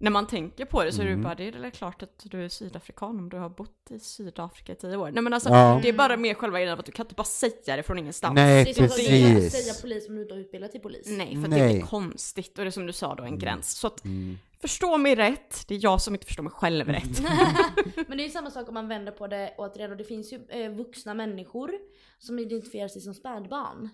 när 0.06 0.12
man 0.12 0.28
tänker 0.28 0.66
på 0.66 0.84
det 0.84 0.91
så 0.91 1.01
är 1.01 1.06
det 1.06 1.12
Mm. 1.12 1.20
ju 1.20 1.24
bara, 1.24 1.36
det 1.36 1.47
är 1.47 1.51
väl 1.51 1.72
klart 1.72 2.03
att 2.03 2.20
du 2.24 2.45
är 2.45 2.49
sydafrikan 2.49 3.10
om 3.20 3.30
du 3.30 3.38
har 3.38 3.49
bott 3.49 3.91
i 3.91 3.99
Sydafrika 3.99 4.72
i 4.72 4.76
tio 4.76 4.97
år. 4.97 5.12
Nej 5.12 5.24
men 5.24 5.34
alltså, 5.34 5.49
Ja. 5.49 5.80
det 5.84 5.89
är 5.89 5.93
bara 5.93 6.18
mer 6.18 6.34
själva 6.34 6.58
grejen 6.60 6.74
av 6.74 6.80
att 6.80 6.86
du 6.86 6.91
kan 6.91 7.06
inte 7.06 7.16
bara 7.16 7.24
säga 7.24 7.76
det 7.76 7.84
från 7.84 7.99
ingenstans. 7.99 8.36
Nej, 8.36 8.64
Det 8.64 8.70
är 8.70 8.74
som 8.74 8.86
att 8.86 8.95
du 8.95 9.01
inte 9.01 9.28
kan 9.28 9.36
precis. 9.41 9.64
säga 9.64 9.74
polis 9.82 10.10
om 10.10 10.16
du 10.16 10.22
inte 10.22 10.34
har 10.34 10.39
utbildat 10.41 10.72
till 10.72 10.82
polis. 10.82 11.08
Nej, 11.10 11.36
för 11.36 11.43
att 11.43 11.51
det 11.51 11.58
Nej. 11.58 11.74
blir 11.74 11.82
konstigt 11.86 12.58
och 12.60 12.64
det 12.66 12.70
är 12.70 12.72
som 12.72 12.86
du 12.86 12.93
sa 12.93 13.16
då, 13.16 13.24
en 13.24 13.39
gräns. 13.39 13.72
Så 13.72 13.88
att, 13.88 14.06
Mm. 14.06 14.38
förstå 14.62 14.97
mig 14.97 15.16
rätt, 15.16 15.64
det 15.68 15.76
är 15.76 15.80
jag 15.84 16.01
som 16.01 16.14
inte 16.16 16.26
förstår 16.26 16.43
mig 16.43 16.51
själv 16.53 16.88
rätt. 16.89 17.20
Men 18.08 18.18
det 18.18 18.24
är 18.24 18.26
ju 18.26 18.30
samma 18.32 18.51
sak 18.51 18.68
om 18.68 18.74
man 18.74 18.88
vänder 18.88 19.12
på 19.12 19.28
det 19.28 19.53
återigen 19.58 19.91
och 19.91 19.97
det 19.97 20.03
finns 20.03 20.34
ju 20.34 20.39
eh, 20.49 20.72
vuxna 20.72 21.14
människor 21.14 21.72
som 22.20 22.39
identifierar 22.39 22.88
sig 22.88 23.01
som 23.01 23.14
spädbarn. 23.14 23.89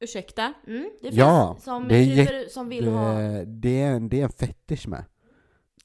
Ursäkta? 0.00 0.52
Mm, 0.66 0.90
det 1.00 1.08
finns 1.08 1.14
Ja, 1.18 1.56
som, 1.60 1.88
det 1.88 1.94
är 1.96 2.48
som 2.48 2.68
vill 2.68 2.88
ha... 2.88 3.12
Det, 3.18 3.44
det, 3.46 3.80
är 3.80 3.90
en, 3.92 4.08
det 4.08 4.20
är 4.20 4.24
en 4.24 4.30
fetisch 4.32 4.88
med. 4.88 5.04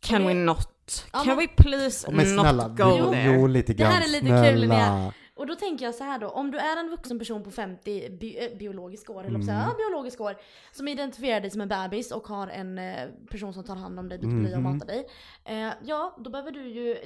Can 0.04 0.22
det- 0.22 0.28
we 0.28 0.34
not? 0.34 0.70
Ja, 1.14 1.20
can 1.20 1.28
men- 1.28 1.38
we 1.38 1.48
please 1.48 2.12
Men 2.12 2.26
snälla, 2.26 2.68
not 2.68 2.78
go 2.78 2.96
jo, 3.00 3.12
there? 3.12 3.24
jo 3.36 3.48
lite 3.48 3.74
Det 3.74 3.78
grann. 3.84 3.92
här 3.92 4.02
är 4.02 4.08
lite 4.12 4.26
kul, 4.26 4.38
snälla. 4.38 4.56
Linnea. 4.62 5.14
Och 5.36 5.48
då 5.48 5.56
tänker 5.56 5.86
jag 5.86 5.96
så 5.96 6.04
här 6.04 6.20
då, 6.20 6.28
om 6.28 6.52
du 6.52 6.58
är 6.58 6.78
en 6.78 6.90
vuxen 6.90 7.20
person 7.20 7.44
på 7.44 7.52
50 7.52 8.10
bi 8.20 8.46
eh, 8.52 8.58
biologiska 8.58 9.12
år, 9.14 9.20
eller 9.20 9.36
mm. 9.40 9.50
Mm. 9.50 9.62
ja, 9.62 9.76
biologiska 9.78 10.24
år, 10.24 10.36
som 10.72 10.88
identifierar 10.88 11.42
dig 11.42 11.50
som 11.50 11.62
en 11.62 11.68
bebis 11.68 12.12
och 12.12 12.28
har 12.28 12.48
en 12.48 12.78
eh, 12.78 13.08
person 13.32 13.54
som 13.54 13.64
tar 13.64 13.76
hand 13.76 14.00
om 14.00 14.10
dig, 14.10 14.18
byter 14.20 14.40
blöja 14.40 14.56
och 14.58 14.64
matar 14.64 14.88
dig. 14.88 15.08
Eh, 15.46 15.70
ja, 15.84 16.18
då 16.20 16.30
behöver 16.30 16.52
du 16.52 16.68
ju, 16.68 16.98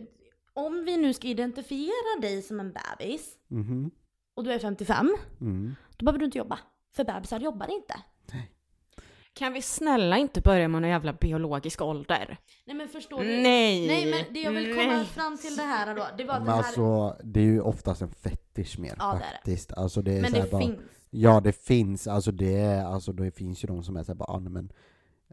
om 0.53 0.85
vi 0.85 0.97
nu 0.97 1.13
ska 1.13 1.27
identifiera 1.27 2.21
dig 2.21 2.41
som 2.41 2.59
en 2.59 2.73
bebis, 2.73 3.33
Mhm. 3.47 3.91
och 4.35 4.43
du 4.43 4.51
är 4.51 4.59
55, 4.59 5.15
Mm. 5.41 5.75
då 5.97 6.05
behöver 6.05 6.19
du 6.19 6.25
inte 6.25 6.37
jobba. 6.37 6.59
För 6.95 7.03
bebisar 7.03 7.39
jobbar 7.39 7.67
inte. 7.71 7.93
Kan 9.37 9.53
vi 9.53 9.61
snälla 9.61 10.17
inte 10.17 10.41
börja 10.41 10.67
med 10.67 10.81
någon 10.81 10.91
jävla 10.91 11.13
biologisk 11.13 11.81
ålder? 11.81 12.37
Nej 12.65 12.75
men 12.75 12.87
förstår 12.87 13.19
du? 13.19 13.41
Nej! 13.41 13.87
Nej 13.87 14.11
men 14.11 14.33
det 14.33 14.39
jag 14.39 14.51
vill 14.51 14.75
komma 14.75 14.95
Nej. 14.97 15.05
fram 15.05 15.37
till 15.37 15.55
det 15.55 15.63
här 15.63 15.95
då, 15.95 16.07
det 16.17 16.23
var 16.23 16.33
att 16.33 16.39
Men 16.39 16.45
det 16.45 16.51
här... 16.51 16.57
alltså, 16.57 17.17
det 17.23 17.39
är 17.39 17.43
ju 17.43 17.61
oftast 17.61 18.01
en 18.01 18.11
fetisch 18.11 18.79
mer 18.79 18.95
Ja, 18.99 19.05
det 19.05 19.15
är 19.15 19.19
det. 19.19 19.25
faktiskt. 19.35 19.73
Alltså, 19.73 20.01
det 20.01 20.17
är 20.17 20.21
men 20.21 20.31
så 20.31 20.37
här 20.37 20.43
det 20.43 20.51
bara, 20.51 20.61
finns. 20.61 20.79
Ja, 21.09 21.39
det 21.39 21.53
finns. 21.53 22.07
Alltså 22.07 22.31
det, 22.31 22.55
är, 22.55 22.85
alltså 22.85 23.11
det 23.11 23.31
finns 23.31 23.63
ju 23.63 23.67
de 23.67 23.83
som 23.83 23.97
är 23.97 24.03
såhär 24.03 24.17
bara, 24.17 24.31
ah, 24.31 24.39
nej, 24.39 24.51
men 24.51 24.71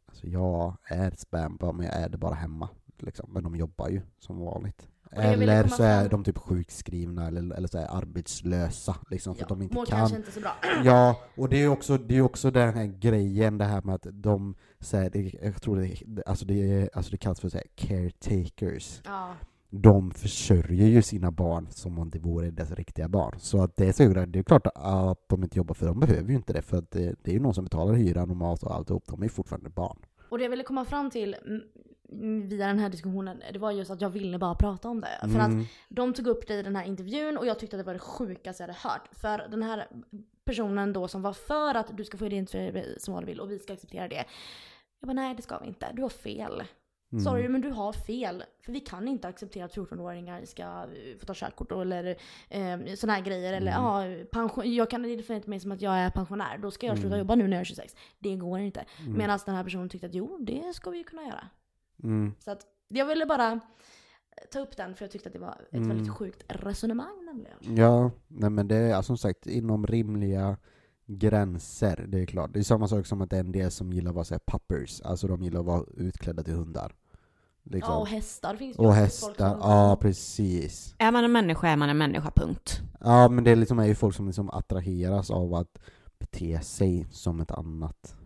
alltså, 0.06 0.26
jag 0.26 0.76
är 0.84 1.10
spambar 1.16 1.72
men 1.72 1.86
jag 1.86 1.94
är 1.94 2.08
det 2.08 2.18
bara 2.18 2.34
hemma. 2.34 2.68
Liksom. 2.98 3.30
Men 3.32 3.42
de 3.42 3.56
jobbar 3.56 3.88
ju 3.88 4.02
som 4.18 4.38
vanligt. 4.38 4.88
Eller 5.16 5.68
så 5.68 5.82
är 5.82 6.00
fram- 6.00 6.08
de 6.10 6.24
typ 6.24 6.38
sjukskrivna 6.38 7.26
eller, 7.28 7.54
eller 7.54 7.68
så 7.68 7.78
är 7.78 7.96
arbetslösa 7.96 8.96
liksom, 9.10 9.34
för 9.34 9.40
Ja, 9.42 9.44
att 9.44 9.48
de 9.48 9.62
inte 9.62 9.74
mår 9.74 9.86
kan. 9.86 9.98
kanske 9.98 10.16
inte 10.16 10.32
så 10.32 10.40
bra. 10.40 10.52
Ja, 10.84 11.20
och 11.36 11.48
det 11.48 11.56
är 11.56 11.60
ju 11.60 11.68
också, 11.68 11.98
det 11.98 12.16
är 12.16 12.20
också 12.20 12.50
den 12.50 12.74
här 12.74 12.84
grejen, 12.86 13.58
det 13.58 13.64
här 13.64 13.82
med 13.82 13.94
att 13.94 14.06
de, 14.12 14.54
så 14.80 14.96
här, 14.96 15.10
det, 15.10 15.34
jag 15.42 15.62
tror 15.62 15.76
det, 16.06 16.22
alltså 16.26 16.44
det, 16.46 16.90
alltså 16.94 17.10
det 17.10 17.16
kallas 17.16 17.40
för 17.40 17.48
så 17.48 17.56
här, 17.58 17.66
caretakers. 17.74 19.00
Ja. 19.04 19.34
De 19.70 20.10
försörjer 20.10 20.86
ju 20.88 21.02
sina 21.02 21.30
barn 21.30 21.66
som 21.70 21.98
om 21.98 22.10
det 22.10 22.18
vore 22.18 22.50
deras 22.50 22.70
riktiga 22.70 23.08
barn. 23.08 23.34
Så 23.38 23.62
att 23.62 23.76
det 23.76 23.86
är, 23.88 23.92
så, 23.92 24.26
det 24.26 24.38
är 24.38 24.42
klart 24.42 24.66
att 24.74 25.28
de 25.28 25.42
inte 25.42 25.58
jobbar 25.58 25.74
för 25.74 25.86
de 25.86 26.00
behöver 26.00 26.28
ju 26.28 26.34
inte 26.34 26.52
det, 26.52 26.62
för 26.62 26.76
att 26.78 26.90
det, 26.90 27.14
det 27.22 27.30
är 27.30 27.34
ju 27.34 27.40
någon 27.40 27.54
som 27.54 27.64
betalar 27.64 27.94
hyran 27.94 28.30
och 28.30 28.36
mat 28.36 28.62
och 28.62 28.74
alltihop. 28.74 29.04
De 29.06 29.20
är 29.20 29.24
ju 29.24 29.28
fortfarande 29.28 29.70
barn. 29.70 29.98
Och 30.28 30.38
det 30.38 30.44
jag 30.44 30.50
ville 30.50 30.62
komma 30.62 30.84
fram 30.84 31.10
till 31.10 31.36
via 32.48 32.66
den 32.66 32.78
här 32.78 32.88
diskussionen, 32.88 33.42
det 33.52 33.58
var 33.58 33.70
just 33.70 33.90
att 33.90 34.00
jag 34.00 34.10
ville 34.10 34.38
bara 34.38 34.54
prata 34.54 34.88
om 34.88 35.00
det. 35.00 35.18
För 35.20 35.38
att 35.40 35.48
Mm. 35.52 35.64
de 35.88 36.12
tog 36.14 36.26
upp 36.26 36.46
det 36.46 36.54
i 36.54 36.62
den 36.62 36.76
här 36.76 36.84
intervjun 36.84 37.36
och 37.38 37.46
jag 37.46 37.58
tyckte 37.58 37.76
att 37.76 37.80
det 37.80 37.86
var 37.86 37.92
det 37.92 37.98
sjukaste 37.98 38.62
jag 38.62 38.68
hade 38.68 38.78
hört. 38.88 39.08
För 39.12 39.48
den 39.50 39.62
här 39.62 39.86
personen 40.44 40.92
då 40.92 41.08
som 41.08 41.22
var 41.22 41.32
för 41.32 41.74
att 41.74 41.96
du 41.96 42.04
ska 42.04 42.18
få 42.18 42.26
identifiera 42.26 42.72
dig 42.72 42.96
som 43.00 43.14
vad 43.14 43.22
du 43.22 43.26
vill 43.26 43.40
och 43.40 43.50
vi 43.50 43.58
ska 43.58 43.72
acceptera 43.72 44.08
det. 44.08 44.24
Jag 45.00 45.06
bara 45.08 45.12
nej 45.12 45.34
det 45.34 45.42
ska 45.42 45.58
vi 45.58 45.66
inte, 45.66 45.86
du 45.92 46.02
har 46.02 46.08
fel. 46.08 46.62
Mm. 47.12 47.24
Sorry 47.24 47.48
men 47.48 47.60
du 47.60 47.70
har 47.70 47.92
fel. 47.92 48.44
För 48.64 48.72
vi 48.72 48.80
kan 48.80 49.08
inte 49.08 49.28
acceptera 49.28 49.64
att 49.64 49.74
14-åringar 49.76 50.44
ska 50.44 50.62
eh, 50.62 51.18
få 51.20 51.26
ta 51.26 51.32
körkort 51.36 51.72
eller 51.72 52.16
eh, 52.48 52.94
sådana 52.94 53.12
här 53.18 53.22
grejer. 53.24 53.52
Eller 53.52 53.72
Mm. 53.72 53.84
ja, 53.84 54.24
pension, 54.32 54.74
jag 54.74 54.90
kan 54.90 55.04
identifiera 55.04 55.42
mig 55.46 55.60
som 55.60 55.72
att 55.72 55.82
jag 55.82 55.94
är 55.94 56.10
pensionär. 56.10 56.58
Då 56.58 56.70
ska 56.70 56.86
jag 56.86 56.96
sluta 56.98 57.06
Mm. 57.14 57.18
jobba 57.18 57.34
nu 57.34 57.48
när 57.48 57.56
jag 57.56 57.60
är 57.60 57.64
26. 57.64 57.94
Det 58.18 58.36
går 58.36 58.58
inte. 58.60 58.84
Mm. 59.00 59.18
Medan 59.18 59.38
den 59.46 59.54
här 59.54 59.64
personen 59.64 59.88
tyckte 59.88 60.06
att 60.06 60.14
jo, 60.14 60.38
det 60.40 60.74
ska 60.74 60.90
vi 60.90 60.98
ju 60.98 61.04
kunna 61.04 61.22
göra. 61.22 61.48
Mm. 62.02 62.34
Så 62.38 62.50
att 62.50 62.60
jag 62.88 63.06
ville 63.06 63.26
bara 63.26 63.60
ta 64.52 64.58
upp 64.60 64.76
den 64.76 64.94
för 64.94 65.04
jag 65.04 65.12
tyckte 65.12 65.28
att 65.28 65.32
det 65.32 65.38
var 65.38 65.58
ett 65.70 65.74
Mm. 65.74 65.88
väldigt 65.88 66.12
sjukt 66.12 66.44
resonemang 66.48 67.24
nämligen. 67.24 67.76
Ja, 67.76 68.10
nej 68.28 68.50
men 68.50 68.68
det 68.68 68.76
är 68.76 69.02
som 69.02 69.18
sagt 69.18 69.46
inom 69.46 69.86
rimliga 69.86 70.56
gränser, 71.06 72.04
det 72.08 72.20
är 72.20 72.26
klart. 72.26 72.52
Det 72.52 72.58
är 72.58 72.62
samma 72.62 72.88
sak 72.88 73.06
som 73.06 73.20
att 73.22 73.30
det 73.30 73.36
är 73.36 73.40
en 73.40 73.52
del 73.52 73.70
som 73.70 73.92
gillar 73.92 74.10
att 74.10 74.14
vara 74.14 74.24
så 74.24 74.34
här 74.34 74.40
puppers, 74.46 75.00
alltså 75.00 75.26
de 75.26 75.42
gillar 75.42 75.60
att 75.60 75.66
vara 75.66 75.84
utklädda 75.96 76.42
till 76.42 76.54
hundar. 76.54 76.94
Liksom. 77.62 77.92
Ja, 77.92 78.00
och 78.00 78.06
hästar 78.08 78.56
finns 78.56 78.76
det 78.76 78.82
och 78.82 78.94
hästar, 78.94 79.58
ja 79.60 79.98
precis. 80.00 80.94
Är 80.98 81.12
man 81.12 81.24
en 81.24 81.32
människa 81.32 81.68
är 81.68 81.76
man 81.76 81.88
en 81.88 81.98
människa, 81.98 82.30
punkt. 82.36 82.80
Ja 83.00 83.28
men 83.28 83.44
det 83.44 83.50
är 83.50 83.56
liksom 83.56 83.78
är 83.78 83.86
ju 83.86 83.94
folk 83.94 84.14
som 84.16 84.26
liksom 84.26 84.50
attraheras 84.50 85.30
av 85.30 85.54
att 85.54 85.78
bete 86.18 86.60
sig 86.60 87.06
som 87.10 87.40
ett 87.40 87.50
annat. 87.50 88.16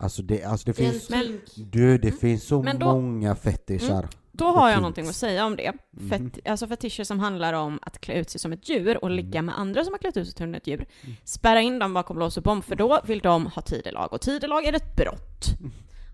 Alltså 0.00 0.22
det, 0.22 0.44
alltså 0.44 0.66
det 0.66 0.72
finns, 0.72 1.10
Men- 1.10 1.40
du 1.56 1.98
det 1.98 2.12
finns 2.12 2.46
så 2.46 2.62
då- 2.62 2.92
många 2.92 3.36
fetischar. 3.36 4.08
Då 4.32 4.44
har 4.46 4.70
jag 4.70 4.76
någonting 4.80 5.08
att 5.08 5.14
säga 5.14 5.46
om 5.46 5.56
det. 5.56 5.72
Mhm. 5.90 6.08
Fet, 6.08 6.48
alltså 6.48 6.66
fetischer 6.66 7.04
som 7.04 7.20
handlar 7.20 7.52
om 7.52 7.78
att 7.82 8.00
klä 8.00 8.14
ut 8.14 8.30
sig 8.30 8.40
som 8.40 8.52
ett 8.52 8.68
djur 8.68 9.04
och 9.04 9.10
ligga 9.10 9.42
med 9.42 9.58
andra 9.58 9.84
som 9.84 9.92
har 9.94 9.98
klätt 9.98 10.16
ut 10.16 10.26
sig 10.28 10.36
som 10.36 10.54
ett 10.54 10.66
djur. 10.66 10.86
Mm. 11.02 11.16
Spärra 11.24 11.60
in 11.60 11.78
dem 11.78 11.94
bakom 11.94 12.18
lås 12.18 12.36
och 12.36 12.42
bom, 12.42 12.62
för 12.62 12.76
då 12.76 13.00
vill 13.04 13.18
de 13.18 13.46
ha 13.46 13.62
tidelag. 13.62 14.12
Och 14.12 14.20
tidelag 14.20 14.64
är 14.64 14.72
ett 14.72 14.96
brott. 14.96 15.44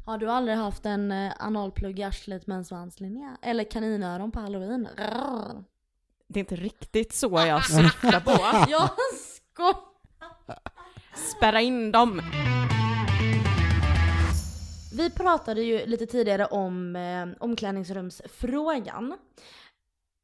Har 0.06 0.18
du 0.18 0.30
aldrig 0.30 0.56
haft 0.56 0.86
en 0.86 1.12
eh, 1.12 1.32
analplugg 1.38 1.98
i 1.98 2.02
arslet 2.02 2.46
med 2.46 2.56
en 2.56 2.64
svans 2.64 3.00
Linnea? 3.00 3.36
Eller 3.42 3.64
kaninöron 3.70 4.30
på 4.32 4.40
halloween? 4.40 4.88
Rrrr. 4.96 5.64
Det 6.28 6.38
är 6.38 6.40
inte 6.40 6.56
riktigt 6.56 7.12
så 7.12 7.30
jag 7.46 7.64
syftar 7.70 8.20
på. 8.20 8.30
Jag 8.70 8.90
skojar! 9.14 9.76
Spärra 11.36 11.60
in 11.60 11.92
dem. 11.92 12.22
Vi 14.96 15.10
pratade 15.10 15.62
ju 15.62 15.86
lite 15.86 16.06
tidigare 16.06 16.46
om 16.46 16.96
eh, 16.96 17.26
omklädningsrumsfrågan. 17.40 19.18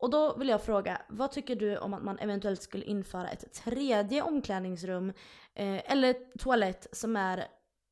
Och 0.03 0.11
då 0.11 0.37
vill 0.37 0.49
jag 0.49 0.63
fråga, 0.63 1.03
vad 1.09 1.33
tycker 1.33 1.57
du 1.57 1.79
om 1.79 1.95
att 1.95 2.03
man 2.03 2.19
eventuellt 2.19 2.63
skulle 2.63 2.85
införa 2.85 3.29
ett 3.29 3.53
tredje 3.53 4.23
omklädningsrum 4.23 5.09
eh, 5.55 5.93
eller 5.93 6.15
toalett 6.39 6.87
som 6.93 7.17
är 7.17 7.45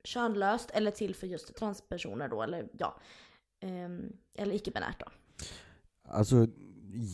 könlöst 0.05 0.71
eller 0.71 0.91
till 0.91 1.15
för 1.15 1.27
just 1.27 1.57
transpersoner 1.57 2.29
då, 2.29 2.43
eller 2.43 2.69
ja, 2.79 3.01
ehm, 3.61 4.13
eller 4.35 4.55
icke-binärt 4.55 5.01
då? 5.01 5.07
Alltså 6.09 6.47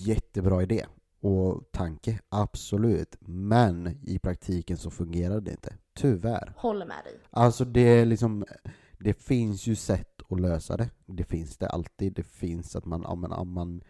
jättebra 0.06 0.62
idé 0.62 0.86
och 1.20 1.72
tanke, 1.72 2.20
absolut. 2.28 3.16
Men 3.20 3.98
i 4.02 4.18
praktiken 4.18 4.76
så 4.76 4.90
fungerar 4.90 5.40
det 5.40 5.50
inte. 5.50 5.76
Tyvärr. 5.94 6.52
Håller 6.56 6.86
med 6.86 7.04
dig. 7.04 7.18
Alltså 7.30 7.64
det 7.64 7.80
är 7.80 8.06
liksom, 8.06 8.44
det 9.04 9.14
finns 9.14 9.66
ju 9.66 9.74
sätt 9.74 10.22
att 10.28 10.40
lösa 10.40 10.76
det. 10.76 10.90
Det 11.06 11.24
finns 11.24 11.58
det 11.58 11.68
alltid. 11.68 12.12
Det 12.12 12.22
finns 12.22 12.76
att 12.76 12.84
man, 12.84 13.04
om 13.04 13.20
man, 13.20 13.32
om 13.32 13.52
man 13.52 13.82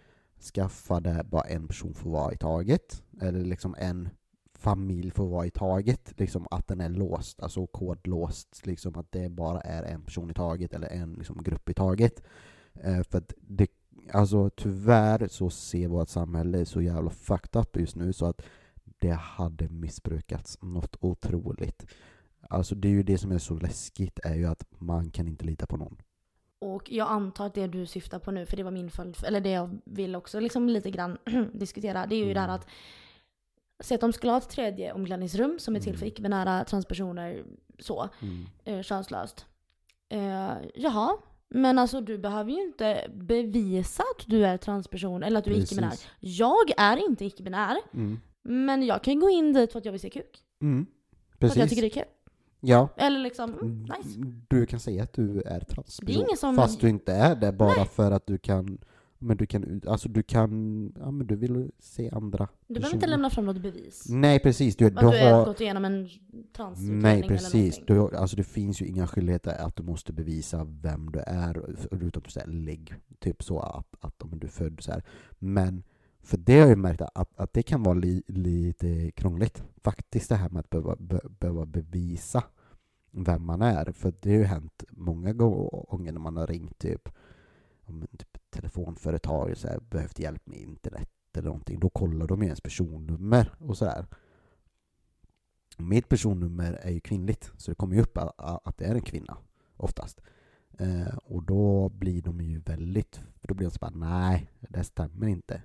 skaffar 0.55 1.01
det 1.01 1.25
bara 1.25 1.43
en 1.43 1.67
person 1.67 1.95
får 1.95 2.11
vara 2.11 2.33
i 2.33 2.37
taget, 2.37 3.03
eller 3.21 3.45
liksom 3.45 3.75
en 3.79 4.09
familj 4.55 5.11
får 5.11 5.29
vara 5.29 5.47
i 5.47 5.51
taget, 5.51 6.13
liksom 6.17 6.47
att 6.51 6.69
den 6.69 6.81
är 6.81 6.89
låst, 6.89 7.41
alltså 7.41 7.67
kodlåst, 7.67 8.67
liksom 8.67 8.97
att 8.97 9.13
det 9.13 9.29
bara 9.29 9.61
är 9.61 9.83
en 9.83 10.03
person 10.03 10.31
i 10.31 10.35
taget 10.35 10.75
eller 10.75 10.89
en 10.89 11.13
liksom, 11.13 11.43
grupp 11.43 11.69
i 11.69 11.75
taget. 11.75 12.23
Eh, 12.75 13.03
för 13.03 13.19
att 13.19 13.33
det, 13.41 13.71
alltså 14.13 14.51
tyvärr 14.51 15.29
så 15.29 15.51
ser 15.51 15.89
vårt 15.89 16.09
samhälle 16.09 16.67
så 16.67 16.83
jävla 16.83 17.11
fucked 17.11 17.61
up 17.61 17.77
just 17.77 17.97
nu 17.97 18.13
så 18.13 18.27
att 18.27 18.43
det 18.99 19.13
hade 19.13 19.69
missbrukats 19.69 20.59
något 20.63 20.97
otroligt. 21.01 21.87
Alltså 22.55 22.75
det 22.75 22.89
är 22.89 22.93
ju 22.93 23.03
det 23.03 23.19
som 23.19 23.33
är 23.33 23.39
så 23.39 23.55
läskigt, 23.55 24.19
är 24.25 24.35
ju 24.35 24.47
att 24.47 24.65
man 24.79 25.11
kan 25.11 25.29
inte 25.29 25.45
lita 25.45 25.67
på 25.67 25.77
någon. 25.77 25.97
Och 26.59 26.91
jag 26.93 27.09
antar 27.11 27.47
att 27.47 27.55
det 27.55 27.67
du 27.67 27.87
syftar 27.87 28.19
på 28.19 28.31
nu, 28.31 28.47
för 28.47 28.57
det 28.57 28.63
var 28.63 28.71
min 28.71 28.91
följd, 28.91 29.17
eller 29.27 29.41
det 29.41 29.51
jag 29.51 29.79
vill 29.85 30.17
också 30.17 30.41
liksom 30.41 30.69
lite 30.69 30.91
grann 30.91 31.19
diskutera, 31.53 32.07
det 32.07 32.15
är 32.15 32.19
ju 32.19 32.23
Mm. 32.23 32.35
det 32.35 32.41
här 32.41 32.49
att 32.49 32.67
Säg 33.81 33.95
att 33.95 34.01
de 34.01 34.13
skulle 34.13 34.33
ha 34.33 34.39
ett 34.39 34.49
tredje 34.49 34.93
omklädningsrum 34.93 35.59
som 35.59 35.77
är 35.77 35.81
till 35.81 35.93
för 35.97 36.03
Mm. 36.07 36.09
icke-binära 36.09 36.65
transpersoner, 36.65 37.45
så, 37.79 38.09
Mm. 38.23 38.47
eh, 38.65 38.83
könslöst. 38.83 39.47
Eh, 40.09 40.53
jaha, 40.75 41.17
men 41.49 41.79
alltså 41.79 42.01
du 42.01 42.19
behöver 42.19 42.51
ju 42.51 42.63
inte 42.63 43.11
bevisa 43.15 44.03
att 44.03 44.27
du 44.27 44.47
är 44.47 44.57
transperson 44.57 45.23
eller 45.23 45.39
att 45.39 45.45
du 45.45 45.51
är 45.51 45.55
Precis. 45.55 45.73
icke-binär. 45.73 45.99
Jag 46.21 46.71
är 46.77 46.97
inte 47.09 47.25
icke-binär, 47.25 47.77
Mm. 47.95 48.21
men 48.43 48.83
jag 48.87 49.05
kan 49.05 49.21
gå 49.21 49.31
in 49.31 49.53
dit 49.53 49.73
för 49.73 49.79
att 49.79 49.85
jag 49.85 49.93
vill 49.93 50.01
se 50.01 50.11
kuk. 50.11 50.43
Mm. 50.63 50.87
För 51.39 51.47
att 51.47 51.57
jag 51.57 51.63
Precis. 51.63 51.71
tycker 51.71 51.83
det 51.83 51.89
är 52.01 52.05
kul. 52.05 52.13
Ja. 52.67 52.89
Eller 52.97 53.21
liksom, 53.21 53.53
mm, 53.53 53.83
nice. 53.83 54.21
Du 54.49 54.67
kan 54.67 54.81
säga 54.81 55.03
att 55.03 55.13
du 55.13 55.43
är 55.43 55.61
transperson, 55.61 56.57
fast 56.57 56.81
du 56.81 56.89
inte 56.89 57.13
är 57.13 57.37
det 57.37 57.53
bara 57.53 57.85
för 57.85 58.11
att 58.11 58.27
du 58.27 58.39
kan 58.39 58.79
men 59.25 59.37
du 59.37 59.47
kan, 59.47 59.81
alltså 59.87 60.09
du 60.09 60.23
kan, 60.23 60.93
ja 60.99 61.11
men 61.11 61.27
du 61.27 61.37
vill 61.37 61.71
se 61.79 62.11
andra 62.11 62.49
Du 62.67 62.75
behöver 62.75 62.95
inte 62.95 63.07
lämna 63.07 63.31
fram 63.31 63.47
något 63.47 63.63
bevis. 63.63 64.07
Nej 64.09 64.39
precis, 64.39 64.77
du, 64.77 64.87
Att 64.87 64.95
du 64.95 65.01
du 65.01 65.07
har 65.07 65.45
gått 65.45 65.61
igenom 65.61 65.85
en 65.85 66.09
transutredning 66.57 67.03
Nej 67.03 67.19
eller 67.19 67.29
precis, 67.29 67.81
någonting. 67.81 68.11
du, 68.11 68.17
alltså 68.17 68.37
det 68.37 68.45
finns 68.45 68.83
ju 68.83 68.87
inga 68.87 69.07
skyldigheter 69.07 69.67
att 69.67 69.77
du 69.77 69.83
måste 69.83 70.13
bevisa 70.13 70.65
vem 70.65 71.13
du 71.13 71.19
är, 71.19 71.77
förutom 71.91 72.23
att 72.27 72.33
säga 72.33 72.47
lägg, 72.47 72.95
typ 73.19 73.43
så 73.43 73.61
att, 73.61 73.87
att 74.01 74.23
om 74.23 74.39
du 74.39 74.47
är 74.47 74.51
född 74.51 74.81
så 74.81 74.93
här. 74.93 75.03
Men 75.39 75.83
för 76.25 76.37
det 76.37 76.61
har 76.61 76.69
jag 76.69 76.79
märkt 76.79 77.01
att, 77.01 77.37
att 77.37 77.53
det 77.53 77.63
kan 77.63 77.83
vara 77.83 77.95
li, 77.95 78.23
lite 78.27 79.11
krångligt, 79.11 79.65
faktiskt 79.83 80.29
det 80.29 80.37
här 80.37 80.49
med 80.49 80.61
att 80.61 80.71
behöva, 80.71 80.97
be, 80.97 81.21
behöva 81.29 81.67
bevisa 81.67 82.45
vem 83.11 83.45
man 83.45 83.63
är. 83.63 83.93
För 83.93 84.15
det 84.21 84.31
har 84.31 84.39
ju 84.39 84.45
hänt 84.45 84.85
många 84.91 85.33
gånger 85.33 86.13
när 86.13 86.21
man 86.21 86.37
har 86.37 86.47
ringt 86.47 86.79
typ, 86.79 87.09
om 87.85 88.07
typ 88.19 88.39
telefonföretag 88.51 89.51
och 89.51 89.59
så 89.59 89.69
här, 89.69 89.81
behövt 89.81 90.19
hjälp 90.19 90.47
med 90.47 90.59
internet 90.59 91.11
eller 91.35 91.49
någonting. 91.49 91.81
Då 91.81 91.91
kollar 91.91 92.27
de 92.27 92.41
ju 92.41 92.47
ens 92.47 92.61
personnummer 92.61 93.55
och 93.59 93.79
sådär. 93.79 94.07
Mitt 95.79 96.09
personnummer 96.09 96.73
är 96.73 96.91
ju 96.91 97.01
kvinnligt, 97.01 97.53
så 97.57 97.71
det 97.71 97.75
kommer 97.75 97.97
ju 97.97 98.03
upp 98.03 98.19
att 98.37 98.79
det 98.79 98.85
är 98.85 98.95
en 98.95 99.03
kvinna 99.03 99.37
oftast. 99.77 100.21
Eh, 100.79 101.17
och 101.25 101.43
då 101.43 101.89
blir 101.89 102.23
de 102.23 102.41
ju 102.41 102.59
väldigt, 102.59 103.17
för 103.41 103.49
då 103.49 103.55
blir 103.55 103.67
de 103.67 103.71
så 103.71 103.79
bara 103.79 103.91
nej, 103.91 104.51
det 104.61 104.85
stämmer 104.85 105.27
inte. 105.27 105.63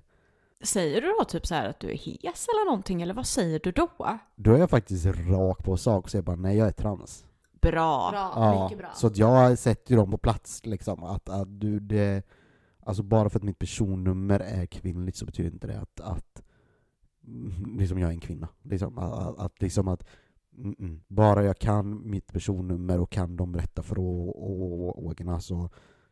Säger 0.62 1.00
du 1.00 1.14
då 1.18 1.24
typ 1.24 1.46
så 1.46 1.54
här 1.54 1.68
att 1.68 1.80
du 1.80 1.90
är 1.90 1.96
hes 1.96 2.46
eller 2.48 2.64
någonting, 2.64 3.02
eller 3.02 3.14
vad 3.14 3.26
säger 3.26 3.60
du 3.64 3.72
då? 3.72 3.88
Då 4.36 4.54
är 4.54 4.58
jag 4.58 4.70
faktiskt 4.70 5.06
rak 5.06 5.64
på 5.64 5.76
sak 5.76 6.04
och 6.04 6.10
säger 6.10 6.22
bara 6.22 6.36
nej, 6.36 6.56
jag 6.56 6.68
är 6.68 6.72
trans. 6.72 7.26
Bra. 7.60 8.10
Bra, 8.10 8.62
mycket 8.62 8.78
bra. 8.78 8.90
Så 8.94 9.06
att 9.06 9.16
jag 9.16 9.58
sätter 9.58 9.90
ju 9.90 9.96
dem 9.96 10.10
på 10.10 10.18
plats 10.18 10.66
liksom, 10.66 11.04
att, 11.04 11.28
att 11.28 11.60
du 11.60 11.80
det, 11.80 12.22
alltså 12.80 13.02
bara 13.02 13.30
för 13.30 13.38
att 13.38 13.42
mitt 13.42 13.58
personnummer 13.58 14.40
är 14.40 14.66
kvinnligt 14.66 15.16
så 15.16 15.24
betyder 15.24 15.50
inte 15.50 15.66
det 15.66 15.80
att, 15.80 16.00
att 16.00 16.42
mm, 17.26 17.78
liksom 17.78 17.98
jag 17.98 18.08
är 18.08 18.14
en 18.14 18.20
kvinna. 18.20 18.48
Liksom, 18.62 18.98
att, 18.98 19.12
att, 19.12 19.38
att, 19.38 19.62
liksom 19.62 19.88
att 19.88 20.06
mm, 20.56 20.76
mm, 20.78 21.00
bara 21.08 21.44
jag 21.44 21.58
kan 21.58 22.10
mitt 22.10 22.32
personnummer 22.32 23.00
och 23.00 23.10
kan 23.10 23.36
de 23.36 23.56
rätta 23.56 23.82
frågorna 23.82 25.40
så 25.40 25.70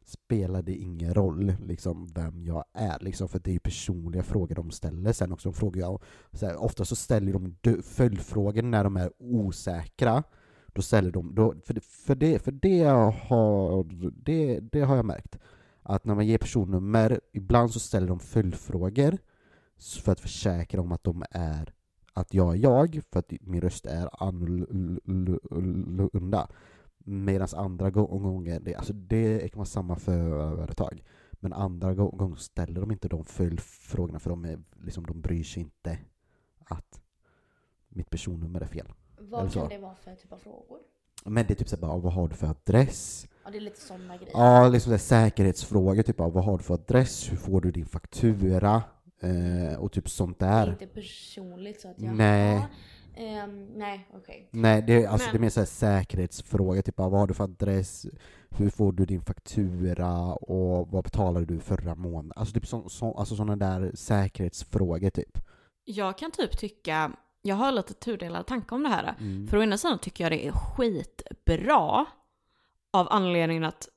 spelar 0.08 0.62
det 0.62 0.74
ingen 0.74 1.14
roll 1.14 1.54
liksom 1.66 2.06
vem 2.14 2.44
jag 2.44 2.64
är 2.72 2.98
liksom, 3.00 3.28
för 3.28 3.38
det 3.38 3.54
är 3.54 3.58
personliga 3.58 4.22
frågor 4.22 4.54
de 4.54 4.70
ställer 4.70 5.12
sen 5.12 5.32
också. 5.32 5.48
De 5.48 5.54
frågar 5.54 5.80
jag, 5.80 6.02
så 6.32 6.46
här, 6.46 6.56
ofta 6.56 6.84
så 6.84 6.96
ställer 6.96 7.32
de 7.32 7.56
följdfrågor 7.82 8.62
när 8.62 8.84
de 8.84 8.96
är 8.96 9.10
osäkra 9.18 10.22
då 10.66 10.82
ställer 10.82 11.10
de, 11.10 11.34
då, 11.34 11.54
för, 11.64 11.74
det, 11.74 11.84
för, 11.84 12.14
det, 12.14 12.38
för 12.38 12.52
det, 12.52 12.82
har, 13.28 13.86
det, 14.24 14.60
det 14.60 14.80
har 14.80 14.96
jag 14.96 15.04
märkt, 15.04 15.38
att 15.82 16.04
när 16.04 16.14
man 16.14 16.26
ger 16.26 16.38
personnummer, 16.38 17.20
ibland 17.32 17.70
så 17.70 17.80
ställer 17.80 18.08
de 18.08 18.20
följdfrågor 18.20 19.18
för 20.02 20.12
att 20.12 20.20
försäkra 20.20 20.80
om 20.80 20.92
att 20.92 21.04
de 21.04 21.24
är 21.30 21.74
att 22.12 22.34
jag 22.34 22.54
är 22.54 22.58
jag, 22.58 23.00
för 23.12 23.18
att 23.18 23.32
min 23.40 23.60
röst 23.60 23.86
är 23.86 24.24
annorlunda. 24.24 24.98
Medan 27.10 27.48
andra 27.56 27.90
gå- 27.90 28.06
gånger, 28.18 28.60
det, 28.60 28.74
alltså 28.74 28.92
det 28.92 29.48
kan 29.52 29.58
vara 29.58 29.66
samma 29.66 29.96
företag, 29.96 31.02
men 31.32 31.52
andra 31.52 31.94
gå- 31.94 32.10
gånger 32.10 32.36
ställer 32.36 32.80
de 32.80 32.90
inte 32.92 33.08
de 33.08 33.24
följdfrågorna 33.24 34.18
för 34.18 34.30
de, 34.30 34.44
är, 34.44 34.58
liksom, 34.84 35.06
de 35.06 35.20
bryr 35.20 35.44
sig 35.44 35.62
inte 35.62 35.98
att 36.64 37.00
mitt 37.88 38.10
personnummer 38.10 38.60
är 38.60 38.66
fel. 38.66 38.86
Vad 39.18 39.52
kan 39.52 39.68
det 39.68 39.78
vara 39.78 39.94
för 39.94 40.14
typ 40.14 40.32
av 40.32 40.38
frågor? 40.38 40.78
Men 41.24 41.46
det 41.46 41.52
är 41.52 41.54
typ 41.54 41.68
såhär 41.68 41.80
bara, 41.80 41.96
vad 41.98 42.12
har 42.12 42.28
du 42.28 42.34
för 42.34 42.46
adress? 42.46 43.26
Ja, 43.44 43.50
det 43.50 43.58
är 43.58 43.60
lite 43.60 43.80
sådana 43.80 44.16
grejer. 44.16 44.32
Ja, 44.34 44.68
liksom 44.68 44.92
det 44.92 44.98
säkerhetsfrågor, 44.98 46.02
typ 46.02 46.20
av 46.20 46.32
vad 46.32 46.44
har 46.44 46.58
du 46.58 46.64
för 46.64 46.74
adress? 46.74 47.32
Hur 47.32 47.36
får 47.36 47.60
du 47.60 47.70
din 47.70 47.86
faktura? 47.86 48.82
Eh, 49.20 49.78
och 49.78 49.92
typ 49.92 50.08
sånt 50.08 50.38
Det 50.38 50.46
är 50.46 50.66
där. 50.66 50.72
inte 50.72 50.86
personligt 50.86 51.80
så 51.80 51.88
att 51.90 52.00
jag... 52.00 52.14
Nej. 52.16 52.66
Ehm, 53.18 53.66
nej, 53.66 54.08
okej. 54.14 54.48
Nej, 54.52 54.82
det, 54.82 54.92
är- 55.04 55.08
alltså, 55.08 55.26
Men- 55.26 55.32
det 55.34 55.38
är 55.38 55.40
mer 55.40 55.50
såhär 55.50 55.66
säkerhetsfrågor, 55.66 56.82
typ 56.82 57.00
av 57.00 57.10
vad 57.10 57.20
har 57.20 57.26
du 57.26 57.34
för 57.34 57.44
adress? 57.44 58.06
Hur 58.50 58.70
får 58.70 58.92
du 58.92 59.04
din 59.06 59.22
faktura? 59.22 60.34
Och 60.34 60.88
vad 60.88 61.04
betalade 61.04 61.46
du 61.46 61.60
förra 61.60 61.94
månaden? 61.94 62.32
Alltså 62.36 62.54
typ 62.54 62.66
så, 62.66 62.88
så, 62.88 63.14
alltså 63.14 63.36
sådana 63.36 63.56
där 63.56 63.92
säkerhetsfrågor 63.94 65.10
typ. 65.10 65.38
Jag 65.84 66.18
kan 66.18 66.30
typ 66.30 66.58
tycka, 66.58 67.12
jag 67.42 67.54
har 67.56 67.72
lite 67.72 67.94
tudelade 67.94 68.44
tankar 68.44 68.76
om 68.76 68.82
det 68.82 68.88
här. 68.88 69.14
Mm. 69.20 69.46
För 69.48 69.56
å 69.56 69.62
ena 69.62 69.78
sidan 69.78 69.98
tycker 69.98 70.24
jag 70.24 70.32
det 70.32 70.46
är 70.46 70.52
skitbra 70.52 72.06
av 72.92 73.06
anledningen 73.10 73.64
att 73.64 73.88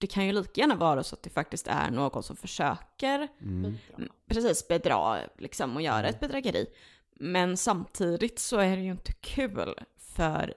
det 0.00 0.06
kan 0.06 0.26
ju 0.26 0.32
lika 0.32 0.60
gärna 0.60 0.74
vara 0.74 1.02
så 1.02 1.14
att 1.14 1.22
det 1.22 1.30
faktiskt 1.30 1.66
är 1.66 1.90
någon 1.90 2.22
som 2.22 2.36
försöker 2.36 3.28
Mm. 3.40 3.76
Bra. 3.96 4.06
precis 4.28 4.68
bedra 4.68 5.16
liksom 5.38 5.76
och 5.76 5.82
göra 5.82 6.08
ett 6.08 6.20
bedrägeri. 6.20 6.66
Men 7.18 7.56
samtidigt 7.56 8.38
så 8.38 8.58
är 8.58 8.76
det 8.76 8.82
ju 8.82 8.90
inte 8.90 9.12
kul 9.12 9.74
för 9.96 10.54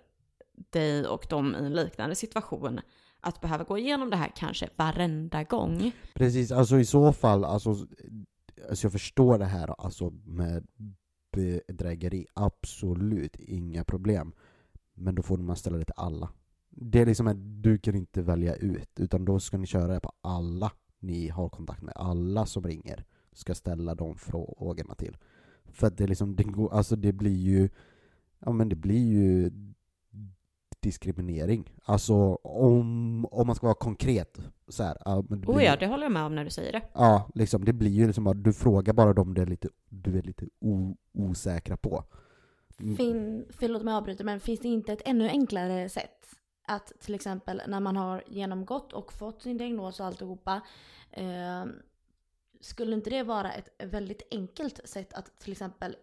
dig 0.70 1.08
och 1.08 1.26
dem 1.30 1.56
i 1.56 1.66
en 1.66 1.74
liknande 1.74 2.16
situation 2.16 2.80
att 3.20 3.42
behöva 3.42 3.64
gå 3.64 3.78
igenom 3.78 4.10
det 4.10 4.18
här 4.18 4.32
kanske 4.36 4.70
varenda 4.76 5.44
gång. 5.44 5.92
Precis, 6.14 6.52
alltså 6.52 6.80
i 6.80 6.86
så 6.86 7.14
fall, 7.14 7.46
alltså, 7.46 7.70
alltså 8.70 8.86
jag 8.86 8.92
förstår 8.92 9.38
det 9.38 9.46
här 9.46 9.76
alltså 9.78 10.10
med 10.26 10.68
bedrägeri, 11.32 12.26
absolut 12.34 13.36
inga 13.36 13.84
problem. 13.84 14.34
Men 14.94 15.16
då 15.16 15.22
får 15.22 15.38
man 15.38 15.56
ställa 15.56 15.78
det 15.78 15.86
till 15.86 15.94
alla. 15.98 16.30
Det 16.70 17.00
är 17.00 17.06
liksom 17.06 17.28
att 17.28 17.64
du 17.64 17.78
kan 17.78 17.96
inte 17.96 18.22
välja 18.22 18.56
ut, 18.56 19.00
utan 19.00 19.26
då 19.26 19.40
ska 19.40 19.58
ni 19.58 19.68
köra 19.68 19.94
det 19.94 20.00
på 20.00 20.12
alla 20.22 20.72
ni 21.00 21.28
har 21.28 21.50
kontakt 21.50 21.82
med. 21.82 21.94
Alla 21.96 22.46
som 22.46 22.64
ringer 22.64 23.06
ska 23.34 23.56
ställa 23.56 23.96
de 23.96 24.16
frågorna 24.16 24.96
till. 24.96 25.18
För 25.74 25.88
att 25.88 25.98
det 25.98 26.04
är 26.04 26.08
liksom, 26.08 26.36
det, 26.36 26.44
går, 26.44 26.74
alltså 26.74 26.96
det 26.96 27.12
blir 27.12 27.38
ju, 27.38 27.70
ja 28.40 28.52
men 28.52 28.70
det 28.70 28.76
blir 28.76 29.08
ju 29.08 29.52
diskriminering. 30.80 31.74
Alltså 31.84 32.14
om, 32.44 33.26
om 33.26 33.48
man 33.48 33.56
ska 33.56 33.66
vara 33.68 33.76
konkret 33.76 34.40
så 34.68 34.84
här, 34.84 34.98
ja, 35.06 35.24
men 35.30 35.42
det 35.42 35.48
Oh 35.48 35.56
blir- 35.56 35.66
ja, 35.66 35.76
det 35.76 35.88
håller 35.88 36.04
jag 36.04 36.12
med 36.12 36.24
om 36.24 36.36
när 36.36 36.44
du 36.44 36.50
säger 36.50 36.72
det. 36.72 36.82
Ja, 36.94 37.30
liksom, 37.36 37.66
det 37.66 37.74
blir 37.74 37.92
ju 37.92 38.08
liksom 38.08 38.24
bara, 38.24 38.34
du 38.34 38.54
frågar 38.54 38.94
bara 38.94 39.14
dem 39.14 39.34
du 39.34 39.42
är 39.42 39.46
lite, 39.46 39.70
du 39.90 40.18
är 40.18 40.22
lite 40.22 40.46
o, 40.60 40.96
osäkra 41.14 41.78
på. 41.78 42.04
Mm. 42.80 42.96
Fin, 42.98 43.46
förlåt 43.50 43.84
mig 43.84 43.94
avbryta, 43.94 44.24
men 44.24 44.40
finns 44.40 44.60
det 44.60 44.68
inte 44.68 44.94
ett 44.94 45.02
ännu 45.06 45.30
enklare 45.30 45.90
sätt? 45.90 46.26
Att 46.68 46.92
till 47.00 47.16
exempel 47.16 47.62
när 47.68 47.80
man 47.80 47.98
har 47.98 48.24
genomgått 48.28 48.94
och 48.94 49.14
fått 49.14 49.42
sin 49.42 49.58
diagnos 49.58 50.00
och 50.00 50.06
alltihopa. 50.06 50.62
Eh, 51.12 51.66
skulle 52.62 52.96
inte 52.96 53.10
det 53.10 53.24
vara 53.24 53.54
ett 53.54 53.70
väldigt 53.84 54.28
enkelt 54.32 54.88
sätt 54.90 55.14
att 55.14 55.40
till 55.40 55.52
exempel 55.52 55.96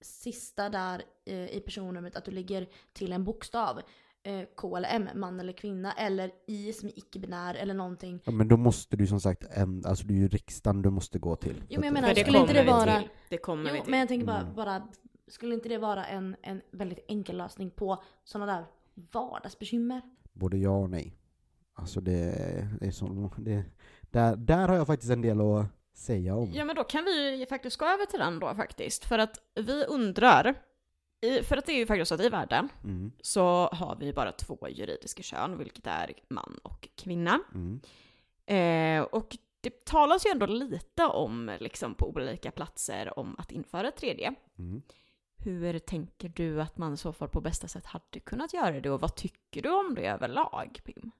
sista 0.00 0.68
där 0.68 1.02
eh, 1.24 1.56
i 1.56 1.60
personnumret 1.64 2.16
att 2.16 2.24
du 2.24 2.30
lägger 2.30 2.66
till 2.92 3.12
en 3.12 3.24
bokstav. 3.24 3.80
Eh, 4.24 4.42
K 4.56 4.76
eller 4.76 4.88
M, 4.92 5.08
man 5.14 5.40
eller 5.40 5.52
kvinna. 5.52 5.92
Eller 5.92 6.30
I 6.46 6.72
som 6.72 6.88
är 6.88 6.98
icke-binär 6.98 7.54
eller 7.54 7.74
någonting. 7.74 8.20
Ja, 8.24 8.32
men 8.32 8.48
då 8.48 8.56
måste 8.56 8.96
du 8.96 9.06
som 9.06 9.20
sagt, 9.20 9.44
en, 9.50 9.86
alltså 9.86 10.06
det 10.06 10.14
är 10.14 10.18
ju 10.18 10.28
riksdagen 10.28 10.82
du 10.82 10.90
måste 10.90 11.18
gå 11.18 11.36
till. 11.36 11.62
Jo, 11.68 11.80
men 11.80 11.84
jag 11.86 11.92
menar, 11.94 12.14
det 12.14 12.20
skulle 12.20 12.38
inte 12.38 12.52
det 12.52 12.64
vara- 12.64 12.98
till. 13.00 13.08
Det 13.28 13.38
kommer 13.38 13.68
Jo, 13.70 13.74
vi 13.74 13.80
till. 13.80 13.90
men 13.90 13.98
jag 14.00 14.08
tänker 14.08 14.26
bara, 14.26 14.40
Mm. 14.40 14.54
bara 14.54 14.88
skulle 15.28 15.54
inte 15.54 15.68
det 15.68 15.78
vara 15.78 16.04
en, 16.04 16.36
en 16.42 16.62
väldigt 16.70 17.04
enkel 17.08 17.36
lösning 17.36 17.70
på 17.70 18.02
sådana 18.24 18.52
där 18.56 18.64
vardagsbekymmer? 19.12 20.02
Både 20.32 20.58
ja 20.58 20.76
och 20.76 20.90
nej. 20.90 21.16
Alltså 21.74 22.00
det, 22.00 22.22
det 22.80 22.86
är 22.86 22.90
så, 22.90 23.30
det, 23.38 23.64
där, 24.10 24.36
där 24.36 24.68
har 24.68 24.76
jag 24.76 24.86
faktiskt 24.86 25.12
en 25.12 25.22
del 25.22 25.40
att 25.40 25.66
säga 25.94 26.34
om. 26.34 26.52
Ja 26.54 26.64
men 26.64 26.76
då 26.76 26.84
kan 26.84 27.04
vi 27.04 27.46
faktiskt 27.48 27.76
gå 27.76 27.84
över 27.86 28.06
till 28.06 28.18
den 28.18 28.38
då 28.38 28.54
faktiskt. 28.54 29.04
För 29.04 29.18
att 29.18 29.38
vi 29.54 29.84
undrar, 29.84 30.54
i, 31.20 31.42
för 31.42 31.56
att 31.56 31.66
det 31.66 31.72
är 31.72 31.76
ju 31.76 31.86
faktiskt 31.86 32.08
så 32.08 32.14
att 32.14 32.20
i 32.20 32.28
världen 32.28 32.68
Mm, 32.84 33.12
så 33.20 33.68
har 33.72 33.96
vi 34.00 34.12
bara 34.12 34.32
två 34.32 34.58
juridiska 34.68 35.22
kön, 35.22 35.58
vilket 35.58 35.86
är 35.86 36.12
man 36.28 36.58
och 36.62 36.88
kvinna. 36.96 37.40
mm, 37.54 37.80
Eh, 38.46 39.02
och 39.02 39.36
det 39.60 39.84
talas 39.84 40.26
ju 40.26 40.30
ändå 40.30 40.46
lite 40.46 41.04
om, 41.04 41.50
liksom 41.60 41.94
på 41.94 42.08
olika 42.08 42.50
platser, 42.50 43.18
om 43.18 43.34
att 43.38 43.52
införa 43.52 43.88
ett 43.88 43.96
tredje. 43.96 44.34
mm. 44.58 44.82
hur 45.36 45.78
tänker 45.78 46.28
du 46.28 46.62
att 46.62 46.78
man 46.78 46.94
i 46.94 46.96
så 46.96 47.12
fall 47.12 47.28
på 47.28 47.40
bästa 47.40 47.68
sätt 47.68 47.86
hade 47.86 48.20
kunnat 48.20 48.52
göra 48.54 48.80
det 48.80 48.90
och 48.90 49.00
vad 49.00 49.14
tycker 49.16 49.62
du 49.62 49.70
om 49.70 49.94
det 49.94 50.06
överlag, 50.06 50.80
Pim? 50.84 51.10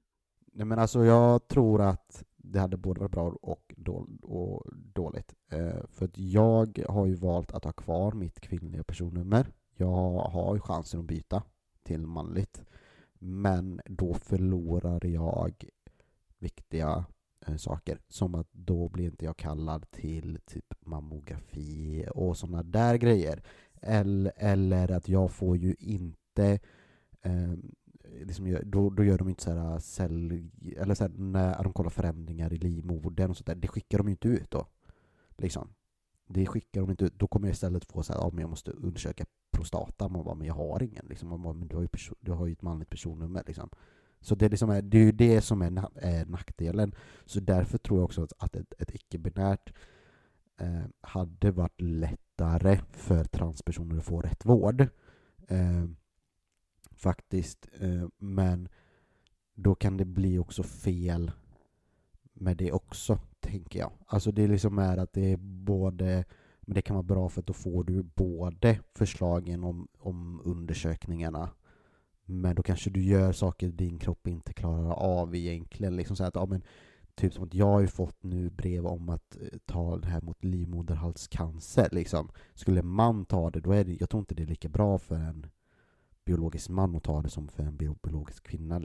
Nej 0.52 0.66
men 0.66 0.78
alltså 0.78 1.04
jag 1.04 1.48
tror 1.48 1.82
att 1.82 2.24
det 2.42 2.60
hade 2.60 2.76
både 2.76 3.00
varit 3.00 3.12
bra 3.12 3.36
och, 3.42 3.74
då, 3.76 4.06
och 4.22 4.62
dåligt. 4.74 5.34
Eh, 5.50 5.86
för 5.88 6.04
att 6.04 6.18
jag 6.18 6.84
har 6.88 7.06
ju 7.06 7.14
valt 7.14 7.52
att 7.52 7.64
ha 7.64 7.72
kvar 7.72 8.12
mitt 8.12 8.40
kvinnliga 8.40 8.84
personnummer. 8.84 9.52
Jag 9.76 10.18
har 10.18 10.54
ju 10.54 10.60
chansen 10.60 11.00
att 11.00 11.06
byta 11.06 11.42
till 11.82 12.06
manligt. 12.06 12.64
Men 13.18 13.80
då 13.84 14.14
förlorar 14.14 15.06
jag 15.06 15.64
viktiga 16.38 17.04
eh, 17.46 17.56
saker. 17.56 17.98
Som 18.08 18.34
att 18.34 18.48
då 18.52 18.88
blir 18.88 19.04
inte 19.04 19.24
jag 19.24 19.36
kallad 19.36 19.90
till 19.90 20.38
typ 20.46 20.74
mammografi 20.80 22.06
och 22.14 22.36
sådana 22.36 22.62
där 22.62 22.96
grejer. 22.96 23.42
Eller, 23.82 24.32
eller 24.36 24.90
att 24.90 25.08
jag 25.08 25.30
får 25.30 25.56
ju 25.56 25.74
inte 25.78 26.60
eh, 27.22 27.52
liksom, 28.24 28.58
då, 28.64 28.90
då 28.90 29.04
gör 29.04 29.18
de 29.18 29.28
inte 29.28 29.42
så 29.42 29.50
här 29.50 29.72
äh, 29.72 29.78
cell... 29.78 30.48
Eller 30.76 30.94
så 30.94 31.04
här, 31.04 31.12
när 31.16 31.62
de 31.62 31.72
kollar 31.72 31.90
förändringar 31.90 32.52
i 32.52 32.56
livmodern 32.56 33.30
och 33.30 33.36
sånt 33.36 33.46
där, 33.46 33.54
det 33.54 33.68
skickar 33.68 33.98
de 33.98 34.06
ju 34.06 34.10
inte 34.10 34.28
ut 34.28 34.50
då. 34.50 34.66
Liksom. 35.38 35.68
Det 36.26 36.46
skickar 36.46 36.80
de 36.80 36.90
inte 36.90 37.04
ut. 37.04 37.18
Då 37.18 37.26
kommer 37.26 37.48
jag 37.48 37.52
istället 37.52 37.84
få 37.84 38.02
så 38.02 38.12
här, 38.12 38.20
ja 38.20 38.30
men 38.32 38.40
jag 38.40 38.50
måste 38.50 38.70
undersöka 38.70 39.24
prostata. 39.50 40.08
Man 40.08 40.24
bara, 40.24 40.34
men 40.34 40.46
jag 40.46 40.54
har 40.54 40.82
ingen. 40.82 41.06
Liksom. 41.08 41.28
Man 41.28 41.42
bara, 41.42 41.54
men 41.54 41.68
du 41.68 41.76
har 41.76 41.82
ju, 41.82 41.88
du 42.20 42.32
har 42.32 42.46
ju 42.46 42.52
ett 42.52 42.62
manligt 42.62 42.90
personnummer 42.90 43.42
liksom. 43.46 43.68
Så 44.20 44.34
det, 44.34 44.48
liksom 44.48 44.70
är, 44.70 44.82
det 44.82 44.98
är 44.98 45.04
ju 45.04 45.12
det 45.12 45.40
som 45.40 45.62
är, 45.62 45.84
är 45.94 46.20
äh, 46.20 46.26
nackdelen. 46.26 46.94
Så 47.24 47.40
därför 47.40 47.78
tror 47.78 47.98
jag 47.98 48.04
också 48.04 48.26
att 48.38 48.56
ett, 48.56 48.74
ett 48.78 48.94
icke-binärt 48.94 49.72
eh, 50.60 50.84
hade 51.00 51.50
varit 51.50 51.80
lättare 51.80 52.80
för 52.92 53.24
transpersoner 53.24 53.98
att 53.98 54.04
få 54.04 54.20
rätt 54.20 54.44
vård. 54.44 54.80
Eh, 55.48 55.84
faktiskt. 57.02 57.68
Eh, 57.80 58.08
men 58.18 58.68
då 59.54 59.74
kan 59.74 59.96
det 59.96 60.04
bli 60.04 60.38
också 60.38 60.62
fel 60.62 61.30
med 62.32 62.56
det 62.56 62.72
också, 62.72 63.18
tänker 63.40 63.78
jag. 63.78 63.92
Alltså 64.06 64.32
det 64.32 64.46
liksom 64.46 64.78
är 64.78 64.96
att 64.96 65.12
det 65.12 65.32
är 65.32 65.36
både 65.36 66.24
men 66.60 66.74
det 66.74 66.82
kan 66.82 66.96
vara 66.96 67.02
bra 67.02 67.28
för 67.28 67.40
att 67.40 67.46
då 67.46 67.52
får 67.52 67.84
du 67.84 68.02
både 68.02 68.78
förslagen 68.94 69.64
om, 69.64 69.88
om 69.98 70.40
undersökningarna 70.44 71.50
men 72.24 72.54
då 72.54 72.62
kanske 72.62 72.90
du 72.90 73.02
gör 73.04 73.32
saker 73.32 73.68
din 73.68 73.98
kropp 73.98 74.26
inte 74.26 74.52
klarar 74.52 74.92
av 74.92 75.34
egentligen. 75.34 75.96
Liksom 75.96 76.16
så 76.16 76.24
att, 76.24 76.34
ja, 76.34 76.46
men, 76.46 76.62
typ 77.14 77.34
som 77.34 77.44
att 77.44 77.54
jag 77.54 77.66
har 77.66 77.80
ju 77.80 77.86
fått 77.86 78.22
nu 78.22 78.50
brev 78.50 78.86
om 78.86 79.08
att 79.08 79.36
eh, 79.36 79.58
ta 79.66 79.96
det 79.98 80.08
här 80.08 80.20
mot 80.20 80.44
livmoderhalscancer. 80.44 81.88
Liksom. 81.92 82.30
Skulle 82.54 82.82
man 82.82 83.24
ta 83.24 83.50
det, 83.50 83.60
då 83.60 83.72
är 83.72 83.84
det, 83.84 83.96
jag 84.00 84.10
tror 84.10 84.20
inte 84.20 84.34
det 84.34 84.42
är 84.42 84.46
lika 84.46 84.68
bra 84.68 84.98
för 84.98 85.14
en 85.14 85.46
biologisk 86.24 86.68
man 86.68 86.96
att 86.96 87.02
ta 87.02 87.22
det 87.22 87.30
som 87.30 87.48
för 87.48 87.62
en 87.62 87.76
biologisk 87.76 88.44
kvinna. 88.44 88.82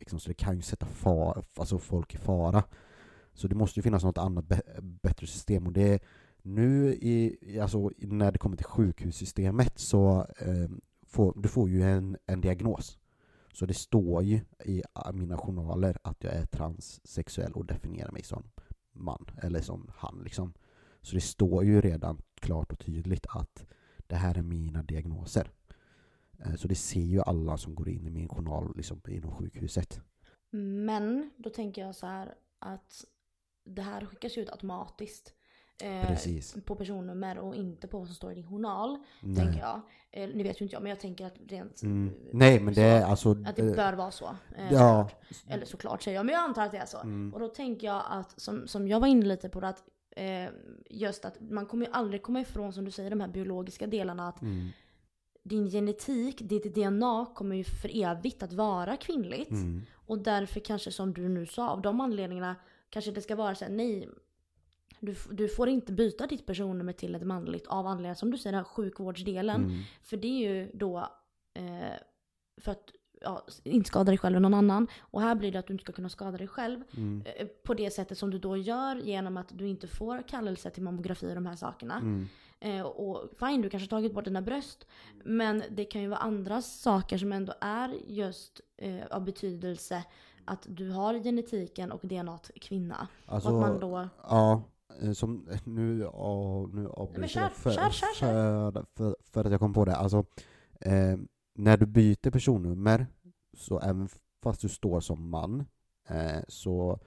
Liksom, 0.00 0.20
så 0.20 0.28
det 0.28 0.34
kan 0.34 0.56
ju 0.56 0.62
sätta 0.62 0.86
far, 0.86 1.44
alltså 1.56 1.78
folk 1.78 2.14
i 2.14 2.18
fara. 2.18 2.64
Så 3.34 3.48
det 3.48 3.54
måste 3.54 3.78
ju 3.78 3.82
finnas 3.82 4.04
något 4.04 4.18
annat 4.18 4.44
bättre 4.82 5.26
system. 5.26 5.66
Och 5.66 5.72
det 5.72 5.94
är 5.94 6.00
nu 6.42 6.94
i, 6.94 7.38
alltså, 7.62 7.90
när 7.98 8.32
det 8.32 8.38
kommer 8.38 8.56
till 8.56 8.66
sjukhussystemet 8.66 9.78
så 9.78 10.26
eh, 10.38 10.70
får 11.06 11.32
du 11.36 11.48
får 11.48 11.68
ju 11.68 11.82
en, 11.82 12.16
en 12.26 12.40
diagnos. 12.40 12.98
Så 13.52 13.66
det 13.66 13.74
står 13.74 14.22
ju 14.22 14.40
i 14.64 14.82
ah, 14.92 15.12
mina 15.12 15.36
journaler 15.36 15.96
att 16.02 16.24
jag 16.24 16.34
är 16.34 16.46
transsexuell 16.46 17.52
och 17.52 17.66
definierar 17.66 18.12
mig 18.12 18.22
som 18.22 18.42
man, 18.92 19.26
eller 19.42 19.60
som 19.60 19.90
han 19.94 20.20
liksom. 20.24 20.52
Så 21.00 21.14
det 21.14 21.20
står 21.20 21.64
ju 21.64 21.80
redan 21.80 22.18
klart 22.34 22.72
och 22.72 22.78
tydligt 22.78 23.26
att 23.28 23.66
det 24.12 24.18
här 24.18 24.38
är 24.38 24.42
mina 24.42 24.82
diagnoser. 24.82 25.50
Eh, 26.44 26.54
så 26.54 26.68
det 26.68 26.74
ser 26.74 27.00
ju 27.00 27.22
alla 27.22 27.56
som 27.56 27.74
går 27.74 27.88
in 27.88 28.06
i 28.06 28.10
min 28.10 28.28
journal 28.28 28.72
liksom, 28.76 29.00
inom 29.08 29.36
sjukhuset. 29.36 30.00
Men 30.86 31.30
då 31.36 31.50
tänker 31.50 31.82
jag 31.82 31.94
så 31.94 32.06
här 32.06 32.34
att 32.58 33.04
det 33.64 33.82
här 33.82 34.06
skickas 34.06 34.38
ut 34.38 34.50
automatiskt. 34.50 35.34
Eh, 35.82 36.62
på 36.64 36.74
personnummer 36.76 37.38
och 37.38 37.54
inte 37.54 37.88
på 37.88 37.98
vad 37.98 38.06
som 38.06 38.14
står 38.14 38.32
i 38.32 38.34
din 38.34 38.48
journal. 38.48 38.98
Nej. 39.20 39.36
Tänker 39.36 39.60
jag. 39.60 39.80
Eh, 40.10 40.28
nu 40.34 40.42
vet 40.42 40.60
ju 40.60 40.64
inte 40.64 40.74
jag 40.74 40.82
men 40.82 40.90
jag 40.90 41.00
tänker 41.00 41.26
att 41.26 41.36
rent... 41.48 41.82
Mm. 41.82 42.08
Eh, 42.08 42.14
Nej 42.32 42.60
men 42.60 42.74
det 42.74 42.82
är 42.82 43.04
alltså... 43.04 43.30
Att 43.30 43.56
det 43.56 43.76
bör 43.76 43.92
vara 43.92 44.10
så. 44.10 44.36
Eh, 44.56 44.72
ja. 44.72 45.08
Eller 45.48 45.66
såklart 45.66 46.02
säger 46.02 46.18
jag, 46.18 46.26
men 46.26 46.34
jag 46.34 46.44
antar 46.44 46.62
att 46.62 46.72
det 46.72 46.78
är 46.78 46.86
så. 46.86 46.98
Mm. 46.98 47.34
Och 47.34 47.40
då 47.40 47.48
tänker 47.48 47.86
jag 47.86 48.02
att, 48.08 48.40
som, 48.40 48.68
som 48.68 48.88
jag 48.88 49.00
var 49.00 49.08
inne 49.08 49.26
lite 49.26 49.48
på, 49.48 49.58
att 49.60 49.84
eh, 50.16 50.50
just 50.90 51.24
att 51.24 51.40
man 51.40 51.66
kommer 51.66 51.86
ju 51.86 51.92
aldrig 51.92 52.22
komma 52.22 52.40
ifrån, 52.40 52.72
som 52.72 52.84
du 52.84 52.90
säger, 52.90 53.10
de 53.10 53.20
här 53.20 53.28
biologiska 53.28 53.86
delarna. 53.86 54.28
Att 54.28 54.42
mm. 54.42 54.68
din 55.42 55.70
genetik, 55.70 56.38
ditt 56.42 56.74
DNA 56.74 57.26
kommer 57.34 57.56
ju 57.56 57.64
för 57.64 58.02
evigt 58.02 58.42
att 58.42 58.52
vara 58.52 58.96
kvinnligt. 58.96 59.50
Mm. 59.50 59.82
Och 60.06 60.18
därför 60.18 60.60
kanske 60.60 60.92
som 60.92 61.12
du 61.12 61.28
nu 61.28 61.46
sa, 61.46 61.68
av 61.68 61.82
de 61.82 62.00
anledningarna 62.00 62.56
kanske 62.90 63.10
det 63.10 63.22
ska 63.22 63.36
vara 63.36 63.54
så 63.54 63.64
här, 63.64 63.72
nej. 63.72 64.08
Du, 65.00 65.16
du 65.30 65.48
får 65.48 65.68
inte 65.68 65.92
byta 65.92 66.26
ditt 66.26 66.46
personnummer 66.46 66.92
till 66.92 67.14
ett 67.14 67.26
manligt 67.26 67.66
av 67.66 67.86
anledningen 67.86 68.16
som 68.16 68.30
du 68.30 68.38
säger, 68.38 68.52
den 68.52 68.64
här 68.64 68.72
sjukvårdsdelen. 68.72 69.64
Mm. 69.64 69.80
För 70.02 70.16
det 70.16 70.26
är 70.28 70.52
ju 70.52 70.70
då 70.74 70.98
eh, 71.54 71.96
för 72.56 72.72
att 72.72 72.92
ja, 73.24 73.44
inte 73.62 73.88
skada 73.88 74.04
dig 74.04 74.18
själv 74.18 74.36
eller 74.36 74.48
någon 74.48 74.58
annan. 74.58 74.88
Och 75.00 75.20
här 75.20 75.34
blir 75.34 75.52
det 75.52 75.58
att 75.58 75.66
du 75.66 75.72
inte 75.72 75.84
ska 75.84 75.92
kunna 75.92 76.08
skada 76.08 76.38
dig 76.38 76.48
själv. 76.48 76.82
Mm. 76.96 77.22
Eh, 77.36 77.46
på 77.46 77.74
det 77.74 77.90
sättet 77.90 78.18
som 78.18 78.30
du 78.30 78.38
då 78.38 78.56
gör 78.56 78.96
genom 78.96 79.36
att 79.36 79.58
du 79.58 79.68
inte 79.68 79.86
får 79.86 80.28
kallelse 80.28 80.70
till 80.70 80.82
mammografi 80.82 81.30
och 81.30 81.34
de 81.34 81.46
här 81.46 81.56
sakerna. 81.56 81.96
Mm. 81.98 82.28
Eh, 82.60 82.82
och 82.82 83.30
fine, 83.38 83.62
du 83.62 83.70
kanske 83.70 83.84
har 83.84 84.00
tagit 84.00 84.14
bort 84.14 84.24
dina 84.24 84.42
bröst. 84.42 84.86
Men 85.24 85.62
det 85.70 85.84
kan 85.84 86.02
ju 86.02 86.08
vara 86.08 86.20
andra 86.20 86.62
saker 86.62 87.18
som 87.18 87.32
ändå 87.32 87.54
är 87.60 87.94
just 88.06 88.60
eh, 88.76 89.06
av 89.10 89.24
betydelse. 89.24 90.04
Att 90.44 90.66
du 90.68 90.90
har 90.90 91.14
genetiken 91.14 91.92
och 91.92 92.00
DNA 92.02 92.38
kvinna. 92.60 93.08
Alltså, 93.26 93.48
och 93.48 93.54
att 93.54 93.70
man 93.70 93.80
då... 93.80 94.08
Ja, 94.22 94.62
eh, 95.02 95.12
som 95.12 95.48
nu, 95.64 96.04
oh, 96.06 96.74
nu 96.74 96.88
avbryter 96.88 97.40
jag 97.40 97.52
för. 97.52 97.70
För, 97.70 97.90
för, 98.96 99.16
för, 99.32 99.44
att 99.44 99.50
jag 99.50 99.60
kom 99.60 99.72
på 99.72 99.84
det. 99.84 99.96
Alltså, 99.96 100.24
eh, 100.80 101.16
när 101.54 101.76
du 101.76 101.86
byter 101.86 102.30
personnummer, 102.30 103.06
så 103.54 103.80
även 103.80 104.08
fast 104.42 104.60
du 104.60 104.68
står 104.68 105.00
som 105.00 105.30
man, 105.30 105.64
eh, 106.08 106.40
så 106.48 107.00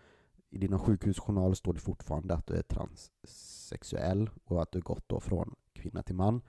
i 0.50 0.58
dina 0.58 0.80
sjukhusjournaler 0.80 1.56
står 1.56 1.74
det 1.74 1.80
fortfarande 1.80 2.34
att 2.34 2.48
du 2.48 2.56
är 2.56 2.62
transsexuell 2.62 4.30
och 4.44 4.62
att 4.62 4.72
du 4.72 4.82
gått 4.82 5.10
då 5.10 5.20
från 5.20 5.56
kvinna 5.74 6.04
till 6.04 6.16
man. 6.16 6.42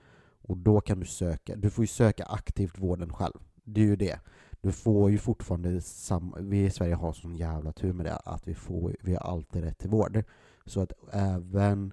Och 0.48 0.56
då 0.56 0.80
kan 0.80 1.00
du 1.00 1.06
söka, 1.06 1.56
du 1.56 1.70
får 1.70 1.82
ju 1.82 1.86
söka 1.86 2.24
aktivt 2.24 2.78
vården 2.78 3.12
själv. 3.12 3.38
Det 3.64 3.80
är 3.80 3.84
ju 3.84 3.96
det. 3.96 4.20
Du 4.60 4.72
får 4.72 5.10
ju 5.10 5.18
fortfarande 5.18 5.80
samma, 5.80 6.36
vi 6.40 6.64
i 6.64 6.70
Sverige 6.70 6.94
har 6.94 7.12
sån 7.12 7.36
jävla 7.36 7.72
tur 7.72 7.92
med 7.92 8.06
det, 8.06 8.16
att 8.16 8.48
vi 8.48 8.54
får, 8.54 8.96
vi 9.00 9.14
har 9.14 9.20
alltid 9.20 9.62
rätt 9.64 9.78
till 9.78 9.90
vård. 9.90 10.24
Så 10.66 10.80
att 10.80 10.92
även 11.12 11.92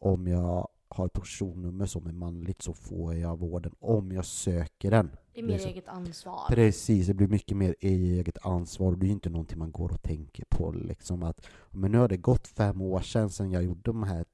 om 0.00 0.26
jag 0.26 0.68
har 0.98 1.08
personnummer 1.08 1.86
som 1.86 2.06
är 2.06 2.12
manligt 2.12 2.62
så 2.62 2.72
får 2.72 3.14
jag 3.14 3.38
vården 3.38 3.74
om 3.78 4.12
jag 4.12 4.24
söker 4.24 4.90
den. 4.90 5.10
Det 5.32 5.40
är 5.40 5.44
mer 5.44 5.52
liksom. 5.52 5.70
eget 5.70 5.88
ansvar. 5.88 6.40
Precis, 6.48 7.06
det 7.06 7.14
blir 7.14 7.28
mycket 7.28 7.56
mer 7.56 7.74
eget 7.80 8.46
ansvar. 8.46 8.96
Det 8.96 9.04
är 9.04 9.08
ju 9.08 9.12
inte 9.12 9.30
någonting 9.30 9.58
man 9.58 9.72
går 9.72 9.92
och 9.92 10.02
tänker 10.02 10.44
på. 10.48 10.72
Liksom 10.72 11.22
att, 11.22 11.46
men 11.70 11.92
nu 11.92 11.98
har 11.98 12.08
det 12.08 12.16
gått 12.16 12.46
fem 12.46 12.80
år 12.80 13.00
sedan, 13.00 13.30
sedan 13.30 13.50
jag 13.50 13.64
gjorde 13.64 13.80
de 13.82 14.02
här 14.02 14.24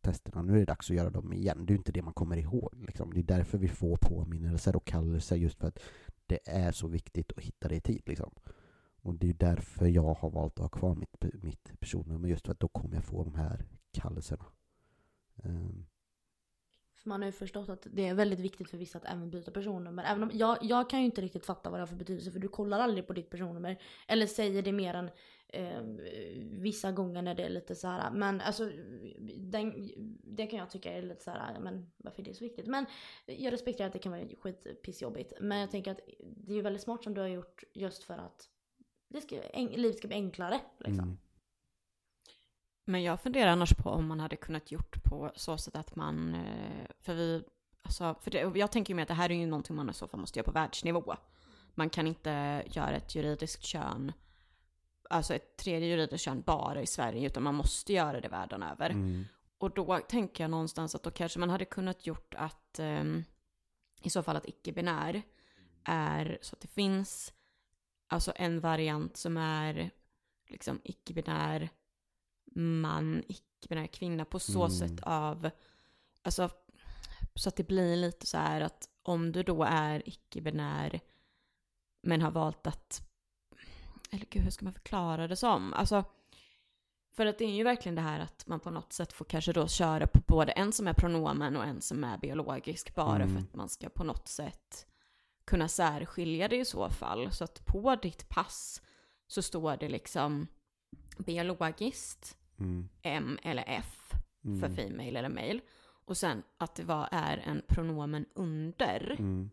testerna, 0.00 0.42
nu 0.42 0.54
är 0.54 0.58
det 0.58 0.64
dags 0.64 0.90
att 0.90 0.96
göra 0.96 1.10
dem 1.10 1.32
igen. 1.32 1.66
Det 1.66 1.70
är 1.70 1.74
ju 1.74 1.78
inte 1.78 1.92
det 1.92 2.02
man 2.02 2.14
kommer 2.14 2.36
ihåg. 2.36 2.74
Liksom. 2.86 3.14
Det 3.14 3.20
är 3.20 3.24
därför 3.24 3.58
vi 3.58 3.68
får 3.68 3.96
påminnelser 3.96 4.76
och 4.76 4.84
kallelser, 4.84 5.36
just 5.36 5.58
för 5.58 5.68
att 5.68 5.78
det 6.26 6.38
är 6.44 6.72
så 6.72 6.88
viktigt 6.88 7.32
att 7.36 7.42
hitta 7.42 7.68
det 7.68 7.76
i 7.76 7.80
tid. 7.80 8.02
Liksom. 8.06 8.30
Och 9.02 9.14
det 9.14 9.28
är 9.28 9.34
därför 9.34 9.86
jag 9.86 10.14
har 10.14 10.30
valt 10.30 10.52
att 10.52 10.62
ha 10.62 10.68
kvar 10.68 10.94
mitt, 10.94 11.42
mitt 11.42 11.80
personnummer, 11.80 12.28
just 12.28 12.46
för 12.46 12.52
att 12.52 12.60
då 12.60 12.68
kommer 12.68 12.94
jag 12.94 13.04
få 13.04 13.24
de 13.24 13.34
här 13.34 13.64
kallelserna. 13.92 14.44
Um, 15.44 15.86
för 16.98 17.08
man 17.08 17.22
har 17.22 17.26
ju 17.26 17.32
förstått 17.32 17.68
att 17.68 17.86
det 17.90 18.08
är 18.08 18.14
väldigt 18.14 18.40
viktigt 18.40 18.70
för 18.70 18.78
vissa 18.78 18.98
att 18.98 19.04
även 19.04 19.30
byta 19.30 19.50
personnummer. 19.50 20.04
Även 20.04 20.22
om 20.22 20.30
jag, 20.32 20.58
jag 20.62 20.90
kan 20.90 20.98
ju 20.98 21.04
inte 21.04 21.20
riktigt 21.20 21.46
fatta 21.46 21.70
vad 21.70 21.78
det 21.78 21.82
har 21.82 21.86
för 21.86 21.96
betydelse 21.96 22.30
för 22.30 22.38
du 22.38 22.48
kollar 22.48 22.80
aldrig 22.80 23.06
på 23.06 23.12
ditt 23.12 23.30
personnummer. 23.30 23.78
Eller 24.06 24.26
säger 24.26 24.62
det 24.62 24.72
mer 24.72 24.94
än 24.94 25.10
eh, 25.48 25.82
vissa 26.42 26.92
gånger 26.92 27.22
när 27.22 27.34
det 27.34 27.42
är 27.42 27.48
lite 27.48 27.74
så 27.74 27.88
här. 27.88 28.10
Men 28.10 28.40
alltså 28.40 28.70
den, 29.38 29.90
det 30.22 30.46
kan 30.46 30.58
jag 30.58 30.70
tycka 30.70 30.92
är 30.92 31.02
lite 31.02 31.24
så 31.24 31.30
här, 31.30 31.58
men 31.60 31.90
varför 31.96 32.22
är 32.22 32.24
det 32.24 32.34
så 32.34 32.44
viktigt? 32.44 32.66
Men 32.66 32.86
jag 33.26 33.52
respekterar 33.52 33.86
att 33.86 33.92
det 33.92 33.98
kan 33.98 34.12
vara 34.12 34.24
skitpissjobbigt. 34.40 35.32
Men 35.40 35.58
jag 35.58 35.70
tänker 35.70 35.90
att 35.90 36.00
det 36.20 36.52
är 36.52 36.56
ju 36.56 36.62
väldigt 36.62 36.82
smart 36.82 37.04
som 37.04 37.14
du 37.14 37.20
har 37.20 37.28
gjort 37.28 37.64
just 37.72 38.02
för 38.02 38.14
att 38.14 38.48
det 39.08 39.20
ska, 39.20 39.36
livet 39.54 39.98
ska 39.98 40.08
bli 40.08 40.16
enklare. 40.16 40.60
Liksom. 40.78 41.04
Mm. 41.04 41.18
Men 42.88 43.02
jag 43.02 43.20
funderar 43.20 43.50
annars 43.50 43.74
på 43.74 43.90
om 43.90 44.06
man 44.06 44.20
hade 44.20 44.36
kunnat 44.36 44.72
gjort 44.72 45.04
på 45.04 45.32
så 45.36 45.58
sätt 45.58 45.76
att 45.76 45.96
man, 45.96 46.34
eh, 46.34 46.86
för 47.00 47.14
vi, 47.14 47.44
alltså, 47.82 48.14
för 48.20 48.30
det, 48.30 48.52
jag 48.54 48.72
tänker 48.72 48.90
ju 48.90 48.94
mig 48.94 49.02
att 49.02 49.08
det 49.08 49.14
här 49.14 49.30
är 49.30 49.34
ju 49.34 49.46
någonting 49.46 49.76
man 49.76 49.90
i 49.90 49.94
så 49.94 50.08
fall 50.08 50.20
måste 50.20 50.38
göra 50.38 50.44
på 50.44 50.52
världsnivå. 50.52 51.16
Man 51.74 51.90
kan 51.90 52.06
inte 52.06 52.62
göra 52.66 52.96
ett 52.96 53.14
juridiskt 53.14 53.62
kön, 53.62 54.12
alltså 55.10 55.34
ett 55.34 55.56
tredje 55.56 55.88
juridiskt 55.88 56.24
kön 56.24 56.42
bara 56.46 56.82
i 56.82 56.86
Sverige, 56.86 57.26
utan 57.26 57.42
man 57.42 57.54
måste 57.54 57.92
göra 57.92 58.20
det 58.20 58.28
världen 58.28 58.62
över. 58.62 58.90
Mm. 58.90 59.24
Och 59.58 59.70
då 59.70 59.98
tänker 59.98 60.44
jag 60.44 60.50
någonstans 60.50 60.94
att 60.94 61.02
då 61.02 61.10
kanske 61.10 61.38
man 61.38 61.50
hade 61.50 61.64
kunnat 61.64 62.06
gjort 62.06 62.34
att 62.38 62.78
ehm, 62.78 63.24
i 64.02 64.10
så 64.10 64.22
fall 64.22 64.36
att 64.36 64.48
icke-binär 64.48 65.22
är 65.84 66.38
så 66.42 66.54
att 66.54 66.60
det 66.60 66.68
finns 66.68 67.32
alltså 68.06 68.32
en 68.36 68.60
variant 68.60 69.16
som 69.16 69.36
är 69.36 69.90
liksom 70.48 70.80
icke-binär 70.84 71.70
man, 72.58 73.22
icke-binär 73.28 73.86
kvinna 73.86 74.24
på 74.24 74.38
så 74.38 74.58
Mm. 74.64 74.70
sätt 74.70 75.00
av, 75.02 75.50
alltså 76.22 76.50
så 77.34 77.48
att 77.48 77.56
det 77.56 77.64
blir 77.68 77.96
lite 77.96 78.26
så 78.26 78.38
här 78.38 78.60
att 78.60 78.88
om 79.02 79.32
du 79.32 79.42
då 79.42 79.62
är 79.64 80.08
icke-binär 80.08 81.00
men 82.02 82.22
har 82.22 82.30
valt 82.30 82.66
att, 82.66 83.02
eller 84.10 84.26
gud 84.30 84.42
hur 84.42 84.50
ska 84.50 84.64
man 84.64 84.72
förklara 84.74 85.28
det 85.28 85.36
som? 85.36 85.72
Alltså, 85.74 86.04
för 87.16 87.26
att 87.26 87.38
det 87.38 87.44
är 87.44 87.50
ju 87.54 87.64
verkligen 87.64 87.94
det 87.94 88.00
här 88.02 88.20
att 88.20 88.46
man 88.46 88.60
på 88.60 88.70
något 88.70 88.92
sätt 88.92 89.12
får 89.12 89.24
kanske 89.24 89.52
då 89.52 89.68
köra 89.68 90.06
på 90.06 90.20
både 90.26 90.52
en 90.52 90.72
som 90.72 90.88
är 90.88 90.92
pronomen 90.94 91.56
och 91.56 91.64
en 91.64 91.80
som 91.80 92.04
är 92.04 92.18
biologisk 92.18 92.94
bara 92.94 93.22
Mm. 93.22 93.34
för 93.34 93.40
att 93.42 93.54
man 93.54 93.68
ska 93.68 93.88
på 93.88 94.04
något 94.04 94.28
sätt 94.28 94.86
kunna 95.44 95.68
särskilja 95.68 96.48
det 96.48 96.56
i 96.56 96.64
så 96.64 96.90
fall. 96.90 97.32
Så 97.32 97.44
att 97.44 97.64
på 97.66 97.96
ditt 97.96 98.28
pass 98.28 98.82
så 99.26 99.42
står 99.42 99.76
det 99.76 99.88
liksom 99.88 100.46
biologiskt, 101.18 102.37
Mm. 102.58 102.88
M 103.02 103.38
eller 103.42 103.64
F 103.66 103.94
Mm. 104.44 104.60
för 104.60 104.68
female 104.82 105.18
eller 105.18 105.28
male. 105.28 105.60
Och 106.04 106.16
sen 106.16 106.42
att 106.58 106.74
det 106.74 106.84
var, 106.84 107.08
är 107.12 107.38
en 107.38 107.62
pronomen 107.68 108.26
under 108.34 109.16
Mm. 109.18 109.50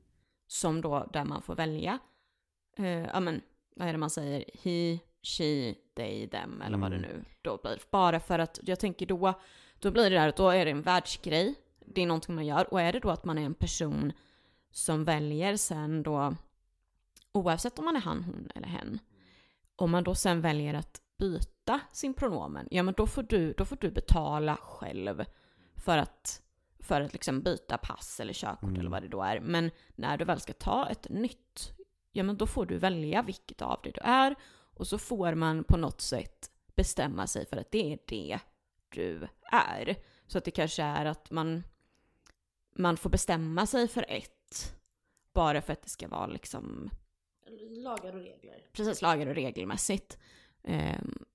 som 0.48 0.82
då 0.82 1.10
där 1.14 1.24
man 1.26 1.42
får 1.42 1.56
välja. 1.56 2.00
Ja 3.14 3.20
men, 3.20 3.42
vad 3.76 3.88
är 3.88 3.92
det 3.92 3.98
man 3.98 4.10
säger? 4.10 4.46
He, 4.64 5.00
she, 5.24 5.76
they, 5.96 6.28
them 6.30 6.62
eller 6.62 6.78
vad 6.78 6.92
det 6.92 6.98
Mm. 6.98 7.10
nu 7.10 7.26
då 7.42 7.58
blir. 7.64 7.82
Bara 7.92 8.20
för 8.20 8.40
att 8.40 8.60
jag 8.64 8.80
tänker 8.80 9.06
då, 9.06 9.34
då 9.80 9.92
blir 9.92 10.10
det 10.10 10.16
där 10.16 10.28
att 10.28 10.38
då 10.38 10.50
är 10.50 10.66
det 10.66 10.72
en 10.72 10.82
världsgrej. 10.82 11.56
Det 11.86 12.02
är 12.02 12.06
någonting 12.08 12.36
man 12.36 12.46
gör. 12.46 12.74
Och 12.74 12.82
är 12.82 12.94
det 12.94 13.00
då 13.00 13.10
att 13.10 13.26
man 13.26 13.38
är 13.38 13.46
en 13.46 13.54
person 13.54 14.12
som 14.72 15.04
väljer 15.04 15.58
sen 15.58 16.04
då, 16.04 16.36
oavsett 17.32 17.80
om 17.80 17.86
man 17.86 17.96
är 17.96 18.02
han, 18.02 18.24
hon 18.24 18.50
eller 18.56 18.68
hen, 18.68 19.00
om 19.76 19.92
man 19.92 20.04
då 20.04 20.16
sen 20.16 20.42
väljer 20.42 20.74
att 20.74 21.02
byta 21.18 21.80
sin 21.92 22.14
pronomen, 22.14 22.68
ja 22.72 22.84
men 22.84 22.94
då 22.94 23.08
får 23.08 23.24
du, 23.24 23.54
då 23.54 23.66
får 23.66 23.76
du 23.82 23.92
betala 23.92 24.58
själv 24.58 25.26
för 25.76 25.98
att, 25.98 26.42
för 26.80 27.02
att 27.02 27.14
liksom 27.14 27.42
byta 27.42 27.78
pass 27.78 28.20
eller 28.20 28.34
körkort 28.34 28.64
Mm. 28.64 28.80
eller 28.80 28.90
vad 28.90 29.02
det 29.04 29.08
då 29.08 29.22
är. 29.22 29.40
Men 29.40 29.72
när 29.96 30.18
du 30.18 30.26
väl 30.26 30.40
ska 30.40 30.54
ta 30.54 30.88
ett 30.90 31.10
nytt, 31.10 31.72
ja 32.12 32.24
men 32.24 32.38
då 32.38 32.48
får 32.48 32.66
du 32.66 32.78
välja 32.78 33.22
vilket 33.22 33.62
av 33.62 33.80
det 33.84 33.92
du 33.92 34.02
är 34.04 34.36
och 34.74 34.88
så 34.88 34.98
får 34.98 35.36
man 35.36 35.64
på 35.64 35.78
något 35.78 36.02
sätt 36.02 36.52
bestämma 36.76 37.28
sig 37.28 37.46
för 37.46 37.58
att 37.58 37.72
det 37.72 37.94
är 37.94 38.00
det 38.08 38.40
du 38.90 39.28
är. 39.52 39.96
Så 40.28 40.38
att 40.38 40.44
det 40.46 40.52
kanske 40.52 40.84
är 40.84 41.06
att 41.06 41.32
man, 41.32 41.64
man 42.76 42.98
får 42.98 43.10
bestämma 43.10 43.66
sig 43.66 43.88
för 43.88 44.06
ett 44.10 44.32
bara 45.34 45.62
för 45.62 45.74
att 45.74 45.82
det 45.82 45.90
ska 45.90 46.08
vara 46.08 46.28
liksom 46.28 46.90
Lagar 47.70 48.14
och 48.16 48.22
regler. 48.22 48.68
precis 48.74 49.02
lagar 49.02 49.28
och 49.28 49.36
regelmässigt. 49.36 50.18
Ehm, 50.66 51.26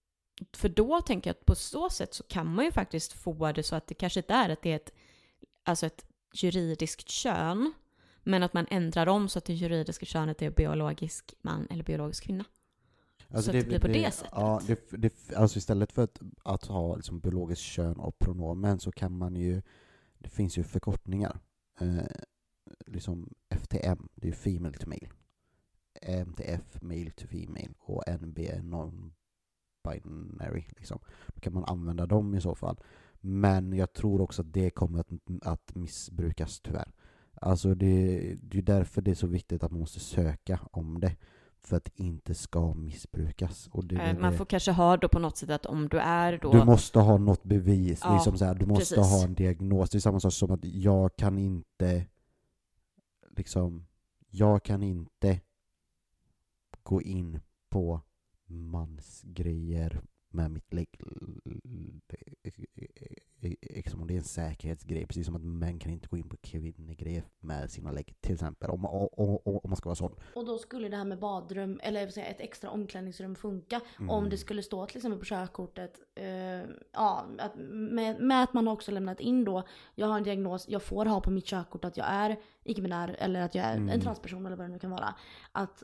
för 0.53 0.69
då 0.69 1.01
tänker 1.01 1.31
jag 1.31 1.35
att 1.35 1.47
på 1.47 1.55
så 1.55 1.91
sätt 1.91 2.15
så 2.15 2.23
kan 2.23 2.55
man 2.55 2.65
ju 2.65 2.73
faktiskt 2.73 3.13
få 3.13 3.53
det 3.53 3.63
så 3.63 3.77
att 3.77 3.87
det 3.87 3.95
kanske 3.95 4.21
inte 4.21 4.35
är 4.35 4.49
att 4.49 4.63
det 4.63 4.73
är 4.73 4.77
ett, 4.77 4.93
alltså 5.63 5.87
ett 5.87 6.05
juridiskt 6.35 7.09
kön, 7.09 7.73
men 8.23 8.43
att 8.43 8.53
man 8.53 8.67
ändrar 8.71 9.07
om 9.07 9.29
så 9.29 9.39
att 9.39 9.45
det 9.45 9.55
juridiska 9.55 10.07
könet 10.07 10.43
är 10.43 10.51
biologisk 10.51 11.35
man 11.43 11.67
eller 11.71 11.85
biologisk 11.85 12.25
kvinna. 12.25 12.45
Så 13.31 13.37
att 13.37 13.47
det 13.47 13.67
blir 13.67 13.79
på 13.79 13.89
det 13.89 14.11
sättet. 14.11 14.33
Ja, 14.35 14.61
det, 14.67 14.91
det, 14.91 15.35
alltså 15.37 15.59
istället 15.59 15.93
för 15.93 16.05
att, 16.05 16.21
att 16.43 16.65
ha 16.65 16.97
liksom 16.97 17.21
biologiskt 17.21 17.63
kön 17.63 17.97
och 17.97 18.19
pronomen 18.19 18.81
så 18.81 18.93
kan 18.93 19.19
man 19.19 19.37
ju, 19.37 19.63
det 20.19 20.29
finns 20.29 20.59
ju 20.59 20.65
förkortningar. 20.65 21.41
Eh, 21.81 22.05
liksom 22.87 23.35
FTM, 23.51 24.09
det 24.15 24.27
är 24.27 24.31
ju 24.31 24.37
female 24.37 24.79
to 24.79 24.89
male. 24.89 25.09
MTF, 26.03 26.83
male 26.83 27.11
to 27.11 27.27
female. 27.27 27.75
Och 27.79 28.05
NB, 28.21 28.39
non-binary. 29.85 30.65
Liksom. 30.77 30.99
Då 31.35 31.41
kan 31.41 31.53
man 31.55 31.65
använda 31.65 32.07
dem 32.07 32.35
i 32.35 32.41
så 32.41 32.55
fall. 32.55 32.77
Men 33.21 33.73
jag 33.73 33.93
tror 33.93 34.21
också 34.21 34.43
att 34.43 34.53
det 34.53 34.71
kommer 34.71 34.99
att, 35.01 35.09
att 35.43 35.75
missbrukas 35.75 36.61
tyvärr. 36.61 36.93
Alltså 37.35 37.75
det, 37.75 38.35
det 38.43 38.59
är 38.59 38.63
därför 38.63 39.03
det 39.03 39.11
är 39.11 39.15
så 39.15 39.27
viktigt 39.27 39.65
att 39.65 39.71
man 39.71 39.81
måste 39.81 40.01
söka 40.01 40.61
om 40.73 41.01
det. 41.01 41.17
För 41.63 41.77
att 41.77 41.85
det 41.85 42.03
inte 42.03 42.35
ska 42.35 42.75
missbrukas. 42.75 43.69
Det, 43.83 43.97
Eh, 43.97 44.19
Man 44.19 44.33
det- 44.33 44.39
får 44.39 44.45
kanske 44.45 44.73
ha 44.73 44.97
då 44.97 45.09
på 45.09 45.19
något 45.19 45.37
sätt 45.37 45.51
att 45.51 45.67
om 45.67 45.89
du 45.89 45.99
är 45.99 46.39
då... 46.43 46.53
du 46.53 46.65
måste 46.65 46.99
ha 46.99 47.19
något 47.19 47.43
bevis, 47.45 48.01
Ja, 48.05 48.15
liksom 48.15 48.39
så 48.39 48.45
här, 48.45 48.55
du 48.55 48.67
måste 48.67 48.95
precis. 48.95 49.13
ha 49.13 49.25
en 49.25 49.35
diagnos. 49.35 49.91
Det 49.91 49.99
är 49.99 50.01
samma 50.01 50.21
sak 50.21 50.33
som 50.33 50.51
att 50.51 50.65
jag 50.65 51.17
kan 51.17 51.39
inte 51.39 52.07
liksom, 53.37 53.87
jag 54.31 54.63
kan 54.63 54.83
inte 54.83 55.41
gå 56.83 57.03
in 57.03 57.41
på 57.69 58.01
mansgrejer 58.51 60.03
med 60.33 60.51
mitt 60.51 60.75
lägg. 60.75 60.89
Liksom, 63.61 64.07
det 64.07 64.15
är 64.15 64.19
en 64.19 64.25
säkerhetsgrej, 64.25 65.07
precis 65.07 65.27
som 65.27 65.37
att 65.37 65.43
män 65.43 65.79
kan 65.79 65.93
inte 65.93 66.09
gå 66.09 66.17
in 66.17 66.29
på 66.29 66.37
kvinnogrejer 66.37 67.25
med 67.41 67.71
sina 67.71 67.91
lägg 67.91 68.15
till 68.21 68.35
exempel, 68.35 68.71
om, 68.71 68.85
om, 68.87 69.39
om, 69.45 69.61
man 69.65 69.77
ska 69.77 69.89
vara 69.89 69.97
sån. 69.97 70.15
Och 70.35 70.47
då 70.47 70.59
skulle 70.59 70.89
det 70.89 70.97
här 70.97 71.05
med 71.05 71.19
badrum, 71.19 71.81
eller 71.83 72.19
ett 72.19 72.41
extra 72.41 72.71
omklädningsrum 72.71 73.35
funka. 73.35 73.81
Mm. 73.99 74.11
Om 74.11 74.31
det 74.31 74.39
skulle 74.39 74.63
stå 74.63 74.87
till 74.87 74.97
exempel 74.97 75.19
på 75.19 75.25
körkortet, 75.25 76.01
eh, 76.15 76.27
ja, 76.93 77.27
att 77.39 77.53
med, 77.71 78.21
med 78.21 78.43
att 78.43 78.53
man 78.53 78.69
också 78.69 78.91
lämnat 78.91 79.21
in 79.21 79.45
då, 79.45 79.63
jag 79.95 80.07
har 80.07 80.17
en 80.17 80.25
diagnos, 80.25 80.69
jag 80.69 80.83
får 80.83 81.07
ha 81.07 81.21
på 81.21 81.31
mitt 81.31 81.47
körkort 81.47 81.85
att 81.85 81.97
jag 81.97 82.07
är 82.07 82.37
icke-binär 82.65 83.17
eller 83.19 83.41
att 83.41 83.55
jag 83.55 83.65
är 83.65 83.77
Mm. 83.77 83.89
en 83.89 84.01
transperson 84.01 84.47
eller 84.47 84.57
vad 84.57 84.67
det 84.67 84.73
nu 84.73 84.79
kan 84.79 84.91
vara. 84.91 85.15
Att 85.53 85.83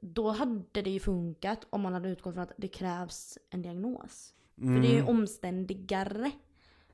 då 0.00 0.30
hade 0.30 0.82
det 0.82 0.90
ju 0.90 1.00
funkat 1.00 1.66
om 1.70 1.80
man 1.80 1.92
hade 1.92 2.08
utgått 2.08 2.34
från 2.34 2.42
att 2.42 2.52
det 2.56 2.68
krävs 2.68 3.38
en 3.50 3.62
diagnos. 3.62 4.34
För 4.56 4.80
det 4.80 4.88
är 4.88 4.92
ju 4.92 4.98
Mm. 5.00 5.08
omständigare. 5.08 6.30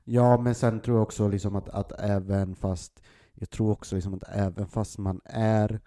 Ja, 0.03 0.41
men 0.41 0.55
sen 0.55 0.79
tror 0.81 0.97
jag 0.97 1.03
också 1.03 1.27
liksom 1.27 1.55
att, 1.55 1.69
att 1.69 1.91
även 1.99 2.55
fast 2.55 3.01
jag 3.33 3.49
tror 3.49 3.71
också 3.71 3.95
liksom 3.95 4.13
att 4.13 4.23
även 4.29 4.67
fast 4.67 4.97
man 4.97 5.21
är 5.25 5.79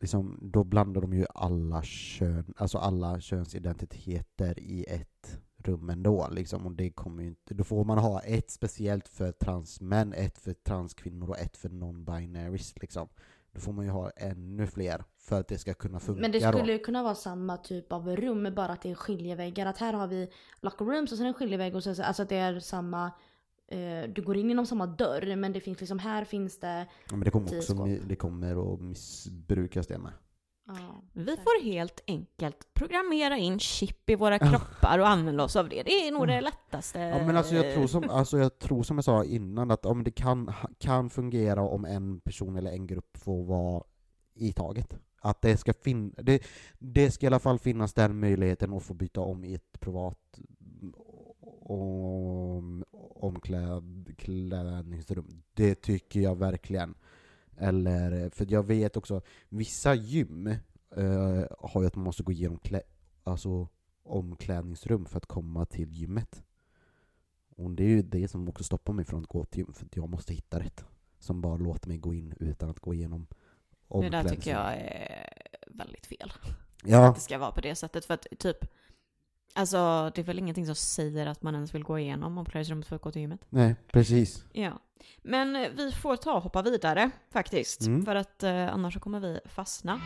liksom, 0.00 0.38
då 0.42 0.64
blandar 0.64 1.00
de 1.00 1.12
ju 1.14 1.26
alla 1.34 1.82
kön, 1.82 2.54
alltså 2.56 2.78
alla 2.78 3.20
könsidentiteter 3.20 4.58
i 4.60 4.84
ett 4.88 5.40
rum 5.58 5.90
ändå 5.90 6.28
liksom, 6.30 6.66
och 6.66 6.72
det 6.72 6.90
kommer 6.90 7.22
inte, 7.22 7.54
då 7.54 7.64
får 7.64 7.84
man 7.84 7.98
ha 7.98 8.20
ett 8.20 8.50
speciellt 8.50 9.08
för 9.08 9.32
transmän, 9.32 10.12
ett 10.12 10.38
för 10.38 10.52
transkvinnor 10.52 11.28
och 11.28 11.38
ett 11.38 11.56
för 11.56 11.68
non-binaries 11.68 12.72
liksom. 12.80 13.08
Då 13.56 13.62
får 13.62 13.72
man 13.72 13.84
ju 13.84 13.90
ha 13.90 14.10
ännu 14.10 14.66
fler 14.66 15.04
för 15.18 15.40
att 15.40 15.48
det 15.48 15.58
ska 15.58 15.74
kunna 15.74 16.00
funka 16.00 16.20
Men 16.20 16.32
det 16.32 16.40
skulle 16.40 16.72
ju 16.72 16.78
kunna 16.78 17.02
vara 17.02 17.14
samma 17.14 17.56
typ 17.56 17.92
av 17.92 18.16
rum, 18.16 18.54
bara 18.54 18.72
att 18.72 18.82
det 18.82 18.90
är 18.90 18.94
skiljeväggar. 18.94 19.66
Att 19.66 19.78
här 19.78 19.92
har 19.92 20.06
vi 20.06 20.28
locker 20.60 20.84
rooms 20.84 21.12
och 21.12 21.18
sen 21.18 21.26
en 21.26 21.34
skiljevägg 21.34 21.76
och 21.76 21.82
så, 21.82 22.02
alltså 22.02 22.22
att 22.22 22.28
det 22.28 22.36
är 22.36 22.60
samma 22.60 23.12
eh, 23.68 24.10
du 24.14 24.22
går 24.22 24.36
in 24.36 24.48
genom 24.48 24.66
samma 24.66 24.86
dörr 24.86 25.36
men 25.36 25.52
det 25.52 25.60
finns 25.60 25.80
liksom, 25.80 25.98
här 25.98 26.24
finns 26.24 26.60
det... 26.60 26.86
Ja, 27.10 27.16
men 27.16 27.20
det 27.20 27.30
kommer 27.30 27.48
tio 27.48 27.58
också, 27.58 27.74
det 28.06 28.16
kommer 28.16 28.74
att 28.74 28.80
missbrukas 28.80 29.86
det 29.86 29.98
med. 29.98 30.12
Ja, 30.66 31.02
Vi 31.12 31.24
säkert. 31.24 31.44
får 31.44 31.62
helt 31.64 32.00
enkelt 32.06 32.74
programmera 32.74 33.36
in 33.36 33.58
chip 33.58 34.10
i 34.10 34.14
våra 34.14 34.38
kroppar 34.38 34.98
och 34.98 35.08
använda 35.08 35.44
oss 35.44 35.56
av 35.56 35.68
det. 35.68 35.82
Det 35.82 36.08
är 36.08 36.12
nog 36.12 36.26
det 36.26 36.40
lättaste. 36.40 36.98
Ja 36.98 37.26
men 37.26 37.36
alltså 37.36 37.54
jag 37.54 37.74
tror 37.74 37.86
som, 37.86 38.10
alltså 38.10 38.38
jag, 38.38 38.58
tror 38.58 38.82
som 38.82 38.96
jag 38.96 39.04
sa 39.04 39.24
innan 39.24 39.70
att 39.70 39.86
om 39.86 40.04
det 40.04 40.10
kan, 40.10 40.52
kan 40.78 41.10
fungera 41.10 41.62
om 41.62 41.84
en 41.84 42.20
person 42.20 42.56
eller 42.56 42.70
en 42.70 42.86
grupp 42.86 43.16
får 43.18 43.44
vara 43.44 43.82
i 44.34 44.52
taget. 44.52 44.98
Att 45.20 45.42
det 45.42 45.56
ska, 45.56 45.72
fin 45.72 46.14
det, 46.22 46.42
det 46.78 47.10
ska 47.10 47.26
i 47.26 47.28
alla 47.28 47.38
fall 47.38 47.58
finnas 47.58 47.94
den 47.94 48.20
möjligheten 48.20 48.72
att 48.72 48.82
få 48.82 48.94
byta 48.94 49.20
om 49.20 49.44
i 49.44 49.54
ett 49.54 49.80
privat 49.80 50.38
om, 51.60 52.84
omklädningsrum. 53.14 55.42
Det 55.54 55.74
tycker 55.74 56.20
jag 56.20 56.38
verkligen. 56.38 56.94
Eller, 57.58 58.30
för 58.30 58.46
jag 58.52 58.62
vet 58.62 58.96
också, 58.96 59.22
vissa 59.48 59.94
gym 59.94 60.46
eh, 60.96 61.44
har 61.60 61.80
ju 61.80 61.86
att 61.86 61.96
man 61.96 62.04
måste 62.04 62.22
gå 62.22 62.32
igenom 62.32 62.58
klä, 62.58 62.82
alltså, 63.24 63.68
omklädningsrum 64.02 65.06
för 65.06 65.16
att 65.16 65.26
komma 65.26 65.66
till 65.66 65.92
gymmet. 65.92 66.42
Och 67.56 67.70
det 67.70 67.84
är 67.84 67.88
ju 67.88 68.02
det 68.02 68.28
som 68.28 68.48
också 68.48 68.64
stoppar 68.64 68.92
mig 68.92 69.04
från 69.04 69.20
att 69.22 69.28
gå 69.28 69.44
till 69.44 69.58
gym, 69.60 69.72
för 69.72 69.86
jag 69.94 70.08
måste 70.08 70.34
hitta 70.34 70.60
rätt. 70.60 70.84
Som 71.18 71.40
bara 71.40 71.56
låter 71.56 71.88
mig 71.88 71.98
gå 71.98 72.14
in 72.14 72.34
utan 72.40 72.70
att 72.70 72.80
gå 72.80 72.94
igenom 72.94 73.26
Det 73.28 73.36
där 73.88 73.96
omklädningsrum. 73.96 74.36
tycker 74.36 74.50
jag 74.50 74.74
är 74.76 75.30
väldigt 75.66 76.06
fel. 76.06 76.32
Ja, 76.84 77.08
Att 77.08 77.14
det 77.14 77.20
ska 77.20 77.38
vara 77.38 77.52
på 77.52 77.60
det 77.60 77.74
sättet. 77.74 78.04
För 78.04 78.14
att 78.14 78.26
typ, 78.38 78.64
alltså 79.56 80.10
det 80.14 80.20
är 80.20 80.24
väl 80.24 80.38
ingenting 80.38 80.66
som 80.66 80.74
säger 80.74 81.26
att 81.26 81.42
man 81.42 81.54
ens 81.54 81.74
vill 81.74 81.84
gå 81.84 81.98
igenom 81.98 82.38
omklädningsrummet 82.38 82.86
för 82.86 82.96
att 82.96 83.02
gå 83.02 83.12
till 83.12 83.20
gymmet. 83.20 83.40
nej, 83.48 83.76
precis. 83.92 84.44
Ja. 84.52 84.78
Men 85.22 85.56
eh, 85.56 85.68
vi 85.76 85.92
får 85.92 86.16
ta 86.16 86.32
och 86.32 86.42
hoppa 86.42 86.62
vidare 86.62 87.10
faktiskt. 87.32 87.80
Mm. 87.80 88.04
För 88.04 88.14
att 88.14 88.42
eh, 88.42 88.74
annars 88.74 88.94
så 88.94 89.00
kommer 89.00 89.20
vi 89.20 89.40
fastna. 89.44 90.00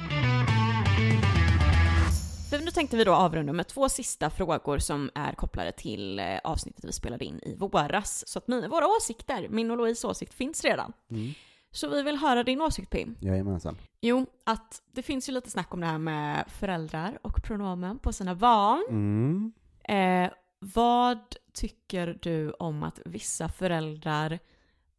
För 2.50 2.58
nu 2.58 2.70
tänkte 2.70 2.96
vi 2.96 3.04
då 3.04 3.14
avrunda 3.14 3.52
med 3.52 3.66
två 3.66 3.88
sista 3.88 4.30
frågor 4.30 4.78
som 4.78 5.10
är 5.14 5.32
kopplade 5.32 5.72
till 5.72 6.18
eh, 6.18 6.38
avsnittet 6.44 6.84
vi 6.84 6.92
spelade 6.92 7.24
in 7.24 7.40
i 7.42 7.54
våras. 7.54 8.28
Så 8.28 8.38
att 8.38 8.48
mina, 8.48 8.68
våra 8.68 8.86
åsikter, 8.86 9.48
min 9.48 9.70
och 9.70 9.76
Louise 9.76 10.06
åsikt, 10.06 10.34
finns 10.34 10.64
redan. 10.64 10.92
Mm. 11.10 11.34
Så 11.72 11.88
vi 11.88 12.02
vill 12.02 12.16
höra 12.16 12.42
din 12.42 12.60
åsikt 12.60 12.90
Pim. 12.90 13.16
Jajamensan. 13.20 13.76
Jo, 14.00 14.26
att 14.44 14.82
det 14.92 15.02
finns 15.02 15.28
ju 15.28 15.32
lite 15.32 15.50
snack 15.50 15.74
om 15.74 15.80
det 15.80 15.86
här 15.86 15.98
med 15.98 16.44
föräldrar 16.48 17.18
och 17.22 17.42
pronomen 17.42 17.98
på 17.98 18.12
sina 18.12 18.34
barn. 18.34 18.82
Mm. 18.88 19.52
Eh, 19.84 20.32
vad 20.58 21.18
tycker 21.52 22.18
du 22.22 22.50
om 22.50 22.82
att 22.82 23.00
vissa 23.04 23.48
föräldrar 23.48 24.38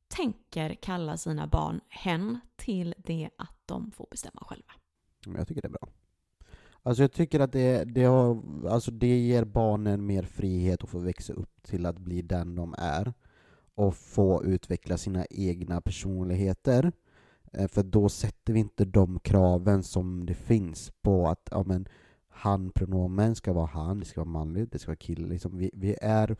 tänker 0.08 0.76
kalla 0.76 1.18
sina 1.18 1.48
barn 1.48 1.82
hen 1.90 2.40
till 2.56 2.96
det 2.98 3.30
att 3.38 3.58
de 3.66 3.92
får 3.92 4.08
bestämma 4.12 4.42
själva? 4.42 4.74
Men 5.26 5.36
Jag 5.36 5.48
tycker 5.48 5.62
det 5.62 5.68
är 5.68 5.70
bra. 5.70 5.88
Alltså 6.84 7.04
jag 7.04 7.12
tycker 7.12 7.40
att 7.40 7.52
det, 7.52 7.84
det, 7.84 8.04
har, 8.04 8.42
alltså 8.70 8.92
det 8.92 9.20
ger 9.20 9.46
barnen 9.46 10.06
mer 10.06 10.24
frihet 10.24 10.84
att 10.84 10.90
få 10.90 11.00
växa 11.00 11.34
upp 11.34 11.64
till 11.64 11.86
att 11.86 12.00
bli 12.00 12.22
den 12.22 12.56
de 12.56 12.76
är 12.78 13.14
och 13.76 13.96
få 13.96 14.44
utveckla 14.44 14.98
sina 14.98 15.26
egna 15.30 15.82
personligheter. 15.82 16.92
Eh, 17.54 17.68
för 17.68 17.84
då 17.84 18.10
sätter 18.10 18.54
vi 18.54 18.60
inte 18.60 18.86
de 18.86 19.20
kraven 19.20 19.84
som 19.84 20.26
det 20.26 20.34
finns 20.34 20.92
på 21.02 21.28
att 21.28 21.50
ja, 21.52 21.64
men, 21.68 21.88
han-pronomen 22.32 23.36
ska 23.36 23.54
vara 23.54 23.66
han, 23.66 24.00
det 24.00 24.06
ska 24.06 24.22
vara 24.22 24.32
manligt, 24.32 24.72
det 24.72 24.80
ska 24.80 24.90
vara 24.90 24.96
kille. 24.96 25.28
Liksom 25.28 25.58
vi, 25.58 25.70
vi, 25.74 25.96
är, 26.02 26.36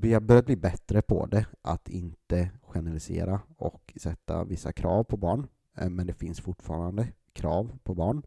vi 0.00 0.12
har 0.12 0.20
börjat 0.20 0.46
bli 0.46 0.56
bättre 0.56 1.02
på 1.02 1.26
det, 1.26 1.46
att 1.62 1.88
inte 1.88 2.50
generalisera 2.62 3.40
och 3.56 3.94
sätta 4.00 4.44
vissa 4.44 4.72
krav 4.72 5.04
på 5.04 5.16
barn. 5.16 5.46
Eh, 5.76 5.88
men 5.88 6.06
det 6.06 6.14
finns 6.14 6.40
fortfarande 6.40 7.08
krav 7.32 7.78
på 7.82 7.94
barn. 7.94 8.22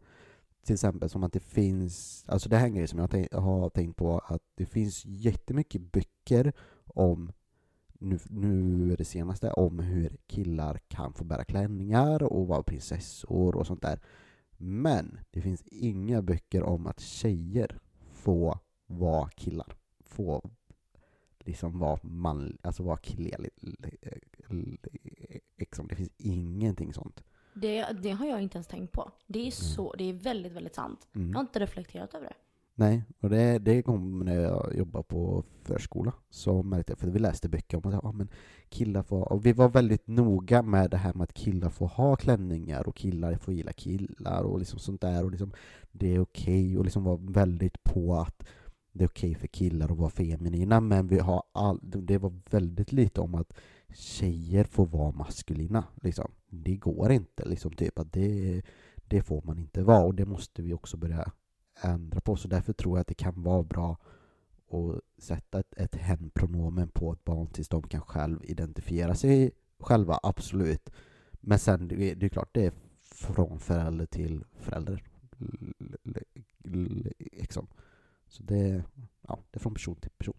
Till 0.64 0.74
exempel 0.74 1.08
som 1.08 1.24
att 1.24 1.32
det 1.32 1.40
finns, 1.40 2.24
alltså 2.28 2.48
det 2.48 2.56
här 2.56 2.64
är 2.64 2.68
en 2.68 2.74
grej 2.74 2.88
som 2.88 2.98
jag 2.98 3.40
har 3.40 3.68
tänkt 3.68 3.96
på, 3.96 4.18
att 4.18 4.42
det 4.54 4.66
finns 4.66 5.04
jättemycket 5.04 5.92
böcker 5.92 6.52
om, 6.86 7.32
nu, 8.02 8.18
nu 8.30 8.92
är 8.92 8.96
det 8.96 9.04
senaste, 9.04 9.52
om 9.52 9.78
hur 9.78 10.16
killar 10.26 10.80
kan 10.88 11.12
få 11.12 11.24
bära 11.24 11.44
klänningar 11.44 12.22
och 12.22 12.46
vara 12.46 12.62
prinsessor 12.62 13.56
och 13.56 13.66
sånt 13.66 13.82
där. 13.82 14.00
Men 14.56 15.18
det 15.30 15.40
finns 15.40 15.62
inga 15.66 16.22
böcker 16.22 16.62
om 16.62 16.86
att 16.86 17.00
tjejer 17.00 17.78
får 18.12 18.58
vara 18.86 19.28
killar. 19.28 19.76
Får 20.00 20.50
liksom 21.38 21.78
vara 21.78 21.98
man, 22.02 22.58
alltså 22.62 22.82
vara 22.82 22.96
killiga. 22.96 23.38
Liksom, 25.56 25.88
det 25.88 25.94
finns 25.94 26.10
ingenting 26.16 26.92
sånt. 26.92 27.22
Det, 27.54 27.86
det 28.02 28.10
har 28.10 28.26
jag 28.26 28.42
inte 28.42 28.56
ens 28.56 28.66
tänkt 28.66 28.92
på. 28.92 29.12
Det 29.26 29.46
är, 29.46 29.50
så, 29.50 29.94
det 29.98 30.04
är 30.04 30.12
väldigt, 30.12 30.52
väldigt 30.52 30.74
sant. 30.74 31.08
Mm. 31.14 31.28
Jag 31.28 31.34
har 31.34 31.40
inte 31.40 31.60
reflekterat 31.60 32.14
över 32.14 32.26
det. 32.26 32.34
Nej, 32.82 33.02
och 33.20 33.30
det, 33.30 33.58
det 33.58 33.82
kom 33.82 34.18
när 34.18 34.40
jag 34.40 34.76
jobbade 34.76 35.04
på 35.04 35.44
förskola. 35.62 36.12
Så 36.30 36.62
märkte 36.62 36.92
jag, 36.92 36.98
för 36.98 37.10
vi 37.10 37.18
läste 37.18 37.48
böcker 37.48 37.76
om 37.76 37.92
att 37.92 38.00
ja, 38.02 38.12
men 38.12 38.28
killar 38.68 39.02
får, 39.02 39.32
och 39.32 39.46
vi 39.46 39.52
var 39.52 39.68
väldigt 39.68 40.06
noga 40.06 40.62
med 40.62 40.90
det 40.90 40.96
här 40.96 41.14
med 41.14 41.24
att 41.24 41.34
killar 41.34 41.70
får 41.70 41.86
ha 41.86 42.16
klänningar 42.16 42.88
och 42.88 42.96
killar 42.96 43.34
får 43.36 43.54
gilla 43.54 43.72
killar 43.72 44.42
och 44.42 44.58
liksom 44.58 44.78
sånt 44.78 45.00
där. 45.00 45.24
Och 45.24 45.30
liksom, 45.30 45.52
det 45.92 46.14
är 46.14 46.20
okej 46.20 46.78
och 46.78 46.84
liksom 46.84 47.04
var 47.04 47.32
väldigt 47.32 47.84
på 47.84 48.14
att 48.14 48.44
det 48.92 49.04
är 49.04 49.08
okej 49.08 49.34
för 49.34 49.46
killar 49.46 49.92
att 49.92 49.98
vara 49.98 50.10
feminina 50.10 50.80
men 50.80 51.06
vi 51.06 51.18
har 51.18 51.42
all, 51.52 51.80
det 51.82 52.18
var 52.18 52.32
väldigt 52.50 52.92
lite 52.92 53.20
om 53.20 53.34
att 53.34 53.52
tjejer 53.94 54.64
får 54.64 54.86
vara 54.86 55.12
maskulina. 55.12 55.84
Liksom. 56.02 56.30
Det 56.48 56.76
går 56.76 57.12
inte. 57.12 57.44
Liksom, 57.44 57.72
typ, 57.72 57.98
att 57.98 58.12
det, 58.12 58.62
det 58.96 59.22
får 59.22 59.42
man 59.44 59.58
inte 59.58 59.82
vara 59.82 60.04
och 60.04 60.14
det 60.14 60.26
måste 60.26 60.62
vi 60.62 60.72
också 60.74 60.96
börja 60.96 61.32
ändra 61.80 62.20
på. 62.20 62.36
Så 62.36 62.48
därför 62.48 62.72
tror 62.72 62.96
jag 62.96 63.00
att 63.00 63.06
det 63.06 63.14
kan 63.14 63.42
vara 63.42 63.62
bra 63.62 63.96
att 64.70 65.22
sätta 65.22 65.60
ett, 65.60 65.74
ett 65.76 65.94
hen-pronomen 65.94 66.88
på 66.88 67.12
ett 67.12 67.24
barn 67.24 67.46
tills 67.46 67.68
de 67.68 67.82
kan 67.82 68.00
själv 68.00 68.44
identifiera 68.44 69.14
sig 69.14 69.52
själva, 69.82 70.20
absolut. 70.22 70.90
Men 71.40 71.58
sen, 71.58 71.88
det 71.88 72.10
är, 72.10 72.14
det 72.14 72.26
är 72.26 72.30
klart, 72.30 72.50
det 72.52 72.66
är 72.66 72.72
från 73.02 73.60
förälder 73.60 74.06
till 74.06 74.44
förälder. 74.60 75.02
Liksom. 77.18 77.66
Så 78.28 78.42
det, 78.42 78.84
ja, 79.20 79.38
det 79.50 79.58
är 79.58 79.60
från 79.60 79.74
person 79.74 79.96
till 79.96 80.10
person. 80.10 80.36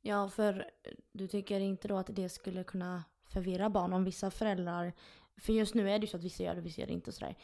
Ja, 0.00 0.28
för 0.28 0.70
du 1.12 1.28
tycker 1.28 1.60
inte 1.60 1.88
då 1.88 1.96
att 1.96 2.16
det 2.16 2.28
skulle 2.28 2.64
kunna 2.64 3.04
förvirra 3.24 3.70
barn 3.70 3.92
om 3.92 4.04
vissa 4.04 4.30
föräldrar, 4.30 4.92
för 5.36 5.52
just 5.52 5.74
nu 5.74 5.90
är 5.90 5.98
det 5.98 6.04
ju 6.04 6.10
så 6.10 6.16
att 6.16 6.24
vissa 6.24 6.42
gör 6.42 6.54
det 6.54 6.60
och 6.60 6.66
vissa 6.66 6.80
gör 6.80 6.86
det 6.86 6.92
inte 6.92 7.10
och 7.10 7.14
sådär. 7.14 7.36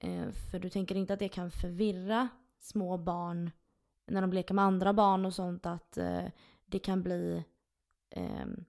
Eh, 0.00 0.30
för 0.30 0.58
du 0.58 0.70
tänker 0.70 0.94
inte 0.94 1.12
att 1.12 1.18
det 1.18 1.28
kan 1.28 1.50
förvirra 1.50 2.28
små 2.58 2.98
barn 2.98 3.50
när 4.06 4.20
de 4.20 4.32
leker 4.32 4.54
med 4.54 4.64
andra 4.64 4.92
barn 4.92 5.24
och 5.24 5.34
sånt 5.34 5.66
att 5.66 5.98
eh, 5.98 6.24
det 6.66 6.78
kan 6.78 7.02
bli 7.02 7.44
ehm, 8.10 8.64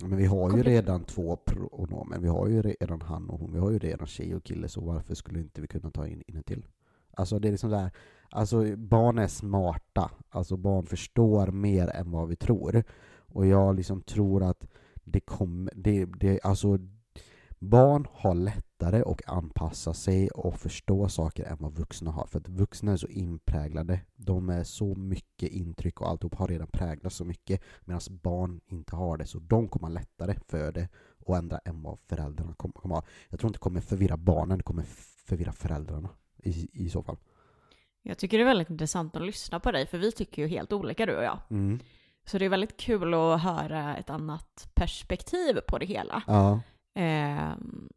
Men 0.00 0.16
vi 0.16 0.26
har 0.26 0.56
ju 0.56 0.62
redan 0.62 1.04
två 1.04 1.36
pronomen. 1.36 2.22
Vi 2.22 2.28
har 2.28 2.48
ju 2.48 2.62
redan 2.62 3.00
han 3.00 3.30
och 3.30 3.38
hon. 3.38 3.52
Vi 3.52 3.58
har 3.58 3.70
ju 3.70 3.78
redan 3.78 4.06
tjej 4.06 4.34
och 4.34 4.44
kille, 4.44 4.68
så 4.68 4.80
varför 4.80 5.14
skulle 5.14 5.40
inte 5.40 5.60
vi 5.60 5.66
kunna 5.66 5.90
ta 5.90 6.06
in, 6.06 6.22
in 6.26 6.36
en 6.36 6.42
till? 6.42 6.66
Alltså 7.10 7.38
det 7.38 7.48
är 7.48 7.52
liksom 7.52 7.70
där, 7.70 7.90
alltså 8.30 8.76
barn 8.76 9.18
är 9.18 9.28
smarta. 9.28 10.10
Alltså 10.28 10.56
barn 10.56 10.86
förstår 10.86 11.46
mer 11.46 11.88
än 11.88 12.10
vad 12.10 12.28
vi 12.28 12.36
tror. 12.36 12.84
Och 13.34 13.46
jag 13.46 13.76
liksom 13.76 14.02
tror 14.02 14.42
att 14.42 14.66
det 15.04 15.20
kommer, 15.20 15.72
det, 15.76 16.04
det, 16.04 16.40
alltså 16.42 16.78
barn 17.70 18.06
har 18.12 18.34
lättare 18.34 19.02
att 19.02 19.28
anpassa 19.28 19.94
sig 19.94 20.30
och 20.30 20.58
förstå 20.58 21.08
saker 21.08 21.44
än 21.44 21.56
vad 21.60 21.72
vuxna 21.72 22.10
har. 22.10 22.26
För 22.26 22.38
att 22.38 22.48
vuxna 22.48 22.92
är 22.92 22.96
så 22.96 23.08
inpräglade. 23.08 24.00
De 24.16 24.48
är 24.48 24.64
så 24.64 24.94
mycket 24.94 25.52
intryck 25.52 26.00
och 26.00 26.08
alltihop 26.08 26.34
har 26.34 26.48
redan 26.48 26.68
präglats 26.68 27.16
så 27.16 27.24
mycket. 27.24 27.62
Medan 27.84 28.00
barn 28.10 28.60
inte 28.66 28.96
har 28.96 29.16
det. 29.16 29.26
Så 29.26 29.38
de 29.38 29.68
kommer 29.68 29.86
ha 29.86 29.94
lättare 29.94 30.34
för 30.48 30.72
det 30.72 30.88
och 31.26 31.36
ändra 31.36 31.58
än 31.64 31.82
vad 31.82 31.98
föräldrarna 32.08 32.54
kommer, 32.54 32.72
kommer 32.72 32.94
ha. 32.94 33.02
Jag 33.28 33.40
tror 33.40 33.48
inte 33.48 33.56
det 33.56 33.62
kommer 33.62 33.80
förvirra 33.80 34.16
barnen, 34.16 34.58
det 34.58 34.64
kommer 34.64 34.84
förvirra 35.26 35.52
föräldrarna 35.52 36.08
i, 36.42 36.68
i 36.72 36.90
så 36.90 37.02
fall. 37.02 37.16
Jag 38.02 38.18
tycker 38.18 38.38
det 38.38 38.44
är 38.44 38.48
väldigt 38.48 38.70
intressant 38.70 39.16
att 39.16 39.22
lyssna 39.22 39.60
på 39.60 39.72
dig, 39.72 39.86
för 39.86 39.98
vi 39.98 40.12
tycker 40.12 40.42
ju 40.42 40.48
helt 40.48 40.72
olika 40.72 41.06
du 41.06 41.16
och 41.16 41.24
jag. 41.24 41.38
Mm. 41.50 41.80
Så 42.26 42.38
det 42.38 42.44
är 42.44 42.48
väldigt 42.48 42.76
kul 42.76 43.14
att 43.14 43.42
höra 43.42 43.96
ett 43.96 44.10
annat 44.10 44.70
perspektiv 44.74 45.60
på 45.68 45.78
det 45.78 45.86
hela. 45.86 46.22
Ja. 46.26 46.60
Ehm, 46.94 47.88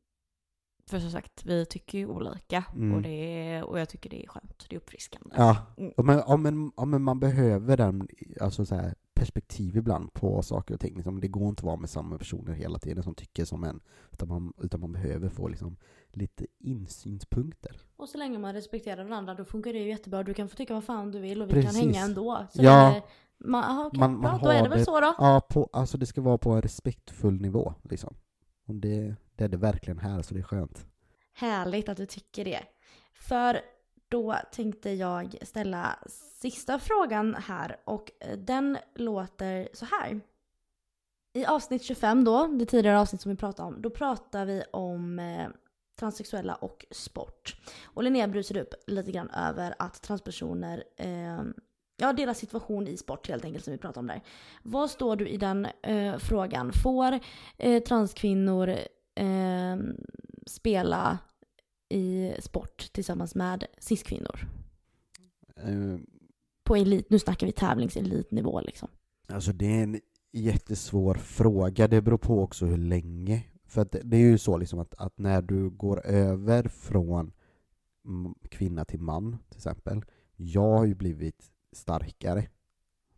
för 0.89 0.99
som 0.99 1.11
sagt, 1.11 1.45
vi 1.45 1.65
tycker 1.65 1.97
ju 1.97 2.07
olika 2.07 2.63
Mm. 2.75 2.93
och, 2.95 3.01
det 3.01 3.09
är, 3.49 3.63
och 3.63 3.79
jag 3.79 3.89
tycker 3.89 4.09
det 4.09 4.23
är 4.23 4.27
skönt. 4.27 4.65
Det 4.69 4.75
är 4.75 4.79
uppfriskande. 4.79 5.35
Ja, 5.37 5.57
Mm. 5.77 5.93
Men, 5.97 6.21
ja, 6.27 6.37
men, 6.37 6.71
ja, 6.77 6.85
men 6.85 7.01
man 7.03 7.19
behöver 7.19 7.77
den 7.77 8.07
alltså 8.41 8.65
så 8.65 8.75
här, 8.75 8.95
perspektiv 9.13 9.77
ibland 9.77 10.13
på 10.13 10.41
saker 10.41 10.73
och 10.73 10.79
ting. 10.79 10.95
Liksom, 10.95 11.19
det 11.21 11.27
går 11.27 11.49
inte 11.49 11.59
att 11.59 11.63
vara 11.65 11.75
med 11.75 11.89
samma 11.89 12.17
personer 12.17 12.53
hela 12.53 12.79
tiden 12.79 13.03
som 13.03 13.15
tycker 13.15 13.45
som 13.45 13.63
en, 13.63 13.79
utan 14.11 14.27
man, 14.27 14.53
utan 14.61 14.79
man 14.79 14.91
behöver 14.91 15.29
få 15.29 15.47
liksom, 15.47 15.77
lite 16.11 16.45
insynspunkter. 16.59 17.81
Och 17.95 18.09
så 18.09 18.17
länge 18.17 18.37
man 18.39 18.53
respekterar 18.53 19.03
varandra 19.03 19.33
då 19.35 19.45
funkar 19.45 19.73
det 19.73 19.79
ju 19.79 19.89
jättebra. 19.89 20.23
Du 20.23 20.33
kan 20.33 20.49
få 20.49 20.55
tycka 20.55 20.73
vad 20.73 20.83
fan 20.83 21.11
du 21.11 21.19
vill 21.19 21.41
och 21.41 21.47
vi 21.49 21.53
Precis. 21.53 21.71
kan 21.71 21.81
hänga 21.87 22.01
ändå. 22.05 22.45
Så 22.51 22.63
Ja. 22.63 22.89
länge 22.89 23.03
man, 23.39 23.63
aha, 23.63 23.85
okej, 23.85 23.99
Man- 23.99 24.11
man 24.11 24.21
bra, 24.21 24.37
då 24.37 24.45
har 24.45 24.53
är 24.53 24.63
det 24.63 24.69
väl 24.69 24.79
det- 24.79 24.85
så 24.85 24.99
då. 25.01 25.15
Ja, 25.17 25.41
på, 25.49 25.69
alltså 25.73 25.97
det 25.97 26.05
ska 26.05 26.21
vara 26.21 26.37
på 26.37 26.51
en 26.51 26.61
respektfull 26.61 27.41
nivå. 27.41 27.73
Liksom. 27.83 28.15
Och 28.67 28.75
det, 28.75 29.15
det 29.35 29.43
är 29.43 29.49
det 29.49 29.57
verkligen 29.57 29.99
här, 29.99 30.21
så 30.21 30.33
det 30.33 30.39
är 30.39 30.43
skönt. 30.43 30.85
Härligt 31.33 31.89
att 31.89 31.97
du 31.97 32.05
tycker 32.05 32.45
det. 32.45 32.63
För 33.13 33.61
då 34.09 34.35
tänkte 34.51 34.91
jag 34.91 35.37
ställa 35.41 35.99
sista 36.41 36.79
frågan 36.79 37.35
här 37.35 37.77
och 37.85 38.11
eh, 38.19 38.37
den 38.37 38.77
låter 38.95 39.69
så 39.73 39.85
här. 39.85 40.21
I 41.33 41.45
avsnitt 41.45 41.83
25 41.83 42.23
då, 42.23 42.47
det 42.47 42.65
tidigare 42.65 42.99
avsnitt 42.99 43.21
som 43.21 43.31
vi 43.31 43.37
pratade 43.37 43.67
om, 43.67 43.81
då 43.81 43.89
pratar 43.89 44.45
vi 44.45 44.63
om 44.71 45.19
eh, 45.19 45.47
transsexuella 45.99 46.55
och 46.55 46.85
sport. 46.91 47.55
Och 47.83 48.03
Linnea 48.03 48.27
brusade 48.27 48.61
upp 48.61 48.73
lite 48.87 49.11
grann 49.11 49.29
över 49.29 49.75
att 49.79 50.01
transpersoner, 50.01 50.83
eh, 50.97 51.43
ja 51.97 52.13
deras 52.13 52.37
situation 52.37 52.87
i 52.87 52.97
sport 52.97 53.27
helt 53.29 53.45
enkelt 53.45 53.63
som 53.65 53.71
vi 53.71 53.77
pratade 53.77 53.99
om 53.99 54.07
där. 54.07 54.21
Vad 54.63 54.89
står 54.89 55.15
du 55.15 55.27
i 55.27 55.37
den 55.37 55.67
eh, 55.83 56.17
frågan? 56.17 56.71
Får 56.83 57.19
eh, 57.57 57.83
transkvinnor 57.83 58.69
eh, 59.15 59.77
spela 60.45 61.17
i 61.89 62.33
sport 62.39 62.89
tillsammans 62.93 63.35
med 63.35 63.65
cis-kvinnor? 63.79 64.39
Eh, 65.55 65.97
På 66.63 66.75
elit, 66.75 67.09
nu 67.09 67.19
snackar 67.19 67.47
vi 67.47 67.53
tävlingselitnivå 67.53 68.61
liksom. 68.61 68.89
Alltså 69.27 69.53
det 69.53 69.65
är 69.65 69.83
en 69.83 69.99
jättesvår 70.31 71.15
fråga. 71.15 71.87
Det 71.87 72.01
beror 72.01 72.17
på 72.17 72.41
också 72.43 72.65
hur 72.65 72.77
länge. 72.77 73.43
För 73.65 73.81
att 73.81 73.91
det- 73.91 74.17
är 74.17 74.19
ju 74.21 74.37
så 74.37 74.57
liksom 74.57 74.79
att, 74.79 74.95
att 74.97 75.17
när 75.17 75.41
du 75.41 75.69
går 75.69 76.05
över 76.05 76.63
från 76.67 77.31
kvinna 78.49 78.85
till 78.85 78.99
man 79.01 79.37
till 79.49 79.57
exempel. 79.57 80.01
Jag 80.35 80.77
har 80.77 80.85
ju 80.85 80.95
blivit 80.95 81.51
starkare. 81.77 82.47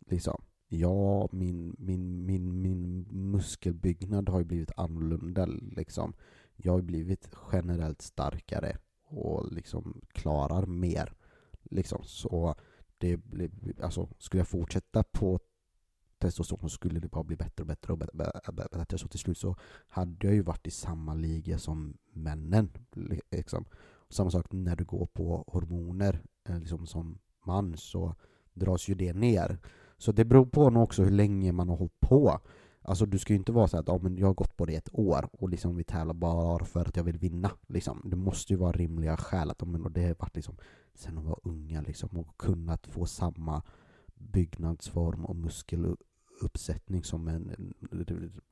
Liksom. 0.06 0.42
Jag, 0.68 1.34
min, 1.34 1.76
min, 1.78 2.26
min, 2.26 2.62
min 2.62 3.06
muskelbyggnad 3.10 4.28
har 4.28 4.38
ju 4.38 4.44
blivit 4.44 4.72
annorlunda. 4.76 5.46
Liksom. 5.46 6.14
Jag 6.56 6.72
har 6.72 6.78
ju 6.78 6.84
blivit 6.84 7.30
generellt 7.52 8.02
starkare 8.02 8.76
och 9.04 9.52
liksom 9.52 10.00
klarar 10.08 10.66
mer. 10.66 11.14
Liksom. 11.62 12.04
Så 12.04 12.54
det 12.98 13.16
blir, 13.16 13.50
alltså, 13.82 14.08
skulle 14.18 14.40
jag 14.40 14.48
fortsätta 14.48 15.02
på 15.02 15.40
testosteron 16.20 16.70
så 16.70 16.74
skulle 16.74 17.00
det 17.00 17.08
bara 17.08 17.24
bli 17.24 17.36
bättre 17.36 17.62
och 17.62 17.66
bättre 17.66 17.92
och 17.92 17.98
bättre, 17.98 18.52
bättre. 18.52 18.98
Så 18.98 19.08
till 19.08 19.18
slut 19.18 19.38
så 19.38 19.56
hade 19.88 20.26
jag 20.26 20.34
ju 20.34 20.42
varit 20.42 20.66
i 20.66 20.70
samma 20.70 21.14
liga 21.14 21.58
som 21.58 21.96
männen. 22.12 22.70
Liksom. 23.30 23.64
Samma 24.08 24.30
sak 24.30 24.46
när 24.52 24.76
du 24.76 24.84
går 24.84 25.06
på 25.06 25.44
hormoner 25.46 26.22
eh, 26.48 26.58
liksom 26.58 26.86
som 26.86 27.18
man 27.44 27.76
så 27.76 28.14
dras 28.54 28.88
ju 28.88 28.94
det 28.94 29.12
ner. 29.12 29.58
Så 29.98 30.12
det 30.12 30.24
beror 30.24 30.46
på 30.46 30.70
nog 30.70 30.82
också 30.82 31.02
hur 31.02 31.10
länge 31.10 31.52
man 31.52 31.68
har 31.68 31.76
hållit 31.76 32.00
på. 32.00 32.40
Alltså 32.82 33.06
du 33.06 33.18
ska 33.18 33.32
ju 33.32 33.38
inte 33.38 33.52
vara 33.52 33.68
så 33.68 33.78
att 33.78 33.88
ja, 33.88 33.98
men 34.02 34.18
jag 34.18 34.26
har 34.26 34.34
gått 34.34 34.56
på 34.56 34.66
det 34.66 34.76
ett 34.76 34.88
år 34.92 35.28
och 35.32 35.48
liksom 35.48 35.76
vi 35.76 35.84
tävlar 35.84 36.14
bara 36.14 36.64
för 36.64 36.80
att 36.80 36.96
jag 36.96 37.04
vill 37.04 37.18
vinna. 37.18 37.50
Liksom. 37.66 38.02
Det 38.04 38.16
måste 38.16 38.52
ju 38.52 38.56
vara 38.56 38.72
rimliga 38.72 39.16
skäl 39.16 39.50
att 39.50 39.66
men, 39.66 39.84
och 39.84 39.92
det 39.92 40.02
har 40.02 40.14
varit 40.18 40.36
liksom 40.36 40.56
sen 40.94 41.14
de 41.14 41.24
var 41.24 41.38
unga 41.42 41.80
liksom, 41.80 42.08
och 42.18 42.36
kunnat 42.36 42.86
få 42.86 43.06
samma 43.06 43.62
byggnadsform 44.14 45.24
och 45.24 45.36
muskeluppsättning 45.36 47.04
som 47.04 47.28
en 47.28 47.74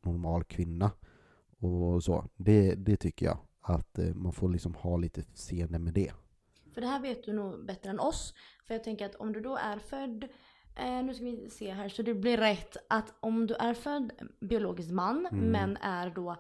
normal 0.03 0.45
kvinna. 0.45 0.91
Och 1.59 2.05
så. 2.05 2.25
Det, 2.37 2.75
det 2.75 2.97
tycker 2.97 3.27
jag. 3.27 3.39
Att 3.61 3.99
eh, 3.99 4.15
man 4.15 4.33
får 4.33 4.49
liksom 4.49 4.75
ha 4.75 4.97
lite 4.97 5.25
seende 5.35 5.79
med 5.79 5.95
det. 5.95 6.13
För 6.79 6.83
det 6.83 6.89
här 6.89 7.01
vet 7.01 7.25
du 7.25 7.33
nog 7.33 7.65
bättre 7.67 7.91
än 7.91 8.01
oss. 8.01 8.35
För 8.67 8.75
jag 8.75 8.85
tänker 8.85 9.07
att 9.07 9.15
om 9.15 9.33
du 9.33 9.41
då 9.41 9.57
är 9.57 9.79
född 9.79 10.29
Eh, 10.77 11.03
nu 11.05 11.15
ska 11.15 11.25
vi 11.25 11.51
se 11.51 11.73
här 11.73 11.89
så 11.89 12.03
det 12.03 12.15
blir 12.15 12.37
rätt 12.37 12.77
att 12.89 13.15
om 13.21 13.47
du 13.47 13.55
är 13.55 13.75
född 13.75 14.13
biologisk 14.41 14.91
man 14.91 15.27
mm. 15.27 15.51
men 15.51 15.77
är 15.77 16.11
då 16.11 16.37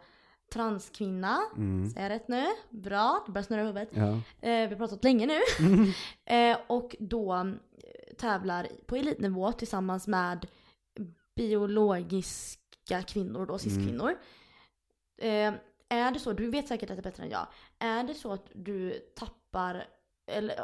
transkvinna, 0.52 1.38
mm. 1.56 1.90
säger 1.90 2.10
jag 2.10 2.16
rätt 2.16 2.28
nu? 2.28 2.46
Bra, 2.70 3.22
det 3.26 3.32
börjar 3.32 3.44
snurra 3.44 3.60
i 3.60 3.64
huvudet. 3.64 3.88
Ja. 3.92 4.08
Eh, 4.12 4.20
vi 4.40 4.66
har 4.66 4.76
pratat 4.76 5.04
länge 5.04 5.26
nu. 5.26 5.66
Mm. 5.66 5.90
eh, 6.24 6.58
och 6.66 6.96
då 6.98 7.34
eh, 7.34 8.16
tävlar 8.18 8.68
på 8.86 8.96
elitnivå 8.96 9.52
tillsammans 9.52 10.06
med 10.06 10.46
biologiska 11.36 13.02
kvinnor 13.06 13.46
då, 13.46 13.58
cis-kvinnor. 13.58 14.16
Mm. 15.18 15.54
Eh, 15.54 15.60
är 15.88 16.10
det 16.10 16.18
så, 16.18 16.32
du 16.32 16.50
vet 16.50 16.68
säkert 16.68 16.88
detta 16.88 17.02
bättre 17.02 17.22
än 17.22 17.30
jag, 17.30 17.46
är 17.78 18.04
det 18.04 18.14
så 18.14 18.32
att 18.32 18.50
du 18.54 18.92
tappar, 19.16 19.86
eller 20.28 20.56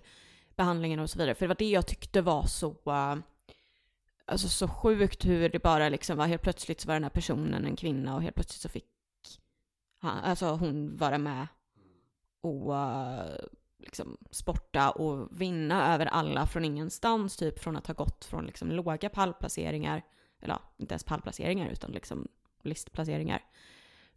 behandlingen 0.56 0.99
och 0.99 1.10
så 1.10 1.18
vidare. 1.18 1.36
För 1.36 1.45
det 1.45 1.48
var 1.48 1.56
det 1.60 1.69
jag 1.69 1.88
tyckte 1.88 2.22
var 2.22 2.44
så 2.44 2.76
alltså 4.28 4.48
så 4.48 4.68
sjukt 4.68 5.26
hur 5.26 5.49
det 5.49 5.60
bara 5.60 5.90
liksom 5.90 6.18
var. 6.18 6.28
Helt 6.28 6.41
plötsligt 6.41 6.82
så 6.82 6.88
var 6.88 6.94
den 6.95 7.04
här 7.04 7.10
personen 7.10 7.66
en 7.66 7.76
kvinna 7.76 8.16
och 8.16 8.22
helt 8.22 8.36
plötsligt 8.36 8.62
så 8.62 8.70
fick 8.70 8.86
han, 9.99 10.18
alltså 10.18 10.45
hon 10.45 10.98
vara 10.98 11.18
med 11.18 11.48
och 12.41 12.72
uh, 12.72 13.48
liksom 13.78 14.18
sporta 14.32 14.91
och 14.91 15.41
vinna 15.41 15.94
över 15.94 16.06
alla 16.06 16.48
från 16.48 16.66
ingenstans, 16.66 17.38
typ 17.38 17.60
från 17.60 17.76
att 17.76 17.88
ha 17.88 17.94
gått 17.94 18.26
från 18.26 18.45
liksom 18.45 18.72
låga 18.72 19.10
pallplaceringar, 19.10 20.02
eller 20.40 20.54
ja, 20.54 20.62
inte 20.78 20.94
ens 20.94 21.04
pallplaceringar 21.04 21.70
utan 21.70 21.91
liksom 21.91 22.28
listplaceringar, 22.64 23.44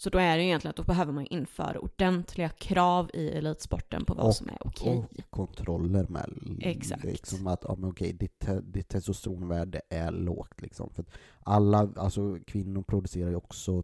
så 0.01 0.10
då 0.10 0.18
är 0.18 0.36
det 0.36 0.44
egentligen 0.44 0.70
att 0.70 0.77
då 0.77 0.85
behöver 0.85 1.12
man 1.12 1.27
införa 1.27 1.78
ordentliga 1.78 2.48
krav 2.48 3.10
i 3.14 3.28
elitsporten 3.28 4.05
på 4.05 4.14
vad 4.14 4.27
och, 4.27 4.35
som 4.35 4.48
är 4.48 4.59
okej. 4.60 4.97
Och 4.97 5.06
kontroller 5.31 6.06
med. 6.09 6.59
Exakt. 6.60 7.05
Liksom 7.05 7.47
att, 7.47 7.64
ja, 7.68 7.77
men 7.78 7.90
okej, 7.90 8.12
ditt, 8.12 8.47
ditt 8.62 8.89
testosteronvärde 8.89 9.81
är 9.90 10.12
lågt 10.12 10.62
liksom. 10.62 10.90
För 10.90 11.05
alla, 11.40 11.93
alltså 11.97 12.39
kvinnor 12.47 12.82
producerar 12.82 13.31
ju 13.31 13.36
också 13.36 13.82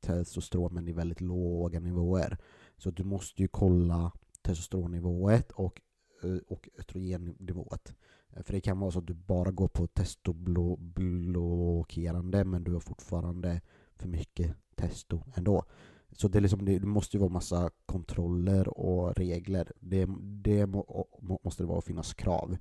testosteron 0.00 0.74
men 0.74 0.88
i 0.88 0.92
väldigt 0.92 1.20
låga 1.20 1.80
nivåer. 1.80 2.38
Så 2.76 2.90
du 2.90 3.04
måste 3.04 3.42
ju 3.42 3.48
kolla 3.48 4.12
testosteronnivået 4.42 5.52
och, 5.52 5.80
eh, 6.22 6.38
och 6.48 6.68
östrogennivået. 6.78 7.94
För 8.42 8.52
det 8.52 8.60
kan 8.60 8.80
vara 8.80 8.90
så 8.90 8.98
att 8.98 9.06
du 9.06 9.14
bara 9.14 9.50
går 9.50 9.68
på 9.68 9.86
testoblockerande 9.86 12.44
men 12.44 12.64
du 12.64 12.72
har 12.72 12.80
fortfarande 12.80 13.60
för 13.96 14.08
mycket 14.08 14.56
testo 14.76 15.22
ändå. 15.34 15.64
Så 16.12 16.28
det, 16.28 16.38
är 16.38 16.40
liksom, 16.40 16.64
det 16.64 16.80
måste 16.80 17.16
ju 17.16 17.20
vara 17.20 17.32
massa 17.32 17.70
kontroller 17.86 18.78
och 18.78 19.16
regler. 19.16 19.72
Det, 19.80 20.08
det 20.20 20.66
må, 20.66 21.06
måste 21.42 21.62
det 21.62 21.66
vara, 21.66 21.78
och 21.78 21.84
finnas 21.84 22.14
krav. 22.14 22.56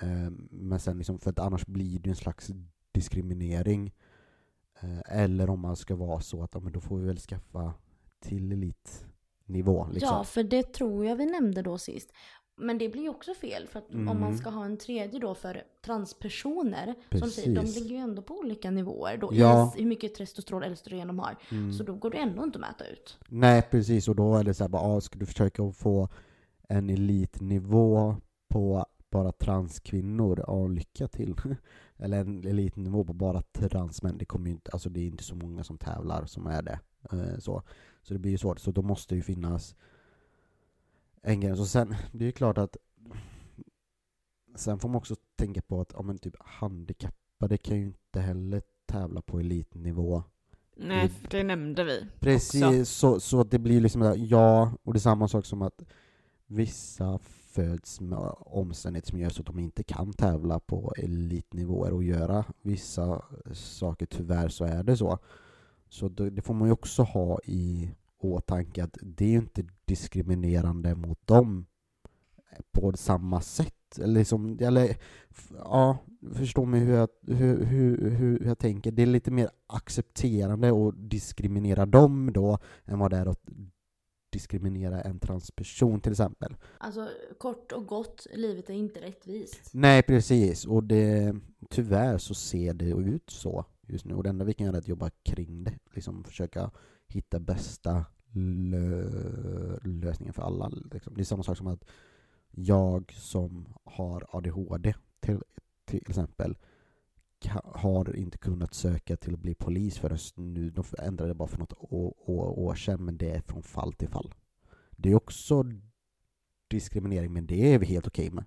Eh, 0.00 0.30
men 0.50 0.80
sen 0.80 0.98
liksom, 0.98 1.18
för 1.18 1.30
att 1.30 1.38
annars 1.38 1.66
blir 1.66 1.98
det 1.98 2.10
en 2.10 2.16
slags 2.16 2.50
diskriminering. 2.92 3.94
Eh, 4.80 5.22
eller 5.22 5.50
om 5.50 5.60
man 5.60 5.76
ska 5.76 5.96
vara 5.96 6.20
så 6.20 6.42
att 6.42 6.54
ja, 6.54 6.60
men 6.60 6.72
då 6.72 6.80
får 6.80 6.98
vi 6.98 7.06
väl 7.06 7.18
skaffa 7.18 7.74
till 8.20 8.52
elitnivå. 8.52 9.88
Liksom. 9.92 10.08
Ja, 10.08 10.24
för 10.24 10.42
det 10.42 10.72
tror 10.72 11.06
jag 11.06 11.16
vi 11.16 11.26
nämnde 11.26 11.62
då 11.62 11.78
sist. 11.78 12.12
Men 12.58 12.78
det 12.78 12.88
blir 12.88 13.02
ju 13.02 13.08
också 13.08 13.34
fel 13.34 13.66
för 13.66 13.78
att 13.78 13.92
mm. 13.92 14.08
om 14.08 14.20
man 14.20 14.28
mm. 14.28 14.38
ska 14.38 14.50
ha 14.50 14.64
en 14.64 14.76
tredje 14.76 15.20
då 15.20 15.34
för 15.34 15.62
transpersoner. 15.84 16.94
Som 17.18 17.30
säger, 17.30 17.54
de 17.54 17.66
ligger 17.66 17.90
ju 17.90 17.96
ändå 17.96 18.22
på 18.22 18.38
olika 18.38 18.70
nivåer 18.70 19.16
då. 19.16 19.30
Ja. 19.32 19.72
Hur 19.76 19.86
mycket 19.86 20.14
testosteron 20.14 20.62
eller 20.62 20.72
östrogen 20.72 21.06
de 21.06 21.18
har. 21.18 21.36
Mm. 21.50 21.72
Så 21.72 21.82
då 21.82 21.94
går 21.94 22.10
det 22.10 22.18
ändå 22.18 22.44
inte 22.44 22.58
att 22.58 22.60
mäta 22.60 22.86
ut. 22.86 23.18
Nej 23.28 23.62
precis 23.70 24.08
och 24.08 24.16
då 24.16 24.36
är 24.36 24.44
det 24.44 24.54
så 24.54 24.64
här 24.64 24.68
bara, 24.68 24.82
ah, 24.82 25.00
ska 25.00 25.18
du 25.18 25.26
försöka 25.26 25.72
få 25.72 26.08
en 26.68 26.90
elitnivå 26.90 28.16
på 28.48 28.86
bara 29.10 29.32
transkvinnor, 29.32 30.44
ja 30.46 30.66
lycka 30.66 31.08
till. 31.08 31.34
eller 31.96 32.20
en 32.20 32.44
elitnivå 32.44 33.04
på 33.04 33.12
bara 33.12 33.42
transmän, 33.42 34.18
det 34.18 34.24
kommer 34.24 34.46
ju 34.46 34.52
inte, 34.52 34.70
alltså 34.70 34.88
det 34.88 35.00
är 35.00 35.06
inte 35.06 35.24
så 35.24 35.34
många 35.34 35.64
som 35.64 35.78
tävlar 35.78 36.26
som 36.26 36.46
är 36.46 36.62
det. 36.62 36.80
Eh, 37.12 37.38
så. 37.38 37.62
så 38.02 38.14
det 38.14 38.18
blir 38.18 38.32
ju 38.32 38.38
svårt, 38.38 38.58
så 38.58 38.70
då 38.70 38.82
måste 38.82 39.14
det 39.14 39.16
ju 39.16 39.22
finnas 39.22 39.74
en 41.22 41.40
gräns. 41.40 41.60
Och 41.60 41.66
sen, 41.66 41.94
det 42.12 42.24
är 42.24 42.26
ju 42.26 42.32
klart 42.32 42.58
att 42.58 42.76
sen 44.56 44.78
får 44.78 44.88
man 44.88 44.96
också 44.96 45.16
tänka 45.36 45.62
på 45.62 45.80
att 45.80 45.92
ja, 45.94 46.02
men 46.02 46.18
typ 46.18 46.34
handikappade 46.38 47.58
kan 47.58 47.76
ju 47.76 47.84
inte 47.84 48.20
heller 48.20 48.62
tävla 48.86 49.22
på 49.22 49.40
elitnivå 49.40 50.22
Nej, 50.76 51.08
för 51.08 51.28
det 51.28 51.42
nämnde 51.44 51.84
vi 51.84 52.06
Precis, 52.20 52.62
också. 52.62 52.84
så, 52.84 53.20
så 53.20 53.40
att 53.40 53.50
det 53.50 53.58
blir 53.58 53.80
liksom 53.80 54.14
ja, 54.16 54.72
och 54.82 54.92
det 54.92 54.98
är 54.98 55.00
samma 55.00 55.28
sak 55.28 55.46
som 55.46 55.62
att 55.62 55.84
vissa 56.46 57.18
föds 57.50 58.00
med 58.00 58.34
omständigheter 58.38 59.10
som 59.10 59.18
gör 59.18 59.30
så 59.30 59.42
att 59.42 59.46
de 59.46 59.58
inte 59.58 59.82
kan 59.82 60.12
tävla 60.12 60.60
på 60.60 60.92
elitnivåer 60.96 61.92
och 61.92 62.04
göra 62.04 62.44
vissa 62.62 63.22
saker, 63.52 64.06
tyvärr 64.06 64.48
så 64.48 64.64
är 64.64 64.82
det 64.82 64.96
så. 64.96 65.18
Så 65.88 66.08
det, 66.08 66.30
det 66.30 66.42
får 66.42 66.54
man 66.54 66.68
ju 66.68 66.72
också 66.72 67.02
ha 67.02 67.40
i 67.44 67.90
åtanke 68.18 68.84
att 68.84 68.98
det 69.02 69.24
är 69.24 69.28
ju 69.28 69.38
inte 69.38 69.64
diskriminerande 69.84 70.94
mot 70.94 71.26
dem 71.26 71.66
på 72.72 72.92
samma 72.96 73.40
sätt. 73.40 73.98
Eller, 73.98 74.18
liksom, 74.18 74.58
eller 74.60 74.96
ja, 75.54 75.98
förstår 76.34 76.66
mig 76.66 76.80
hur 76.80 76.94
jag, 76.94 77.08
hur, 77.26 77.64
hur, 77.64 78.10
hur 78.10 78.44
jag 78.46 78.58
tänker. 78.58 78.90
Det 78.90 79.02
är 79.02 79.06
lite 79.06 79.30
mer 79.30 79.50
accepterande 79.66 80.68
att 80.88 81.10
diskriminera 81.10 81.86
dem 81.86 82.32
då 82.32 82.58
än 82.84 82.98
vad 82.98 83.10
det 83.10 83.16
är 83.16 83.26
att 83.26 83.48
diskriminera 84.30 85.00
en 85.00 85.18
transperson 85.18 86.00
till 86.00 86.12
exempel. 86.12 86.56
Alltså 86.78 87.08
kort 87.38 87.72
och 87.72 87.86
gott, 87.86 88.26
livet 88.34 88.70
är 88.70 88.74
inte 88.74 89.00
rättvist. 89.00 89.70
Nej, 89.72 90.02
precis. 90.02 90.66
Och 90.66 90.84
det, 90.84 91.36
tyvärr 91.70 92.18
så 92.18 92.34
ser 92.34 92.74
det 92.74 92.90
ut 92.90 93.30
så 93.30 93.64
just 93.86 94.04
nu. 94.04 94.14
Och 94.14 94.22
det 94.22 94.28
enda 94.28 94.44
vi 94.44 94.54
kan 94.54 94.66
göra 94.66 94.76
är 94.76 94.80
att 94.80 94.88
jobba 94.88 95.10
kring 95.22 95.64
det. 95.64 95.78
Liksom 95.94 96.24
försöka 96.24 96.70
hitta 97.08 97.40
bästa 97.40 98.04
lö- 98.32 99.80
lösningen 99.84 100.34
för 100.34 100.42
alla. 100.42 100.68
Liksom. 100.92 101.14
Det 101.14 101.22
är 101.22 101.24
samma 101.24 101.42
sak 101.42 101.56
som 101.56 101.66
att 101.66 101.84
jag 102.50 103.12
som 103.12 103.68
har 103.84 104.26
ADHD 104.30 104.94
till, 105.20 105.38
till 105.84 106.02
exempel 106.08 106.56
har 107.64 108.16
inte 108.16 108.38
kunnat 108.38 108.74
söka 108.74 109.16
till 109.16 109.34
att 109.34 109.40
bli 109.40 109.54
polis 109.54 109.98
förrän 109.98 110.18
nu. 110.36 110.70
De 110.70 110.84
ändrade 110.98 111.30
det 111.30 111.34
bara 111.34 111.48
för 111.48 111.58
något 111.58 111.72
år, 111.78 112.14
år, 112.30 112.58
år 112.58 112.74
sedan, 112.74 113.04
men 113.04 113.16
det 113.18 113.30
är 113.30 113.40
från 113.40 113.62
fall 113.62 113.92
till 113.92 114.08
fall. 114.08 114.34
Det 114.90 115.10
är 115.10 115.14
också 115.14 115.64
diskriminering, 116.68 117.32
men 117.32 117.46
det 117.46 117.74
är 117.74 117.78
vi 117.78 117.86
helt 117.86 118.06
okej 118.06 118.30
med. 118.30 118.44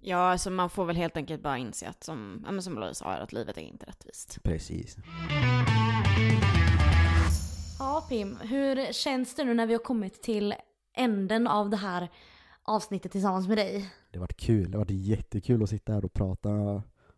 Ja, 0.00 0.16
alltså 0.16 0.50
man 0.50 0.70
får 0.70 0.84
väl 0.84 0.96
helt 0.96 1.16
enkelt 1.16 1.42
bara 1.42 1.58
inse 1.58 1.88
att 1.88 2.04
som, 2.04 2.46
ja, 2.50 2.60
som 2.60 2.74
Louise 2.74 2.94
sa, 2.94 3.12
att 3.12 3.32
livet 3.32 3.56
är 3.56 3.60
inte 3.60 3.86
rättvist. 3.86 4.38
Precis. 4.42 4.96
Ja 7.82 8.06
Pim, 8.08 8.36
hur 8.36 8.92
känns 8.92 9.34
det 9.34 9.44
nu 9.44 9.54
när 9.54 9.66
vi 9.66 9.74
har 9.74 9.80
kommit 9.80 10.22
till 10.22 10.54
änden 10.96 11.46
av 11.46 11.70
det 11.70 11.76
här 11.76 12.08
avsnittet 12.62 13.12
tillsammans 13.12 13.48
med 13.48 13.58
dig? 13.58 13.90
Det 14.10 14.18
har 14.18 14.20
varit 14.20 14.40
kul. 14.40 14.70
Det 14.70 14.78
har 14.78 14.84
varit 14.84 15.06
jättekul 15.06 15.62
att 15.62 15.70
sitta 15.70 15.92
här 15.92 16.04
och 16.04 16.12
prata 16.12 16.48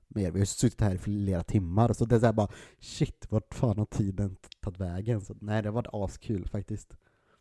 med 0.09 0.25
er. 0.25 0.31
Vi 0.31 0.39
har 0.39 0.47
suttit 0.47 0.81
här 0.81 0.95
i 0.95 0.99
flera 0.99 1.43
timmar, 1.43 1.93
så 1.93 2.05
det 2.05 2.17
är 2.17 2.21
så 2.21 2.33
bara 2.33 2.49
shit, 2.81 3.27
vart 3.31 3.55
fan 3.55 3.79
har 3.79 3.87
tiden 3.87 4.37
tagit 4.61 4.81
vägen? 4.81 5.21
Så, 5.21 5.35
nej, 5.41 5.63
det 5.63 5.69
har 5.69 5.75
varit 5.75 5.95
askul 6.11 6.49
faktiskt. 6.49 6.95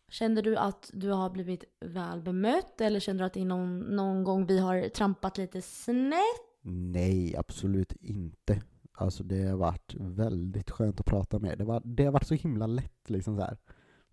Kände 0.09 0.41
du 0.41 0.57
att 0.57 0.89
du 0.93 1.09
har 1.09 1.29
blivit 1.29 1.63
väl 1.85 2.21
bemött 2.21 2.81
eller 2.81 2.99
kände 2.99 3.23
du 3.23 3.25
att 3.25 3.33
det 3.33 3.45
någon, 3.45 3.79
någon 3.79 4.23
gång 4.23 4.45
vi 4.45 4.59
har 4.59 4.89
trampat 4.89 5.37
lite 5.37 5.61
snett? 5.61 6.41
Nej, 6.61 7.35
absolut 7.37 7.93
inte. 8.01 8.61
Alltså 9.01 9.23
det 9.23 9.43
har 9.43 9.57
varit 9.57 9.93
väldigt 9.99 10.71
skönt 10.71 10.99
att 10.99 11.05
prata 11.05 11.39
med. 11.39 11.57
Det, 11.57 11.63
var, 11.63 11.81
det 11.85 12.05
har 12.05 12.11
varit 12.11 12.27
så 12.27 12.33
himla 12.33 12.67
lätt 12.67 13.09
liksom 13.09 13.37
så 13.37 13.41
här. 13.43 13.57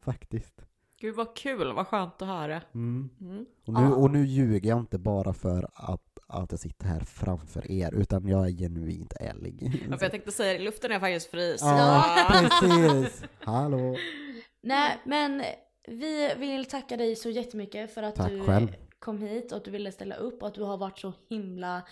Faktiskt. 0.01 0.65
Gud 1.01 1.15
vad 1.15 1.37
kul, 1.37 1.73
vad 1.73 1.87
skönt 1.87 2.23
att 2.23 2.29
höra. 2.29 2.63
Mm. 2.75 3.11
Mm. 3.21 3.47
Och, 3.67 3.73
nu, 3.75 3.93
och 3.93 4.11
nu 4.11 4.27
ljuger 4.27 4.69
jag 4.69 4.79
inte 4.79 4.99
bara 4.99 5.33
för 5.33 5.69
att, 5.75 6.19
att 6.27 6.51
jag 6.53 6.61
sitter 6.61 6.87
här 6.87 7.01
framför 7.01 7.71
er, 7.71 7.95
utan 7.95 8.29
jag 8.29 8.47
är 8.47 8.53
genuint 8.53 9.13
ärlig. 9.21 9.83
Ja, 9.91 9.97
för 9.97 10.05
jag 10.05 10.11
tänkte 10.11 10.33
säga 10.33 10.53
det, 10.53 10.65
luften 10.65 10.93
är 10.93 11.01
faktiskt 11.01 11.31
fri. 11.31 11.57
Ja, 11.61 12.27
precis! 12.31 13.25
Hallå! 13.41 13.97
Nej 14.61 14.99
men 15.05 15.43
vi 15.89 16.35
vill 16.39 16.65
tacka 16.65 16.97
dig 16.97 17.17
så 17.17 17.31
jättemycket 17.31 17.95
för 17.95 18.03
att 18.03 18.15
Tack 18.15 18.31
du 18.31 18.45
själv. 18.45 18.69
kom 18.99 19.19
hit 19.19 19.53
och 19.53 19.59
att 19.59 19.65
du 19.65 19.71
ville 19.71 19.93
ställa 19.93 20.15
upp 20.15 20.43
och 20.43 20.49
att 20.49 20.55
du 20.55 20.63
har 20.63 20.77
varit 20.77 20.99
så 20.99 21.13
himla 21.29 21.83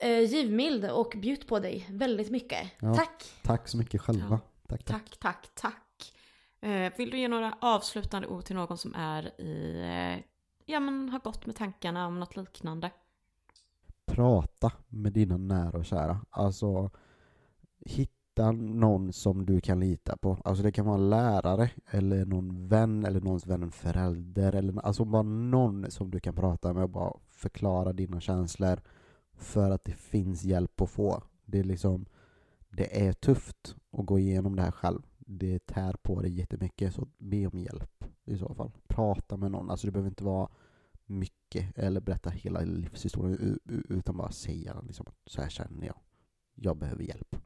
eh, 0.00 0.20
givmild 0.20 0.90
och 0.90 1.14
bjudit 1.16 1.46
på 1.46 1.58
dig 1.58 1.86
väldigt 1.90 2.30
mycket. 2.30 2.70
Ja. 2.80 2.94
Tack! 2.94 3.32
Tack 3.42 3.68
så 3.68 3.76
mycket 3.76 4.00
själva. 4.00 4.40
Tack, 4.68 4.84
tack. 4.84 4.86
Tack, 4.86 5.18
tack, 5.18 5.48
tack. 5.54 6.12
Eh, 6.60 6.92
vill 6.96 7.10
du 7.10 7.18
ge 7.18 7.28
några 7.28 7.54
avslutande 7.60 8.28
ord 8.28 8.44
till 8.44 8.56
någon 8.56 8.78
som 8.78 8.94
är 8.94 9.40
i, 9.40 9.80
eh, 9.80 10.24
ja 10.66 10.80
men 10.80 11.08
har 11.08 11.18
gått 11.18 11.46
med 11.46 11.56
tankarna 11.56 12.06
om 12.06 12.20
något 12.20 12.36
liknande? 12.36 12.90
Prata 14.06 14.72
med 14.88 15.12
dina 15.12 15.36
nära 15.36 15.78
och 15.78 15.84
kära. 15.84 16.20
Alltså, 16.30 16.90
hitta 17.86 18.52
någon 18.52 19.12
som 19.12 19.46
du 19.46 19.60
kan 19.60 19.80
lita 19.80 20.16
på. 20.16 20.38
Alltså 20.44 20.62
det 20.62 20.72
kan 20.72 20.86
vara 20.86 20.96
en 20.96 21.10
lärare, 21.10 21.70
eller 21.90 22.24
någon 22.24 22.68
vän, 22.68 23.04
eller 23.04 23.20
någons 23.20 23.46
vän, 23.46 23.62
en 23.62 23.72
förälder, 23.72 24.52
eller 24.52 24.86
alltså 24.86 25.04
bara 25.04 25.22
någon 25.22 25.90
som 25.90 26.10
du 26.10 26.20
kan 26.20 26.34
prata 26.34 26.72
med 26.72 26.82
och 26.82 26.90
bara 26.90 27.12
förklara 27.30 27.92
dina 27.92 28.20
känslor. 28.20 28.80
För 29.40 29.70
att 29.70 29.84
det 29.84 29.92
finns 29.92 30.44
hjälp 30.44 30.80
att 30.80 30.90
få. 30.90 31.22
Det 31.44 31.58
är 31.58 31.64
liksom, 31.64 32.06
det 32.68 33.06
är 33.06 33.12
tufft 33.12 33.76
att 33.92 34.06
gå 34.06 34.18
igenom 34.18 34.56
det 34.56 34.62
här 34.62 34.70
själv. 34.70 35.02
Det 35.18 35.66
tär 35.66 35.92
på 36.02 36.20
dig 36.20 36.38
jättemycket, 36.38 36.94
så 36.94 37.08
be 37.18 37.46
om 37.46 37.58
hjälp 37.58 38.04
i 38.24 38.38
så 38.38 38.54
fall. 38.54 38.70
Prata 38.88 39.36
med 39.36 39.50
någon, 39.50 39.70
alltså 39.70 39.86
det 39.86 39.90
behöver 39.90 40.08
inte 40.08 40.24
vara 40.24 40.48
mycket 41.06 41.78
eller 41.78 42.00
berätta 42.00 42.30
hela 42.30 42.60
livshistorien 42.60 43.58
utan 43.88 44.16
bara 44.16 44.30
säga 44.30 44.80
liksom 44.86 45.06
att 45.08 45.14
så 45.26 45.42
här 45.42 45.48
känner 45.48 45.86
jag. 45.86 45.96
Jag 46.54 46.76
behöver 46.76 47.02
hjälp. 47.02 47.36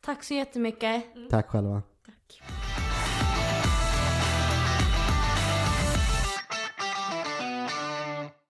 Tack 0.00 0.24
så 0.24 0.34
jättemycket! 0.34 1.04
Tack 1.30 1.46
själva. 1.46 1.82
Tack. 2.06 2.42